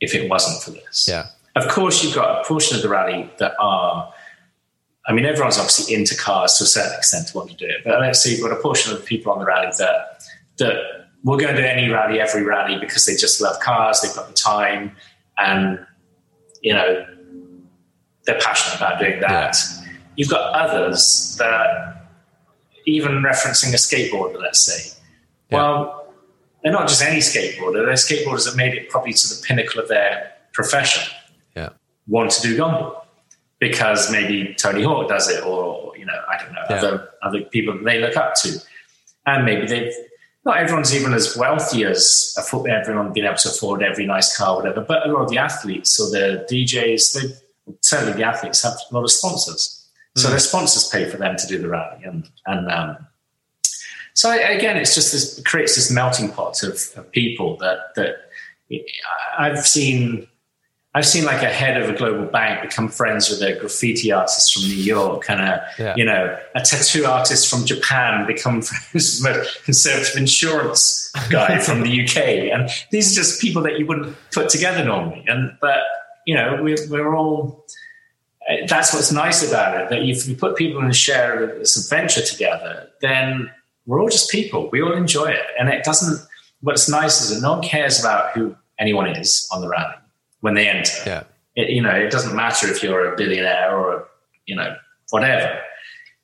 if 0.00 0.14
it 0.14 0.28
wasn't 0.30 0.62
for 0.62 0.70
this. 0.70 1.06
Yeah, 1.08 1.26
Of 1.56 1.68
course, 1.68 2.02
you've 2.02 2.14
got 2.14 2.40
a 2.40 2.44
portion 2.44 2.76
of 2.76 2.82
the 2.82 2.88
rally 2.88 3.30
that 3.38 3.52
are, 3.60 4.12
I 5.06 5.12
mean, 5.12 5.24
everyone's 5.24 5.56
obviously 5.56 5.94
into 5.94 6.16
cars 6.16 6.58
to 6.58 6.64
a 6.64 6.66
certain 6.66 6.96
extent 6.98 7.28
to 7.28 7.36
want 7.36 7.50
to 7.50 7.56
do 7.56 7.66
it. 7.66 7.82
But 7.84 8.00
let's 8.00 8.22
say 8.22 8.30
you've 8.30 8.40
got 8.40 8.52
a 8.52 8.60
portion 8.60 8.92
of 8.92 9.00
the 9.00 9.04
people 9.04 9.32
on 9.32 9.38
the 9.38 9.44
rally 9.44 9.70
that, 9.78 10.24
that 10.58 11.06
will 11.22 11.38
go 11.38 11.52
to 11.52 11.70
any 11.70 11.88
rally, 11.88 12.20
every 12.20 12.42
rally, 12.42 12.78
because 12.78 13.06
they 13.06 13.14
just 13.14 13.40
love 13.40 13.60
cars, 13.60 14.00
they've 14.00 14.14
got 14.14 14.26
the 14.26 14.34
time, 14.34 14.96
and, 15.38 15.84
you 16.60 16.72
know, 16.72 17.06
they're 18.24 18.40
passionate 18.40 18.76
about 18.76 18.98
doing 18.98 19.20
that. 19.20 19.56
You've 20.16 20.30
got 20.30 20.54
others 20.54 21.36
that, 21.38 22.08
even 22.86 23.22
referencing 23.22 23.72
a 23.72 23.76
skateboarder, 23.76 24.40
let's 24.40 24.60
say, 24.60 24.92
Yeah. 25.50 25.56
well, 25.56 26.12
they're 26.62 26.72
not 26.72 26.88
just 26.88 27.02
any 27.02 27.18
skateboarder, 27.18 27.84
they're 27.86 27.94
skateboarders 27.94 28.44
that 28.46 28.56
made 28.56 28.74
it 28.74 28.88
probably 28.90 29.12
to 29.12 29.28
the 29.28 29.42
pinnacle 29.46 29.80
of 29.80 29.88
their 29.88 30.32
profession 30.52 31.02
yeah, 31.54 31.70
want 32.06 32.30
to 32.32 32.42
do 32.42 32.56
gumball 32.56 33.00
because 33.60 34.10
maybe 34.10 34.54
Tony 34.54 34.82
Hawk 34.82 35.08
does 35.08 35.28
it, 35.30 35.42
or 35.44 35.96
you 35.96 36.04
know, 36.04 36.20
I 36.28 36.42
don't 36.42 36.52
know, 36.52 36.62
Yeah. 36.68 36.76
other 36.76 37.08
other 37.22 37.40
people 37.42 37.74
that 37.74 37.84
they 37.84 37.98
look 38.00 38.16
up 38.16 38.34
to, 38.42 38.58
and 39.26 39.44
maybe 39.44 39.66
they've 39.66 39.92
not 40.44 40.58
everyone's 40.58 40.94
even 40.94 41.14
as 41.14 41.36
wealthy 41.36 41.84
as 41.84 42.34
a 42.36 42.40
afford, 42.42 42.70
everyone 42.70 43.12
being 43.12 43.26
able 43.26 43.36
to 43.36 43.48
afford 43.48 43.82
every 43.82 44.06
nice 44.06 44.36
car, 44.36 44.54
or 44.54 44.56
whatever. 44.62 44.82
But 44.82 45.06
a 45.06 45.12
lot 45.12 45.22
of 45.22 45.30
the 45.30 45.38
athletes 45.38 45.98
or 45.98 46.10
the 46.10 46.46
DJs, 46.50 47.14
they 47.14 47.74
certainly 47.80 48.12
the 48.14 48.24
athletes 48.24 48.62
have 48.62 48.74
a 48.90 48.94
lot 48.94 49.04
of 49.04 49.10
sponsors, 49.10 49.88
so 50.16 50.28
their 50.28 50.38
sponsors 50.38 50.88
pay 50.88 51.08
for 51.08 51.16
them 51.16 51.36
to 51.36 51.46
do 51.46 51.58
the 51.58 51.68
rally, 51.68 52.04
and 52.04 52.28
and 52.46 52.70
um, 52.70 52.96
so 54.12 54.30
again, 54.30 54.76
it's 54.76 54.94
just 54.94 55.12
this 55.12 55.38
it 55.38 55.44
creates 55.44 55.74
this 55.76 55.90
melting 55.90 56.30
pot 56.30 56.62
of, 56.62 56.78
of 56.96 57.10
people 57.12 57.56
that 57.58 57.94
that 57.96 58.16
I've 59.38 59.66
seen 59.66 60.28
I've 60.96 61.06
seen 61.06 61.24
like 61.24 61.42
a 61.42 61.46
head 61.48 61.80
of 61.80 61.90
a 61.90 61.92
global 61.98 62.26
bank 62.26 62.62
become 62.62 62.88
friends 62.88 63.28
with 63.28 63.42
a 63.42 63.58
graffiti 63.58 64.12
artist 64.12 64.52
from 64.54 64.62
New 64.62 64.76
York, 64.76 65.28
and 65.28 65.40
a 65.40 65.66
Yeah. 65.78 65.94
you 65.96 66.04
know 66.04 66.38
a 66.54 66.60
tattoo 66.60 67.04
artist 67.06 67.48
from 67.50 67.64
Japan 67.66 68.26
become 68.26 68.62
friends 68.68 69.20
with 69.24 69.36
a 69.36 69.46
conservative 69.64 70.16
insurance 70.16 71.10
guy 71.30 71.58
from 71.66 71.82
the 71.82 72.04
UK, 72.04 72.16
and 72.52 72.70
these 72.90 73.10
are 73.12 73.16
just 73.16 73.40
people 73.40 73.62
that 73.62 73.78
you 73.78 73.86
wouldn't 73.86 74.16
put 74.32 74.48
together 74.48 74.84
normally. 74.84 75.24
And 75.26 75.56
but 75.60 75.80
you 76.26 76.34
know 76.36 76.60
we're, 76.62 76.76
we're 76.88 77.16
all. 77.16 77.66
uh, 78.48 78.66
That's 78.68 78.94
what's 78.94 79.10
nice 79.10 79.46
about 79.48 79.80
it. 79.80 79.88
That 79.90 80.02
if 80.02 80.28
you 80.28 80.36
put 80.36 80.54
people 80.56 80.80
in 80.80 80.88
a 80.88 80.94
share 80.94 81.42
of 81.42 81.58
this 81.58 81.76
adventure 81.76 82.22
together, 82.22 82.88
then 83.00 83.50
we're 83.86 84.00
all 84.00 84.08
just 84.08 84.30
people. 84.30 84.70
We 84.70 84.80
all 84.80 84.92
enjoy 84.92 85.26
it, 85.30 85.46
and 85.58 85.68
it 85.68 85.82
doesn't. 85.84 86.24
What's 86.60 86.88
nice 86.88 87.20
is 87.20 87.34
that 87.34 87.40
no 87.42 87.54
one 87.54 87.62
cares 87.62 87.98
about 88.00 88.30
who 88.34 88.54
anyone 88.78 89.08
is 89.08 89.46
on 89.52 89.60
the 89.60 89.68
rally 89.68 89.94
when 90.44 90.52
they 90.52 90.68
enter 90.68 90.92
Yeah. 91.06 91.22
it, 91.56 91.70
you 91.70 91.80
know, 91.80 91.94
it 92.06 92.10
doesn't 92.10 92.36
matter 92.36 92.66
if 92.70 92.82
you're 92.82 93.12
a 93.12 93.16
billionaire 93.16 93.74
or 93.78 93.96
a, 93.96 94.04
you 94.44 94.54
know, 94.54 94.76
whatever, 95.08 95.58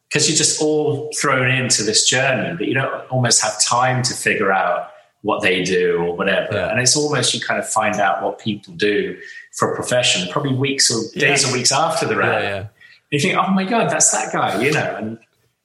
because 0.09 0.29
you're 0.29 0.37
just 0.37 0.61
all 0.61 1.11
thrown 1.19 1.51
into 1.51 1.83
this 1.83 2.07
journey, 2.07 2.55
but 2.59 2.67
you 2.69 2.75
don't 2.75 2.93
almost 3.11 3.41
have 3.43 3.55
time 3.63 4.03
to 4.03 4.13
figure 4.13 4.53
out 4.53 4.91
what 5.23 5.41
they 5.41 5.63
do 5.63 5.97
or 6.05 6.15
whatever. 6.15 6.53
Yeah. 6.53 6.69
And 6.71 6.81
it's 6.81 6.97
almost 6.99 7.33
you 7.33 7.41
kind 7.41 7.59
of 7.59 7.67
find 7.67 7.97
out 7.97 8.23
what 8.23 8.39
people 8.39 8.75
do 8.75 9.17
for 9.57 9.73
a 9.73 9.75
profession, 9.75 10.29
probably 10.31 10.55
weeks 10.55 10.91
or 10.91 11.01
days 11.19 11.43
Yeah. 11.43 11.49
or 11.51 11.53
weeks 11.55 11.73
after 11.73 12.07
the 12.07 12.17
rally. 12.17 12.43
Yeah, 12.45 12.57
yeah. 12.57 12.67
You 13.11 13.21
think, 13.21 13.39
oh 13.39 13.51
my 13.53 13.65
God, 13.65 13.89
that's 13.91 14.11
that 14.13 14.33
guy, 14.35 14.61
you 14.63 14.71
know. 14.73 14.97
And 14.99 15.19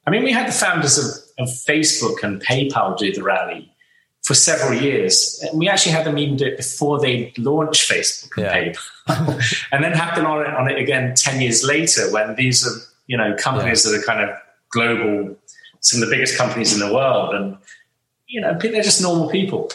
I 0.07 0.11
mean, 0.11 0.23
we 0.23 0.31
had 0.31 0.47
the 0.47 0.53
founders 0.53 0.97
of, 0.97 1.07
of 1.43 1.49
Facebook 1.49 2.23
and 2.23 2.41
PayPal 2.41 2.97
do 2.97 3.11
the 3.11 3.21
rally 3.21 3.69
for 4.25 4.33
several 4.33 4.73
years. 4.73 5.39
And 5.43 5.59
we 5.59 5.69
actually 5.69 5.91
had 5.91 6.03
them 6.03 6.17
even 6.17 6.35
do 6.35 6.45
it 6.45 6.57
before 6.57 6.99
they 6.99 7.31
launched 7.37 7.87
Facebook 7.89 8.35
and 8.37 8.45
Yeah. 8.45 8.73
PayPal. 8.73 9.67
and 9.71 9.83
then 9.83 9.93
had 9.93 10.15
them 10.15 10.25
on 10.25 10.41
it, 10.41 10.47
on 10.47 10.69
it 10.69 10.79
again 10.79 11.13
10 11.13 11.41
years 11.41 11.63
later 11.63 12.11
when 12.11 12.33
these 12.35 12.65
are, 12.65 12.75
you 13.05 13.17
know, 13.17 13.35
companies 13.37 13.83
that 13.83 13.93
are 13.93 14.01
kind 14.01 14.27
of 14.27 14.35
global, 14.69 15.35
some 15.81 16.01
of 16.01 16.09
the 16.09 16.15
biggest 16.15 16.37
companies 16.39 16.73
in 16.73 16.79
the 16.79 16.91
world. 16.91 17.35
And, 17.35 17.55
you 18.25 18.41
know, 18.41 18.57
they're 18.57 18.81
just 18.81 18.99
normal 18.99 19.29
people. 19.29 19.69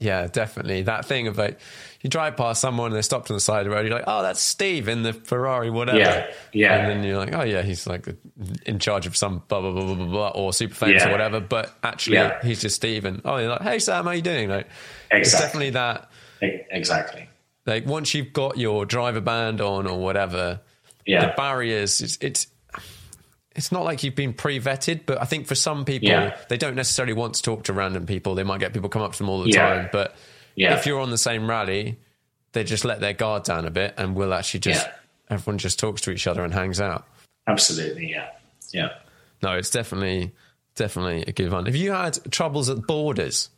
Yeah, 0.00 0.26
definitely. 0.26 0.82
That 0.82 1.04
thing 1.06 1.28
of 1.28 1.38
like, 1.38 1.60
you 2.02 2.08
drive 2.10 2.36
past 2.36 2.60
someone 2.60 2.86
and 2.86 2.94
they're 2.94 3.02
stopped 3.02 3.30
on 3.30 3.36
the 3.36 3.40
side 3.40 3.66
of 3.66 3.70
the 3.70 3.76
road, 3.76 3.86
you're 3.86 3.94
like, 3.94 4.04
oh, 4.06 4.22
that's 4.22 4.40
Steve 4.40 4.88
in 4.88 5.02
the 5.02 5.12
Ferrari, 5.12 5.68
whatever. 5.70 5.98
Yeah, 5.98 6.30
yeah. 6.52 6.74
And 6.76 6.90
then 6.90 7.04
you're 7.04 7.18
like, 7.18 7.34
oh, 7.34 7.42
yeah, 7.42 7.62
he's 7.62 7.86
like 7.86 8.08
in 8.64 8.78
charge 8.78 9.06
of 9.06 9.16
some 9.16 9.42
blah, 9.48 9.60
blah, 9.60 9.72
blah, 9.72 9.84
blah, 9.84 9.94
blah, 9.94 10.06
blah 10.06 10.28
or 10.30 10.52
super 10.52 10.74
famous 10.74 11.04
or 11.04 11.10
whatever. 11.10 11.40
But 11.40 11.72
actually, 11.82 12.16
Yeah. 12.16 12.42
he's 12.42 12.60
just 12.62 12.76
Steve. 12.76 13.04
And 13.04 13.20
oh, 13.24 13.36
you're 13.36 13.50
like, 13.50 13.62
hey, 13.62 13.78
Sam, 13.78 14.04
how 14.06 14.12
you 14.12 14.22
doing? 14.22 14.48
Like, 14.48 14.68
It's 15.10 15.32
definitely 15.32 15.70
that. 15.70 16.10
Exactly. 16.40 17.28
Like, 17.66 17.84
once 17.86 18.14
you've 18.14 18.32
got 18.32 18.56
your 18.56 18.86
driver 18.86 19.20
band 19.20 19.60
on 19.60 19.86
or 19.86 19.98
whatever, 20.00 20.60
Yeah. 21.04 21.26
the 21.26 21.32
barriers, 21.36 22.00
it's, 22.00 22.16
it's, 22.22 22.46
it's 23.54 23.70
not 23.72 23.84
like 23.84 24.02
you've 24.02 24.14
been 24.14 24.32
pre-vetted, 24.32 25.02
but 25.04 25.20
I 25.20 25.24
think 25.24 25.46
for 25.46 25.54
some 25.54 25.84
people, 25.84 26.08
Yeah. 26.08 26.36
they 26.48 26.56
don't 26.56 26.76
necessarily 26.76 27.12
want 27.12 27.34
to 27.34 27.42
talk 27.42 27.64
to 27.64 27.72
random 27.74 28.06
people. 28.06 28.34
They 28.34 28.42
might 28.44 28.60
get 28.60 28.72
people 28.72 28.88
come 28.88 29.02
up 29.02 29.12
to 29.12 29.18
them 29.18 29.28
all 29.28 29.42
the 29.42 29.50
Yeah. 29.50 29.68
time, 29.74 29.88
but 29.92 30.14
Yeah. 30.54 30.74
if 30.76 30.86
you're 30.86 31.00
on 31.00 31.10
the 31.10 31.18
same 31.18 31.48
rally, 31.48 31.98
they 32.52 32.64
just 32.64 32.84
let 32.84 33.00
their 33.00 33.12
guard 33.12 33.44
down 33.44 33.64
a 33.66 33.70
bit, 33.70 33.94
and 33.96 34.14
we'll 34.14 34.34
actually 34.34 34.60
just 34.60 34.86
Yeah. 34.86 34.92
everyone 35.30 35.58
just 35.58 35.78
talks 35.78 36.00
to 36.02 36.10
each 36.10 36.26
other 36.26 36.44
and 36.44 36.52
hangs 36.52 36.80
out. 36.80 37.06
Absolutely. 37.46 38.10
Yeah. 38.10 38.28
Yeah. 38.72 38.88
No, 39.42 39.52
it's 39.56 39.70
definitely 39.70 40.32
definitely 40.76 41.24
a 41.26 41.32
good 41.32 41.50
one. 41.52 41.66
Have 41.66 41.76
you 41.76 41.92
had 41.92 42.18
troubles 42.30 42.68
at 42.70 42.86
borders? 42.86 43.50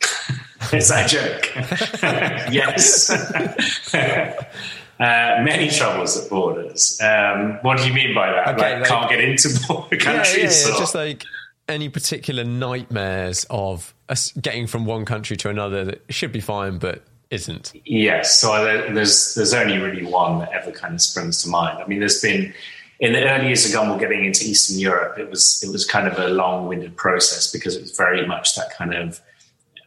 Is 0.72 0.88
that 0.88 1.12
a 1.12 1.16
joke? 1.16 1.52
yes. 2.52 3.10
uh, 3.94 5.42
many 5.42 5.68
troubles 5.70 6.16
at 6.22 6.30
borders. 6.30 6.98
Um, 7.00 7.58
what 7.62 7.78
do 7.78 7.86
you 7.86 7.92
mean 7.92 8.14
by 8.14 8.30
that? 8.32 8.48
Okay, 8.54 8.72
like, 8.74 8.80
like- 8.80 8.88
can't 8.88 9.10
get 9.10 9.20
into 9.20 9.48
border 9.66 9.96
countries? 9.96 10.66
or- 10.68 10.78
just 10.78 10.94
like 10.94 11.24
any 11.72 11.88
particular 11.88 12.44
nightmares 12.44 13.44
of 13.50 13.94
us 14.08 14.30
getting 14.32 14.66
from 14.66 14.84
one 14.84 15.04
country 15.04 15.36
to 15.38 15.48
another 15.48 15.84
that 15.84 16.02
should 16.10 16.30
be 16.32 16.40
fine 16.40 16.78
but 16.78 17.02
isn't. 17.30 17.72
Yes, 17.86 18.38
so 18.38 18.62
there- 18.64 18.92
there's 18.94 19.34
there's 19.34 19.54
only 19.54 19.78
really 19.78 20.04
one 20.04 20.38
that 20.40 20.52
ever 20.52 20.70
kind 20.70 20.94
of 20.94 21.00
springs 21.00 21.42
to 21.42 21.48
mind. 21.48 21.78
I 21.82 21.86
mean, 21.86 21.98
there's 21.98 22.20
been 22.20 22.52
in 23.00 23.14
the 23.14 23.28
early 23.28 23.46
years 23.46 23.64
of 23.66 23.72
Gumball 23.72 23.98
getting 23.98 24.24
into 24.24 24.44
Eastern 24.44 24.78
Europe, 24.78 25.18
it 25.18 25.28
was 25.30 25.60
it 25.66 25.72
was 25.72 25.84
kind 25.84 26.06
of 26.06 26.18
a 26.18 26.28
long-winded 26.28 26.96
process 26.96 27.50
because 27.50 27.74
it 27.74 27.80
was 27.82 27.96
very 27.96 28.24
much 28.26 28.54
that 28.54 28.70
kind 28.76 28.94
of 28.94 29.20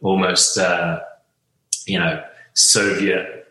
almost 0.02 0.58
uh, 0.58 1.00
you 1.86 1.98
know 1.98 2.22
Soviet 2.54 3.46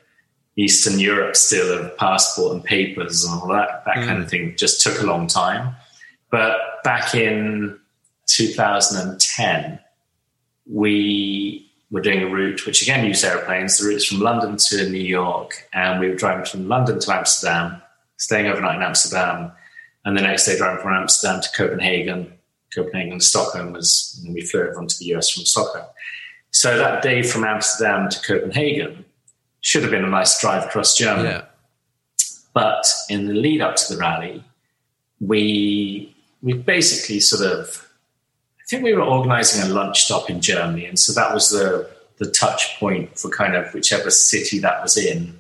Eastern 0.57 0.99
Europe 0.99 1.36
still 1.36 1.77
of 1.79 1.97
passport 1.97 2.53
and 2.53 2.63
papers 2.63 3.23
and 3.23 3.41
all 3.41 3.47
that 3.47 3.83
that 3.86 3.95
kind 4.05 4.21
of 4.21 4.29
thing. 4.29 4.55
Just 4.57 4.81
took 4.81 5.01
a 5.01 5.05
long 5.05 5.25
time, 5.27 5.73
but 6.31 6.57
back 6.83 7.15
in 7.15 7.79
2010 8.36 9.79
we 10.65 11.71
were 11.91 12.01
doing 12.01 12.23
a 12.23 12.29
route 12.29 12.65
which 12.65 12.81
again 12.81 13.05
used 13.05 13.23
airplanes. 13.23 13.77
The 13.77 13.88
route's 13.88 14.05
from 14.05 14.19
London 14.19 14.57
to 14.57 14.89
New 14.89 14.97
York, 14.97 15.67
and 15.73 15.99
we 15.99 16.09
were 16.09 16.15
driving 16.15 16.45
from 16.45 16.67
London 16.67 16.99
to 16.99 17.13
Amsterdam, 17.13 17.81
staying 18.17 18.47
overnight 18.47 18.77
in 18.77 18.83
Amsterdam, 18.83 19.51
and 20.03 20.17
the 20.17 20.21
next 20.21 20.45
day 20.45 20.57
driving 20.57 20.81
from 20.81 20.93
Amsterdam 20.93 21.41
to 21.41 21.49
Copenhagen. 21.55 22.31
Copenhagen, 22.73 23.21
Stockholm 23.21 23.71
was, 23.71 24.21
and 24.25 24.33
we 24.33 24.41
flew 24.41 24.61
everyone 24.61 24.88
to 24.88 24.95
the 24.99 25.15
US 25.15 25.29
from 25.29 25.45
Stockholm. 25.45 25.86
So 26.51 26.77
that 26.77 27.01
day 27.01 27.21
from 27.21 27.45
Amsterdam 27.45 28.09
to 28.09 28.21
Copenhagen 28.21 29.05
should 29.61 29.83
have 29.83 29.91
been 29.91 30.03
a 30.03 30.09
nice 30.09 30.39
drive 30.41 30.65
across 30.65 30.97
Germany. 30.97 31.29
Yeah. 31.29 31.45
But 32.53 32.86
in 33.09 33.27
the 33.27 33.33
lead 33.33 33.61
up 33.61 33.75
to 33.77 33.93
the 33.93 33.99
rally, 33.99 34.43
we 35.19 36.13
we 36.41 36.53
basically 36.53 37.19
sort 37.19 37.49
of 37.49 37.84
I 38.66 38.68
think 38.68 38.84
we 38.84 38.93
were 38.93 39.03
organizing 39.03 39.61
a 39.70 39.74
lunch 39.74 40.05
stop 40.05 40.30
in 40.30 40.41
Germany, 40.41 40.86
and 40.86 40.97
so 40.99 41.13
that 41.13 41.34
was 41.34 41.51
the 41.51 41.89
the 42.18 42.32
touch 42.32 42.78
point 42.80 43.20
for 43.20 43.30
kind 43.30 43.55
of 43.55 43.72
whichever 43.74 44.09
city 44.09 44.57
that 44.59 44.82
was 44.82 44.95
in, 44.97 45.38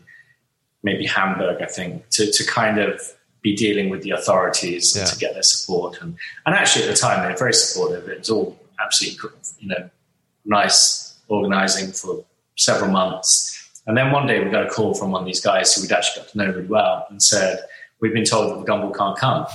maybe 0.83 1.05
Hamburg, 1.05 1.61
I 1.61 1.65
think, 1.65 2.07
to 2.11 2.31
to 2.31 2.45
kind 2.45 2.79
of 2.79 3.01
be 3.41 3.55
dealing 3.55 3.89
with 3.89 4.01
the 4.03 4.11
authorities 4.11 4.95
and 4.95 5.05
Yeah. 5.05 5.11
to 5.11 5.17
get 5.19 5.33
their 5.33 5.43
support. 5.43 6.01
And 6.01 6.17
and 6.45 6.53
actually 6.55 6.85
at 6.85 6.91
the 6.91 6.97
time 6.97 7.21
they 7.23 7.29
were 7.31 7.37
very 7.37 7.53
supportive. 7.53 8.07
It 8.09 8.19
was 8.19 8.29
all 8.29 8.59
absolutely 8.83 9.29
you 9.59 9.69
know 9.69 9.89
nice 10.45 11.15
organizing 11.27 11.91
for 11.91 12.23
several 12.57 12.91
months. 12.91 13.51
And 13.87 13.95
then 13.97 14.11
one 14.11 14.27
day 14.27 14.43
we 14.43 14.49
got 14.51 14.65
a 14.65 14.69
call 14.69 14.93
from 14.93 15.11
one 15.11 15.21
of 15.21 15.25
these 15.27 15.41
guys 15.41 15.73
who 15.73 15.81
we'd 15.81 15.91
actually 15.91 16.23
got 16.23 16.31
to 16.31 16.37
know 16.37 16.47
really 16.47 16.67
well 16.67 17.05
and 17.09 17.21
said, 17.21 17.59
We've 18.01 18.13
been 18.13 18.25
told 18.25 18.51
that 18.51 18.63
the 18.65 18.71
Gumball 18.71 18.95
can't 18.95 19.17
come. 19.17 19.47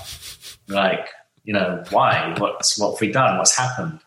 Like, 0.66 1.07
you 1.45 1.53
know, 1.53 1.82
why? 1.91 2.34
What's 2.38 2.78
what 2.78 2.93
have 2.93 3.01
we 3.01 3.12
done? 3.12 3.38
What's 3.38 3.57
happened? 3.57 4.01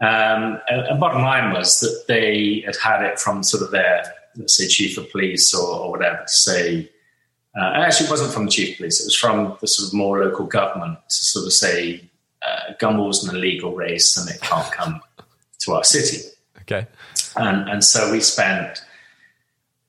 Um, 0.00 0.60
and, 0.68 0.82
and 0.88 1.00
bottom 1.00 1.22
line 1.22 1.52
was 1.52 1.80
that 1.80 2.04
they 2.06 2.62
had 2.66 2.76
had 2.76 3.02
it 3.02 3.18
from 3.18 3.42
sort 3.42 3.62
of 3.62 3.70
their, 3.70 4.04
let's 4.36 4.56
say, 4.56 4.68
chief 4.68 4.98
of 4.98 5.10
police 5.10 5.54
or, 5.54 5.66
or 5.66 5.90
whatever 5.90 6.18
to 6.18 6.28
say, 6.28 6.90
uh, 7.58 7.72
actually 7.76 8.06
it 8.06 8.10
wasn't 8.10 8.32
from 8.34 8.44
the 8.44 8.50
chief 8.50 8.72
of 8.72 8.76
police, 8.76 9.00
it 9.00 9.06
was 9.06 9.16
from 9.16 9.56
the 9.60 9.66
sort 9.66 9.88
of 9.88 9.94
more 9.94 10.22
local 10.22 10.44
government 10.44 10.98
to 11.08 11.16
sort 11.16 11.46
of 11.46 11.52
say, 11.54 12.02
uh, 12.42 12.74
Gumball's 12.78 13.26
an 13.26 13.34
illegal 13.34 13.74
race 13.74 14.18
and 14.18 14.28
it 14.28 14.40
can't 14.42 14.70
come 14.70 15.00
to 15.60 15.72
our 15.72 15.82
city. 15.82 16.28
Okay. 16.60 16.86
And, 17.36 17.68
and 17.68 17.82
so 17.82 18.12
we 18.12 18.20
spent, 18.20 18.84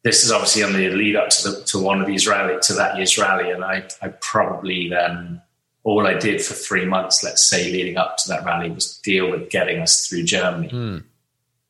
this 0.03 0.23
is 0.23 0.31
obviously 0.31 0.63
on 0.63 0.71
the 0.71 0.89
lead 0.89 1.17
up 1.17 1.29
to, 1.31 1.49
the, 1.49 1.63
to 1.65 1.79
one 1.79 1.99
of 1.99 2.07
these 2.07 2.25
rally, 2.27 2.57
to 2.61 2.73
that 2.75 2.95
year's 2.95 3.17
rally. 3.17 3.51
And 3.51 3.61
I, 3.61 3.85
I 4.01 4.07
probably 4.21 4.87
then, 4.87 5.41
all 5.87 6.05
I 6.05 6.15
did 6.15 6.41
for 6.41 6.53
three 6.53 6.83
months, 6.83 7.23
let's 7.23 7.49
say, 7.49 7.71
leading 7.71 7.95
up 7.95 8.17
to 8.17 8.27
that 8.27 8.43
rally 8.43 8.69
was 8.69 8.97
deal 8.97 9.31
with 9.31 9.49
getting 9.49 9.79
us 9.79 10.05
through 10.05 10.23
Germany 10.23 10.67
hmm. 10.67 10.97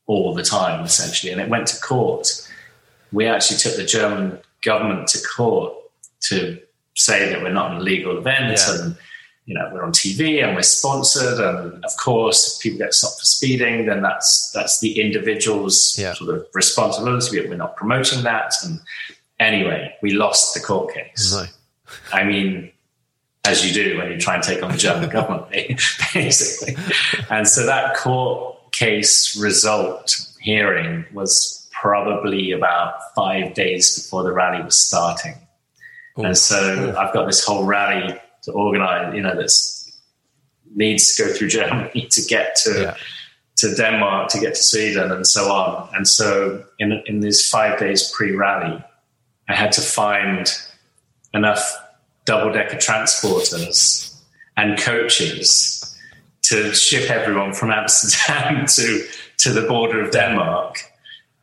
all 0.07 0.33
the 0.33 0.41
time, 0.41 0.83
essentially. 0.83 1.31
And 1.31 1.39
it 1.39 1.49
went 1.49 1.67
to 1.67 1.79
court. 1.79 2.27
We 3.11 3.27
actually 3.27 3.59
took 3.59 3.75
the 3.75 3.85
German 3.85 4.39
government 4.63 5.07
to 5.09 5.19
court 5.21 5.71
to 6.29 6.59
say 6.95 7.29
that 7.29 7.43
we're 7.43 7.53
not 7.53 7.69
an 7.73 7.77
illegal 7.77 8.17
event 8.17 8.59
Yeah. 8.67 8.85
and 8.85 8.97
you 9.45 9.53
know 9.53 9.69
we're 9.71 9.83
on 9.83 9.91
TV 9.91 10.43
and 10.43 10.55
we're 10.55 10.63
sponsored 10.63 11.39
and 11.39 11.85
of 11.85 11.91
course 11.97 12.39
if 12.55 12.61
people 12.61 12.79
get 12.79 12.93
stopped 12.95 13.19
for 13.19 13.25
speeding 13.25 13.85
then 13.85 14.01
that's 14.01 14.49
that's 14.51 14.79
the 14.79 14.99
individual's 14.99 15.95
Yeah. 15.97 16.15
sort 16.15 16.35
of 16.35 16.47
responsibility 16.55 17.47
we're 17.47 17.55
not 17.55 17.77
promoting 17.77 18.23
that 18.23 18.55
and 18.63 18.79
anyway 19.39 19.95
we 20.01 20.09
lost 20.11 20.55
the 20.55 20.59
court 20.59 20.93
case 20.93 21.33
No. 21.33 21.45
I 22.11 22.23
mean, 22.23 22.71
as 23.47 23.65
you 23.65 23.73
do 23.73 23.97
when 23.97 24.11
you 24.11 24.17
try 24.19 24.35
and 24.35 24.43
take 24.43 24.61
on 24.63 24.71
the 24.71 24.77
German 24.77 25.09
government, 25.17 25.49
basically. 26.13 26.75
And 27.29 27.47
so 27.47 27.65
that 27.65 27.95
court 27.95 28.71
case 28.71 29.37
result 29.41 30.15
hearing 30.41 31.05
was 31.13 31.67
probably 31.71 32.51
about 32.51 32.93
five 33.15 33.53
days 33.53 33.95
before 33.97 34.23
the 34.23 34.31
rally 34.31 34.63
was 34.63 34.75
starting. 34.77 35.35
And 36.17 36.37
so 36.37 36.95
I've 36.97 37.13
got 37.13 37.25
this 37.27 37.45
whole 37.45 37.65
rally 37.65 38.19
to 38.43 38.51
organize, 38.51 39.13
you 39.15 39.21
know, 39.21 39.35
that's 39.35 39.75
needs 40.75 41.15
to 41.15 41.23
go 41.23 41.33
through 41.33 41.49
Germany 41.49 42.07
to 42.11 42.21
get 42.23 42.55
to 42.63 42.71
Yeah. 42.81 42.95
to 43.57 43.73
Denmark, 43.75 44.29
to 44.29 44.39
get 44.39 44.53
to 44.55 44.63
Sweden, 44.63 45.11
and 45.11 45.25
so 45.25 45.51
on. 45.51 45.89
And 45.95 46.07
so 46.07 46.63
in 46.79 46.91
in 47.05 47.19
these 47.21 47.47
five 47.49 47.79
days 47.79 48.11
pre-rally, 48.11 48.83
I 49.49 49.55
had 49.55 49.71
to 49.73 49.81
find 49.81 50.51
enough 51.33 51.61
double 52.27 52.51
decker 52.53 52.75
transporters 52.77 54.13
and 54.57 54.77
coaches 54.77 55.97
to 56.43 56.73
ship 56.75 57.09
everyone 57.09 57.53
from 57.53 57.71
Amsterdam 57.71 58.65
to 58.75 59.07
to 59.39 59.53
the 59.53 59.67
border 59.67 60.03
of 60.03 60.11
Denmark. 60.11 60.77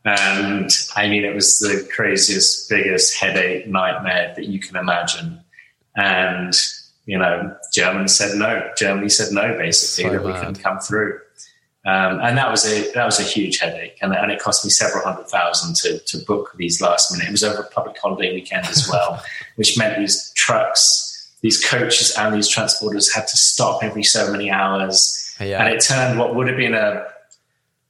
And 0.05 0.69
I 0.95 1.09
mean, 1.09 1.25
it 1.25 1.33
was 1.33 1.59
the 1.59 1.87
craziest, 1.93 2.69
biggest 2.69 3.17
headache 3.17 3.67
nightmare 3.67 4.33
that 4.35 4.45
you 4.45 4.59
can 4.59 4.75
imagine. 4.75 5.41
And 5.95 6.53
you 7.05 7.17
know, 7.17 7.55
Germany 7.73 8.07
said 8.07 8.37
no. 8.37 8.71
Germany 8.77 9.09
said 9.09 9.33
no, 9.33 9.57
basically, 9.57 10.09
So 10.11 10.17
that 10.17 10.23
we 10.25 10.31
mad. 10.31 10.39
couldn't 10.39 10.63
come 10.63 10.79
through. 10.79 11.19
Um, 11.85 12.19
and 12.19 12.35
that 12.37 12.49
was 12.49 12.65
a 12.65 12.91
that 12.93 13.05
was 13.05 13.19
a 13.19 13.23
huge 13.23 13.59
headache, 13.59 13.97
and, 14.01 14.11
and 14.13 14.31
it 14.31 14.39
cost 14.39 14.65
me 14.65 14.71
several 14.71 15.03
hundred 15.03 15.27
thousand 15.27 15.75
to 15.77 15.99
to 15.99 16.17
book 16.25 16.51
these 16.57 16.81
last 16.81 17.11
minute. 17.11 17.27
It 17.27 17.31
was 17.31 17.43
over 17.43 17.61
a 17.61 17.69
public 17.69 17.97
holiday 17.99 18.33
weekend 18.33 18.65
as 18.65 18.89
well, 18.89 19.21
which 19.55 19.77
meant 19.77 19.97
these 19.99 20.31
trucks, 20.35 21.31
these 21.41 21.63
coaches, 21.63 22.15
and 22.17 22.33
these 22.33 22.49
transporters 22.53 23.13
had 23.13 23.27
to 23.27 23.37
stop 23.37 23.83
every 23.83 24.01
so 24.03 24.31
many 24.31 24.49
hours, 24.49 25.35
Yeah. 25.39 25.63
and 25.63 25.73
it 25.75 25.79
turned 25.81 26.17
what 26.17 26.33
would 26.33 26.47
have 26.47 26.57
been 26.57 26.73
a 26.73 27.05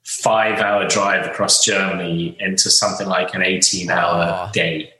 five 0.03 0.59
hour 0.59 0.87
drive 0.87 1.25
across 1.25 1.63
Germany 1.63 2.35
into 2.39 2.69
something 2.69 3.07
like 3.07 3.33
an 3.33 3.43
eighteen 3.43 3.89
hour 3.89 4.47
Oh. 4.47 4.51
day. 4.51 4.91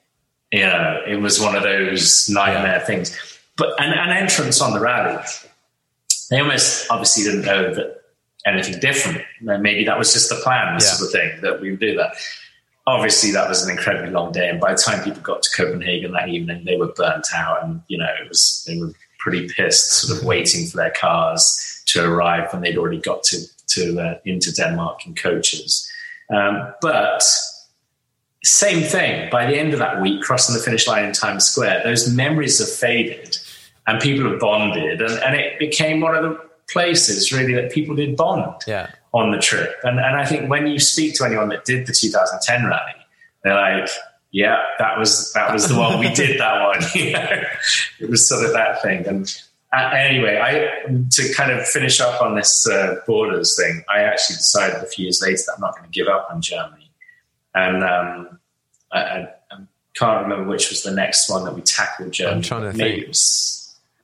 You 0.53 0.61
know, 0.61 1.01
it 1.05 1.17
was 1.17 1.41
one 1.41 1.55
of 1.55 1.63
those 1.63 2.29
nightmare 2.29 2.79
things. 2.79 3.17
But 3.57 3.73
an, 3.81 3.91
an 3.91 4.15
entrance 4.15 4.61
on 4.61 4.73
the 4.73 4.79
rally, 4.79 5.21
they 6.29 6.39
almost 6.39 6.89
obviously 6.89 7.23
didn't 7.25 7.41
know 7.45 7.73
that 7.73 8.03
anything 8.45 8.79
different. 8.79 9.21
Maybe 9.41 9.83
that 9.85 9.97
was 9.97 10.13
just 10.13 10.29
the 10.29 10.35
plan, 10.35 10.73
Yeah. 10.73 10.77
sort 10.79 11.07
of 11.07 11.11
thing, 11.11 11.41
that 11.41 11.61
we 11.61 11.71
would 11.71 11.79
do 11.79 11.95
that. 11.97 12.15
Obviously, 12.87 13.31
that 13.31 13.49
was 13.49 13.63
an 13.63 13.71
incredibly 13.71 14.11
long 14.11 14.31
day, 14.31 14.47
and 14.47 14.59
by 14.59 14.73
the 14.73 14.77
time 14.77 15.03
people 15.03 15.21
got 15.21 15.41
to 15.41 15.49
Copenhagen 15.55 16.11
that 16.11 16.29
evening, 16.29 16.65
they 16.65 16.77
were 16.77 16.93
burnt 16.93 17.27
out, 17.33 17.63
and 17.63 17.81
you 17.87 17.97
know 17.97 18.07
it 18.21 18.29
was 18.29 18.63
they 18.67 18.77
were 18.79 18.91
pretty 19.19 19.47
pissed, 19.47 19.91
sort 19.91 20.19
of 20.19 20.23
waiting 20.23 20.67
for 20.67 20.77
their 20.77 20.91
cars 20.91 21.81
to 21.87 22.03
arrive 22.05 22.53
when 22.53 22.61
they'd 22.61 22.77
already 22.77 22.99
got 22.99 23.23
to 23.23 23.37
to 23.69 23.99
uh, 23.99 24.19
into 24.25 24.51
Denmark 24.53 25.07
in 25.07 25.15
coaches. 25.15 25.89
Um, 26.29 26.73
but 26.81 27.23
same 28.43 28.83
thing. 28.83 29.29
By 29.31 29.47
the 29.47 29.57
end 29.57 29.73
of 29.73 29.79
that 29.79 29.99
week, 30.01 30.21
crossing 30.21 30.55
the 30.55 30.61
finish 30.61 30.87
line 30.87 31.05
in 31.05 31.13
Times 31.13 31.45
Square, 31.45 31.81
those 31.83 32.11
memories 32.13 32.59
have 32.59 32.69
faded 32.69 33.37
and 33.87 33.99
people 33.99 34.29
have 34.29 34.39
bonded. 34.39 35.01
And, 35.01 35.19
and 35.23 35.35
it 35.35 35.57
became 35.57 36.01
one 36.01 36.15
of 36.15 36.23
the 36.23 36.39
places 36.69 37.31
really 37.31 37.53
that 37.53 37.71
people 37.71 37.95
did 37.95 38.15
bond 38.17 38.61
Yeah. 38.67 38.89
on 39.13 39.31
the 39.31 39.39
trip. 39.39 39.75
And, 39.83 39.99
and 39.99 40.15
I 40.17 40.25
think 40.25 40.49
when 40.49 40.67
you 40.67 40.79
speak 40.79 41.15
to 41.15 41.25
anyone 41.25 41.49
that 41.49 41.65
did 41.65 41.85
the 41.87 41.93
2010 41.93 42.65
rally, 42.65 42.91
they're 43.43 43.55
like, 43.55 43.89
yeah, 44.31 44.61
that 44.79 44.97
was 44.97 45.31
that 45.33 45.53
was 45.53 45.69
the 45.69 45.77
one 45.77 45.99
we 45.99 46.11
did 46.13 46.39
that 46.39 46.61
one. 46.67 46.81
you 46.95 47.13
know? 47.13 47.41
It 47.99 48.09
was 48.09 48.27
sort 48.27 48.45
of 48.45 48.51
that 48.53 48.81
thing. 48.81 49.05
And 49.07 49.33
uh, 49.71 49.91
anyway, 49.93 50.37
I 50.41 50.91
to 51.11 51.33
kind 51.33 51.51
of 51.51 51.65
finish 51.67 52.01
up 52.01 52.21
on 52.21 52.35
this 52.35 52.67
uh, 52.67 52.95
borders 53.07 53.55
thing, 53.55 53.83
I 53.89 54.01
actually 54.01 54.35
decided 54.37 54.77
a 54.83 54.85
few 54.87 55.03
years 55.05 55.21
later 55.21 55.43
that 55.47 55.53
I'm 55.55 55.61
not 55.61 55.75
going 55.77 55.89
to 55.89 55.91
give 55.91 56.07
up 56.07 56.27
on 56.29 56.41
Germany. 56.41 56.91
And 57.53 57.83
um, 57.83 58.39
I, 58.91 58.99
I, 58.99 59.19
I 59.51 59.57
can't 59.95 60.23
remember 60.23 60.49
which 60.49 60.69
was 60.69 60.83
the 60.83 60.91
next 60.91 61.29
one 61.29 61.45
that 61.45 61.53
we 61.55 61.61
tackled 61.61 62.11
Germany. 62.11 62.35
I'm 62.37 62.41
trying 62.41 62.63
to 62.63 62.73
think. 62.73 63.03
it 63.03 63.07
was. 63.07 63.54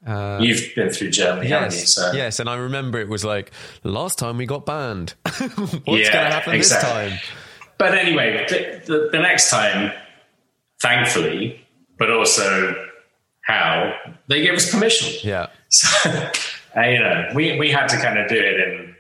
Uh, 0.05 0.39
You've 0.41 0.73
been 0.75 0.89
through 0.89 1.11
Germany, 1.11 1.47
haven't 1.49 1.73
you? 1.73 1.79
Yes, 1.79 1.93
So 1.93 2.11
yes, 2.13 2.39
and 2.39 2.49
I 2.49 2.55
remember 2.55 2.99
it 2.99 3.07
was 3.07 3.23
like 3.23 3.51
last 3.83 4.17
time 4.17 4.37
we 4.37 4.45
got 4.45 4.65
banned. 4.65 5.13
What's 5.25 5.47
Yeah, 5.49 5.85
going 5.85 5.85
to 5.85 6.31
happen 6.31 6.53
exactly. 6.55 7.09
this 7.09 7.19
time? 7.19 7.19
But 7.77 7.95
anyway, 7.97 8.45
the, 8.49 8.81
the, 8.85 9.09
the 9.11 9.19
next 9.19 9.49
time, 9.51 9.91
thankfully, 10.81 11.61
but 11.97 12.11
also 12.11 12.73
how 13.45 13.93
they 14.27 14.41
gave 14.41 14.53
us 14.53 14.71
permission. 14.71 15.19
Yeah, 15.23 15.47
So, 15.69 16.09
uh, 16.75 16.81
you 16.81 16.99
know, 16.99 17.29
we, 17.35 17.57
we 17.59 17.69
had 17.71 17.87
to 17.89 17.97
kind 17.97 18.17
of 18.19 18.27
do 18.29 18.35
it. 18.35 18.59
And 18.59 18.95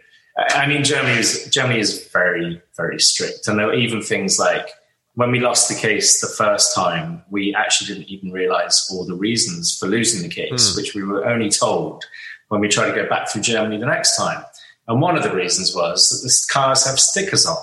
I 0.51 0.67
mean, 0.67 0.83
Germany 0.83 1.19
is 1.19 1.47
Germany 1.51 1.79
is 1.79 2.07
very 2.13 2.61
very 2.77 2.99
strict, 2.99 3.47
and 3.47 3.57
there 3.59 3.67
were 3.67 3.73
even 3.73 4.01
things 4.01 4.39
like 4.39 4.67
when 5.15 5.31
we 5.31 5.39
lost 5.39 5.67
the 5.69 5.75
case 5.75 6.21
the 6.21 6.27
first 6.27 6.73
time, 6.73 7.23
we 7.29 7.53
actually 7.53 7.87
didn't 7.93 8.09
even 8.09 8.31
realize 8.31 8.87
all 8.91 9.05
the 9.05 9.15
reasons 9.15 9.77
for 9.77 9.87
losing 9.87 10.21
the 10.27 10.33
case, 10.33 10.71
hmm. 10.73 10.77
which 10.79 10.95
we 10.95 11.03
were 11.03 11.25
only 11.27 11.49
told 11.49 12.03
when 12.47 12.61
we 12.61 12.67
tried 12.67 12.89
to 12.89 12.95
go 12.95 13.07
back 13.09 13.29
through 13.29 13.41
Germany 13.41 13.77
the 13.77 13.85
next 13.85 14.15
time. 14.15 14.43
And 14.87 15.01
one 15.01 15.17
of 15.17 15.23
the 15.23 15.33
reasons 15.33 15.75
was 15.75 16.09
that 16.09 16.27
the 16.27 16.53
cars 16.53 16.85
have 16.85 16.99
stickers 16.99 17.45
on. 17.45 17.57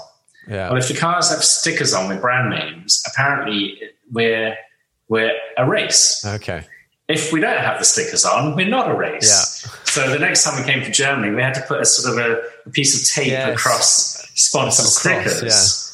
yeah, 0.48 0.68
Well, 0.68 0.78
if 0.78 0.88
the 0.88 0.94
cars 0.96 1.30
have 1.30 1.42
stickers 1.44 1.92
on 1.94 2.08
with 2.08 2.20
brand 2.20 2.50
names, 2.50 3.02
apparently 3.06 3.80
we're 4.12 4.56
we're 5.08 5.32
a 5.56 5.66
race. 5.66 6.22
okay, 6.24 6.64
If 7.08 7.32
we 7.32 7.40
don't 7.40 7.58
have 7.58 7.78
the 7.78 7.84
stickers 7.86 8.26
on, 8.26 8.54
we're 8.56 8.68
not 8.68 8.90
a 8.90 8.94
race. 8.94 9.64
Yeah. 9.64 9.72
So 9.84 10.10
the 10.10 10.18
next 10.18 10.44
time 10.44 10.62
we 10.62 10.70
came 10.70 10.82
to 10.84 10.90
Germany, 10.90 11.34
we 11.34 11.40
had 11.42 11.54
to 11.54 11.62
put 11.62 11.80
a 11.80 11.86
sort 11.86 12.18
of 12.18 12.24
a, 12.30 12.42
a 12.66 12.70
piece 12.70 12.94
of 13.00 13.14
tape 13.14 13.32
Yes. 13.32 13.58
across 13.58 14.22
sponsored 14.34 14.84
Sort 14.84 15.16
of 15.16 15.22
cross, 15.22 15.34
stickers. 15.34 15.87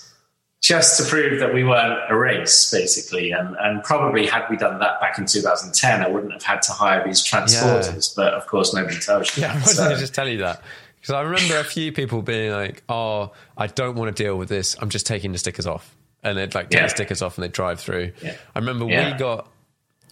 Just 0.64 0.96
to 0.96 1.04
prove 1.04 1.40
that 1.40 1.52
we 1.52 1.62
weren't 1.62 1.98
a 2.10 2.16
race, 2.16 2.70
basically, 2.70 3.32
and 3.32 3.54
and 3.60 3.82
probably 3.84 4.26
had 4.26 4.46
we 4.48 4.56
done 4.56 4.78
that 4.78 4.98
back 4.98 5.18
in 5.18 5.26
2010, 5.26 6.00
I 6.00 6.08
wouldn't 6.08 6.32
have 6.32 6.42
had 6.42 6.62
to 6.62 6.72
hire 6.72 7.04
these 7.04 7.22
transporters. 7.22 8.16
But 8.16 8.32
of 8.32 8.46
course, 8.46 8.72
nobody 8.72 8.98
tells 8.98 9.36
you. 9.36 9.42
yeah. 9.42 9.52
that. 9.52 9.56
Why 9.66 9.72
So- 9.72 9.82
didn't 9.82 9.98
I 9.98 10.00
just 10.00 10.14
tell 10.14 10.26
you 10.28 10.38
that? 10.38 10.62
Because 10.96 11.14
I 11.16 11.20
remember 11.20 11.58
a 11.58 11.64
few 11.64 11.92
people 11.92 12.22
being 12.22 12.50
like, 12.50 12.82
"Oh, 12.88 13.32
I 13.58 13.66
don't 13.66 13.94
want 13.96 14.16
to 14.16 14.22
deal 14.22 14.36
with 14.38 14.48
this. 14.48 14.74
I'm 14.80 14.88
just 14.88 15.04
taking 15.06 15.32
the 15.32 15.38
stickers 15.38 15.66
off," 15.66 15.94
and 16.22 16.38
they'd 16.38 16.54
like 16.54 16.70
take 16.70 16.78
Yeah. 16.80 16.86
the 16.86 16.88
stickers 16.90 17.20
off 17.20 17.36
and 17.36 17.44
they'd 17.44 17.52
drive 17.52 17.78
through. 17.78 18.12
Yeah. 18.22 18.34
I 18.54 18.58
remember 18.60 18.86
Yeah. 18.86 19.12
we 19.12 19.18
got 19.18 19.50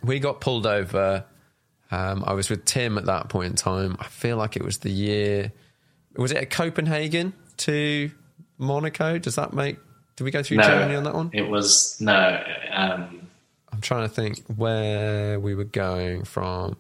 we 0.02 0.18
got 0.18 0.42
pulled 0.42 0.66
over. 0.66 1.24
Um, 1.90 2.24
I 2.26 2.34
was 2.34 2.50
with 2.50 2.66
Tim 2.66 2.98
at 2.98 3.06
that 3.06 3.30
point 3.30 3.46
in 3.48 3.56
time. 3.56 3.96
I 4.00 4.04
feel 4.04 4.36
like 4.36 4.56
it 4.56 4.64
was 4.64 4.78
the 4.78 4.90
year. 4.90 5.50
Was 6.16 6.30
it 6.30 6.36
at 6.36 6.50
Copenhagen 6.50 7.32
to 7.58 8.10
Monaco? 8.58 9.16
Does 9.18 9.36
that 9.36 9.54
make? 9.54 9.78
Did 10.16 10.24
we 10.24 10.30
go 10.30 10.42
through 10.42 10.58
no, 10.58 10.64
Germany 10.64 10.94
on 10.96 11.04
that 11.04 11.14
one? 11.14 11.30
It 11.32 11.48
was 11.48 11.96
no. 12.00 12.42
Um, 12.72 13.28
I'm 13.72 13.80
trying 13.80 14.08
to 14.08 14.14
think 14.14 14.42
where 14.56 15.40
we 15.40 15.54
were 15.54 15.64
going 15.64 16.24
from. 16.24 16.76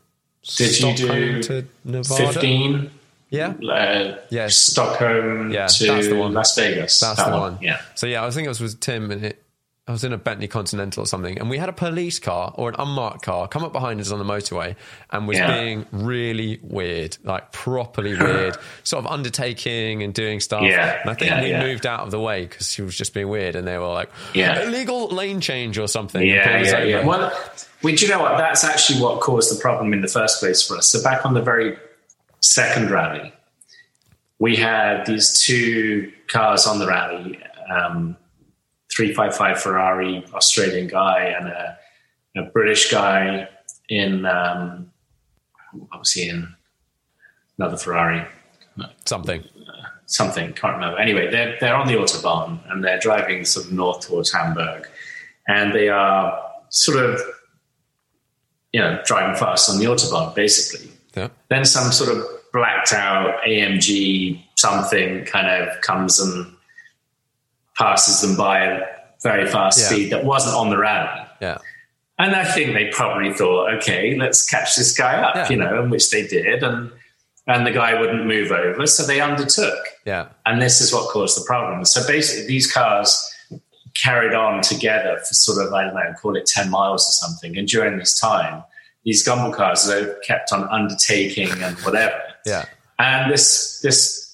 Did 0.56 0.78
you 0.80 0.94
do 0.94 1.42
to 1.44 1.64
Nevada? 1.84 2.32
15? 2.32 2.90
Yeah, 3.30 3.54
Uh, 3.66 4.18
Yes. 4.28 4.56
Stockholm 4.56 5.50
Yeah, 5.50 5.66
to 5.66 5.86
that's 5.86 6.08
the 6.08 6.16
one. 6.16 6.34
Las 6.34 6.54
Vegas. 6.54 7.00
that's 7.00 7.16
That 7.16 7.30
the 7.30 7.38
one. 7.38 7.58
Yeah. 7.62 7.80
So 7.94 8.06
yeah, 8.06 8.24
I 8.26 8.30
think 8.30 8.44
it 8.44 8.48
was 8.50 8.60
with 8.60 8.78
Tim, 8.80 9.10
and 9.10 9.24
it, 9.24 9.41
I 9.88 9.90
was 9.90 10.04
in 10.04 10.12
a 10.12 10.16
Bentley 10.18 10.46
Continental 10.46 11.02
or 11.02 11.06
something, 11.06 11.40
and 11.40 11.50
we 11.50 11.58
had 11.58 11.68
a 11.68 11.72
police 11.72 12.20
car 12.20 12.54
or 12.56 12.68
an 12.68 12.76
unmarked 12.78 13.22
car 13.22 13.48
come 13.48 13.64
up 13.64 13.72
behind 13.72 14.00
us 14.00 14.12
on 14.12 14.20
the 14.20 14.24
motorway 14.24 14.76
and 15.10 15.26
was 15.26 15.38
Yeah. 15.38 15.60
being 15.60 15.86
really 15.90 16.60
weird, 16.62 17.16
like 17.24 17.50
properly 17.50 18.14
weird, 18.18 18.56
sort 18.84 19.04
of 19.04 19.10
undertaking 19.10 20.04
and 20.04 20.14
doing 20.14 20.38
stuff. 20.38 20.62
Yeah, 20.62 21.00
and 21.00 21.10
I 21.10 21.14
think 21.14 21.32
yeah, 21.32 21.42
we 21.42 21.50
yeah. 21.50 21.62
moved 21.64 21.84
out 21.84 22.00
of 22.00 22.12
the 22.12 22.20
way 22.20 22.42
because 22.46 22.70
she 22.70 22.82
was 22.82 22.96
just 22.96 23.12
being 23.12 23.28
weird, 23.28 23.56
and 23.56 23.66
they 23.66 23.76
were 23.76 23.88
like, 23.88 24.08
Yeah. 24.34 24.62
illegal 24.62 25.08
lane 25.08 25.40
change 25.40 25.76
or 25.78 25.88
something. 25.88 26.24
Yeah, 26.24 26.60
yeah, 26.62 26.84
yeah. 26.84 27.04
Well, 27.04 27.32
well, 27.82 27.94
do 27.96 28.04
you 28.06 28.08
know 28.08 28.20
what? 28.20 28.38
That's 28.38 28.62
actually 28.62 29.00
what 29.00 29.20
caused 29.20 29.52
the 29.52 29.60
problem 29.60 29.92
in 29.92 30.00
the 30.00 30.06
first 30.08 30.38
place 30.38 30.62
for 30.64 30.76
us. 30.76 30.86
So 30.86 31.02
back 31.02 31.26
on 31.26 31.34
the 31.34 31.42
very 31.42 31.76
second 32.38 32.88
rally, 32.92 33.32
we 34.38 34.54
had 34.54 35.06
these 35.06 35.40
two 35.40 36.12
cars 36.28 36.68
on 36.68 36.78
the 36.78 36.86
rally, 36.86 37.40
um, 37.68 38.16
355 38.94 39.60
Ferrari, 39.60 40.24
Australian 40.34 40.86
guy, 40.86 41.34
and 41.38 41.48
a, 41.48 41.78
a 42.36 42.42
British 42.42 42.90
guy 42.90 43.48
in, 43.88 44.26
um, 44.26 44.90
what 45.72 46.00
was 46.00 46.12
he 46.12 46.28
in? 46.28 46.54
Another 47.58 47.76
Ferrari. 47.76 48.26
something. 49.04 49.44
something, 50.06 50.52
can't 50.52 50.74
remember. 50.74 50.98
Anyway, 50.98 51.30
they're, 51.30 51.56
they're 51.60 51.74
on 51.74 51.86
the 51.86 51.94
Autobahn 51.94 52.58
and 52.70 52.84
they're 52.84 52.98
driving 52.98 53.44
sort 53.44 53.66
of 53.66 53.72
north 53.72 54.06
towards 54.06 54.32
Hamburg. 54.32 54.88
And 55.48 55.74
they 55.74 55.88
are 55.88 56.38
sort 56.68 57.04
of, 57.04 57.20
you 58.72 58.80
know, 58.80 59.00
driving 59.04 59.36
fast 59.36 59.70
on 59.70 59.78
the 59.78 59.86
Autobahn, 59.86 60.34
basically. 60.34 60.90
Yeah. 61.14 61.28
Then 61.48 61.64
some 61.64 61.92
sort 61.92 62.16
of 62.16 62.24
blacked 62.52 62.92
out 62.92 63.40
AMG 63.46 64.42
something 64.56 65.24
kind 65.24 65.48
of 65.48 65.80
comes 65.80 66.20
and 66.20 66.54
passes 67.76 68.20
them 68.20 68.36
by 68.36 68.66
at 68.66 69.16
very 69.22 69.46
fast 69.46 69.78
Yeah. 69.80 69.86
speed 69.86 70.12
that 70.12 70.24
wasn't 70.24 70.54
on 70.56 70.70
the 70.70 70.78
rally. 70.78 71.26
Yeah. 71.40 71.58
And 72.18 72.36
I 72.36 72.44
think 72.44 72.74
they 72.74 72.88
probably 72.88 73.32
thought, 73.32 73.72
okay, 73.74 74.16
let's 74.16 74.48
catch 74.48 74.76
this 74.76 74.96
guy 74.96 75.14
up, 75.14 75.34
Yeah. 75.34 75.48
you 75.48 75.56
know, 75.56 75.80
and 75.82 75.90
which 75.90 76.10
they 76.10 76.26
did. 76.26 76.62
And, 76.62 76.90
and 77.46 77.66
the 77.66 77.70
guy 77.72 77.98
wouldn't 77.98 78.26
move 78.26 78.52
over. 78.52 78.86
So 78.86 79.04
they 79.04 79.20
undertook. 79.20 79.78
Yeah. 80.04 80.26
And 80.46 80.60
this 80.60 80.80
is 80.80 80.92
what 80.92 81.08
caused 81.10 81.40
the 81.40 81.44
problem. 81.44 81.84
So 81.84 82.06
basically, 82.06 82.46
these 82.46 82.70
cars 82.70 83.18
carried 83.94 84.34
on 84.34 84.62
together 84.62 85.18
for 85.18 85.34
sort 85.34 85.66
of, 85.66 85.72
I 85.72 85.84
don't 85.84 85.94
know, 85.94 86.14
call 86.20 86.36
it 86.36 86.46
10 86.46 86.70
miles 86.70 87.02
or 87.08 87.12
something. 87.12 87.56
And 87.58 87.66
during 87.68 87.98
this 87.98 88.18
time, 88.18 88.62
these 89.04 89.26
Gumball 89.26 89.52
cars 89.52 89.86
they 89.86 90.06
kept 90.24 90.52
on 90.52 90.68
undertaking 90.68 91.50
and 91.62 91.76
whatever. 91.80 92.20
Yeah. 92.46 92.66
And 92.98 93.30
this, 93.32 93.80
this 93.80 94.31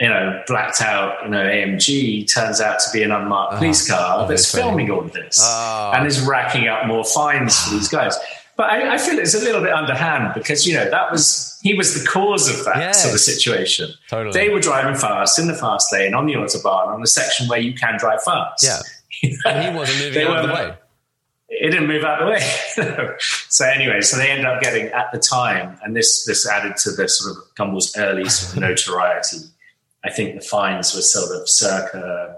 you 0.00 0.08
know, 0.08 0.42
blacked 0.46 0.80
out, 0.80 1.22
you 1.24 1.28
know, 1.30 1.44
AMG 1.44 2.32
turns 2.32 2.60
out 2.60 2.80
to 2.80 2.86
be 2.92 3.02
an 3.02 3.12
unmarked 3.12 3.58
police 3.58 3.86
car 3.88 4.26
that's 4.26 4.50
filming 4.52 4.90
all 4.90 5.00
of 5.00 5.12
this 5.12 5.38
Ah. 5.42 5.92
and 5.92 6.06
is 6.06 6.20
racking 6.22 6.68
up 6.68 6.86
more 6.86 7.04
fines 7.04 7.58
for 7.64 7.74
these 7.74 7.88
guys. 7.88 8.16
But 8.56 8.70
I, 8.70 8.94
I 8.94 8.98
feel 8.98 9.18
it's 9.18 9.34
a 9.34 9.38
little 9.40 9.60
bit 9.62 9.72
underhand 9.72 10.32
because 10.34 10.66
you 10.66 10.74
know 10.74 10.88
that 10.90 11.10
was 11.12 11.58
he 11.62 11.74
was 11.74 11.94
the 12.00 12.06
cause 12.08 12.48
of 12.48 12.64
that 12.64 12.76
Yes. 12.76 13.02
sort 13.02 13.14
of 13.14 13.20
situation. 13.20 13.90
Totally. 14.08 14.32
They 14.32 14.48
were 14.48 14.60
driving 14.60 14.94
fast 14.94 15.38
in 15.38 15.46
the 15.48 15.54
fast 15.54 15.92
lane 15.92 16.14
on 16.14 16.26
the 16.26 16.34
autobahn 16.34 16.88
on 16.88 17.00
the 17.00 17.06
section 17.06 17.46
where 17.48 17.58
you 17.60 17.72
can 17.74 17.98
drive 17.98 18.22
fast. 18.22 18.64
Yeah. 18.64 18.80
And 19.44 19.64
he 19.72 19.78
wasn't 19.78 19.98
moving 19.98 20.14
They 20.14 20.26
out 20.26 20.36
of 20.38 20.48
the 20.48 20.54
way. 20.54 20.74
it 21.50 21.70
didn't 21.70 21.88
move 21.88 22.04
out 22.04 22.22
of 22.22 22.26
the 22.26 22.32
way. 22.32 23.16
so 23.50 23.66
anyway, 23.66 24.00
so 24.00 24.16
they 24.16 24.30
ended 24.30 24.46
up 24.46 24.62
getting 24.62 24.86
at 24.86 25.10
the 25.12 25.18
time, 25.18 25.78
and 25.82 25.94
this 25.94 26.24
this 26.24 26.48
added 26.48 26.76
to 26.78 26.90
the 26.92 27.06
sort 27.08 27.36
of 27.36 27.42
Gumball's 27.54 27.94
early 27.98 28.28
sort 28.30 28.56
of 28.56 28.60
notoriety. 28.62 29.38
I 30.04 30.10
think 30.10 30.34
the 30.34 30.40
fines 30.40 30.94
were 30.94 31.02
sort 31.02 31.36
of 31.36 31.48
circa. 31.48 32.36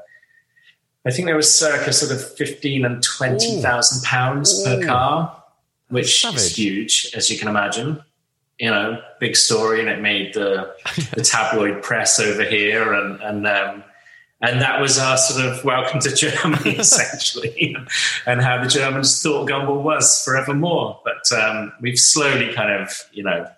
I 1.07 1.11
think 1.11 1.27
there 1.27 1.37
was 1.37 1.53
circa 1.53 1.93
sort 1.93 2.13
of 2.13 2.37
fifteen 2.37 2.85
and 2.85 3.03
twenty 3.03 3.61
thousand 3.61 4.03
pounds 4.05 4.63
per 4.65 4.85
car, 4.85 5.43
which 5.89 6.23
Savage. 6.23 6.37
is 6.39 6.59
huge, 6.59 7.11
as 7.15 7.31
you 7.31 7.39
can 7.39 7.49
imagine. 7.49 8.03
You 8.59 8.71
know, 8.71 9.03
big 9.19 9.37
story, 9.37 9.81
and 9.81 9.89
it 9.89 10.01
made 10.01 10.35
the 10.35 10.75
the 11.15 11.23
tabloid 11.25 11.83
press 11.83 12.19
over 12.21 12.45
here, 12.45 12.93
and 12.93 13.21
and 13.21 13.47
um, 13.47 13.85
and 14.43 14.61
that 14.61 14.81
was 14.81 14.99
our 14.99 15.17
sort 15.17 15.47
of 15.47 15.65
welcome 15.65 16.01
to 16.01 16.15
Germany, 16.15 16.77
essentially, 16.77 17.77
and 18.27 18.43
how 18.43 18.63
the 18.63 18.69
Germans 18.69 19.23
thought 19.23 19.49
Gumball 19.49 19.83
was 19.83 20.23
forevermore. 20.25 21.01
But 21.05 21.31
um, 21.37 21.73
we've 21.81 21.99
slowly 21.99 22.53
kind 22.53 22.73
of, 22.73 22.91
you 23.13 23.23
know, 23.23 23.49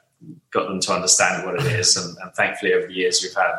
got 0.51 0.69
them 0.69 0.81
to 0.81 0.93
understand 0.93 1.47
what 1.47 1.55
it 1.59 1.73
is, 1.73 1.97
and, 1.97 2.17
and 2.19 2.33
thankfully 2.35 2.75
over 2.75 2.87
the 2.87 2.93
years 2.93 3.23
we've 3.23 3.35
had 3.35 3.55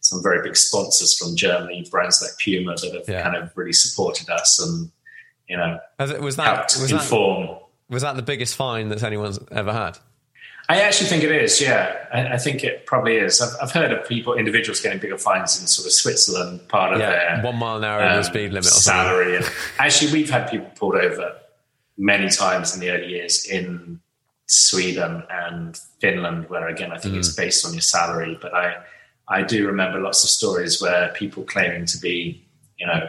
some 0.00 0.22
very 0.22 0.42
big 0.42 0.56
sponsors 0.56 1.16
from 1.18 1.36
Germany, 1.36 1.86
brands 1.90 2.20
like 2.22 2.32
Puma, 2.42 2.74
that 2.76 2.94
have 2.94 3.08
Yeah. 3.08 3.22
kind 3.22 3.36
of 3.36 3.50
really 3.56 3.72
supported 3.72 4.28
us 4.30 4.58
and 4.60 4.90
you 5.48 5.56
know 5.56 5.78
As 5.98 6.10
it- 6.10 6.20
Was 6.20 6.36
that, 6.36 6.46
helped 6.56 6.76
was, 6.80 6.90
that, 6.90 7.60
was 7.88 8.02
that 8.02 8.16
the 8.16 8.22
biggest 8.22 8.54
fine 8.56 8.88
that 8.88 9.02
anyone's 9.02 9.38
ever 9.50 9.72
had? 9.72 9.98
I 10.68 10.82
actually 10.82 11.08
think 11.08 11.24
it 11.24 11.32
is. 11.32 11.60
Yeah, 11.60 11.96
I, 12.12 12.34
I 12.34 12.38
think 12.38 12.62
it 12.62 12.86
probably 12.86 13.16
is. 13.16 13.40
I've, 13.40 13.56
I've 13.60 13.72
heard 13.72 13.90
of 13.90 14.06
people, 14.06 14.34
individuals 14.34 14.80
getting 14.80 15.00
bigger 15.00 15.18
fines 15.18 15.60
in 15.60 15.66
sort 15.66 15.86
of 15.86 15.92
Switzerland, 15.92 16.68
part 16.68 16.92
of 16.92 17.00
Yeah, 17.00 17.10
their 17.10 17.42
one 17.44 17.56
mile 17.56 17.78
an 17.78 17.84
hour 17.84 18.00
um, 18.04 18.22
speed 18.22 18.52
limit 18.52 18.66
or 18.66 18.70
salary. 18.70 19.36
And 19.36 19.50
actually, 19.80 20.12
we've 20.12 20.30
had 20.30 20.48
people 20.48 20.70
pulled 20.76 20.94
over 20.94 21.32
many 21.98 22.28
times 22.30 22.72
in 22.72 22.80
the 22.80 22.90
early 22.90 23.08
years 23.08 23.44
in 23.46 23.98
Sweden 24.46 25.24
and 25.28 25.76
Finland, 26.00 26.48
where 26.48 26.68
again 26.68 26.92
I 26.92 26.98
think 26.98 27.14
Mm. 27.14 27.18
it's 27.18 27.34
based 27.34 27.66
on 27.66 27.72
your 27.72 27.80
salary. 27.82 28.38
But 28.40 28.54
I 28.54 28.76
I 29.30 29.42
do 29.42 29.66
remember 29.66 30.00
lots 30.00 30.24
of 30.24 30.30
stories 30.30 30.82
where 30.82 31.08
people 31.14 31.44
claiming 31.44 31.86
to 31.86 31.98
be, 31.98 32.44
you 32.78 32.86
know. 32.86 33.08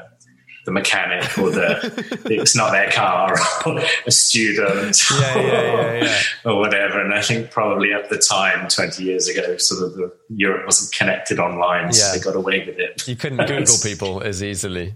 The 0.63 0.71
mechanic, 0.71 1.39
or 1.39 1.49
the 1.49 2.21
it's 2.25 2.55
not 2.55 2.71
their 2.71 2.91
car, 2.91 3.35
or 3.65 3.79
a 4.05 4.11
student, 4.11 4.95
Yeah, 5.09 5.35
yeah, 5.39 5.61
yeah, 5.63 6.03
yeah. 6.03 6.21
or 6.51 6.59
whatever. 6.59 7.01
And 7.01 7.15
I 7.15 7.23
think 7.23 7.49
probably 7.49 7.93
at 7.93 8.11
the 8.11 8.19
time, 8.19 8.67
20 8.67 9.03
years 9.03 9.27
ago, 9.27 9.57
sort 9.57 9.81
of 9.81 9.95
the, 9.95 10.13
Europe 10.29 10.67
wasn't 10.67 10.93
connected 10.93 11.39
online, 11.39 11.91
so 11.91 12.15
they 12.15 12.23
got 12.23 12.35
away 12.35 12.63
with 12.63 12.77
it. 12.77 13.07
You 13.07 13.15
couldn't 13.15 13.43
Google 13.47 13.73
people 13.83 14.21
as 14.21 14.43
easily. 14.43 14.95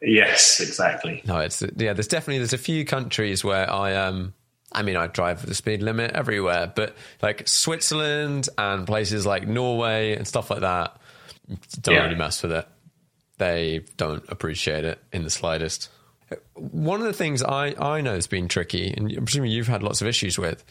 Yes, 0.00 0.58
exactly. 0.60 1.20
No, 1.26 1.36
it's 1.38 1.62
yeah. 1.76 1.92
There's 1.92 2.08
definitely 2.08 2.38
there's 2.38 2.54
a 2.54 2.58
few 2.58 2.86
countries 2.86 3.44
where 3.44 3.70
I 3.70 3.94
um. 3.96 4.32
I 4.74 4.82
mean, 4.82 4.96
I 4.96 5.06
drive 5.06 5.46
the 5.46 5.54
speed 5.54 5.82
limit 5.82 6.12
everywhere, 6.12 6.72
but 6.74 6.96
like 7.22 7.46
Switzerland 7.46 8.48
and 8.58 8.86
places 8.86 9.24
like 9.24 9.46
Norway 9.46 10.16
and 10.16 10.26
stuff 10.26 10.50
like 10.50 10.60
that 10.60 10.96
don't 11.80 11.94
Yeah. 11.94 12.02
really 12.04 12.14
mess 12.16 12.42
with 12.42 12.52
it. 12.52 12.66
They 13.38 13.84
don't 13.96 14.24
appreciate 14.28 14.84
it 14.84 14.98
in 15.12 15.24
the 15.24 15.30
slightest. 15.30 15.90
One 16.54 17.00
of 17.00 17.06
the 17.06 17.12
things 17.12 17.42
I, 17.42 17.74
I 17.78 18.00
know 18.00 18.14
has 18.14 18.26
been 18.26 18.48
tricky, 18.48 18.92
and 18.96 19.10
I'm 19.12 19.24
presuming 19.26 19.50
you've 19.50 19.66
had 19.68 19.82
lots 19.82 20.00
of 20.00 20.06
issues 20.08 20.38
with, 20.38 20.64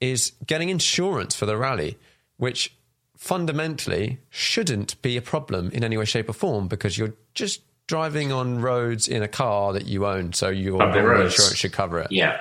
is 0.00 0.32
getting 0.46 0.68
insurance 0.70 1.34
for 1.34 1.46
the 1.46 1.56
rally, 1.56 1.96
which 2.36 2.74
fundamentally 3.16 4.18
shouldn't 4.30 5.00
be 5.02 5.16
a 5.16 5.22
problem 5.22 5.70
in 5.72 5.84
any 5.84 5.96
way, 5.96 6.04
shape, 6.04 6.28
or 6.28 6.32
form 6.32 6.66
because 6.68 6.96
you're 6.96 7.14
just 7.34 7.60
driving 7.86 8.32
on 8.32 8.60
roads 8.60 9.06
in 9.08 9.22
a 9.22 9.28
car 9.28 9.72
that 9.72 9.86
you 9.86 10.06
own, 10.06 10.32
so 10.32 10.48
your 10.48 10.78
Public 10.78 10.94
normal 11.02 11.20
roads. 11.22 11.34
insurance 11.34 11.56
should 11.56 11.72
cover 11.72 12.00
it. 12.00 12.10
Yeah, 12.12 12.40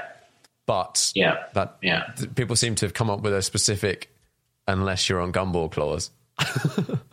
But 0.68 1.12
yeah, 1.16 1.46
that 1.54 1.78
yeah. 1.82 2.12
people 2.36 2.56
seem 2.56 2.76
to 2.76 2.86
have 2.86 2.94
come 2.94 3.10
up 3.10 3.22
with 3.22 3.34
a 3.34 3.42
specific 3.42 4.12
unless 4.68 5.10
you're 5.10 5.22
on 5.22 5.32
gumball 5.32 5.72
clause. 5.72 6.12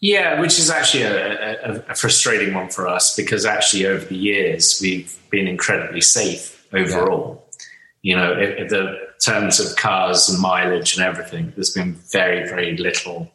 Yeah, 0.00 0.40
which 0.40 0.58
is 0.58 0.70
actually 0.70 1.02
a, 1.02 1.70
a, 1.70 1.84
a 1.88 1.94
frustrating 1.94 2.54
one 2.54 2.68
for 2.68 2.86
us 2.86 3.16
because 3.16 3.44
actually 3.44 3.86
over 3.86 4.04
the 4.04 4.16
years 4.16 4.78
we've 4.80 5.16
been 5.30 5.48
incredibly 5.48 6.00
safe 6.00 6.64
overall. 6.72 7.44
You 8.02 8.14
know, 8.14 8.32
if 8.38 8.68
the 8.68 8.96
terms 9.18 9.58
of 9.58 9.74
cars 9.76 10.28
and 10.28 10.38
mileage 10.38 10.96
and 10.96 11.04
everything, 11.04 11.52
there's 11.56 11.72
been 11.72 11.94
very, 11.94 12.48
very 12.48 12.76
little 12.76 13.32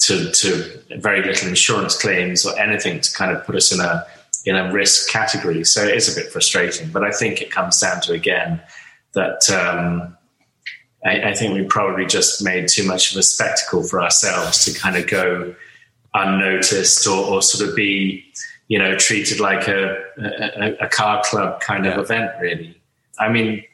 to, 0.00 0.30
to 0.30 0.80
very 0.96 1.22
little 1.22 1.48
insurance 1.48 2.00
claims 2.00 2.46
or 2.46 2.58
anything 2.58 3.00
to 3.00 3.12
kind 3.12 3.36
of 3.36 3.44
put 3.44 3.54
us 3.54 3.70
in 3.70 3.80
a 3.80 4.06
in 4.48 4.56
a 4.56 4.72
risk 4.72 5.10
category. 5.10 5.62
So 5.64 5.84
it 5.84 5.94
is 5.94 6.10
a 6.10 6.18
bit 6.18 6.32
frustrating, 6.32 6.90
but 6.90 7.04
I 7.04 7.10
think 7.10 7.42
it 7.42 7.50
comes 7.50 7.78
down 7.80 8.00
to 8.02 8.12
again 8.12 8.60
that 9.12 9.48
um, 9.50 10.16
I, 11.04 11.30
I 11.30 11.34
think 11.34 11.54
we 11.54 11.64
probably 11.64 12.06
just 12.06 12.42
made 12.42 12.68
too 12.68 12.86
much 12.86 13.12
of 13.12 13.18
a 13.18 13.22
spectacle 13.22 13.82
for 13.82 14.02
ourselves 14.02 14.64
to 14.64 14.78
kind 14.78 14.96
of 14.96 15.06
go 15.06 15.54
unnoticed 16.14 17.06
or, 17.06 17.24
or 17.24 17.42
sort 17.42 17.68
of 17.68 17.76
be, 17.76 18.24
you 18.68 18.78
know, 18.78 18.96
treated 18.96 19.38
like 19.38 19.68
a, 19.68 19.96
a, 20.18 20.86
a 20.86 20.88
car 20.88 21.22
club 21.24 21.60
kind 21.60 21.86
of 21.86 21.98
event. 21.98 22.32
Really, 22.40 22.80
I 23.18 23.28
mean, 23.30 23.64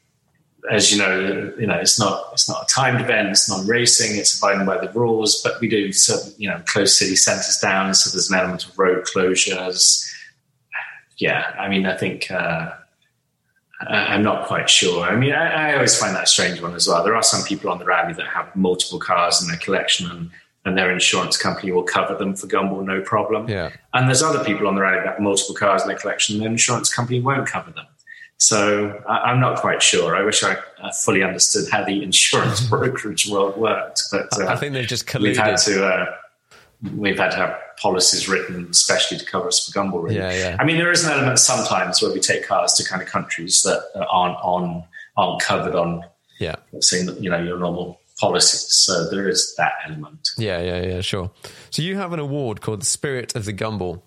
as 0.71 0.91
you 0.91 0.99
know, 0.99 1.53
you 1.59 1.67
know, 1.67 1.75
it's 1.75 1.99
not 1.99 2.31
it's 2.33 2.49
not 2.49 2.65
a 2.65 2.67
timed 2.67 3.01
event. 3.01 3.29
It's 3.29 3.49
not 3.49 3.67
racing. 3.67 4.19
It's 4.19 4.37
abiding 4.39 4.67
by 4.67 4.79
the 4.79 4.91
rules. 4.93 5.43
But 5.43 5.61
we 5.61 5.69
do, 5.69 5.93
so 5.93 6.17
you 6.39 6.49
know, 6.49 6.61
close 6.67 6.99
city 6.99 7.17
centres 7.17 7.59
down. 7.59 7.95
So 7.95 8.11
there's 8.11 8.31
an 8.31 8.39
element 8.39 8.67
of 8.67 8.79
road 8.79 9.05
closures. 9.05 10.11
Yeah, 11.19 11.55
I 11.59 11.69
mean, 11.69 11.86
I 11.86 11.97
think. 11.97 12.31
Uh, 12.31 12.73
I- 13.81 14.15
I'm 14.15 14.23
not 14.23 14.47
quite 14.47 14.70
sure. 14.70 15.05
I 15.05 15.16
mean, 15.16 15.32
I, 15.32 15.70
I 15.70 15.74
always 15.74 15.99
find 15.99 16.15
that 16.15 16.24
a 16.24 16.27
strange 16.27 16.61
one 16.61 16.74
as 16.74 16.86
well. 16.89 17.03
There 17.05 17.16
are 17.16 17.23
some 17.23 17.43
people 17.43 17.70
on 17.70 17.78
the 17.78 17.85
rally 17.85 18.15
that 18.15 18.27
have 18.27 18.55
multiple 18.55 18.99
cars 19.01 19.43
in 19.43 19.49
their 19.49 19.59
collection, 19.59 20.11
and, 20.11 20.31
and 20.65 20.78
their 20.78 20.93
insurance 20.93 21.36
company 21.36 21.73
will 21.73 21.82
cover 21.82 22.15
them 22.15 22.35
for 22.35 22.47
Gumball, 22.47 22.85
no 22.85 23.01
problem. 23.03 23.49
Yeah. 23.49 23.70
And 23.93 24.09
there's 24.09 24.23
other 24.23 24.43
people 24.45 24.69
on 24.69 24.77
the 24.77 24.81
rally 24.81 24.99
that 24.99 25.07
have 25.07 25.20
multiple 25.20 25.55
cars 25.55 25.82
in 25.82 25.89
their 25.89 25.99
collection, 25.99 26.36
and 26.36 26.43
their 26.45 26.51
insurance 26.51 26.93
company 26.95 27.20
won't 27.20 27.49
cover 27.49 27.73
them. 27.73 27.86
So 28.39 29.03
I, 29.09 29.19
I'm 29.31 29.41
not 29.41 29.59
quite 29.61 29.82
sure. 29.82 30.16
I 30.16 30.23
wish 30.23 30.43
I 30.45 30.57
uh, 30.81 30.93
fully 30.93 31.23
understood 31.23 31.69
how 31.70 31.85
the 31.85 32.03
insurance 32.09 32.61
brokerage 32.61 33.28
world 33.28 33.57
worked, 33.57 34.03
but 34.12 34.28
uh, 34.41 34.47
I 34.47 34.57
think 34.57 34.73
they've 34.74 34.86
just 34.86 35.12
we've 35.19 35.36
had 35.36 35.57
to 35.59 35.85
uh, 35.86 36.16
we've 36.97 37.19
had 37.19 37.31
to 37.31 37.36
have 37.36 37.56
policies 37.81 38.28
written 38.28 38.69
especially 38.70 39.19
to 39.19 39.24
cover 39.24 39.48
us 39.48 39.65
for 39.66 39.78
Gumball. 39.78 40.12
Yeah, 40.12 40.32
yeah. 40.32 40.56
I 40.61 40.65
mean, 40.65 40.77
there 40.77 40.90
is 40.93 41.05
an 41.05 41.12
element 41.12 41.39
sometimes 41.39 42.02
where 42.02 42.12
we 42.12 42.20
take 42.20 42.47
cars 42.47 42.74
to 42.74 42.85
kind 42.85 43.01
of 43.02 43.09
countries 43.09 43.62
that 43.62 43.82
aren't 44.11 44.36
on 44.43 44.85
aren't 45.16 45.40
covered 45.43 45.74
on, 45.74 46.02
Yeah. 46.40 46.56
let's 46.73 46.90
you 46.93 47.31
know, 47.31 47.39
your 47.40 47.59
normal 47.59 48.01
policies. 48.20 48.66
So 48.70 49.09
there 49.11 49.28
is 49.28 49.55
that 49.56 49.73
element. 49.86 50.28
Yeah, 50.36 50.61
yeah, 50.61 50.82
yeah, 50.82 51.01
sure. 51.01 51.31
So 51.70 51.82
you 51.82 51.97
have 51.97 52.12
an 52.12 52.19
award 52.20 52.61
called 52.61 52.81
the 52.82 52.86
Spirit 52.86 53.35
of 53.36 53.44
the 53.44 53.52
Gumball 53.52 54.02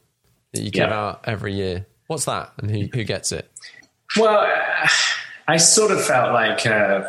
that 0.54 0.62
you 0.62 0.72
give 0.72 0.90
Yeah. 0.90 1.00
out 1.08 1.22
every 1.26 1.54
year. 1.54 1.86
What's 2.08 2.26
that, 2.26 2.52
and 2.58 2.70
who 2.72 2.88
who 2.94 3.04
gets 3.04 3.32
it? 3.32 3.50
Well, 4.18 4.38
uh, 4.40 4.88
I 5.48 5.58
sort 5.58 5.92
of 5.92 6.04
felt 6.06 6.34
like, 6.34 6.66
uh, 6.66 7.04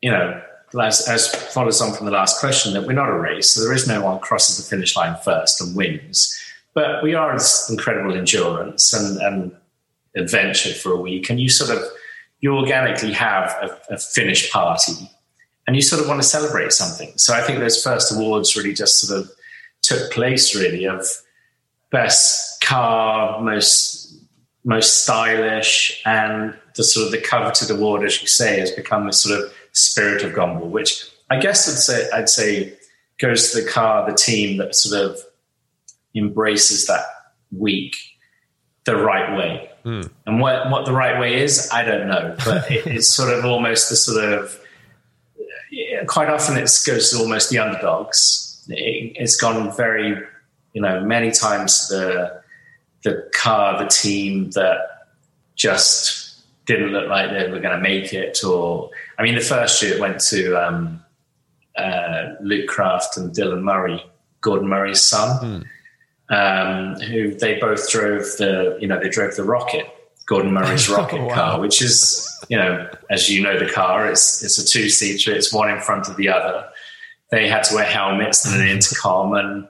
you 0.00 0.10
know, 0.10 0.40
as, 0.78 1.08
as 1.08 1.34
follows 1.52 1.80
on 1.80 1.92
from 1.94 2.06
the 2.06 2.12
last 2.12 2.40
question, 2.40 2.72
that 2.74 2.86
we're 2.86 2.92
not 2.92 3.08
a 3.08 3.18
race, 3.18 3.50
so 3.50 3.62
there 3.62 3.72
is 3.72 3.88
no 3.88 4.04
one 4.04 4.20
crosses 4.20 4.56
the 4.56 4.62
finish 4.62 4.96
line 4.96 5.16
first 5.24 5.60
and 5.60 5.74
wins. 5.74 6.36
But 6.74 7.02
we 7.02 7.14
are 7.14 7.32
this 7.32 7.68
incredible 7.68 8.16
endurance 8.16 8.92
and, 8.92 9.20
and 9.20 9.52
adventure 10.16 10.72
for 10.72 10.92
a 10.92 11.00
week, 11.00 11.30
and 11.30 11.40
you 11.40 11.48
sort 11.48 11.76
of 11.76 11.82
you 12.40 12.56
organically 12.56 13.12
have 13.12 13.50
a, 13.62 13.94
a 13.94 13.98
finish 13.98 14.50
party, 14.52 15.10
and 15.66 15.76
you 15.76 15.82
sort 15.82 16.00
of 16.00 16.08
want 16.08 16.22
to 16.22 16.28
celebrate 16.28 16.72
something. 16.72 17.12
So 17.16 17.34
I 17.34 17.42
think 17.42 17.58
those 17.58 17.82
first 17.82 18.12
awards 18.12 18.56
really 18.56 18.72
just 18.72 19.00
sort 19.00 19.20
of 19.20 19.30
took 19.82 20.12
place, 20.12 20.54
really, 20.54 20.86
of 20.86 21.04
best 21.90 22.62
car, 22.62 23.40
most 23.40 24.16
most 24.64 25.02
stylish, 25.04 26.00
and 26.04 26.54
the 26.76 26.84
sort 26.84 27.06
of 27.06 27.12
the 27.12 27.20
coveted 27.20 27.70
award, 27.70 28.04
as 28.04 28.20
you 28.22 28.28
say, 28.28 28.60
has 28.60 28.70
become 28.70 29.06
the 29.06 29.12
sort 29.12 29.40
of 29.40 29.52
spirit 29.72 30.22
of 30.22 30.32
Gumball, 30.32 30.70
which 30.70 31.08
I 31.30 31.38
guess 31.38 31.68
I'd 31.68 31.78
say 31.78 32.10
I'd 32.12 32.28
say 32.28 32.76
goes 33.18 33.52
to 33.52 33.62
the 33.62 33.68
car, 33.68 34.10
the 34.10 34.16
team 34.16 34.56
that 34.58 34.74
sort 34.74 35.10
of 35.10 35.20
embraces 36.14 36.86
that 36.86 37.04
week 37.56 37.96
the 38.84 38.96
right 38.96 39.36
way. 39.36 39.70
Hmm. 39.84 40.02
And 40.26 40.40
what 40.40 40.70
what 40.70 40.84
the 40.84 40.92
right 40.92 41.18
way 41.20 41.42
is, 41.42 41.68
I 41.72 41.84
don't 41.84 42.08
know, 42.08 42.36
but 42.44 42.70
it, 42.70 42.86
it's 42.86 43.08
sort 43.08 43.32
of 43.32 43.44
almost 43.44 43.90
the 43.90 43.96
sort 43.96 44.24
of 44.32 44.60
quite 46.06 46.28
often 46.28 46.56
it 46.56 46.70
goes 46.86 47.10
to 47.10 47.18
almost 47.18 47.50
the 47.50 47.58
underdogs. 47.58 48.64
it, 48.68 49.12
it's 49.16 49.36
gone 49.36 49.74
very, 49.76 50.20
you 50.72 50.82
know, 50.82 51.04
many 51.04 51.30
times 51.30 51.88
the 51.88 52.40
the 53.02 53.30
car, 53.32 53.82
the 53.82 53.88
team 53.88 54.50
that 54.50 55.06
just 55.56 56.42
didn't 56.66 56.90
look 56.90 57.08
like 57.08 57.30
they 57.30 57.50
were 57.50 57.60
going 57.60 57.76
to 57.76 57.80
make 57.80 58.12
it. 58.12 58.44
Or, 58.44 58.90
I 59.20 59.22
mean, 59.22 59.34
the 59.34 59.42
first 59.42 59.82
year 59.82 59.94
it 59.96 60.00
went 60.00 60.18
to 60.20 60.54
um, 60.56 61.04
uh, 61.76 62.30
Luke 62.40 62.66
Craft 62.68 63.18
and 63.18 63.30
Dylan 63.34 63.60
Murray, 63.60 64.02
Gordon 64.40 64.66
Murray's 64.66 65.02
son, 65.02 65.66
um, 66.30 66.94
who 67.00 67.34
they 67.34 67.58
both 67.60 67.90
drove 67.90 68.22
the, 68.38 68.78
you 68.80 68.88
know, 68.88 68.98
they 68.98 69.10
drove 69.10 69.36
the 69.36 69.44
Rocket, 69.44 69.86
Gordon 70.24 70.54
Murray's 70.54 70.88
Rocket 70.96 71.20
Wow. 71.20 71.34
car, 71.34 71.60
which 71.60 71.82
is, 71.82 72.26
you 72.48 72.56
know, 72.56 72.88
as 73.10 73.28
you 73.28 73.42
know, 73.42 73.58
the 73.58 73.70
car, 73.70 74.08
it's 74.10 74.42
it's 74.42 74.56
a 74.56 74.64
two 74.64 74.88
seater, 74.88 75.34
it's 75.34 75.52
one 75.52 75.68
in 75.70 75.80
front 75.80 76.08
of 76.08 76.16
the 76.16 76.30
other. 76.30 76.66
They 77.30 77.46
had 77.46 77.64
to 77.64 77.74
wear 77.74 77.84
helmets 77.84 78.46
and 78.46 78.62
an 78.62 78.68
intercom, 78.76 79.34
and 79.34 79.68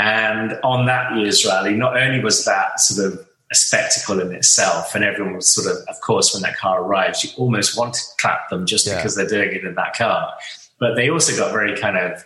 and 0.00 0.60
on 0.62 0.84
that 0.84 1.16
year's 1.16 1.46
rally, 1.46 1.72
not 1.72 1.96
only 1.96 2.22
was 2.22 2.44
that 2.44 2.78
sort 2.78 3.10
of 3.14 3.26
a 3.52 3.54
spectacle 3.54 4.18
in 4.18 4.32
itself, 4.32 4.94
and 4.94 5.04
everyone 5.04 5.36
was 5.36 5.48
sort 5.48 5.68
of, 5.68 5.86
of 5.88 6.00
course, 6.00 6.32
when 6.34 6.42
that 6.42 6.56
car 6.56 6.82
arrives, 6.82 7.22
you 7.22 7.30
almost 7.36 7.78
want 7.78 7.94
to 7.94 8.00
clap 8.18 8.48
them 8.50 8.66
just 8.66 8.86
Yeah. 8.86 8.96
because 8.96 9.14
they're 9.14 9.28
doing 9.28 9.52
it 9.54 9.64
in 9.64 9.74
that 9.76 9.94
car. 9.94 10.32
But 10.80 10.96
they 10.96 11.10
also 11.10 11.36
got 11.36 11.52
very 11.52 11.76
kind 11.78 11.96
of 11.98 12.24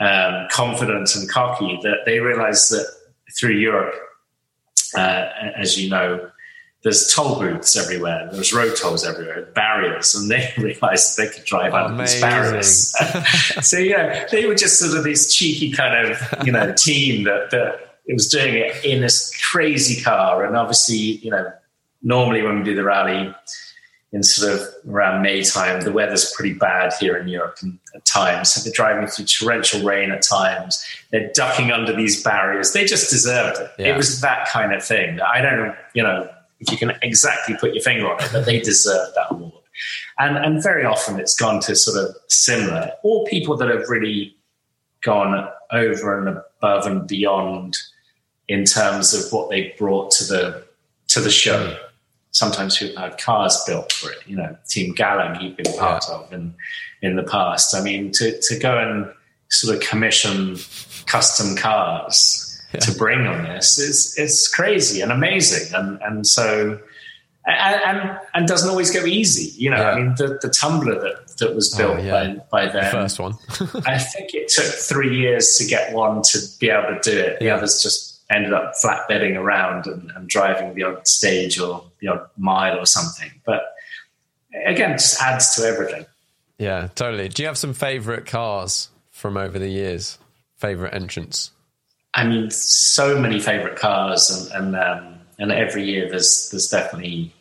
um, 0.00 0.48
confident 0.50 1.14
and 1.14 1.30
cocky 1.30 1.78
that 1.84 1.98
they 2.04 2.18
realized 2.20 2.70
that 2.72 2.86
through 3.38 3.52
Europe, 3.52 3.94
uh, 4.96 5.28
as 5.56 5.80
you 5.80 5.88
know, 5.88 6.30
there's 6.82 7.14
toll 7.14 7.38
booths 7.38 7.76
everywhere, 7.76 8.28
there's 8.30 8.52
road 8.52 8.76
tolls 8.76 9.04
everywhere, 9.06 9.42
barriers, 9.54 10.14
and 10.14 10.30
they 10.30 10.52
realized 10.58 11.16
they 11.16 11.28
could 11.28 11.44
drive 11.44 11.72
under 11.72 12.02
these 12.02 12.20
barriers. 12.20 12.94
so 13.62 13.78
yeah, 13.78 14.26
they 14.30 14.44
were 14.46 14.54
just 14.54 14.78
sort 14.78 14.96
of 14.98 15.02
this 15.04 15.32
cheeky 15.34 15.70
kind 15.72 16.10
of 16.10 16.18
you 16.46 16.52
know 16.52 16.72
team 16.76 17.24
that 17.24 17.50
that 17.52 17.93
it 18.06 18.12
was 18.12 18.28
doing 18.28 18.54
it 18.54 18.84
in 18.84 19.00
this 19.00 19.34
crazy 19.50 20.02
car, 20.02 20.44
and 20.44 20.56
obviously 20.56 20.96
you 20.96 21.30
know 21.30 21.52
normally 22.02 22.42
when 22.42 22.58
we 22.58 22.64
do 22.64 22.74
the 22.74 22.84
rally 22.84 23.34
in 24.14 24.22
sort 24.22 24.52
of 24.52 24.68
around 24.88 25.22
May 25.22 25.42
time, 25.42 25.80
the 25.80 25.90
weather's 25.90 26.32
pretty 26.36 26.54
bad 26.54 26.92
here 27.00 27.16
in 27.16 27.26
Europe 27.26 27.58
at 27.96 28.04
times. 28.04 28.54
So 28.54 28.60
they're 28.62 28.72
driving 28.72 29.08
through 29.08 29.24
torrential 29.24 29.82
rain 29.82 30.12
at 30.12 30.22
times. 30.22 30.86
They're 31.10 31.32
ducking 31.34 31.72
under 31.72 31.92
these 31.92 32.22
barriers. 32.22 32.72
They 32.72 32.84
just 32.84 33.10
deserved 33.10 33.60
it. 33.60 33.70
Yeah. 33.76 33.92
It 33.92 33.96
was 33.96 34.20
that 34.20 34.48
kind 34.48 34.72
of 34.72 34.84
thing. 34.84 35.20
I 35.20 35.40
don't 35.40 35.58
know, 35.58 35.74
you 35.94 36.02
know, 36.04 36.30
if 36.60 36.70
you 36.70 36.78
can 36.78 36.92
exactly 37.02 37.56
put 37.56 37.74
your 37.74 37.82
finger 37.82 38.08
on 38.08 38.22
it, 38.22 38.30
but 38.32 38.46
they 38.46 38.60
deserved 38.60 39.16
that 39.16 39.32
award. 39.32 39.52
And 40.20 40.36
and 40.36 40.62
very 40.62 40.84
often 40.84 41.18
it's 41.18 41.34
gone 41.34 41.58
to 41.62 41.74
sort 41.74 41.96
of 41.98 42.14
similar, 42.28 42.92
or 43.02 43.24
people 43.24 43.56
that 43.56 43.68
have 43.68 43.88
really 43.88 44.36
gone 45.02 45.48
over 45.72 46.18
and 46.20 46.28
above 46.28 46.86
and 46.86 47.08
beyond 47.08 47.76
in 48.48 48.64
terms 48.64 49.14
of 49.14 49.32
what 49.32 49.50
they 49.50 49.74
brought 49.78 50.10
to 50.12 50.24
the 50.24 50.64
to 51.08 51.20
the 51.20 51.30
show. 51.30 51.68
Mm. 51.68 51.78
Sometimes 52.32 52.76
people 52.78 53.00
had 53.00 53.16
cars 53.18 53.62
built 53.66 53.92
for 53.92 54.10
it. 54.10 54.18
You 54.26 54.36
know, 54.36 54.56
Team 54.68 54.94
Galag 54.94 55.40
you've 55.42 55.56
been 55.56 55.72
part 55.78 56.04
of 56.10 56.32
in 56.32 56.54
in 57.02 57.16
the 57.16 57.22
past. 57.22 57.74
I 57.74 57.80
mean, 57.82 58.10
to 58.12 58.40
to 58.40 58.58
go 58.58 58.76
and 58.78 59.12
sort 59.50 59.76
of 59.76 59.82
commission 59.82 60.56
custom 61.06 61.54
cars 61.56 62.60
to 62.80 62.92
bring 62.98 63.24
on 63.26 63.44
this 63.44 63.78
is 63.78 64.16
it's 64.18 64.48
crazy 64.48 65.00
and 65.00 65.12
amazing, 65.12 65.72
and 65.74 66.00
and 66.02 66.26
so. 66.26 66.80
And, 67.46 68.00
and 68.00 68.18
and 68.32 68.48
doesn't 68.48 68.70
always 68.70 68.90
go 68.90 69.04
easy, 69.04 69.52
you 69.62 69.68
know. 69.68 69.76
I 69.76 69.96
mean, 69.96 70.14
the, 70.16 70.38
the 70.40 70.48
tumbler 70.48 70.98
that, 70.98 71.36
that 71.36 71.54
was 71.54 71.74
Oh, 71.74 71.76
built 71.94 72.02
yeah. 72.02 72.36
by 72.50 72.64
by 72.64 72.72
them, 72.72 72.90
First 72.90 73.20
one. 73.20 73.34
I 73.84 73.98
think 73.98 74.32
it 74.32 74.48
took 74.48 74.64
three 74.64 75.14
years 75.18 75.56
to 75.58 75.66
get 75.66 75.92
one 75.92 76.22
to 76.22 76.38
be 76.58 76.70
able 76.70 76.98
to 76.98 77.10
do 77.10 77.18
it. 77.18 77.40
The 77.40 77.44
Yeah. 77.44 77.56
others 77.56 77.82
just 77.82 78.13
ended 78.30 78.52
up 78.52 78.74
flatbedding 78.82 79.36
around 79.36 79.86
and, 79.86 80.10
and 80.14 80.28
driving 80.28 80.74
the 80.74 80.82
odd 80.82 81.06
stage 81.06 81.58
or 81.58 81.84
the 82.00 82.08
odd 82.08 82.28
mile 82.36 82.78
or 82.78 82.86
something. 82.86 83.30
But 83.44 83.74
again, 84.66 84.92
it 84.92 84.98
just 84.98 85.20
adds 85.20 85.54
to 85.56 85.66
everything. 85.66 86.06
yeah, 86.58 86.88
totally. 86.94 87.28
Do 87.28 87.42
you 87.42 87.48
have 87.48 87.58
some 87.58 87.74
favorite 87.74 88.26
cars 88.26 88.88
from 89.10 89.36
over 89.36 89.58
the 89.58 89.68
years? 89.68 90.18
Favorite 90.56 90.94
entrants? 90.94 91.50
I 92.14 92.24
mean, 92.24 92.50
so 92.50 93.18
many 93.18 93.40
favorite 93.40 93.76
cars, 93.76 94.30
and 94.30 94.74
and, 94.74 94.76
um, 94.76 95.20
and 95.38 95.50
every 95.50 95.84
year 95.84 96.08
there's 96.08 96.48
there's 96.50 96.68
definitely 96.68 97.34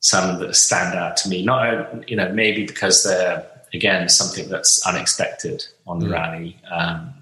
some 0.00 0.38
that 0.40 0.54
stand 0.56 0.98
out 0.98 1.16
to 1.18 1.28
me. 1.28 1.44
Not 1.44 2.08
you 2.10 2.16
know 2.16 2.30
maybe 2.32 2.66
because 2.66 3.04
they're 3.04 3.46
again 3.72 4.08
something 4.08 4.48
that's 4.48 4.84
unexpected 4.86 5.66
on 5.86 6.00
the 6.00 6.08
rally, 6.08 6.58
um, 6.70 7.14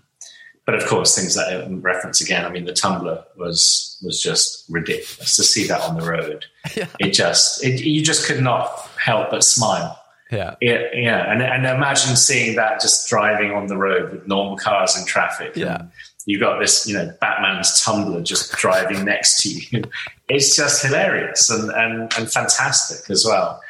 but 0.67 0.75
of 0.75 0.85
course 0.87 1.15
things 1.15 1.37
that 1.37 1.49
I 1.49 1.67
reference 1.69 2.21
again. 2.21 2.45
I 2.45 2.51
mean, 2.51 2.65
the 2.65 2.73
tumbler 2.73 3.25
was 3.37 3.99
was 4.05 4.21
just 4.21 4.65
ridiculous 4.69 5.37
to 5.37 5.45
see 5.45 5.67
that 5.69 5.81
on 5.81 5.97
the 5.97 6.07
road. 6.07 6.45
It 6.99 7.13
just 7.13 7.65
it, 7.65 7.81
you 7.83 8.03
just 8.03 8.27
could 8.27 8.43
not 8.43 8.67
help 9.03 9.31
but 9.31 9.45
smile. 9.45 9.99
Yeah. 10.31 10.57
Yeah, 10.61 10.83
yeah, 10.93 11.33
and 11.33 11.41
and 11.41 11.65
imagine 11.65 12.17
seeing 12.17 12.57
that 12.57 12.81
just 12.81 13.09
driving 13.09 13.53
on 13.53 13.69
the 13.69 13.77
road 13.77 14.11
with 14.11 14.27
normal 14.27 14.57
cars 14.57 14.97
and 14.97 15.07
traffic. 15.07 15.55
Yeah. 15.55 15.77
And 15.77 15.91
you 16.27 16.41
got 16.41 16.59
this, 16.59 16.89
you 16.89 16.95
know, 16.95 17.15
Batman's 17.21 17.81
tumbler 17.81 18.21
just 18.23 18.53
driving 18.57 19.05
next 19.05 19.41
to 19.43 19.49
you. 19.49 19.85
It's 20.29 20.57
just 20.57 20.83
hilarious 20.85 21.49
and, 21.51 21.71
and 21.71 22.13
and 22.19 22.29
fantastic 22.29 23.09
as 23.11 23.25
well. 23.25 23.61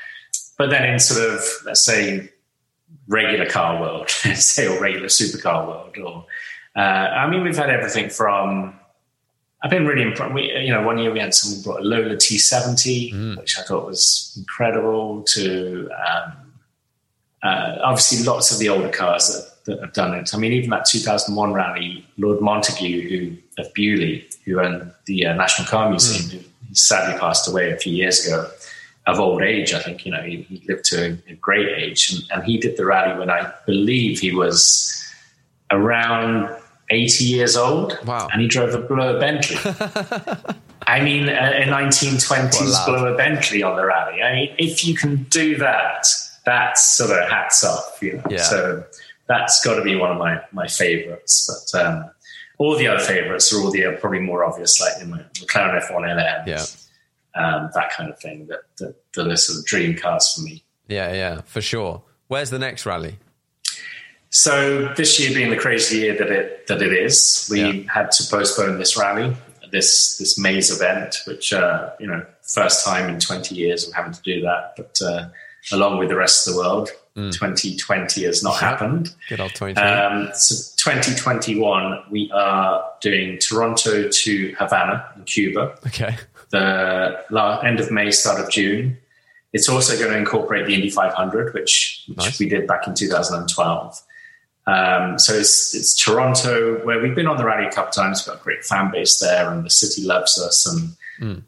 But 0.56 0.70
then 0.70 0.89
in 0.89 0.98
sort 0.98 1.35
of 1.35 1.44
let's 1.66 1.85
say 1.85 2.31
regular 3.06 3.47
car 3.47 3.78
world, 3.78 4.09
say 4.35 4.66
or 4.66 4.81
regular 4.81 5.09
supercar 5.09 5.66
world, 5.66 5.98
or 5.98 6.24
uh, 6.77 6.81
I 6.81 7.28
mean, 7.28 7.43
we've 7.43 7.57
had 7.57 7.70
everything 7.70 8.11
from. 8.11 8.78
I've 9.62 9.70
been 9.70 9.86
really 9.86 10.03
impressed. 10.03 10.35
We, 10.35 10.53
you 10.53 10.70
know, 10.70 10.82
one 10.82 10.98
year 10.98 11.11
we 11.11 11.19
had 11.19 11.35
someone 11.35 11.62
brought 11.62 11.81
a 11.81 11.85
Lola 11.85 12.16
T70, 12.16 13.39
which 13.39 13.59
I 13.59 13.62
thought 13.62 13.86
was 13.86 14.35
incredible. 14.36 15.23
To 15.23 15.90
um, 15.90 16.53
uh, 17.43 17.78
obviously 17.82 18.24
lots 18.24 18.53
of 18.53 18.59
the 18.59 18.69
older 18.69 18.90
cars 18.90 19.28
that, 19.28 19.65
that 19.65 19.81
have 19.81 19.94
done 19.94 20.15
it. 20.15 20.35
I 20.35 20.39
mean, 20.39 20.53
even 20.53 20.70
that 20.70 20.85
2001 20.85 21.53
rally, 21.53 22.07
Lord 22.19 22.40
Montagu, 22.40 23.09
who 23.09 23.36
of 23.59 23.73
Beaulieu, 23.73 24.23
who 24.44 24.61
owned 24.61 24.93
the 25.07 25.27
uh, 25.27 25.35
National 25.35 25.66
Car 25.66 25.89
Museum, 25.89 26.43
who 26.69 26.74
sadly 26.74 27.19
passed 27.19 27.48
away 27.48 27.70
a 27.73 27.78
few 27.78 27.94
years 27.94 28.27
ago 28.27 28.51
of 29.07 29.19
old 29.19 29.43
age. 29.43 29.73
I 29.73 29.81
think 29.81 30.05
you 30.05 30.12
know 30.12 30.20
he, 30.20 30.43
he 30.43 30.62
lived 30.69 30.85
to 30.86 31.07
a, 31.07 31.32
a 31.32 31.35
great 31.36 31.69
age, 31.69 32.12
and, 32.12 32.23
and 32.31 32.44
he 32.44 32.59
did 32.59 32.77
the 32.77 32.85
rally 32.85 33.19
when 33.19 33.31
I 33.31 33.53
believe 33.65 34.20
he 34.20 34.35
was 34.35 34.93
around 35.70 36.55
80 36.90 37.24
years 37.24 37.56
old. 37.56 37.98
Wow. 38.06 38.28
And 38.32 38.40
he 38.42 38.48
drove 38.48 38.74
a 38.74 38.78
Blower 38.78 39.18
Bentley. 39.18 39.56
I 40.88 41.00
mean, 41.00 41.28
a, 41.28 41.32
a 41.32 41.64
1920s 41.66 42.72
lad. 42.72 42.86
Blower 42.86 43.16
Bentley 43.16 43.62
on 43.62 43.76
the 43.76 43.84
rally. 43.84 44.22
I 44.22 44.32
mean, 44.34 44.54
if 44.58 44.84
you 44.86 44.94
can 44.94 45.24
do 45.24 45.56
that, 45.58 46.06
that's 46.44 46.96
sort 46.96 47.10
of 47.10 47.28
hats 47.28 47.64
off, 47.64 47.98
you 48.00 48.14
know. 48.14 48.22
Yeah. 48.30 48.42
So 48.42 48.84
that's 49.26 49.64
got 49.64 49.74
to 49.76 49.82
be 49.82 49.96
one 49.96 50.12
of 50.12 50.18
my 50.18 50.40
my 50.52 50.68
favorites. 50.68 51.68
But 51.72 51.80
um, 51.84 52.10
all 52.58 52.76
the 52.76 52.86
other 52.86 53.02
favorites 53.02 53.52
are 53.52 53.60
all 53.60 53.72
the 53.72 53.84
uh, 53.84 53.96
probably 53.96 54.20
more 54.20 54.44
obvious, 54.44 54.80
like 54.80 54.98
the 55.00 55.06
McLaren 55.44 55.82
F1 55.82 56.00
LM, 56.02 56.46
Yeah. 56.48 56.64
um, 57.34 57.68
that 57.74 57.90
kind 57.90 58.08
of 58.10 58.18
thing. 58.20 58.46
That 58.46 58.60
that 58.78 58.94
that 59.14 59.26
are 59.26 59.36
sort 59.36 59.58
of 59.58 59.64
dream 59.66 59.96
cars 59.96 60.32
for 60.34 60.42
me. 60.42 60.62
Yeah, 60.86 61.12
yeah, 61.12 61.40
for 61.46 61.60
sure. 61.60 62.02
Where's 62.28 62.50
the 62.50 62.60
next 62.60 62.86
rally? 62.86 63.18
So 64.31 64.93
this 64.97 65.19
year 65.20 65.32
being 65.35 65.51
the 65.51 65.57
crazy 65.57 65.98
year 65.98 66.16
that 66.19 66.31
it 66.31 66.66
that 66.66 66.82
it 66.82 66.93
is, 66.93 67.48
we 67.51 67.61
Yeah. 67.62 67.93
had 67.93 68.11
to 68.12 68.24
postpone 68.31 68.78
this 68.78 68.97
rally, 68.97 69.35
this 69.73 70.19
this 70.19 70.39
maze 70.39 70.70
event, 70.70 71.16
which 71.27 71.53
uh, 71.53 71.90
you 72.01 72.07
know, 72.07 72.24
first 72.43 72.85
time 72.85 73.09
in 73.09 73.19
20 73.20 73.55
years 73.55 73.86
of 73.86 73.94
having 73.94 74.12
to 74.12 74.23
do 74.23 74.40
that. 74.43 74.74
But 74.77 74.98
uh, 75.03 75.28
along 75.73 75.98
with 75.98 76.09
the 76.09 76.16
rest 76.16 76.47
of 76.47 76.55
the 76.55 76.61
world, 76.61 76.90
2020 77.15 78.24
has 78.24 78.43
not 78.43 78.57
happened. 78.61 79.15
Good 79.28 79.40
old 79.40 79.55
2020. 79.55 79.81
Um, 79.81 80.31
so 80.35 80.55
2021, 80.77 82.03
we 82.11 82.31
are 82.35 82.85
doing 83.01 83.39
Toronto 83.39 84.09
to 84.09 84.55
Havana 84.59 85.05
in 85.16 85.24
Cuba 85.24 85.78
okay. 85.86 86.16
the 86.51 87.24
la- 87.31 87.61
end 87.61 87.81
of 87.81 87.90
May, 87.90 88.11
start 88.11 88.40
of 88.40 88.51
June. 88.51 88.98
It's 89.53 89.69
also 89.69 89.97
going 89.98 90.11
to 90.12 90.19
incorporate 90.19 90.66
the 90.66 90.74
Indy 90.74 90.90
500, 90.90 91.55
which, 91.55 92.05
which 92.09 92.19
Nice. 92.19 92.39
we 92.39 92.48
did 92.48 92.66
back 92.66 92.86
in 92.86 92.94
2012. 92.94 94.03
Um, 94.66 95.18
so 95.18 95.32
it's, 95.34 95.74
it's 95.74 95.94
Toronto, 95.94 96.84
where 96.84 97.01
we've 97.01 97.14
been 97.14 97.28
on 97.28 97.36
the 97.36 97.44
rally 97.44 97.66
a 97.66 97.70
couple 97.70 97.88
of 97.88 97.94
times. 97.94 98.26
We've 98.26 98.34
got 98.34 98.40
a 98.40 98.44
great 98.44 98.64
fan 98.64 98.90
base 98.90 99.18
there, 99.18 99.51
and 99.51 99.64
the 99.64 99.70
city 99.70 100.02
loves 100.02 100.40
us. 100.40 100.66
And 100.66 100.97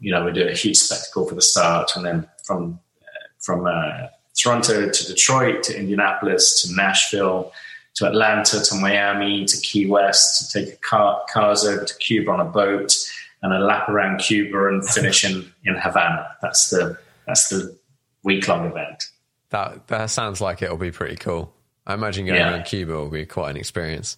you 0.00 0.12
know, 0.12 0.24
we 0.24 0.32
do 0.32 0.46
a 0.46 0.52
huge 0.52 0.76
spectacle 0.76 1.28
for 1.28 1.34
the 1.34 1.42
start, 1.42 1.96
and 1.96 2.04
then 2.04 2.28
from 2.44 2.78
uh, 3.02 3.28
from 3.40 3.66
uh, 3.66 4.06
Toronto 4.36 4.88
to 4.88 5.06
Detroit 5.06 5.62
to 5.64 5.78
Indianapolis 5.78 6.62
to 6.62 6.74
Nashville 6.74 7.52
to 7.98 8.06
Atlanta 8.06 8.60
to 8.60 8.74
Miami 8.76 9.44
to 9.44 9.60
Key 9.60 9.86
West 9.86 10.52
to 10.52 10.64
take 10.64 10.74
a 10.74 10.76
car, 10.76 11.20
cars 11.28 11.64
over 11.64 11.84
to 11.84 11.98
Cuba 11.98 12.30
on 12.30 12.38
a 12.38 12.44
boat 12.44 12.94
and 13.42 13.52
a 13.52 13.58
lap 13.58 13.88
around 13.88 14.18
Cuba 14.18 14.68
and 14.68 14.88
finish 14.88 15.24
in, 15.24 15.52
in 15.64 15.74
Havana. 15.74 16.28
That's 16.40 16.70
the 16.70 16.96
that's 17.26 17.48
the 17.48 17.76
week 18.22 18.46
long 18.46 18.66
event. 18.66 19.04
That 19.50 19.88
that 19.88 20.10
sounds 20.10 20.40
like 20.40 20.62
it'll 20.62 20.76
be 20.76 20.92
pretty 20.92 21.16
cool. 21.16 21.52
I 21.88 21.94
imagine 21.94 22.26
going 22.26 22.38
Yeah. 22.38 22.52
around 22.52 22.64
Cuba 22.66 22.92
will 22.92 23.08
be 23.08 23.26
quite 23.26 23.50
an 23.50 23.56
experience. 23.56 24.16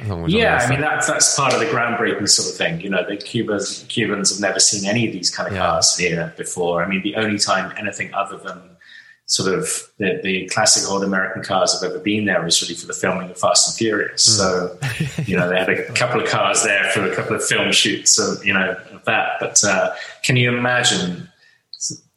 as 0.00 0.08
long 0.08 0.24
as 0.24 0.32
Yeah, 0.32 0.58
I'm 0.62 0.70
mean 0.70 0.80
that's 0.80 1.06
that's 1.06 1.36
part 1.36 1.52
of 1.52 1.60
the 1.60 1.66
groundbreaking 1.66 2.28
sort 2.28 2.48
of 2.48 2.56
thing. 2.56 2.80
You 2.80 2.90
know, 2.90 3.04
the 3.06 3.16
Cubans 3.16 3.84
Cubans 3.88 4.30
have 4.30 4.40
never 4.40 4.58
seen 4.60 4.88
any 4.88 5.06
of 5.06 5.12
these 5.12 5.30
kind 5.34 5.48
of 5.48 5.54
Yeah. 5.54 5.60
cars 5.66 5.96
here 5.96 6.32
before. 6.36 6.82
I 6.82 6.88
mean, 6.88 7.02
the 7.02 7.16
only 7.16 7.38
time 7.38 7.72
anything 7.78 8.12
other 8.14 8.36
than 8.38 8.60
sort 9.26 9.52
of 9.54 9.88
the, 9.98 10.20
the 10.22 10.46
classic 10.48 10.90
old 10.90 11.04
American 11.04 11.42
cars 11.42 11.72
have 11.78 11.88
ever 11.90 11.98
been 11.98 12.24
there 12.26 12.44
is 12.46 12.60
really 12.62 12.74
for 12.74 12.86
the 12.86 12.92
filming 12.92 13.30
of 13.30 13.38
Fast 13.38 13.68
and 13.68 13.76
Furious. 13.76 14.26
Mm. 14.28 14.36
So, 14.38 14.78
you 15.30 15.36
know, 15.36 15.48
they 15.48 15.58
had 15.58 15.68
a 15.70 15.92
couple 15.92 16.20
of 16.20 16.28
cars 16.28 16.62
there 16.64 16.84
for 16.90 17.04
a 17.04 17.14
couple 17.14 17.36
of 17.36 17.44
film 17.44 17.70
shoots 17.72 18.18
of 18.18 18.44
you 18.44 18.52
know 18.54 18.76
of 18.92 19.04
that. 19.04 19.32
But 19.40 19.62
uh, 19.64 19.94
can 20.22 20.36
you 20.36 20.56
imagine? 20.56 21.28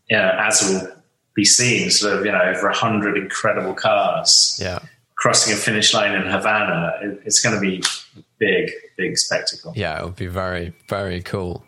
Yeah, 0.10 0.48
as 0.48 0.62
will 0.62 0.95
be 1.36 1.46
seen, 1.46 1.90
sort 1.92 2.18
of 2.18 2.26
you 2.26 2.32
know 2.32 2.42
over 2.42 2.68
a 2.68 2.76
hundred 2.76 3.18
incredible 3.18 3.74
cars 3.74 4.58
Yeah. 4.62 4.80
crossing 5.18 5.54
a 5.54 5.58
finish 5.58 5.94
line 5.94 6.14
in 6.14 6.24
Havana. 6.24 6.94
It, 7.04 7.22
it's 7.26 7.42
going 7.42 7.56
to 7.56 7.62
be 7.62 7.84
a 8.18 8.24
big, 8.40 8.72
big 8.98 9.18
spectacle. 9.18 9.74
Yeah, 9.76 10.00
it 10.00 10.06
would 10.06 10.16
be 10.16 10.28
very, 10.28 10.74
very 10.90 11.22
cool. 11.22 11.64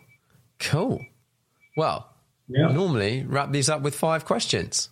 Cool. 0.58 1.04
Well, 1.76 2.08
Yeah. 2.48 2.68
normally 2.72 3.24
wrap 3.28 3.52
these 3.52 3.68
up 3.68 3.82
with 3.82 3.94
five 3.94 4.24
questions. 4.24 4.88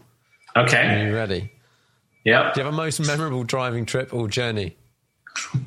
Okay. 0.56 0.86
Are 1.02 1.06
you 1.08 1.14
ready? 1.14 1.50
Yeah. 2.24 2.52
Do 2.54 2.60
you 2.60 2.64
have 2.66 2.72
a 2.74 2.76
most 2.76 2.98
memorable 3.00 3.44
driving 3.44 3.86
trip 3.86 4.12
or 4.14 4.28
journey? 4.28 4.76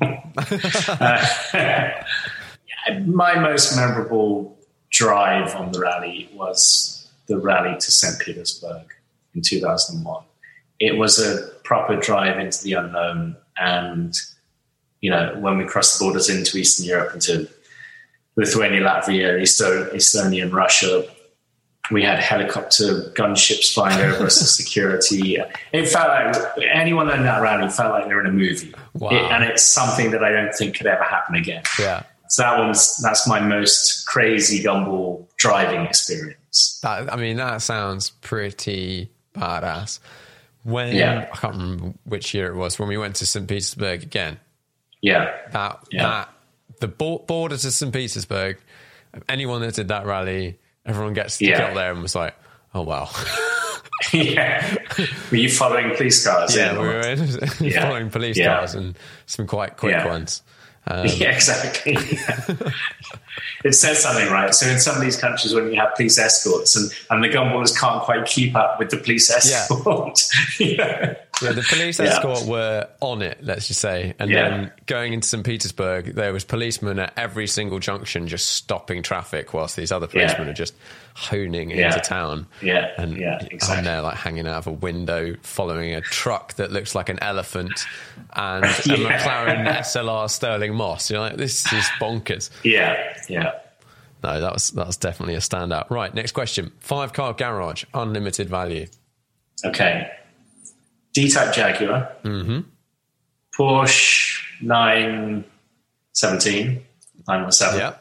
My 3.06 3.38
most 3.38 3.76
memorable 3.76 4.56
drive 4.90 5.54
on 5.54 5.72
the 5.72 5.80
rally 5.80 6.28
was 6.34 7.08
the 7.26 7.38
rally 7.38 7.74
to 7.78 7.90
St. 7.90 8.18
Petersburg 8.20 8.86
in 9.34 9.42
2001. 9.42 10.24
It 10.78 10.96
was 10.96 11.18
a 11.18 11.46
proper 11.64 11.96
drive 11.96 12.38
into 12.38 12.62
the 12.62 12.72
unknown. 12.74 13.36
And, 13.58 14.14
you 15.00 15.10
know, 15.10 15.36
when 15.38 15.58
we 15.58 15.64
crossed 15.64 15.98
the 15.98 16.04
borders 16.04 16.28
into 16.30 16.56
Eastern 16.58 16.86
Europe, 16.86 17.14
into 17.14 17.48
Lithuania, 18.36 18.80
Latvia, 18.80 19.40
Estonia, 19.40 20.42
and 20.42 20.52
Russia, 20.52 21.04
we 21.90 22.02
had 22.02 22.20
helicopter 22.20 23.10
gunships 23.16 23.74
flying 23.74 24.00
over 24.00 24.26
us 24.26 24.40
as 24.40 24.56
security. 24.56 25.38
It 25.72 25.88
felt 25.88 26.08
like 26.08 26.64
anyone 26.72 27.10
in 27.10 27.24
that 27.24 27.42
rally 27.42 27.68
felt 27.68 27.92
like 27.92 28.06
they 28.06 28.14
were 28.14 28.20
in 28.20 28.26
a 28.26 28.32
movie. 28.32 28.72
Wow. 28.94 29.10
It- 29.10 29.30
and 29.32 29.44
it's 29.44 29.64
something 29.64 30.12
that 30.12 30.22
I 30.22 30.30
don't 30.30 30.54
think 30.54 30.76
could 30.76 30.86
ever 30.86 31.02
happen 31.02 31.34
again. 31.34 31.62
Yeah. 31.78 32.04
So 32.28 32.42
that 32.44 32.58
one's 32.58 32.96
that's 32.98 33.26
my 33.26 33.40
most 33.40 34.06
crazy 34.06 34.62
gumball 34.62 35.26
driving 35.36 35.80
experience. 35.84 36.78
That, 36.80 37.12
I 37.12 37.16
mean, 37.16 37.38
that 37.38 37.60
sounds 37.60 38.10
pretty 38.20 39.10
badass. 39.34 40.00
When 40.62 40.94
Yeah. 40.94 41.28
I 41.32 41.36
can't 41.36 41.54
remember 41.54 41.94
which 42.04 42.34
year 42.34 42.48
it 42.48 42.54
was 42.56 42.78
when 42.78 42.88
we 42.88 42.96
went 42.98 43.16
to 43.16 43.26
St. 43.26 43.48
Petersburg 43.48 44.02
again. 44.02 44.38
Yeah, 45.00 45.30
That 45.52 45.78
Yeah. 45.90 46.02
that 46.02 46.28
the 46.80 46.88
border 46.88 47.56
to 47.56 47.70
St. 47.70 47.92
Petersburg. 47.92 48.58
Anyone 49.28 49.60
that 49.62 49.74
did 49.74 49.88
that 49.88 50.06
rally, 50.06 50.58
everyone 50.86 51.14
gets 51.14 51.38
to 51.38 51.46
Yeah. 51.46 51.58
get 51.58 51.74
there 51.74 51.92
and 51.92 52.02
was 52.02 52.14
like, 52.14 52.34
"Oh 52.74 52.82
wow, 52.82 53.08
yeah. 54.12 54.76
Were 55.30 55.36
you 55.36 55.50
following 55.50 55.94
police 55.96 56.24
cars? 56.24 56.56
yeah, 56.56 56.72
we 56.72 56.78
were 56.86 57.00
in, 57.00 57.18
Yeah. 57.60 57.82
following 57.82 58.10
police 58.10 58.38
cars 58.38 58.74
and 58.74 58.96
some 59.26 59.46
quite 59.46 59.76
quick 59.76 60.04
ones." 60.04 60.42
Um, 60.86 61.06
yeah, 61.16 61.30
exactly. 61.30 61.96
it 63.64 63.74
says 63.74 64.02
something, 64.02 64.30
right? 64.30 64.54
So 64.54 64.66
in 64.66 64.78
some 64.78 64.96
of 64.96 65.02
these 65.02 65.16
countries, 65.16 65.54
when 65.54 65.72
you 65.72 65.80
have 65.80 65.94
police 65.94 66.18
escorts 66.18 66.76
and, 66.76 66.90
and 67.10 67.22
the 67.22 67.28
gumballers 67.28 67.78
can't 67.78 68.02
quite 68.02 68.26
keep 68.26 68.56
up 68.56 68.78
with 68.78 68.90
the 68.90 68.96
police 68.96 69.30
escort, 69.30 70.20
yeah. 70.58 70.66
Yeah, 70.68 71.14
the 71.40 71.64
police 71.68 71.98
Yeah. 71.98 72.06
escort 72.06 72.42
were 72.46 72.86
on 73.00 73.22
it, 73.22 73.38
let's 73.42 73.68
just 73.68 73.80
say. 73.80 74.14
And 74.18 74.30
Yeah. 74.30 74.48
then 74.50 74.72
going 74.86 75.12
into 75.12 75.26
St. 75.26 75.44
Petersburg, 75.44 76.14
there 76.14 76.32
was 76.32 76.44
policemen 76.44 76.98
at 76.98 77.12
every 77.16 77.46
single 77.46 77.78
junction 77.78 78.28
just 78.28 78.48
stopping 78.48 79.02
traffic 79.02 79.52
whilst 79.54 79.76
these 79.76 79.90
other 79.92 80.06
policemen 80.06 80.46
Yeah. 80.46 80.50
are 80.50 80.54
just 80.54 80.74
honing 81.14 81.70
Yeah. 81.70 81.86
into 81.86 82.00
town. 82.00 82.46
Yeah, 82.62 82.88
And 82.98 83.16
yeah, 83.16 83.38
I'm 83.68 83.84
there 83.84 84.00
like 84.02 84.16
hanging 84.16 84.46
out 84.46 84.58
of 84.58 84.66
a 84.66 84.72
window 84.72 85.34
following 85.42 85.94
a 85.94 86.00
truck 86.00 86.54
that 86.54 86.70
looks 86.70 86.94
like 86.94 87.08
an 87.08 87.18
elephant 87.22 87.72
and 88.34 88.64
a 88.64 88.68
Yeah. 88.84 88.96
McLaren 89.18 89.66
SLR 89.66 90.28
Stirling 90.28 90.74
Moss. 90.74 91.10
You're 91.10 91.20
like, 91.20 91.36
this 91.36 91.64
is 91.72 91.84
bonkers. 92.00 92.50
yeah, 92.62 92.96
yeah. 93.28 93.52
No, 94.22 94.38
that 94.38 94.52
was 94.52 94.70
that 94.72 94.86
was 94.86 94.98
definitely 94.98 95.34
a 95.34 95.38
standout. 95.38 95.88
Right, 95.90 96.12
next 96.14 96.32
question. 96.32 96.72
Five 96.80 97.14
car 97.14 97.32
garage, 97.32 97.84
unlimited 97.94 98.50
value. 98.50 98.86
Okay. 99.64 100.10
D-type 101.12 101.54
Jaguar. 101.54 102.08
Mm-hmm. 102.24 102.60
Porsche 103.56 104.42
917, 104.62 106.82
917. 107.28 107.80
Yeah. 107.80 107.94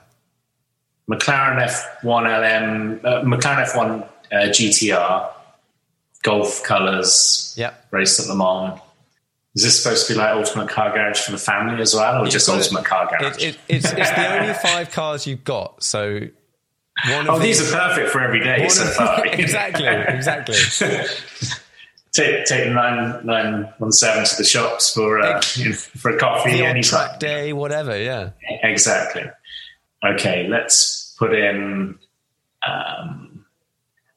McLaren 1.10 1.58
F1 1.60 2.04
LM, 2.04 3.00
uh, 3.04 3.22
McLaren 3.24 3.66
F1 3.66 4.04
uh, 4.32 4.36
GTR, 4.50 5.32
Gulf 6.22 6.62
colours, 6.64 7.54
Yeah. 7.58 7.74
raced 7.92 8.20
at 8.20 8.28
Le 8.28 8.36
Mans. 8.36 8.80
Is 9.56 9.64
this 9.64 9.82
supposed 9.82 10.06
to 10.08 10.14
be 10.14 10.20
like 10.20 10.36
ultimate 10.36 10.70
car 10.70 10.92
garage 10.94 11.20
for 11.22 11.32
the 11.32 11.38
family 11.40 11.82
as 11.82 11.96
well, 11.96 12.22
or 12.24 12.28
just 12.28 12.46
got 12.48 12.60
it. 12.60 12.62
ultimate 12.62 12.86
car 12.86 13.08
garage? 13.10 13.38
It, 13.38 13.56
it, 13.56 13.58
it's, 13.68 13.92
it's 13.92 14.12
the 14.12 14.40
only 14.40 14.54
five 14.54 14.92
cars 14.92 15.26
you've 15.26 15.44
got. 15.44 15.82
So 15.84 16.20
oh, 17.08 17.40
these 17.40 17.58
these- 17.60 17.74
are 17.74 17.90
perfect 17.90 18.12
for 18.12 18.22
every 18.22 18.42
day 18.42 18.68
so 18.70 18.86
far. 18.86 19.26
exactly, 19.34 19.88
exactly. 19.88 20.56
take 22.12 22.46
take 22.46 22.66
the 22.66 22.72
nine 22.72 23.26
nine 23.26 23.74
one 23.78 23.92
seven 23.92 24.26
to 24.26 24.36
the 24.38 24.44
shops 24.44 24.94
for 24.94 25.20
uh, 25.20 25.42
you 25.56 25.70
know, 25.70 25.76
for 25.76 26.12
a 26.12 26.18
coffee 26.20 26.64
anytime. 26.64 26.84
track 26.84 27.20
day, 27.20 27.54
whatever. 27.54 27.98
Yeah, 28.00 28.32
Exactly. 28.64 29.24
Okay, 30.06 30.48
let's 30.50 31.16
put 31.20 31.34
in. 31.34 31.98
Um, 32.68 33.46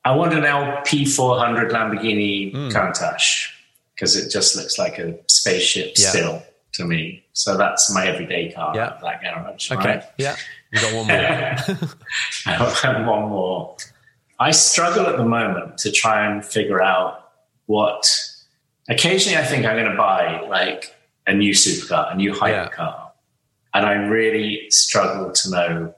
I 0.05 0.17
want 0.17 0.33
an 0.35 0.43
LP400 0.43 1.71
Lamborghini 1.71 2.51
Hmm. 2.53 2.69
Countach 2.69 3.49
because 3.95 4.17
it 4.17 4.31
just 4.31 4.57
looks 4.57 4.79
like 4.79 4.99
a 4.99 5.17
spaceship 5.29 5.93
Yeah. 5.97 6.09
still 6.09 6.43
to 6.73 6.85
me. 6.85 7.25
So 7.35 7.57
that's 7.57 7.93
my 7.95 8.07
everyday 8.09 8.51
car. 8.53 8.73
Yeah. 8.75 8.99
That 9.03 9.23
garage. 9.23 9.71
okay, 9.71 9.89
Right? 9.89 10.05
yeah. 10.19 10.35
You 10.73 10.81
got 10.81 10.95
one 10.95 11.07
more. 11.07 11.89
and 12.85 13.07
one 13.07 13.29
more. 13.29 13.77
I 14.41 14.51
struggle 14.51 15.07
at 15.07 15.17
the 15.19 15.25
moment 15.25 15.79
to 15.79 15.93
try 15.93 16.27
and 16.27 16.45
figure 16.45 16.83
out 16.83 17.22
what. 17.67 18.09
Occasionally, 18.89 19.39
I 19.39 19.45
think 19.45 19.65
I'm 19.65 19.77
going 19.77 19.91
to 19.91 19.97
buy 19.97 20.41
like 20.49 20.95
a 21.27 21.33
new 21.33 21.53
supercar, 21.53 22.13
a 22.13 22.17
new 22.17 22.33
hypercar, 22.33 22.77
Yeah. 22.79 23.07
and 23.75 23.87
I 23.87 23.93
really 23.93 24.67
struggle 24.71 25.31
to 25.33 25.51
know 25.51 25.95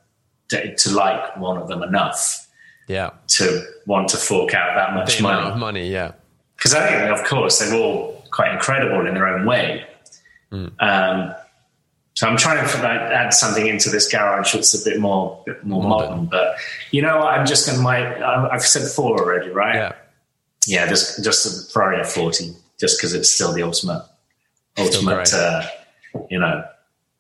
to, 0.51 0.77
to 0.77 0.91
like 0.91 1.37
one 1.39 1.57
of 1.57 1.67
them 1.69 1.83
enough 1.83 2.47
yeah, 2.87 3.11
to 3.29 3.65
want 3.87 4.09
to 4.11 4.19
fork 4.19 4.53
out 4.53 4.75
that 4.77 4.93
much 4.95 5.21
money. 5.23 5.59
money. 5.59 5.91
Yeah, 5.91 6.13
Because 6.57 6.75
I 6.75 6.87
think, 6.87 7.19
of 7.19 7.25
course, 7.27 7.59
they're 7.59 7.75
all 7.75 8.23
quite 8.31 8.53
incredible 8.53 9.07
in 9.07 9.15
their 9.15 9.27
own 9.29 9.47
way. 9.47 9.87
Hmm. 10.51 10.67
Um, 10.81 11.35
so 12.13 12.29
I'm 12.29 12.37
trying 12.37 12.59
to 12.69 12.77
like, 12.83 13.01
add 13.01 13.33
something 13.33 13.67
into 13.67 13.89
this 13.89 14.13
garage 14.13 14.53
that's 14.53 14.75
a 14.87 14.89
bit 14.89 15.01
more, 15.01 15.43
bit 15.47 15.65
more 15.65 15.83
Modern. 15.83 16.11
modern. 16.11 16.27
But 16.27 16.57
you 16.91 17.01
know, 17.01 17.17
what? 17.21 17.29
I'm 17.29 17.47
just 17.47 17.67
going 17.67 17.79
to 17.79 17.83
my. 17.83 18.51
I've 18.51 18.63
said 18.63 18.89
four 18.91 19.19
already, 19.19 19.49
right? 19.49 19.75
yeah. 19.77 19.93
Yeah, 20.67 20.87
just 20.89 21.23
just 21.25 21.73
Ferrari 21.73 21.99
F40, 22.03 22.55
just 22.81 22.99
because 22.99 23.15
it's 23.15 23.31
still 23.31 23.53
the 23.53 23.63
ultimate, 23.63 24.05
ultimate, 24.79 25.33
uh, 25.35 25.63
you 26.31 26.39
know, 26.39 26.65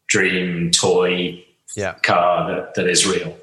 dream 0.06 0.70
toy 0.70 1.44
Yeah, 1.76 1.94
car 2.02 2.48
that, 2.54 2.74
that 2.74 2.86
is 2.88 3.06
real. 3.06 3.36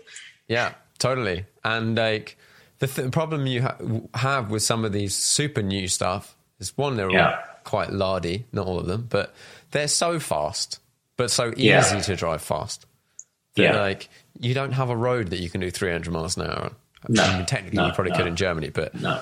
yeah, 0.48 0.73
totally. 0.99 1.45
And 1.64 1.98
like 1.98 2.38
the 2.80 2.88
th- 2.88 3.11
problem 3.11 3.45
you 3.45 3.61
ha- 3.64 3.78
have 4.15 4.49
with 4.49 4.64
some 4.64 4.86
of 4.86 4.91
these 4.91 5.15
super 5.15 5.61
new 5.61 5.88
stuff 5.88 6.36
is 6.60 6.76
one, 6.78 6.95
they're 6.98 7.10
all 7.11 7.34
quite 7.64 7.91
lardy, 7.91 8.45
not 8.52 8.65
all 8.68 8.80
of 8.80 8.88
them, 8.88 9.07
but 9.10 9.34
they're 9.72 9.88
so 9.88 10.19
fast, 10.19 10.80
but 11.18 11.30
so 11.30 11.52
easy 11.52 11.64
Yeah. 11.68 11.82
to 12.02 12.15
drive 12.15 12.41
fast. 12.41 12.86
That, 13.56 13.64
Yeah. 13.64 13.80
like 13.80 14.10
you 14.40 14.53
don't 14.53 14.72
have 14.72 14.90
a 14.90 14.95
road 14.95 15.30
that 15.30 15.40
you 15.40 15.49
can 15.49 15.61
do 15.61 15.69
300 15.69 16.11
miles 16.11 16.38
an 16.38 16.44
hour 16.48 16.64
on. 16.64 16.76
No, 17.10 17.23
I 17.23 17.38
mean, 17.38 17.45
technically, 17.45 17.78
no, 17.78 17.88
you 17.88 17.94
probably 17.94 18.11
no. 18.11 18.18
could 18.18 18.28
in 18.28 18.36
Germany, 18.36 18.69
but 18.69 18.95
No. 18.95 19.22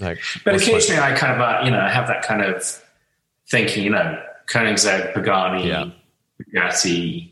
Like, 0.00 0.18
But 0.44 0.56
occasionally, 0.56 1.00
I 1.00 1.14
kind 1.14 1.32
of, 1.32 1.40
uh, 1.40 1.60
you 1.64 1.70
know, 1.70 1.86
have 1.86 2.06
that 2.08 2.22
kind 2.22 2.42
of 2.42 2.82
thinking, 3.48 3.84
you 3.84 3.90
know, 3.90 4.22
Koenigsegg, 4.48 5.14
Pagani, 5.14 5.68
Yeah. 5.68 5.90
Bugatti. 6.40 7.30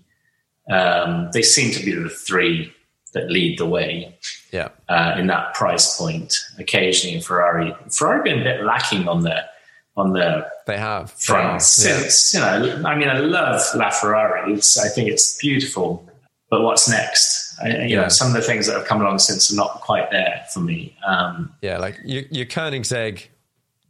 Um, 0.70 1.30
they 1.32 1.42
seem 1.42 1.72
to 1.72 1.84
be 1.84 1.92
the 1.94 2.10
three 2.10 2.72
that 3.14 3.30
lead 3.30 3.58
the 3.58 3.66
way 3.66 4.14
yeah, 4.52 4.68
uh, 4.88 5.14
in 5.18 5.26
that 5.28 5.54
price 5.54 5.96
point. 5.96 6.38
Occasionally, 6.58 7.20
Ferrari, 7.20 7.74
Ferrari 7.90 8.22
been 8.22 8.40
a 8.40 8.44
bit 8.44 8.64
lacking 8.64 9.08
on 9.08 9.22
the 9.22 9.44
on 9.96 10.12
the 10.12 10.46
they 10.66 10.76
have 10.76 11.10
front 11.12 11.62
since 11.62 12.34
you 12.34 12.40
know. 12.40 12.82
I 12.86 12.94
mean, 12.96 13.08
I 13.08 13.18
love 13.18 13.60
LaFerrari. 13.74 14.54
It's, 14.54 14.78
I 14.78 14.88
think 14.88 15.08
it's 15.08 15.38
beautiful. 15.38 16.06
But 16.50 16.62
what's 16.62 16.88
next? 16.88 17.47
I, 17.62 17.68
you 17.68 17.88
Yeah. 17.96 18.02
know, 18.02 18.08
some 18.08 18.28
of 18.28 18.34
the 18.34 18.42
things 18.42 18.66
that 18.66 18.76
have 18.76 18.86
come 18.86 19.00
along 19.00 19.18
since 19.18 19.52
are 19.52 19.56
not 19.56 19.80
quite 19.80 20.10
there 20.10 20.44
for 20.52 20.60
me. 20.60 20.96
Um, 21.06 21.52
Yeah, 21.62 21.78
like 21.78 21.98
your, 22.04 22.22
your 22.30 22.46
Koenigsegg 22.46 23.26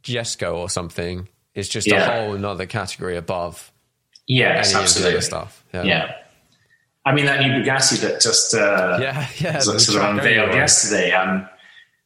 Jesko 0.03 0.53
or 0.55 0.69
something 0.69 1.27
is 1.55 1.67
just 1.69 1.87
Yeah. 1.87 2.07
a 2.07 2.21
whole 2.21 2.35
another 2.35 2.65
category 2.65 3.17
above 3.17 3.71
Yes, 4.27 4.67
any 4.67 4.73
of 4.73 4.73
the 4.73 4.83
absolutely. 4.83 5.13
other 5.17 5.21
stuff. 5.21 5.63
Yeah. 5.73 6.15
I 7.05 7.13
mean 7.13 7.25
that 7.25 7.39
new 7.39 7.51
Bugatti 7.51 7.99
that 8.01 8.21
just 8.21 8.53
uh, 8.53 8.97
Yeah, 9.01 9.27
yeah, 9.39 9.59
sort, 9.59 9.81
sort 9.81 10.03
of 10.03 10.09
unveiled 10.17 10.53
yesterday. 10.53 11.13
I'm 11.13 11.47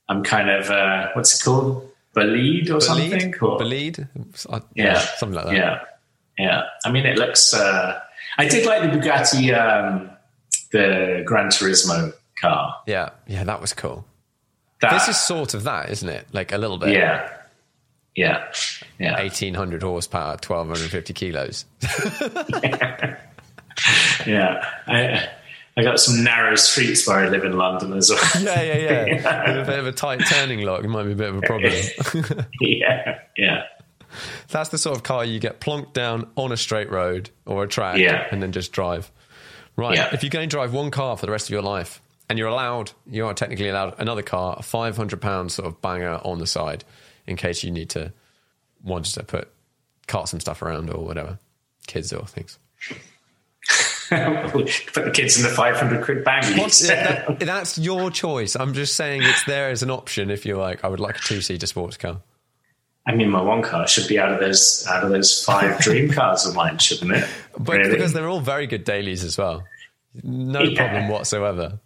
I'm 0.09 0.23
kind 0.23 0.49
of 0.49 0.69
uh, 0.69 1.09
what's 1.13 1.39
it 1.39 1.43
called? 1.43 1.89
Bolide 2.15 2.69
or 2.71 2.79
something? 2.79 3.09
Belied? 3.31 3.41
Or, 3.41 3.57
Belied? 3.57 4.07
Yeah, 4.75 4.99
something 4.99 5.35
like 5.35 5.45
that. 5.47 5.55
Yeah, 5.55 5.79
yeah. 6.37 6.61
I 6.85 6.91
mean, 6.91 7.05
it 7.07 7.17
looks. 7.17 7.53
Uh, 7.55 7.99
I 8.37 8.47
did 8.47 8.65
like 8.67 8.81
the 8.83 8.97
Bugatti, 8.99 9.51
um, 9.57 10.11
the 10.73 11.23
Gran 11.25 11.47
Turismo 11.47 12.11
car. 12.41 12.75
yeah, 12.85 13.11
yeah, 13.27 13.45
that 13.45 13.61
was 13.61 13.71
cool. 13.73 14.03
That, 14.81 14.91
This 14.91 15.07
is 15.07 15.17
sort 15.21 15.53
of 15.53 15.63
that, 15.63 15.89
isn't 15.91 16.09
it? 16.09 16.27
Like 16.33 16.51
a 16.51 16.57
little 16.57 16.77
bit. 16.77 16.89
yeah, 16.89 17.29
yeah, 18.15 18.51
yeah. 18.99 19.13
1800 19.21 19.81
horsepower, 19.81 20.31
1250 20.45 21.13
kilos. 21.13 21.63
Yeah, 24.27 24.63
I, 24.87 25.27
I 25.75 25.81
got 25.83 25.99
some 25.99 26.23
narrow 26.23 26.55
streets 26.55 27.07
where 27.07 27.17
I 27.19 27.27
live 27.29 27.43
in 27.43 27.57
London 27.57 27.93
as 27.93 28.09
well. 28.09 28.19
Yeah, 28.43 28.61
yeah, 28.61 29.05
yeah. 29.05 29.47
With 29.57 29.67
a 29.67 29.71
bit 29.71 29.79
of 29.79 29.87
a 29.87 29.91
tight 29.91 30.21
turning 30.27 30.61
lock, 30.61 30.83
it 30.83 30.87
might 30.89 31.03
be 31.05 31.13
a 31.13 31.15
bit 31.15 31.29
of 31.29 31.37
a 31.37 31.41
problem. 31.41 31.73
yeah, 32.61 33.19
yeah, 33.35 33.63
That's 34.49 34.69
the 34.69 34.77
sort 34.77 34.95
of 34.95 35.03
car 35.03 35.25
you 35.25 35.39
get 35.39 35.59
plonked 35.59 35.93
down 35.93 36.29
on 36.37 36.51
a 36.51 36.57
straight 36.57 36.91
road 36.91 37.31
or 37.45 37.63
a 37.63 37.67
track 37.67 37.97
Yeah. 37.97 38.27
and 38.31 38.41
then 38.43 38.51
just 38.51 38.71
drive. 38.71 39.11
Right. 39.75 39.95
Yeah. 39.97 40.09
If 40.13 40.23
you 40.23 40.29
go 40.29 40.39
and 40.39 40.49
drive 40.51 40.73
one 40.73 40.91
car 40.91 41.17
for 41.17 41.25
the 41.25 41.31
rest 41.31 41.47
of 41.47 41.51
your 41.51 41.61
life 41.63 42.01
and 42.29 42.37
you're 42.39 42.47
allowed, 42.47 42.91
you 43.07 43.25
are 43.25 43.33
technically 43.33 43.69
allowed 43.69 43.95
another 43.99 44.21
car, 44.21 44.55
a 44.59 44.61
£500 44.61 45.51
sort 45.51 45.67
of 45.67 45.81
banger 45.81 46.19
on 46.23 46.39
the 46.39 46.47
side 46.47 46.83
in 47.25 47.35
case 47.37 47.63
you 47.63 47.71
need 47.71 47.89
to, 47.91 48.13
want 48.83 49.05
to 49.05 49.23
put, 49.23 49.49
cart 50.07 50.27
some 50.29 50.39
stuff 50.39 50.61
around 50.61 50.89
or 50.89 51.03
whatever, 51.05 51.39
kids 51.87 52.11
or 52.13 52.25
things. 52.25 52.59
Put 54.09 55.05
the 55.05 55.11
kids 55.13 55.37
in 55.37 55.43
the 55.43 55.49
500 55.49 56.03
quid 56.03 56.23
bag. 56.23 56.43
That- 56.89 57.39
that's 57.39 57.77
your 57.79 58.11
choice. 58.11 58.55
I'm 58.55 58.73
just 58.73 58.95
saying 58.95 59.23
it's 59.23 59.43
there 59.45 59.69
as 59.69 59.81
an 59.81 59.89
option 59.89 60.29
if 60.29 60.45
you're 60.45 60.57
like, 60.59 60.83
I 60.83 60.87
would 60.89 60.99
like 60.99 61.15
a 61.17 61.19
two 61.21 61.41
seater 61.41 61.65
sports 61.65 61.97
car. 61.97 62.21
I 63.05 63.13
mean, 63.13 63.29
my 63.29 63.41
one 63.41 63.61
car 63.61 63.85
should 63.87 64.07
be 64.07 64.17
out 64.17 64.31
of 64.31 64.39
those 64.39 64.85
out 64.89 65.03
of 65.03 65.09
those 65.09 65.43
five 65.43 65.79
dream 65.81 66.11
cars 66.11 66.45
of 66.45 66.55
mine, 66.55 66.77
shouldn't 66.77 67.11
it? 67.11 67.27
But 67.57 67.77
Really? 67.77 67.91
because 67.91 68.13
they're 68.13 68.29
all 68.29 68.39
very 68.39 68.65
good 68.67 68.83
dailies 68.85 69.23
as 69.23 69.37
well. 69.37 69.63
No 70.23 70.61
Yeah. 70.61 70.77
problem 70.77 71.09
whatsoever. 71.09 71.79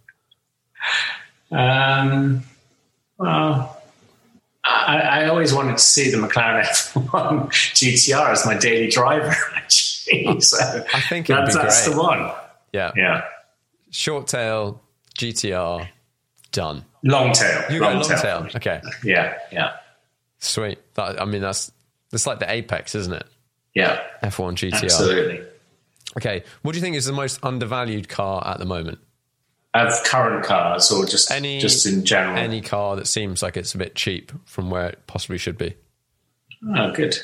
Um, 1.50 2.42
well, 3.16 3.80
I, 4.64 4.98
I 5.00 5.28
always 5.28 5.52
wanted 5.54 5.78
to 5.78 5.82
see 5.82 6.10
the 6.10 6.18
McLaren 6.18 6.62
F1 6.64 7.48
GTR 7.48 8.30
as 8.32 8.44
my 8.46 8.56
daily 8.56 8.88
driver, 8.88 9.34
actually. 9.56 10.40
So 10.40 10.84
I 10.94 11.00
think 11.00 11.28
would 11.28 11.38
that's, 11.38 11.56
be 11.56 11.62
that's 11.62 11.84
great. 11.86 11.94
the 11.96 12.02
one. 12.02 12.32
Yeah. 12.72 12.92
Yeah. 12.96 13.24
Short 13.90 14.26
tail, 14.26 14.80
GTR, 15.18 15.88
done. 16.52 16.84
Long 17.02 17.32
tail. 17.32 17.64
You 17.72 17.80
go 17.80 17.90
long 17.92 18.02
tail. 18.02 18.46
Okay. 18.56 18.82
Yeah, 19.04 19.38
yeah, 19.50 19.76
Sweet. 20.38 20.78
That, 20.94 21.20
I 21.20 21.24
mean, 21.24 21.42
that's 21.42 21.72
that's 22.10 22.26
like 22.26 22.38
the 22.38 22.50
apex, 22.50 22.94
isn't 22.94 23.12
it? 23.12 23.26
yeah. 23.74 24.00
F1 24.22 24.54
GTR. 24.54 24.84
Absolutely. 24.84 25.46
Okay. 26.16 26.42
What 26.62 26.72
do 26.72 26.78
you 26.78 26.82
think 26.82 26.96
is 26.96 27.04
the 27.04 27.12
most 27.12 27.38
undervalued 27.44 28.08
car 28.08 28.44
at 28.46 28.58
the 28.58 28.64
moment? 28.64 28.98
Of 29.74 29.92
current 30.04 30.44
cars 30.44 30.90
or 30.90 31.04
just 31.04 31.30
Any 31.30 31.60
just 31.60 31.86
in 31.86 32.04
general? 32.04 32.36
Any 32.36 32.60
car 32.60 32.96
that 32.96 33.06
seems 33.06 33.42
like 33.42 33.56
it's 33.56 33.74
a 33.74 33.78
bit 33.78 33.94
cheap 33.94 34.32
from 34.46 34.70
where 34.70 34.88
it 34.88 35.06
possibly 35.06 35.38
should 35.38 35.58
be. 35.58 35.74
Oh, 36.76 36.90
good. 36.90 37.16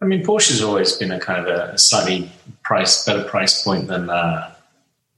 I 0.00 0.04
mean, 0.04 0.22
Porsche's 0.24 0.62
always 0.62 0.92
been 0.92 1.10
a 1.10 1.18
kind 1.18 1.46
of 1.46 1.74
a 1.74 1.78
slightly 1.78 2.30
price 2.62 3.04
better 3.04 3.24
price 3.24 3.62
point 3.62 3.88
than, 3.88 4.08
uh, 4.08 4.52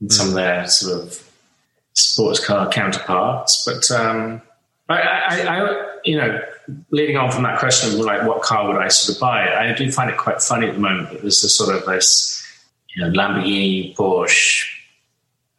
some 0.09 0.28
of 0.28 0.34
their 0.34 0.66
sort 0.66 1.02
of 1.02 1.30
sports 1.94 2.44
car 2.44 2.68
counterparts. 2.70 3.64
But 3.66 3.90
um, 3.90 4.42
I, 4.88 5.00
I, 5.00 5.60
I, 5.60 5.91
you 6.04 6.16
know, 6.16 6.40
leading 6.90 7.16
on 7.16 7.30
from 7.30 7.42
that 7.44 7.58
question 7.58 7.92
of 7.92 7.98
like 8.00 8.26
what 8.26 8.42
car 8.42 8.66
would 8.68 8.76
I 8.80 8.88
sort 8.88 9.16
of 9.16 9.20
buy, 9.20 9.52
I 9.54 9.72
do 9.74 9.90
find 9.90 10.10
it 10.10 10.16
quite 10.16 10.42
funny 10.42 10.66
at 10.68 10.74
the 10.74 10.80
moment 10.80 11.10
that 11.10 11.22
there's 11.22 11.42
a 11.44 11.48
sort 11.48 11.74
of 11.74 11.84
this, 11.86 12.42
you 12.94 13.02
know, 13.04 13.10
Lamborghini, 13.10 13.94
Porsche, 13.96 14.64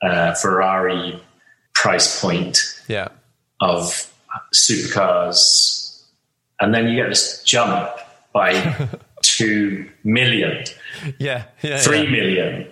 uh, 0.02 0.34
Ferrari 0.36 1.22
price 1.74 2.22
point 2.22 2.60
Yeah. 2.88 3.10
of 3.62 4.10
supercars, 4.54 6.02
and 6.60 6.74
then 6.74 6.88
you 6.88 6.96
get 6.96 7.10
this 7.10 7.42
jump 7.44 7.90
by 8.34 8.90
two 9.22 9.90
million, 10.04 10.64
Yeah. 11.20 11.46
Yeah. 11.62 11.78
three 11.80 12.04
yeah. 12.04 12.10
million 12.10 12.68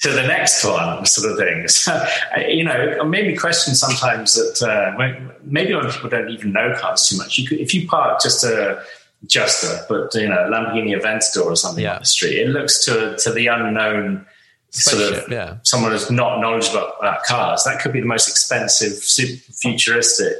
to 0.00 0.10
the 0.10 0.22
next 0.22 0.64
one, 0.64 1.04
sort 1.04 1.32
of 1.32 1.38
thing. 1.38 1.68
So, 1.68 2.06
you 2.48 2.64
know, 2.64 2.72
it 2.72 3.04
made 3.06 3.26
me 3.26 3.36
question 3.36 3.74
sometimes 3.74 4.34
that 4.34 4.66
uh, 4.66 5.28
maybe 5.44 5.72
a 5.72 5.76
lot 5.76 5.86
of 5.86 5.94
people 5.94 6.10
don't 6.10 6.30
even 6.30 6.52
know 6.52 6.74
cars 6.78 7.08
too 7.08 7.16
much. 7.18 7.38
You 7.38 7.48
could, 7.48 7.60
if 7.60 7.74
you 7.74 7.86
park 7.86 8.20
just 8.22 8.44
a 8.44 8.82
just 9.26 9.64
a, 9.64 9.84
but 9.88 10.14
you 10.14 10.28
know, 10.28 10.48
Lamborghini 10.50 10.98
Aventador 10.98 11.44
or 11.44 11.56
something 11.56 11.84
Yeah. 11.84 11.94
on 11.94 12.00
the 12.00 12.06
street, 12.06 12.38
it 12.38 12.48
looks 12.48 12.84
to 12.86 13.16
to 13.18 13.32
the 13.32 13.48
unknown. 13.48 14.26
Sort 14.72 15.02
Spaceship, 15.02 15.26
of, 15.26 15.32
yeah. 15.32 15.56
someone 15.64 15.90
who's 15.90 16.12
not 16.12 16.40
knowledgeable 16.40 16.92
about 17.00 17.24
cars. 17.24 17.64
That 17.64 17.80
could 17.80 17.92
be 17.92 17.98
the 17.98 18.06
most 18.06 18.28
expensive, 18.28 18.92
super 19.02 19.52
futuristic 19.52 20.36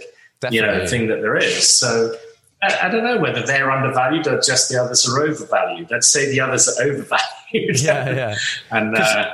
you 0.50 0.62
know 0.62 0.86
thing 0.86 1.08
that 1.08 1.20
there 1.20 1.36
is. 1.36 1.68
So 1.68 2.14
I, 2.62 2.86
I 2.86 2.88
don't 2.88 3.04
know 3.04 3.18
whether 3.18 3.44
they're 3.44 3.70
undervalued 3.70 4.26
or 4.26 4.40
just 4.40 4.70
the 4.70 4.80
others 4.82 5.08
are 5.08 5.20
overvalued. 5.22 5.92
I'd 5.92 6.04
say 6.04 6.30
the 6.30 6.40
others 6.40 6.68
are 6.68 6.82
overvalued. 6.86 7.82
Yeah, 7.82 8.10
yeah. 8.14 8.36
and 8.70 8.96
uh, 8.96 9.30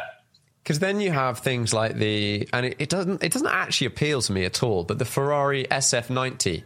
Because 0.67 0.81
then 0.81 0.99
you 0.99 1.13
have 1.13 1.39
things 1.39 1.73
like 1.73 1.95
the, 1.95 2.49
and 2.53 2.67
it, 2.67 2.75
it 2.81 2.89
doesn't, 2.89 3.23
it 3.23 3.31
doesn't 3.31 3.47
actually 3.47 3.87
appeal 3.87 4.21
to 4.23 4.33
me 4.33 4.45
at 4.45 4.65
all. 4.65 4.83
But 4.83 4.99
the 4.99 5.05
Ferrari 5.05 5.63
SF90, 5.71 6.65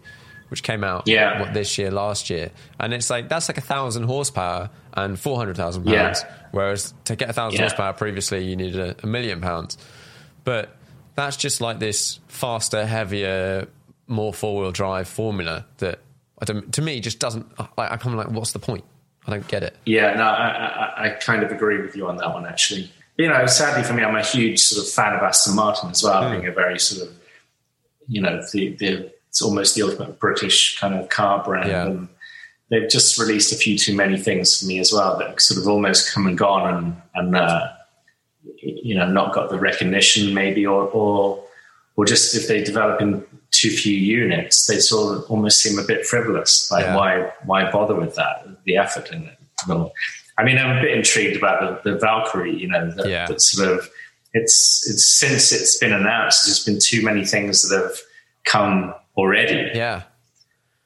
which 0.48 0.62
came 0.62 0.82
out 0.82 1.02
Yeah. 1.06 1.38
what, 1.38 1.52
this 1.52 1.76
year, 1.76 1.90
last 1.90 2.30
year, 2.30 2.50
and 2.78 2.94
it's 2.94 3.10
like 3.10 3.28
that's 3.28 3.48
like 3.50 3.58
a 3.58 3.60
thousand 3.60 4.04
horsepower 4.04 4.70
and 4.94 5.20
four 5.20 5.36
hundred 5.36 5.56
thousand 5.58 5.86
Yeah. 5.86 6.04
pounds. 6.06 6.24
Whereas 6.50 6.94
to 7.04 7.14
get 7.14 7.28
a 7.28 7.34
thousand 7.34 7.56
Yeah. 7.58 7.64
horsepower 7.66 7.92
previously, 7.92 8.42
you 8.42 8.56
needed 8.56 8.80
a, 8.80 8.96
a 9.02 9.06
million 9.06 9.42
pounds. 9.42 9.76
But 10.44 10.74
that's 11.14 11.36
just 11.36 11.60
like 11.60 11.78
this 11.78 12.20
faster, 12.28 12.86
heavier, 12.86 13.68
more 14.06 14.32
four 14.32 14.62
wheel 14.62 14.72
drive 14.72 15.08
formula 15.08 15.66
that 15.76 15.98
I 16.40 16.46
don't, 16.46 16.72
to 16.72 16.80
me 16.80 17.00
just 17.00 17.18
doesn't. 17.18 17.46
Like, 17.76 18.06
I'm 18.06 18.16
like, 18.16 18.30
what's 18.30 18.52
the 18.52 18.58
point? 18.60 18.84
I 19.26 19.30
don't 19.32 19.46
get 19.46 19.62
it. 19.62 19.76
yeah, 19.84 20.14
no, 20.14 20.22
I, 20.24 20.48
I, 20.96 21.04
I 21.04 21.08
kind 21.10 21.42
of 21.42 21.52
agree 21.52 21.82
with 21.82 21.94
you 21.94 22.08
on 22.08 22.16
that 22.16 22.32
one. 22.32 22.46
Actually, 22.46 22.90
you 23.16 23.28
know, 23.28 23.46
sadly 23.46 23.82
for 23.82 23.92
me, 23.92 24.02
I'm 24.02 24.16
a 24.16 24.22
huge 24.24 24.60
sort 24.60 24.86
of 24.86 24.92
fan 24.92 25.14
of 25.14 25.22
Aston 25.22 25.54
Martin 25.56 25.90
as 25.90 26.02
well, 26.02 26.30
being 26.30 26.46
a 26.46 26.52
very 26.52 26.78
sort 26.78 27.08
of, 27.08 27.14
you 28.08 28.20
know, 28.20 28.42
the 28.52 28.70
the 28.76 29.12
it's 29.28 29.42
almost 29.42 29.74
the 29.76 29.82
ultimate 29.82 30.18
British 30.18 30.78
kind 30.80 30.94
of 30.94 31.08
car 31.08 31.42
brand. 31.44 31.68
Yeah. 31.68 31.86
And, 31.86 32.08
They've 32.72 32.88
just 32.88 33.18
released 33.18 33.52
a 33.52 33.56
few 33.56 33.76
too 33.76 33.96
many 33.96 34.16
things 34.16 34.60
for 34.60 34.66
me 34.66 34.78
as 34.78 34.92
well 34.92 35.18
that 35.18 35.40
sort 35.40 35.60
of 35.60 35.66
almost 35.66 36.14
come 36.14 36.28
and 36.28 36.38
gone 36.38 36.72
and 36.72 37.02
and 37.16 37.34
uh, 37.34 37.66
you 38.62 38.94
know 38.94 39.10
not 39.10 39.34
got 39.34 39.50
the 39.50 39.58
recognition 39.58 40.32
maybe 40.32 40.64
or 40.64 40.84
or 40.84 41.42
or 41.96 42.04
just 42.04 42.36
if 42.36 42.46
they 42.46 42.62
develop 42.62 43.00
in 43.00 43.24
too 43.50 43.70
few 43.70 43.96
units 43.96 44.68
they 44.68 44.78
sort 44.78 45.18
of 45.18 45.28
almost 45.28 45.60
seem 45.60 45.80
a 45.80 45.82
bit 45.82 46.06
frivolous 46.06 46.70
like 46.70 46.84
Yeah. 46.84 46.94
why 46.94 47.32
why 47.44 47.68
bother 47.72 47.96
with 47.96 48.14
that 48.14 48.46
the 48.62 48.76
effort 48.76 49.10
in 49.10 49.24
it 49.24 49.36
well, 49.66 49.92
I 50.40 50.44
mean 50.44 50.58
I'm 50.58 50.76
a 50.78 50.80
bit 50.80 50.92
intrigued 50.96 51.36
about 51.36 51.82
the, 51.84 51.90
the 51.92 51.98
Valkyrie 51.98 52.56
you 52.56 52.68
know 52.68 52.90
that, 52.96 53.08
Yeah. 53.08 53.26
that 53.26 53.40
sort 53.40 53.68
of 53.76 53.88
it's 54.32 54.88
it's 54.90 55.04
since 55.04 55.52
it's 55.52 55.78
been 55.78 55.92
announced 55.92 56.46
there's 56.46 56.64
been 56.64 56.78
too 56.80 57.04
many 57.04 57.24
things 57.24 57.68
that 57.68 57.76
have 57.80 57.96
come 58.44 58.94
already 59.16 59.70
Yeah. 59.74 60.02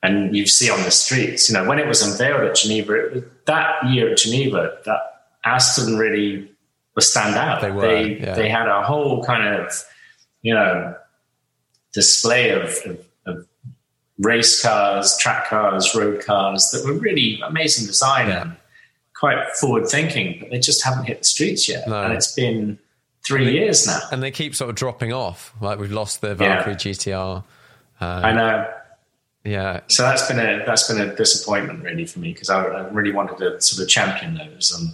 and 0.03 0.35
you 0.37 0.47
see 0.47 0.69
on 0.71 0.83
the 0.83 0.91
streets, 0.91 1.49
you 1.49 1.55
know, 1.57 1.65
when 1.69 1.79
it 1.79 1.87
was 1.87 2.03
unveiled 2.03 2.43
at 2.49 2.57
Geneva, 2.57 2.93
it 3.07 3.13
was, 3.15 3.23
that 3.47 3.73
year 3.93 4.11
at 4.13 4.19
Geneva, 4.19 4.61
that 4.87 5.01
Aston 5.45 5.97
really 5.97 6.51
was 6.97 7.11
stand 7.11 7.37
out. 7.37 7.61
They 7.61 7.71
were, 7.71 7.83
They, 7.83 8.19
yeah. 8.19 8.35
they 8.35 8.49
had 8.49 8.67
a 8.69 8.83
whole 8.83 9.23
kind 9.25 9.45
of, 9.55 9.73
you 10.43 10.53
know, 10.55 10.95
display 11.93 12.51
of, 12.51 12.69
of, 12.87 12.99
of 13.27 13.47
race 14.19 14.61
cars, 14.63 15.17
track 15.19 15.47
cars, 15.49 15.95
road 15.95 16.25
cars 16.25 16.71
that 16.73 16.85
were 16.85 16.95
really 16.99 17.41
amazing 17.47 17.87
design 17.87 18.29
Yeah. 18.29 18.51
Quite 19.19 19.49
forward 19.61 19.87
thinking, 19.89 20.37
but 20.41 20.51
they 20.51 20.59
just 20.59 20.85
haven't 20.85 21.05
hit 21.05 21.19
the 21.19 21.25
streets 21.25 21.69
yet. 21.69 21.87
No. 21.89 22.03
And 22.05 22.13
it's 22.13 22.33
been 22.35 22.79
three 23.27 23.53
years 23.53 23.87
now. 23.87 24.01
and 24.13 24.23
they 24.23 24.31
keep 24.31 24.55
sort 24.55 24.71
of 24.71 24.77
dropping 24.77 25.13
off. 25.13 25.53
Like 25.61 25.79
we've 25.79 25.93
lost 25.93 26.21
the 26.21 26.35
Valkyrie 26.35 26.75
GTR. 26.75 27.45
I 28.01 28.31
um, 28.31 28.37
know. 28.37 28.71
Yeah, 29.45 29.81
So 29.89 30.03
that's 30.05 30.27
been 30.27 30.39
a 30.39 30.65
that's 30.65 30.89
been 30.91 31.01
a 31.01 31.15
disappointment 31.15 31.85
really 31.85 32.07
for 32.07 32.19
me 32.19 32.33
because 32.33 32.49
I, 32.49 32.65
I 32.65 32.89
really 32.89 33.13
wanted 33.13 33.37
to 33.39 33.61
sort 33.61 33.83
of 33.83 33.89
champion 33.91 34.35
those 34.37 34.73
and 34.73 34.91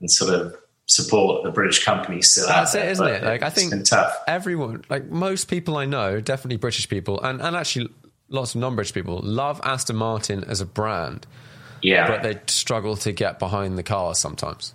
and 0.00 0.10
sort 0.10 0.34
of 0.34 0.56
support 0.86 1.44
the 1.44 1.50
British 1.52 1.84
companies 1.84 2.32
still 2.32 2.48
That's 2.48 2.74
out 2.74 2.78
it, 2.78 2.82
there. 2.82 2.90
isn't 2.90 3.06
it? 3.06 3.22
Like, 3.22 3.42
I 3.42 3.46
it's 3.46 3.56
think- 3.56 3.70
been 3.70 3.84
tough. 3.84 4.12
everyone, 4.26 4.84
like 4.90 5.06
most 5.06 5.46
people 5.46 5.76
I 5.76 5.84
know, 5.84 6.20
definitely 6.20 6.56
British 6.58 6.88
people, 6.88 7.20
and, 7.22 7.40
and 7.40 7.54
actually 7.56 7.88
lots 8.28 8.54
of 8.56 8.60
non-British 8.60 8.92
people, 8.92 9.20
love 9.22 9.60
Aston 9.64 9.96
Martin 9.96 10.42
as 10.44 10.60
a 10.60 10.66
brand, 10.66 11.26
Yeah, 11.82 12.08
but 12.08 12.22
they 12.22 12.40
struggle 12.46 12.96
to 12.98 13.12
get 13.12 13.38
behind 13.38 13.76
the 13.78 13.82
car 13.82 14.14
sometimes. 14.14 14.74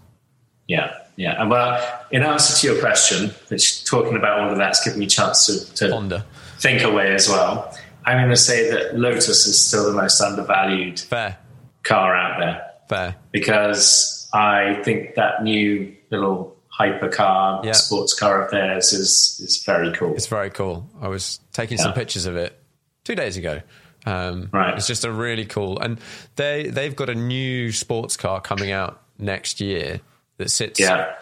yeah, 0.67 0.93
yeah. 1.17 1.41
And 1.41 1.49
well, 1.49 1.81
in 2.11 2.23
answer 2.23 2.59
to 2.61 2.73
your 2.73 2.81
question, 2.81 3.31
which 3.49 3.83
talking 3.85 4.15
about 4.15 4.39
all 4.39 4.51
of 4.51 4.57
that's 4.57 4.83
given 4.83 4.99
me 4.99 5.05
a 5.05 5.09
chance 5.09 5.45
to, 5.47 5.73
to 5.75 5.89
Ponder. 5.91 6.23
think 6.59 6.83
away 6.83 7.13
as 7.13 7.27
well. 7.27 7.75
I'm 8.05 8.17
going 8.17 8.29
to 8.29 8.35
say 8.35 8.69
that 8.71 8.97
Lotus 8.97 9.45
is 9.45 9.63
still 9.63 9.85
the 9.91 9.95
most 10.01 10.19
undervalued 10.21 10.99
Fair. 10.99 11.37
car 11.83 12.15
out 12.15 12.39
there 12.39 12.65
Fair. 12.89 13.15
because 13.31 14.27
I 14.33 14.81
think 14.83 15.15
that 15.15 15.43
new 15.43 15.95
little 16.09 16.55
hypercar 16.79 17.63
Yeah. 17.63 17.73
sports 17.73 18.13
car 18.13 18.43
of 18.43 18.49
theirs 18.51 18.93
is 18.93 19.39
is 19.43 19.63
very 19.63 19.91
cool. 19.93 20.15
It's 20.15 20.27
very 20.27 20.49
cool. 20.49 20.89
I 21.01 21.09
was 21.09 21.39
taking 21.53 21.77
some 21.77 21.93
pictures 21.93 22.25
of 22.25 22.35
it 22.37 22.57
two 23.03 23.13
days 23.15 23.37
ago. 23.37 23.61
Um, 24.05 24.49
Right. 24.51 24.75
It's 24.77 24.87
just 24.87 25.05
a 25.05 25.11
really 25.11 25.45
cool, 25.45 25.79
and 25.79 25.99
they 26.35 26.67
they've 26.69 26.95
got 26.95 27.09
a 27.09 27.15
new 27.15 27.71
sports 27.71 28.17
car 28.17 28.41
coming 28.41 28.71
out 28.71 29.01
next 29.19 29.61
year 29.61 30.01
that 30.37 30.49
sits. 30.49 30.79
yeah, 30.79 31.13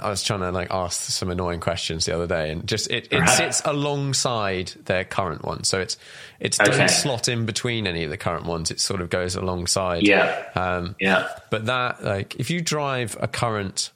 I 0.00 0.10
was 0.10 0.22
trying 0.24 0.40
to 0.40 0.50
like 0.50 0.70
ask 0.72 1.00
some 1.02 1.30
annoying 1.30 1.60
questions 1.60 2.04
the 2.06 2.14
other 2.14 2.26
day, 2.26 2.50
and 2.50 2.66
just 2.68 2.90
it, 2.90 3.08
it 3.12 3.18
Right. 3.20 3.28
sits 3.28 3.62
alongside 3.64 4.68
their 4.84 5.04
current 5.04 5.44
one, 5.44 5.64
so 5.64 5.80
it's 5.80 5.96
it 6.40 6.60
Okay. 6.60 6.70
doesn't 6.70 6.90
slot 6.90 7.28
in 7.28 7.46
between 7.46 7.86
any 7.86 8.04
of 8.04 8.10
the 8.10 8.16
current 8.16 8.44
ones. 8.44 8.70
It 8.70 8.78
sort 8.80 9.00
of 9.00 9.10
goes 9.10 9.34
alongside. 9.36 10.06
yeah, 10.06 10.42
Um, 10.54 10.94
yeah, 11.00 11.28
but 11.50 11.66
that 11.66 12.04
like 12.04 12.36
if 12.36 12.50
you 12.50 12.60
drive 12.60 13.16
a 13.20 13.26
current 13.28 13.90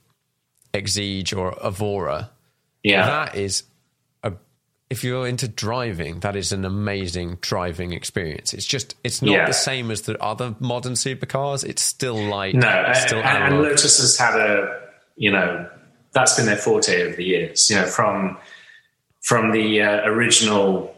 Exige 0.75 1.37
or 1.37 1.53
Evora, 1.65 2.31
yeah, 2.83 3.07
that 3.07 3.35
is 3.37 3.63
if 4.91 5.05
you're 5.05 5.27
into 5.29 5.47
driving 5.49 6.21
that 6.21 6.35
is 6.37 6.51
an 6.53 6.65
amazing 6.65 7.37
driving 7.41 7.93
experience 7.93 8.55
it's 8.55 8.65
just 8.67 8.95
it's 9.05 9.21
not 9.23 9.33
Yeah. 9.33 9.47
the 9.47 9.53
same 9.53 9.91
as 9.91 10.03
the 10.03 10.21
other 10.23 10.55
modern 10.61 10.95
supercars 10.95 11.63
it's 11.65 11.83
still 11.83 12.17
light 12.17 12.55
No, 12.55 12.85
it's 12.89 13.01
and, 13.01 13.09
still 13.09 13.19
and- 13.23 13.45
and. 13.55 13.63
Lotus 13.63 13.99
has 14.01 14.17
had 14.17 14.35
a, 14.39 14.81
you 15.17 15.31
know, 15.31 15.69
that's 16.13 16.37
been 16.37 16.47
their 16.47 16.57
forte 16.57 17.03
over 17.03 17.17
the 17.17 17.25
years. 17.25 17.69
You 17.69 17.77
know, 17.77 17.87
from 17.87 18.39
from 19.21 19.51
the 19.53 19.83
uh, 19.83 20.07
original 20.07 20.95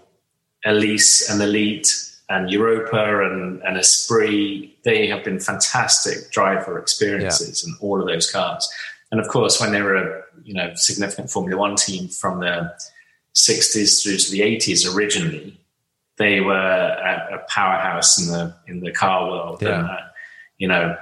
Elise 0.65 1.29
and 1.29 1.43
Elite 1.43 1.89
and 2.29 2.49
Europa 2.51 3.25
and, 3.25 3.61
and 3.63 3.77
Esprit, 3.77 4.71
they 4.85 5.09
have 5.09 5.25
been 5.25 5.41
fantastic 5.41 6.31
driver 6.31 6.79
experiences 6.79 7.65
in 7.67 7.75
all 7.81 8.01
of 8.01 8.07
those 8.07 8.31
cars. 8.31 8.71
And 9.11 9.21
of 9.21 9.27
course, 9.29 9.61
when 9.61 9.73
they 9.73 9.83
were 9.83 9.97
a 9.97 10.23
you 10.45 10.55
know 10.55 10.71
significant 10.75 11.29
Formula 11.31 11.59
One 11.59 11.75
team 11.77 12.09
from 12.09 12.41
the 12.41 12.73
60s 13.35 14.03
through 14.03 14.17
to 14.19 14.31
the 14.31 14.41
80s 14.41 14.93
originally, 14.95 15.59
they 16.19 16.41
were 16.41 16.55
a, 16.55 17.37
a 17.37 17.39
powerhouse 17.49 18.21
in 18.21 18.33
the 18.33 18.55
in 18.69 18.81
the 18.81 18.93
car 18.93 19.29
world. 19.29 19.63
Yeah. 19.63 19.81
And, 19.81 19.89
uh, 19.89 19.97
you 20.59 20.69
know, 20.69 20.95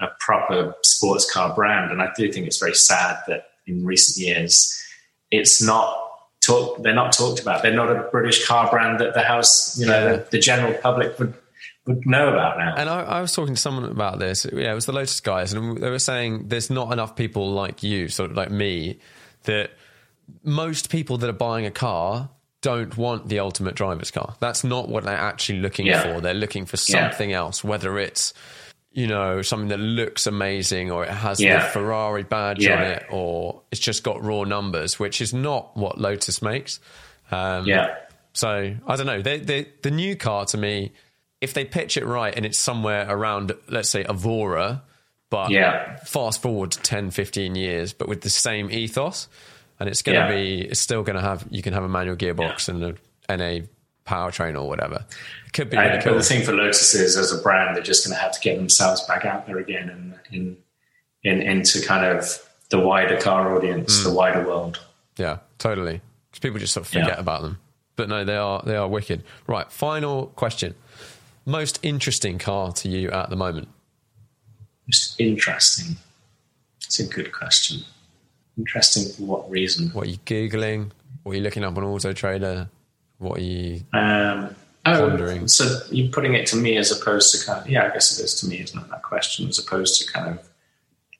a, 0.00 0.04
a 0.06 0.08
proper 0.18 0.74
sports 0.82 1.30
car 1.30 1.54
brand. 1.54 1.92
And 1.92 2.02
I 2.02 2.08
do 2.16 2.32
think 2.32 2.46
it's 2.48 2.58
very 2.58 2.74
sad 2.74 3.18
that 3.28 3.50
in 3.66 3.84
recent 3.84 4.26
years, 4.26 4.76
it's 5.30 5.62
not 5.62 5.96
talk. 6.40 6.82
They're 6.82 6.94
not 6.94 7.12
talked 7.12 7.40
about. 7.40 7.62
They're 7.62 7.72
not 7.74 7.88
a 7.94 8.08
British 8.10 8.44
car 8.46 8.68
brand 8.68 8.98
that 8.98 9.14
the 9.14 9.22
house, 9.22 9.78
you 9.78 9.86
know, 9.86 10.04
Yeah. 10.06 10.16
the, 10.16 10.26
the 10.32 10.38
general 10.40 10.74
public 10.74 11.18
would 11.20 11.34
would 11.86 12.04
know 12.04 12.28
about 12.28 12.58
now. 12.58 12.74
and 12.76 12.88
I, 12.90 13.00
I 13.02 13.20
was 13.20 13.32
talking 13.32 13.54
to 13.54 13.60
someone 13.60 13.84
about 13.84 14.18
this 14.18 14.44
yeah 14.52 14.72
it 14.72 14.74
was 14.74 14.86
the 14.86 14.92
lotus 14.92 15.20
guys 15.20 15.52
and 15.52 15.78
they 15.78 15.88
were 15.88 16.00
saying 16.00 16.48
there's 16.48 16.68
not 16.68 16.92
enough 16.92 17.14
people 17.14 17.52
like 17.52 17.84
you 17.84 18.08
sort 18.08 18.32
of 18.32 18.36
like 18.36 18.50
me 18.50 18.98
that 19.44 19.70
most 20.42 20.90
people 20.90 21.18
that 21.18 21.28
are 21.30 21.32
buying 21.34 21.66
a 21.66 21.70
car 21.70 22.28
don't 22.62 22.96
want 22.96 23.28
the 23.28 23.38
ultimate 23.38 23.74
driver's 23.74 24.10
car 24.10 24.34
that's 24.40 24.64
not 24.64 24.88
what 24.88 25.04
they're 25.04 25.14
actually 25.16 25.60
looking 25.60 25.86
Yeah. 25.86 26.02
for 26.02 26.20
they're 26.20 26.34
looking 26.34 26.66
for 26.66 26.76
Yeah. 26.88 27.08
something 27.10 27.32
else 27.32 27.62
whether 27.62 27.98
it's 27.98 28.32
you 28.92 29.06
know 29.06 29.42
something 29.42 29.68
that 29.68 29.78
looks 29.78 30.26
amazing 30.26 30.90
or 30.90 31.04
it 31.04 31.10
has 31.10 31.40
Yeah. 31.40 31.64
the 31.64 31.68
ferrari 31.70 32.22
badge 32.24 32.64
Yeah. 32.64 32.76
on 32.76 32.82
it 32.90 33.06
or 33.10 33.62
it's 33.70 33.80
just 33.80 34.02
got 34.02 34.22
raw 34.24 34.42
numbers 34.44 34.98
which 34.98 35.20
is 35.20 35.32
not 35.34 35.76
what 35.76 36.00
lotus 36.00 36.42
makes 36.42 36.80
um, 37.30 37.66
yeah, 37.66 37.96
so 38.32 38.76
I 38.86 38.94
don't 38.96 39.06
know. 39.06 39.20
They, 39.20 39.40
they, 39.40 39.66
the 39.82 39.90
new 39.90 40.14
car 40.14 40.44
to 40.46 40.56
me, 40.56 40.92
if 41.40 41.54
they 41.54 41.64
pitch 41.64 41.96
it 41.96 42.04
right 42.06 42.32
and 42.36 42.46
it's 42.46 42.56
somewhere 42.56 43.04
around, 43.08 43.52
let's 43.68 43.88
say, 43.90 44.04
Evora, 44.04 44.82
but 45.28 45.50
Yeah. 45.50 45.96
fast 46.04 46.40
forward 46.40 46.70
10, 46.70 47.10
15 47.10 47.56
years, 47.56 47.92
but 47.92 48.08
with 48.08 48.20
the 48.20 48.30
same 48.30 48.70
ethos, 48.70 49.26
and 49.80 49.88
it's 49.88 50.02
going 50.02 50.16
to 50.18 50.26
Yeah. 50.26 50.30
be, 50.30 50.60
it's 50.62 50.80
still 50.80 51.02
going 51.02 51.16
to 51.16 51.22
have, 51.22 51.46
you 51.50 51.62
can 51.62 51.72
have 51.72 51.82
a 51.84 51.88
manual 51.88 52.16
gearbox 52.16 52.68
and 52.68 52.82
a 52.84 52.94
NA 53.36 53.66
powertrain 54.06 54.54
or 54.60 54.68
whatever. 54.68 55.04
It 55.46 55.52
could 55.52 55.70
be 55.70 55.76
really 55.76 55.96
but 55.96 56.04
cool. 56.04 56.14
the 56.14 56.22
thing 56.22 56.44
for 56.44 56.52
Lotus 56.52 56.94
is, 56.94 57.16
as 57.16 57.32
a 57.32 57.38
brand, 57.42 57.74
they're 57.76 57.82
just 57.82 58.06
going 58.06 58.16
to 58.16 58.20
have 58.22 58.32
to 58.32 58.40
get 58.40 58.56
themselves 58.56 59.02
back 59.06 59.24
out 59.24 59.46
there 59.46 59.58
again 59.58 59.88
and 59.88 60.14
in, 60.30 60.56
in 61.24 61.42
into 61.42 61.80
kind 61.84 62.04
of 62.06 62.38
the 62.70 62.78
wider 62.78 63.16
car 63.20 63.54
audience, 63.56 64.00
Mm. 64.00 64.04
the 64.04 64.12
wider 64.12 64.46
world. 64.46 64.80
Yeah, 65.16 65.38
totally. 65.58 66.00
Because 66.30 66.40
people 66.40 66.58
just 66.60 66.72
sort 66.72 66.86
of 66.86 66.94
Yeah. 66.94 67.04
forget 67.04 67.18
about 67.18 67.42
them. 67.42 67.58
But 67.96 68.08
no, 68.08 68.24
they 68.24 68.36
are 68.36 68.62
they 68.64 68.76
are 68.76 68.86
wicked. 68.88 69.24
Right, 69.46 69.70
final 69.72 70.26
question. 70.36 70.74
Most 71.46 71.78
interesting 71.82 72.38
car 72.38 72.72
to 72.72 72.88
you 72.88 73.10
at 73.10 73.30
the 73.30 73.36
moment? 73.36 73.68
It's 74.88 75.14
interesting. 75.18 75.96
It's 76.84 77.00
a 77.00 77.06
good 77.06 77.32
question. 77.32 77.80
Interesting 78.58 79.12
for 79.12 79.22
what 79.22 79.50
reason? 79.50 79.88
What 79.90 80.06
are 80.06 80.10
you 80.10 80.18
googling? 80.18 80.90
What 81.22 81.32
are 81.32 81.34
you 81.36 81.42
looking 81.42 81.64
up 81.64 81.76
on 81.76 81.84
Auto 81.84 82.12
Trader? 82.12 82.68
What 83.18 83.38
are 83.38 83.42
you? 83.42 83.80
Um, 83.92 84.54
oh, 84.86 85.08
Pondering. 85.08 85.48
so 85.48 85.80
you're 85.90 86.10
putting 86.10 86.34
it 86.34 86.46
to 86.48 86.56
me 86.56 86.76
as 86.76 86.90
opposed 86.90 87.34
to 87.38 87.46
kind 87.46 87.60
of, 87.60 87.68
yeah, 87.70 87.84
I 87.86 87.88
guess 87.92 88.18
it 88.18 88.24
is 88.24 88.34
to 88.40 88.48
me, 88.48 88.60
isn't 88.60 88.78
it, 88.78 88.88
that 88.90 89.02
question, 89.02 89.48
as 89.48 89.58
opposed 89.58 90.00
to 90.00 90.12
kind 90.12 90.30
of 90.38 90.48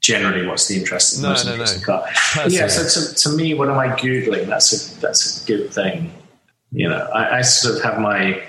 generally 0.00 0.46
what's 0.46 0.68
the 0.68 0.76
interesting, 0.76 1.22
No, 1.22 1.30
most 1.30 1.44
no, 1.44 1.50
no. 1.50 1.54
interesting 1.54 1.82
car. 1.82 2.04
Personally. 2.32 2.56
Yeah, 2.56 2.68
so 2.68 3.06
to, 3.08 3.14
to 3.14 3.28
me, 3.36 3.54
what 3.54 3.68
am 3.68 3.78
I 3.78 3.88
Googling? 3.88 4.46
That's 4.46 4.96
a, 4.96 5.00
that's 5.00 5.42
a 5.42 5.46
good 5.46 5.72
thing. 5.72 6.12
You 6.70 6.88
know, 6.88 7.08
I, 7.14 7.38
I 7.38 7.40
sort 7.42 7.76
of 7.76 7.82
have 7.82 7.98
my, 8.00 8.42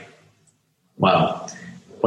well, 0.97 1.49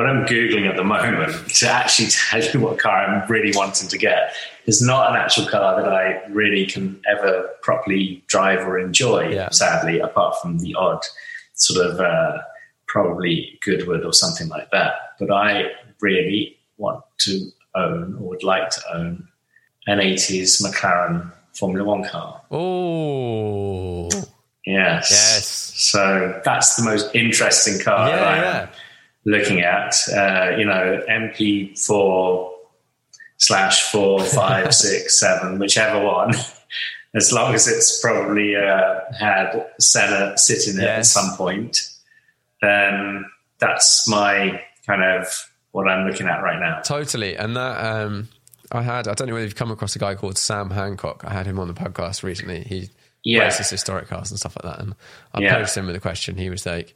what 0.01 0.09
I'm 0.09 0.25
Googling 0.25 0.67
at 0.67 0.77
the 0.77 0.85
moment 0.85 1.49
to 1.57 1.69
actually 1.69 2.09
tell 2.09 2.43
you 2.43 2.61
what 2.61 2.79
car 2.79 3.05
I'm 3.05 3.31
really 3.31 3.53
wanting 3.55 3.87
to 3.89 3.99
get 3.99 4.35
is 4.65 4.81
not 4.81 5.11
an 5.11 5.17
actual 5.17 5.47
car 5.47 5.83
that 5.83 5.93
I 5.93 6.25
really 6.31 6.65
can 6.65 7.03
ever 7.07 7.51
properly 7.63 8.25
drive 8.27 8.61
or 8.67 8.79
enjoy, 8.79 9.29
Yeah. 9.29 9.51
sadly, 9.51 10.01
apart 10.01 10.37
from 10.41 10.59
the 10.61 10.75
odd 10.75 11.01
sort 11.53 11.85
of 11.87 12.01
uh, 12.01 12.39
probably 12.89 13.59
Goodwood 13.63 14.03
or 14.05 14.15
something 14.15 14.49
like 14.49 14.71
that. 14.71 14.95
But 15.19 15.31
I 15.31 15.65
really 16.01 16.57
want 16.79 17.05
to 17.19 17.51
own 17.75 18.15
or 18.19 18.31
would 18.31 18.43
like 18.43 18.71
to 18.71 18.81
own 18.95 19.29
an 19.87 19.99
80s 19.99 20.63
McLaren 20.63 21.31
Formula 21.59 21.85
One 21.85 22.05
car. 22.05 22.41
Oh, 22.51 24.09
Yes. 24.65 25.11
Yes. 25.11 25.47
So 25.77 26.41
that's 26.45 26.77
the 26.77 26.85
most 26.85 27.15
interesting 27.15 27.83
car 27.83 28.09
that 28.11 28.23
I 28.23 28.37
yeah. 28.37 28.69
Looking 29.25 29.61
at. 29.61 29.95
Uh, 30.13 30.57
you 30.57 30.65
know, 30.65 31.03
MP4 31.09 32.51
slash 33.39 33.91
four, 33.91 34.23
five, 34.25 34.75
six, 34.75 35.19
seven, 35.21 35.59
whichever 35.59 36.05
one. 36.05 36.33
As 37.15 37.33
long 37.33 37.55
as 37.55 37.67
it's 37.67 38.01
probably 38.01 38.55
uh, 38.55 39.01
had 39.19 39.67
Senna 39.81 40.39
sitting 40.39 40.75
in 40.75 40.81
it 40.81 40.87
at 40.87 41.07
some 41.07 41.37
point, 41.37 41.89
then 42.63 43.25
that's 43.59 44.09
my 44.09 44.61
kind 44.87 45.03
of 45.03 45.27
what 45.73 45.89
I'm 45.89 46.07
looking 46.07 46.27
at 46.29 46.41
right 46.43 46.61
now. 46.61 46.81
Totally. 46.83 47.35
And 47.37 47.57
that 47.57 47.85
um, 47.85 48.29
I 48.71 48.83
had. 48.83 49.09
I 49.09 49.15
don't 49.15 49.27
know 49.27 49.35
whether 49.35 49.45
you've 49.45 49.57
come 49.57 49.73
across 49.73 49.97
a 49.97 49.99
guy 49.99 50.15
called 50.15 50.39
Sam 50.39 50.71
Hancock. 50.71 51.25
I 51.27 51.33
had 51.33 51.47
him 51.47 51.59
on 51.59 51.67
the 51.67 51.75
podcast 51.75 52.23
recently. 52.23 52.63
He 52.63 52.91
Yeah. 53.25 53.41
races 53.41 53.71
historic 53.71 54.07
cars 54.09 54.31
and 54.31 54.39
stuff 54.39 54.57
like 54.63 54.73
that. 54.73 54.81
And 54.83 54.95
I 55.35 55.41
Yeah. 55.41 55.57
posed 55.57 55.77
him 55.77 55.87
with 55.89 55.97
a 55.97 56.01
question. 56.01 56.37
He 56.37 56.49
was 56.49 56.65
like, 56.65 56.95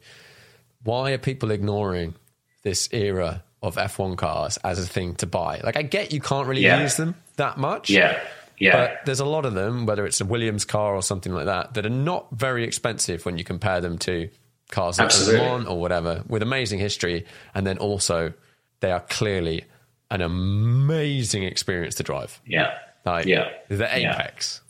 "Why 0.85 1.11
are 1.11 1.17
people 1.17 1.51
ignoring 1.51 2.15
this 2.63 2.87
era 2.93 3.43
of 3.61 3.75
F1 3.75 4.15
cars 4.15 4.57
as 4.63 4.79
a 4.79 4.87
thing 4.87 5.15
to 5.15 5.27
buy? 5.27 5.59
Like, 5.63 5.75
I 5.75 5.81
get 5.81 6.13
you 6.13 6.21
can't 6.21 6.47
really 6.47 6.61
Yeah. 6.63 6.81
use 6.81 6.95
them 6.95 7.15
that 7.35 7.57
much. 7.57 7.89
Yeah. 7.89 8.17
Yeah. 8.57 8.71
But 8.77 9.05
there's 9.05 9.19
a 9.19 9.25
lot 9.25 9.45
of 9.45 9.53
them, 9.53 9.85
whether 9.85 10.05
it's 10.05 10.21
a 10.21 10.25
Williams 10.25 10.63
car 10.63 10.95
or 10.95 11.01
something 11.03 11.33
like 11.33 11.45
that, 11.47 11.73
that 11.73 11.85
are 11.85 11.89
not 11.89 12.27
very 12.31 12.63
expensive 12.63 13.25
when 13.25 13.37
you 13.37 13.43
compare 13.43 13.81
them 13.81 13.97
to 13.99 14.29
cars 14.71 14.97
like 14.97 15.05
Le 15.11 15.19
Absolutely. 15.19 15.45
Mans 15.45 15.67
or 15.67 15.77
whatever, 15.81 16.23
with 16.29 16.41
amazing 16.41 16.79
history. 16.79 17.25
And 17.53 17.67
then 17.67 17.77
also, 17.79 18.31
they 18.79 18.91
are 18.91 19.01
clearly 19.01 19.65
an 20.09 20.21
amazing 20.21 21.43
experience 21.43 21.95
to 21.95 22.03
drive. 22.03 22.39
yeah. 22.45 22.77
Like, 23.05 23.25
Yeah. 23.27 23.49
the 23.67 23.85
apex. 23.93 24.61
Yeah, 24.63 24.64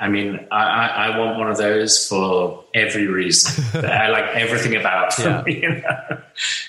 I 0.00 0.08
mean, 0.08 0.46
I, 0.52 0.56
I, 0.64 0.86
I 1.08 1.18
want 1.18 1.38
one 1.38 1.50
of 1.50 1.56
those 1.56 2.06
for 2.06 2.64
every 2.74 3.06
reason. 3.08 3.64
I 3.84 4.08
like 4.08 4.24
everything 4.36 4.76
about 4.76 5.16
them. 5.16 5.44
Yeah. 5.46 5.52
You 5.58 5.68
know? 5.82 6.22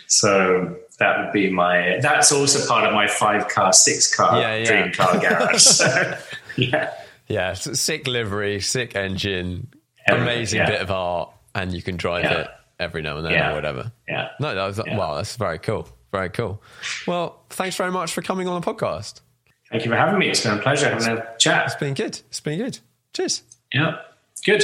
So 0.08 0.76
that 0.98 1.20
would 1.20 1.32
be 1.34 1.52
my. 1.52 2.00
That's 2.02 2.32
also 2.32 2.68
part 2.68 2.86
of 2.88 2.94
my 2.94 3.08
five 3.08 3.48
car, 3.48 3.72
six 3.74 4.14
car 4.14 4.40
Yeah, 4.42 4.56
yeah. 4.56 4.66
dream 4.66 4.92
car 4.94 5.20
garage. 5.20 5.62
So, 5.62 6.18
yeah, 6.58 6.92
Yeah, 7.28 7.54
sick 7.54 8.08
livery, 8.08 8.60
sick 8.62 8.96
engine, 8.96 9.68
Everything, 10.08 10.28
amazing 10.28 10.60
yeah. 10.62 10.70
bit 10.70 10.82
of 10.82 10.90
art, 10.92 11.32
and 11.54 11.72
you 11.74 11.82
can 11.84 11.98
drive 11.98 12.24
Yeah. 12.24 12.40
it 12.42 12.48
every 12.80 13.02
now 13.04 13.18
and 13.18 13.26
then 13.26 13.34
Yeah. 13.34 13.52
or 13.52 13.56
whatever. 13.56 13.92
yeah. 14.08 14.30
No, 14.40 14.56
that 14.56 14.66
was 14.66 14.82
Yeah. 14.86 14.98
wow, 14.98 15.16
that's 15.16 15.36
very 15.36 15.60
cool. 15.60 15.88
Very 16.12 16.30
cool. 16.32 16.64
Well, 17.06 17.40
thanks 17.52 17.76
very 17.76 17.92
much 17.92 18.12
for 18.14 18.24
coming 18.24 18.48
on 18.48 18.60
the 18.60 18.66
podcast. 18.74 19.22
Thank 19.72 19.86
you 19.86 19.92
for 19.92 19.98
having 19.98 20.20
me. 20.20 20.30
It's 20.30 20.44
been 20.44 20.58
a 20.58 20.62
pleasure 20.62 20.90
having 20.90 21.08
a 21.08 21.38
chat. 21.38 21.66
It's 21.66 21.76
been 21.76 21.94
good. 21.94 22.20
It's 22.30 22.40
been 22.40 22.58
good. 22.58 22.80
Cheers. 23.14 23.44
Yeah. 23.74 23.98
Good. 24.44 24.64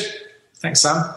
Thanks, 0.55 0.81
Sam. 0.81 1.13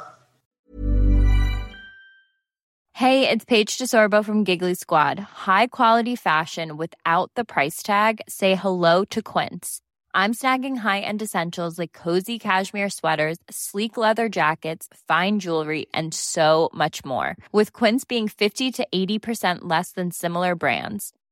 Hey, 2.93 3.29
it's 3.31 3.45
Paige 3.45 3.79
DeSorbo 3.79 4.25
from 4.25 4.43
Giggly 4.43 4.75
Squad. 4.75 5.21
High 5.21 5.69
quality 5.69 6.17
fashion 6.17 6.77
without 6.77 7.31
the 7.37 7.45
price 7.45 7.81
tag. 7.83 8.21
Say 8.29 8.57
hello 8.57 9.05
to 9.07 9.23
Quince. 9.23 9.81
I'm 10.15 10.35
snagging 10.35 10.79
high-end 10.79 11.23
essentials 11.23 11.79
like 11.79 11.93
cozy 11.93 12.41
cashmere 12.41 12.91
sweaters, 12.91 13.39
sleek 13.49 13.97
leather 13.97 14.29
jackets, 14.29 14.89
fine 15.07 15.39
jewelry, 15.39 15.87
and 15.95 16.13
so 16.13 16.71
much 16.75 17.05
more. 17.05 17.37
With 17.53 17.73
Quince 17.73 18.05
being 18.05 18.27
50 18.27 18.73
to 18.73 18.87
80% 18.93 19.59
less 19.63 19.93
than 19.93 20.11
similar 20.11 20.57
brands. 20.57 21.13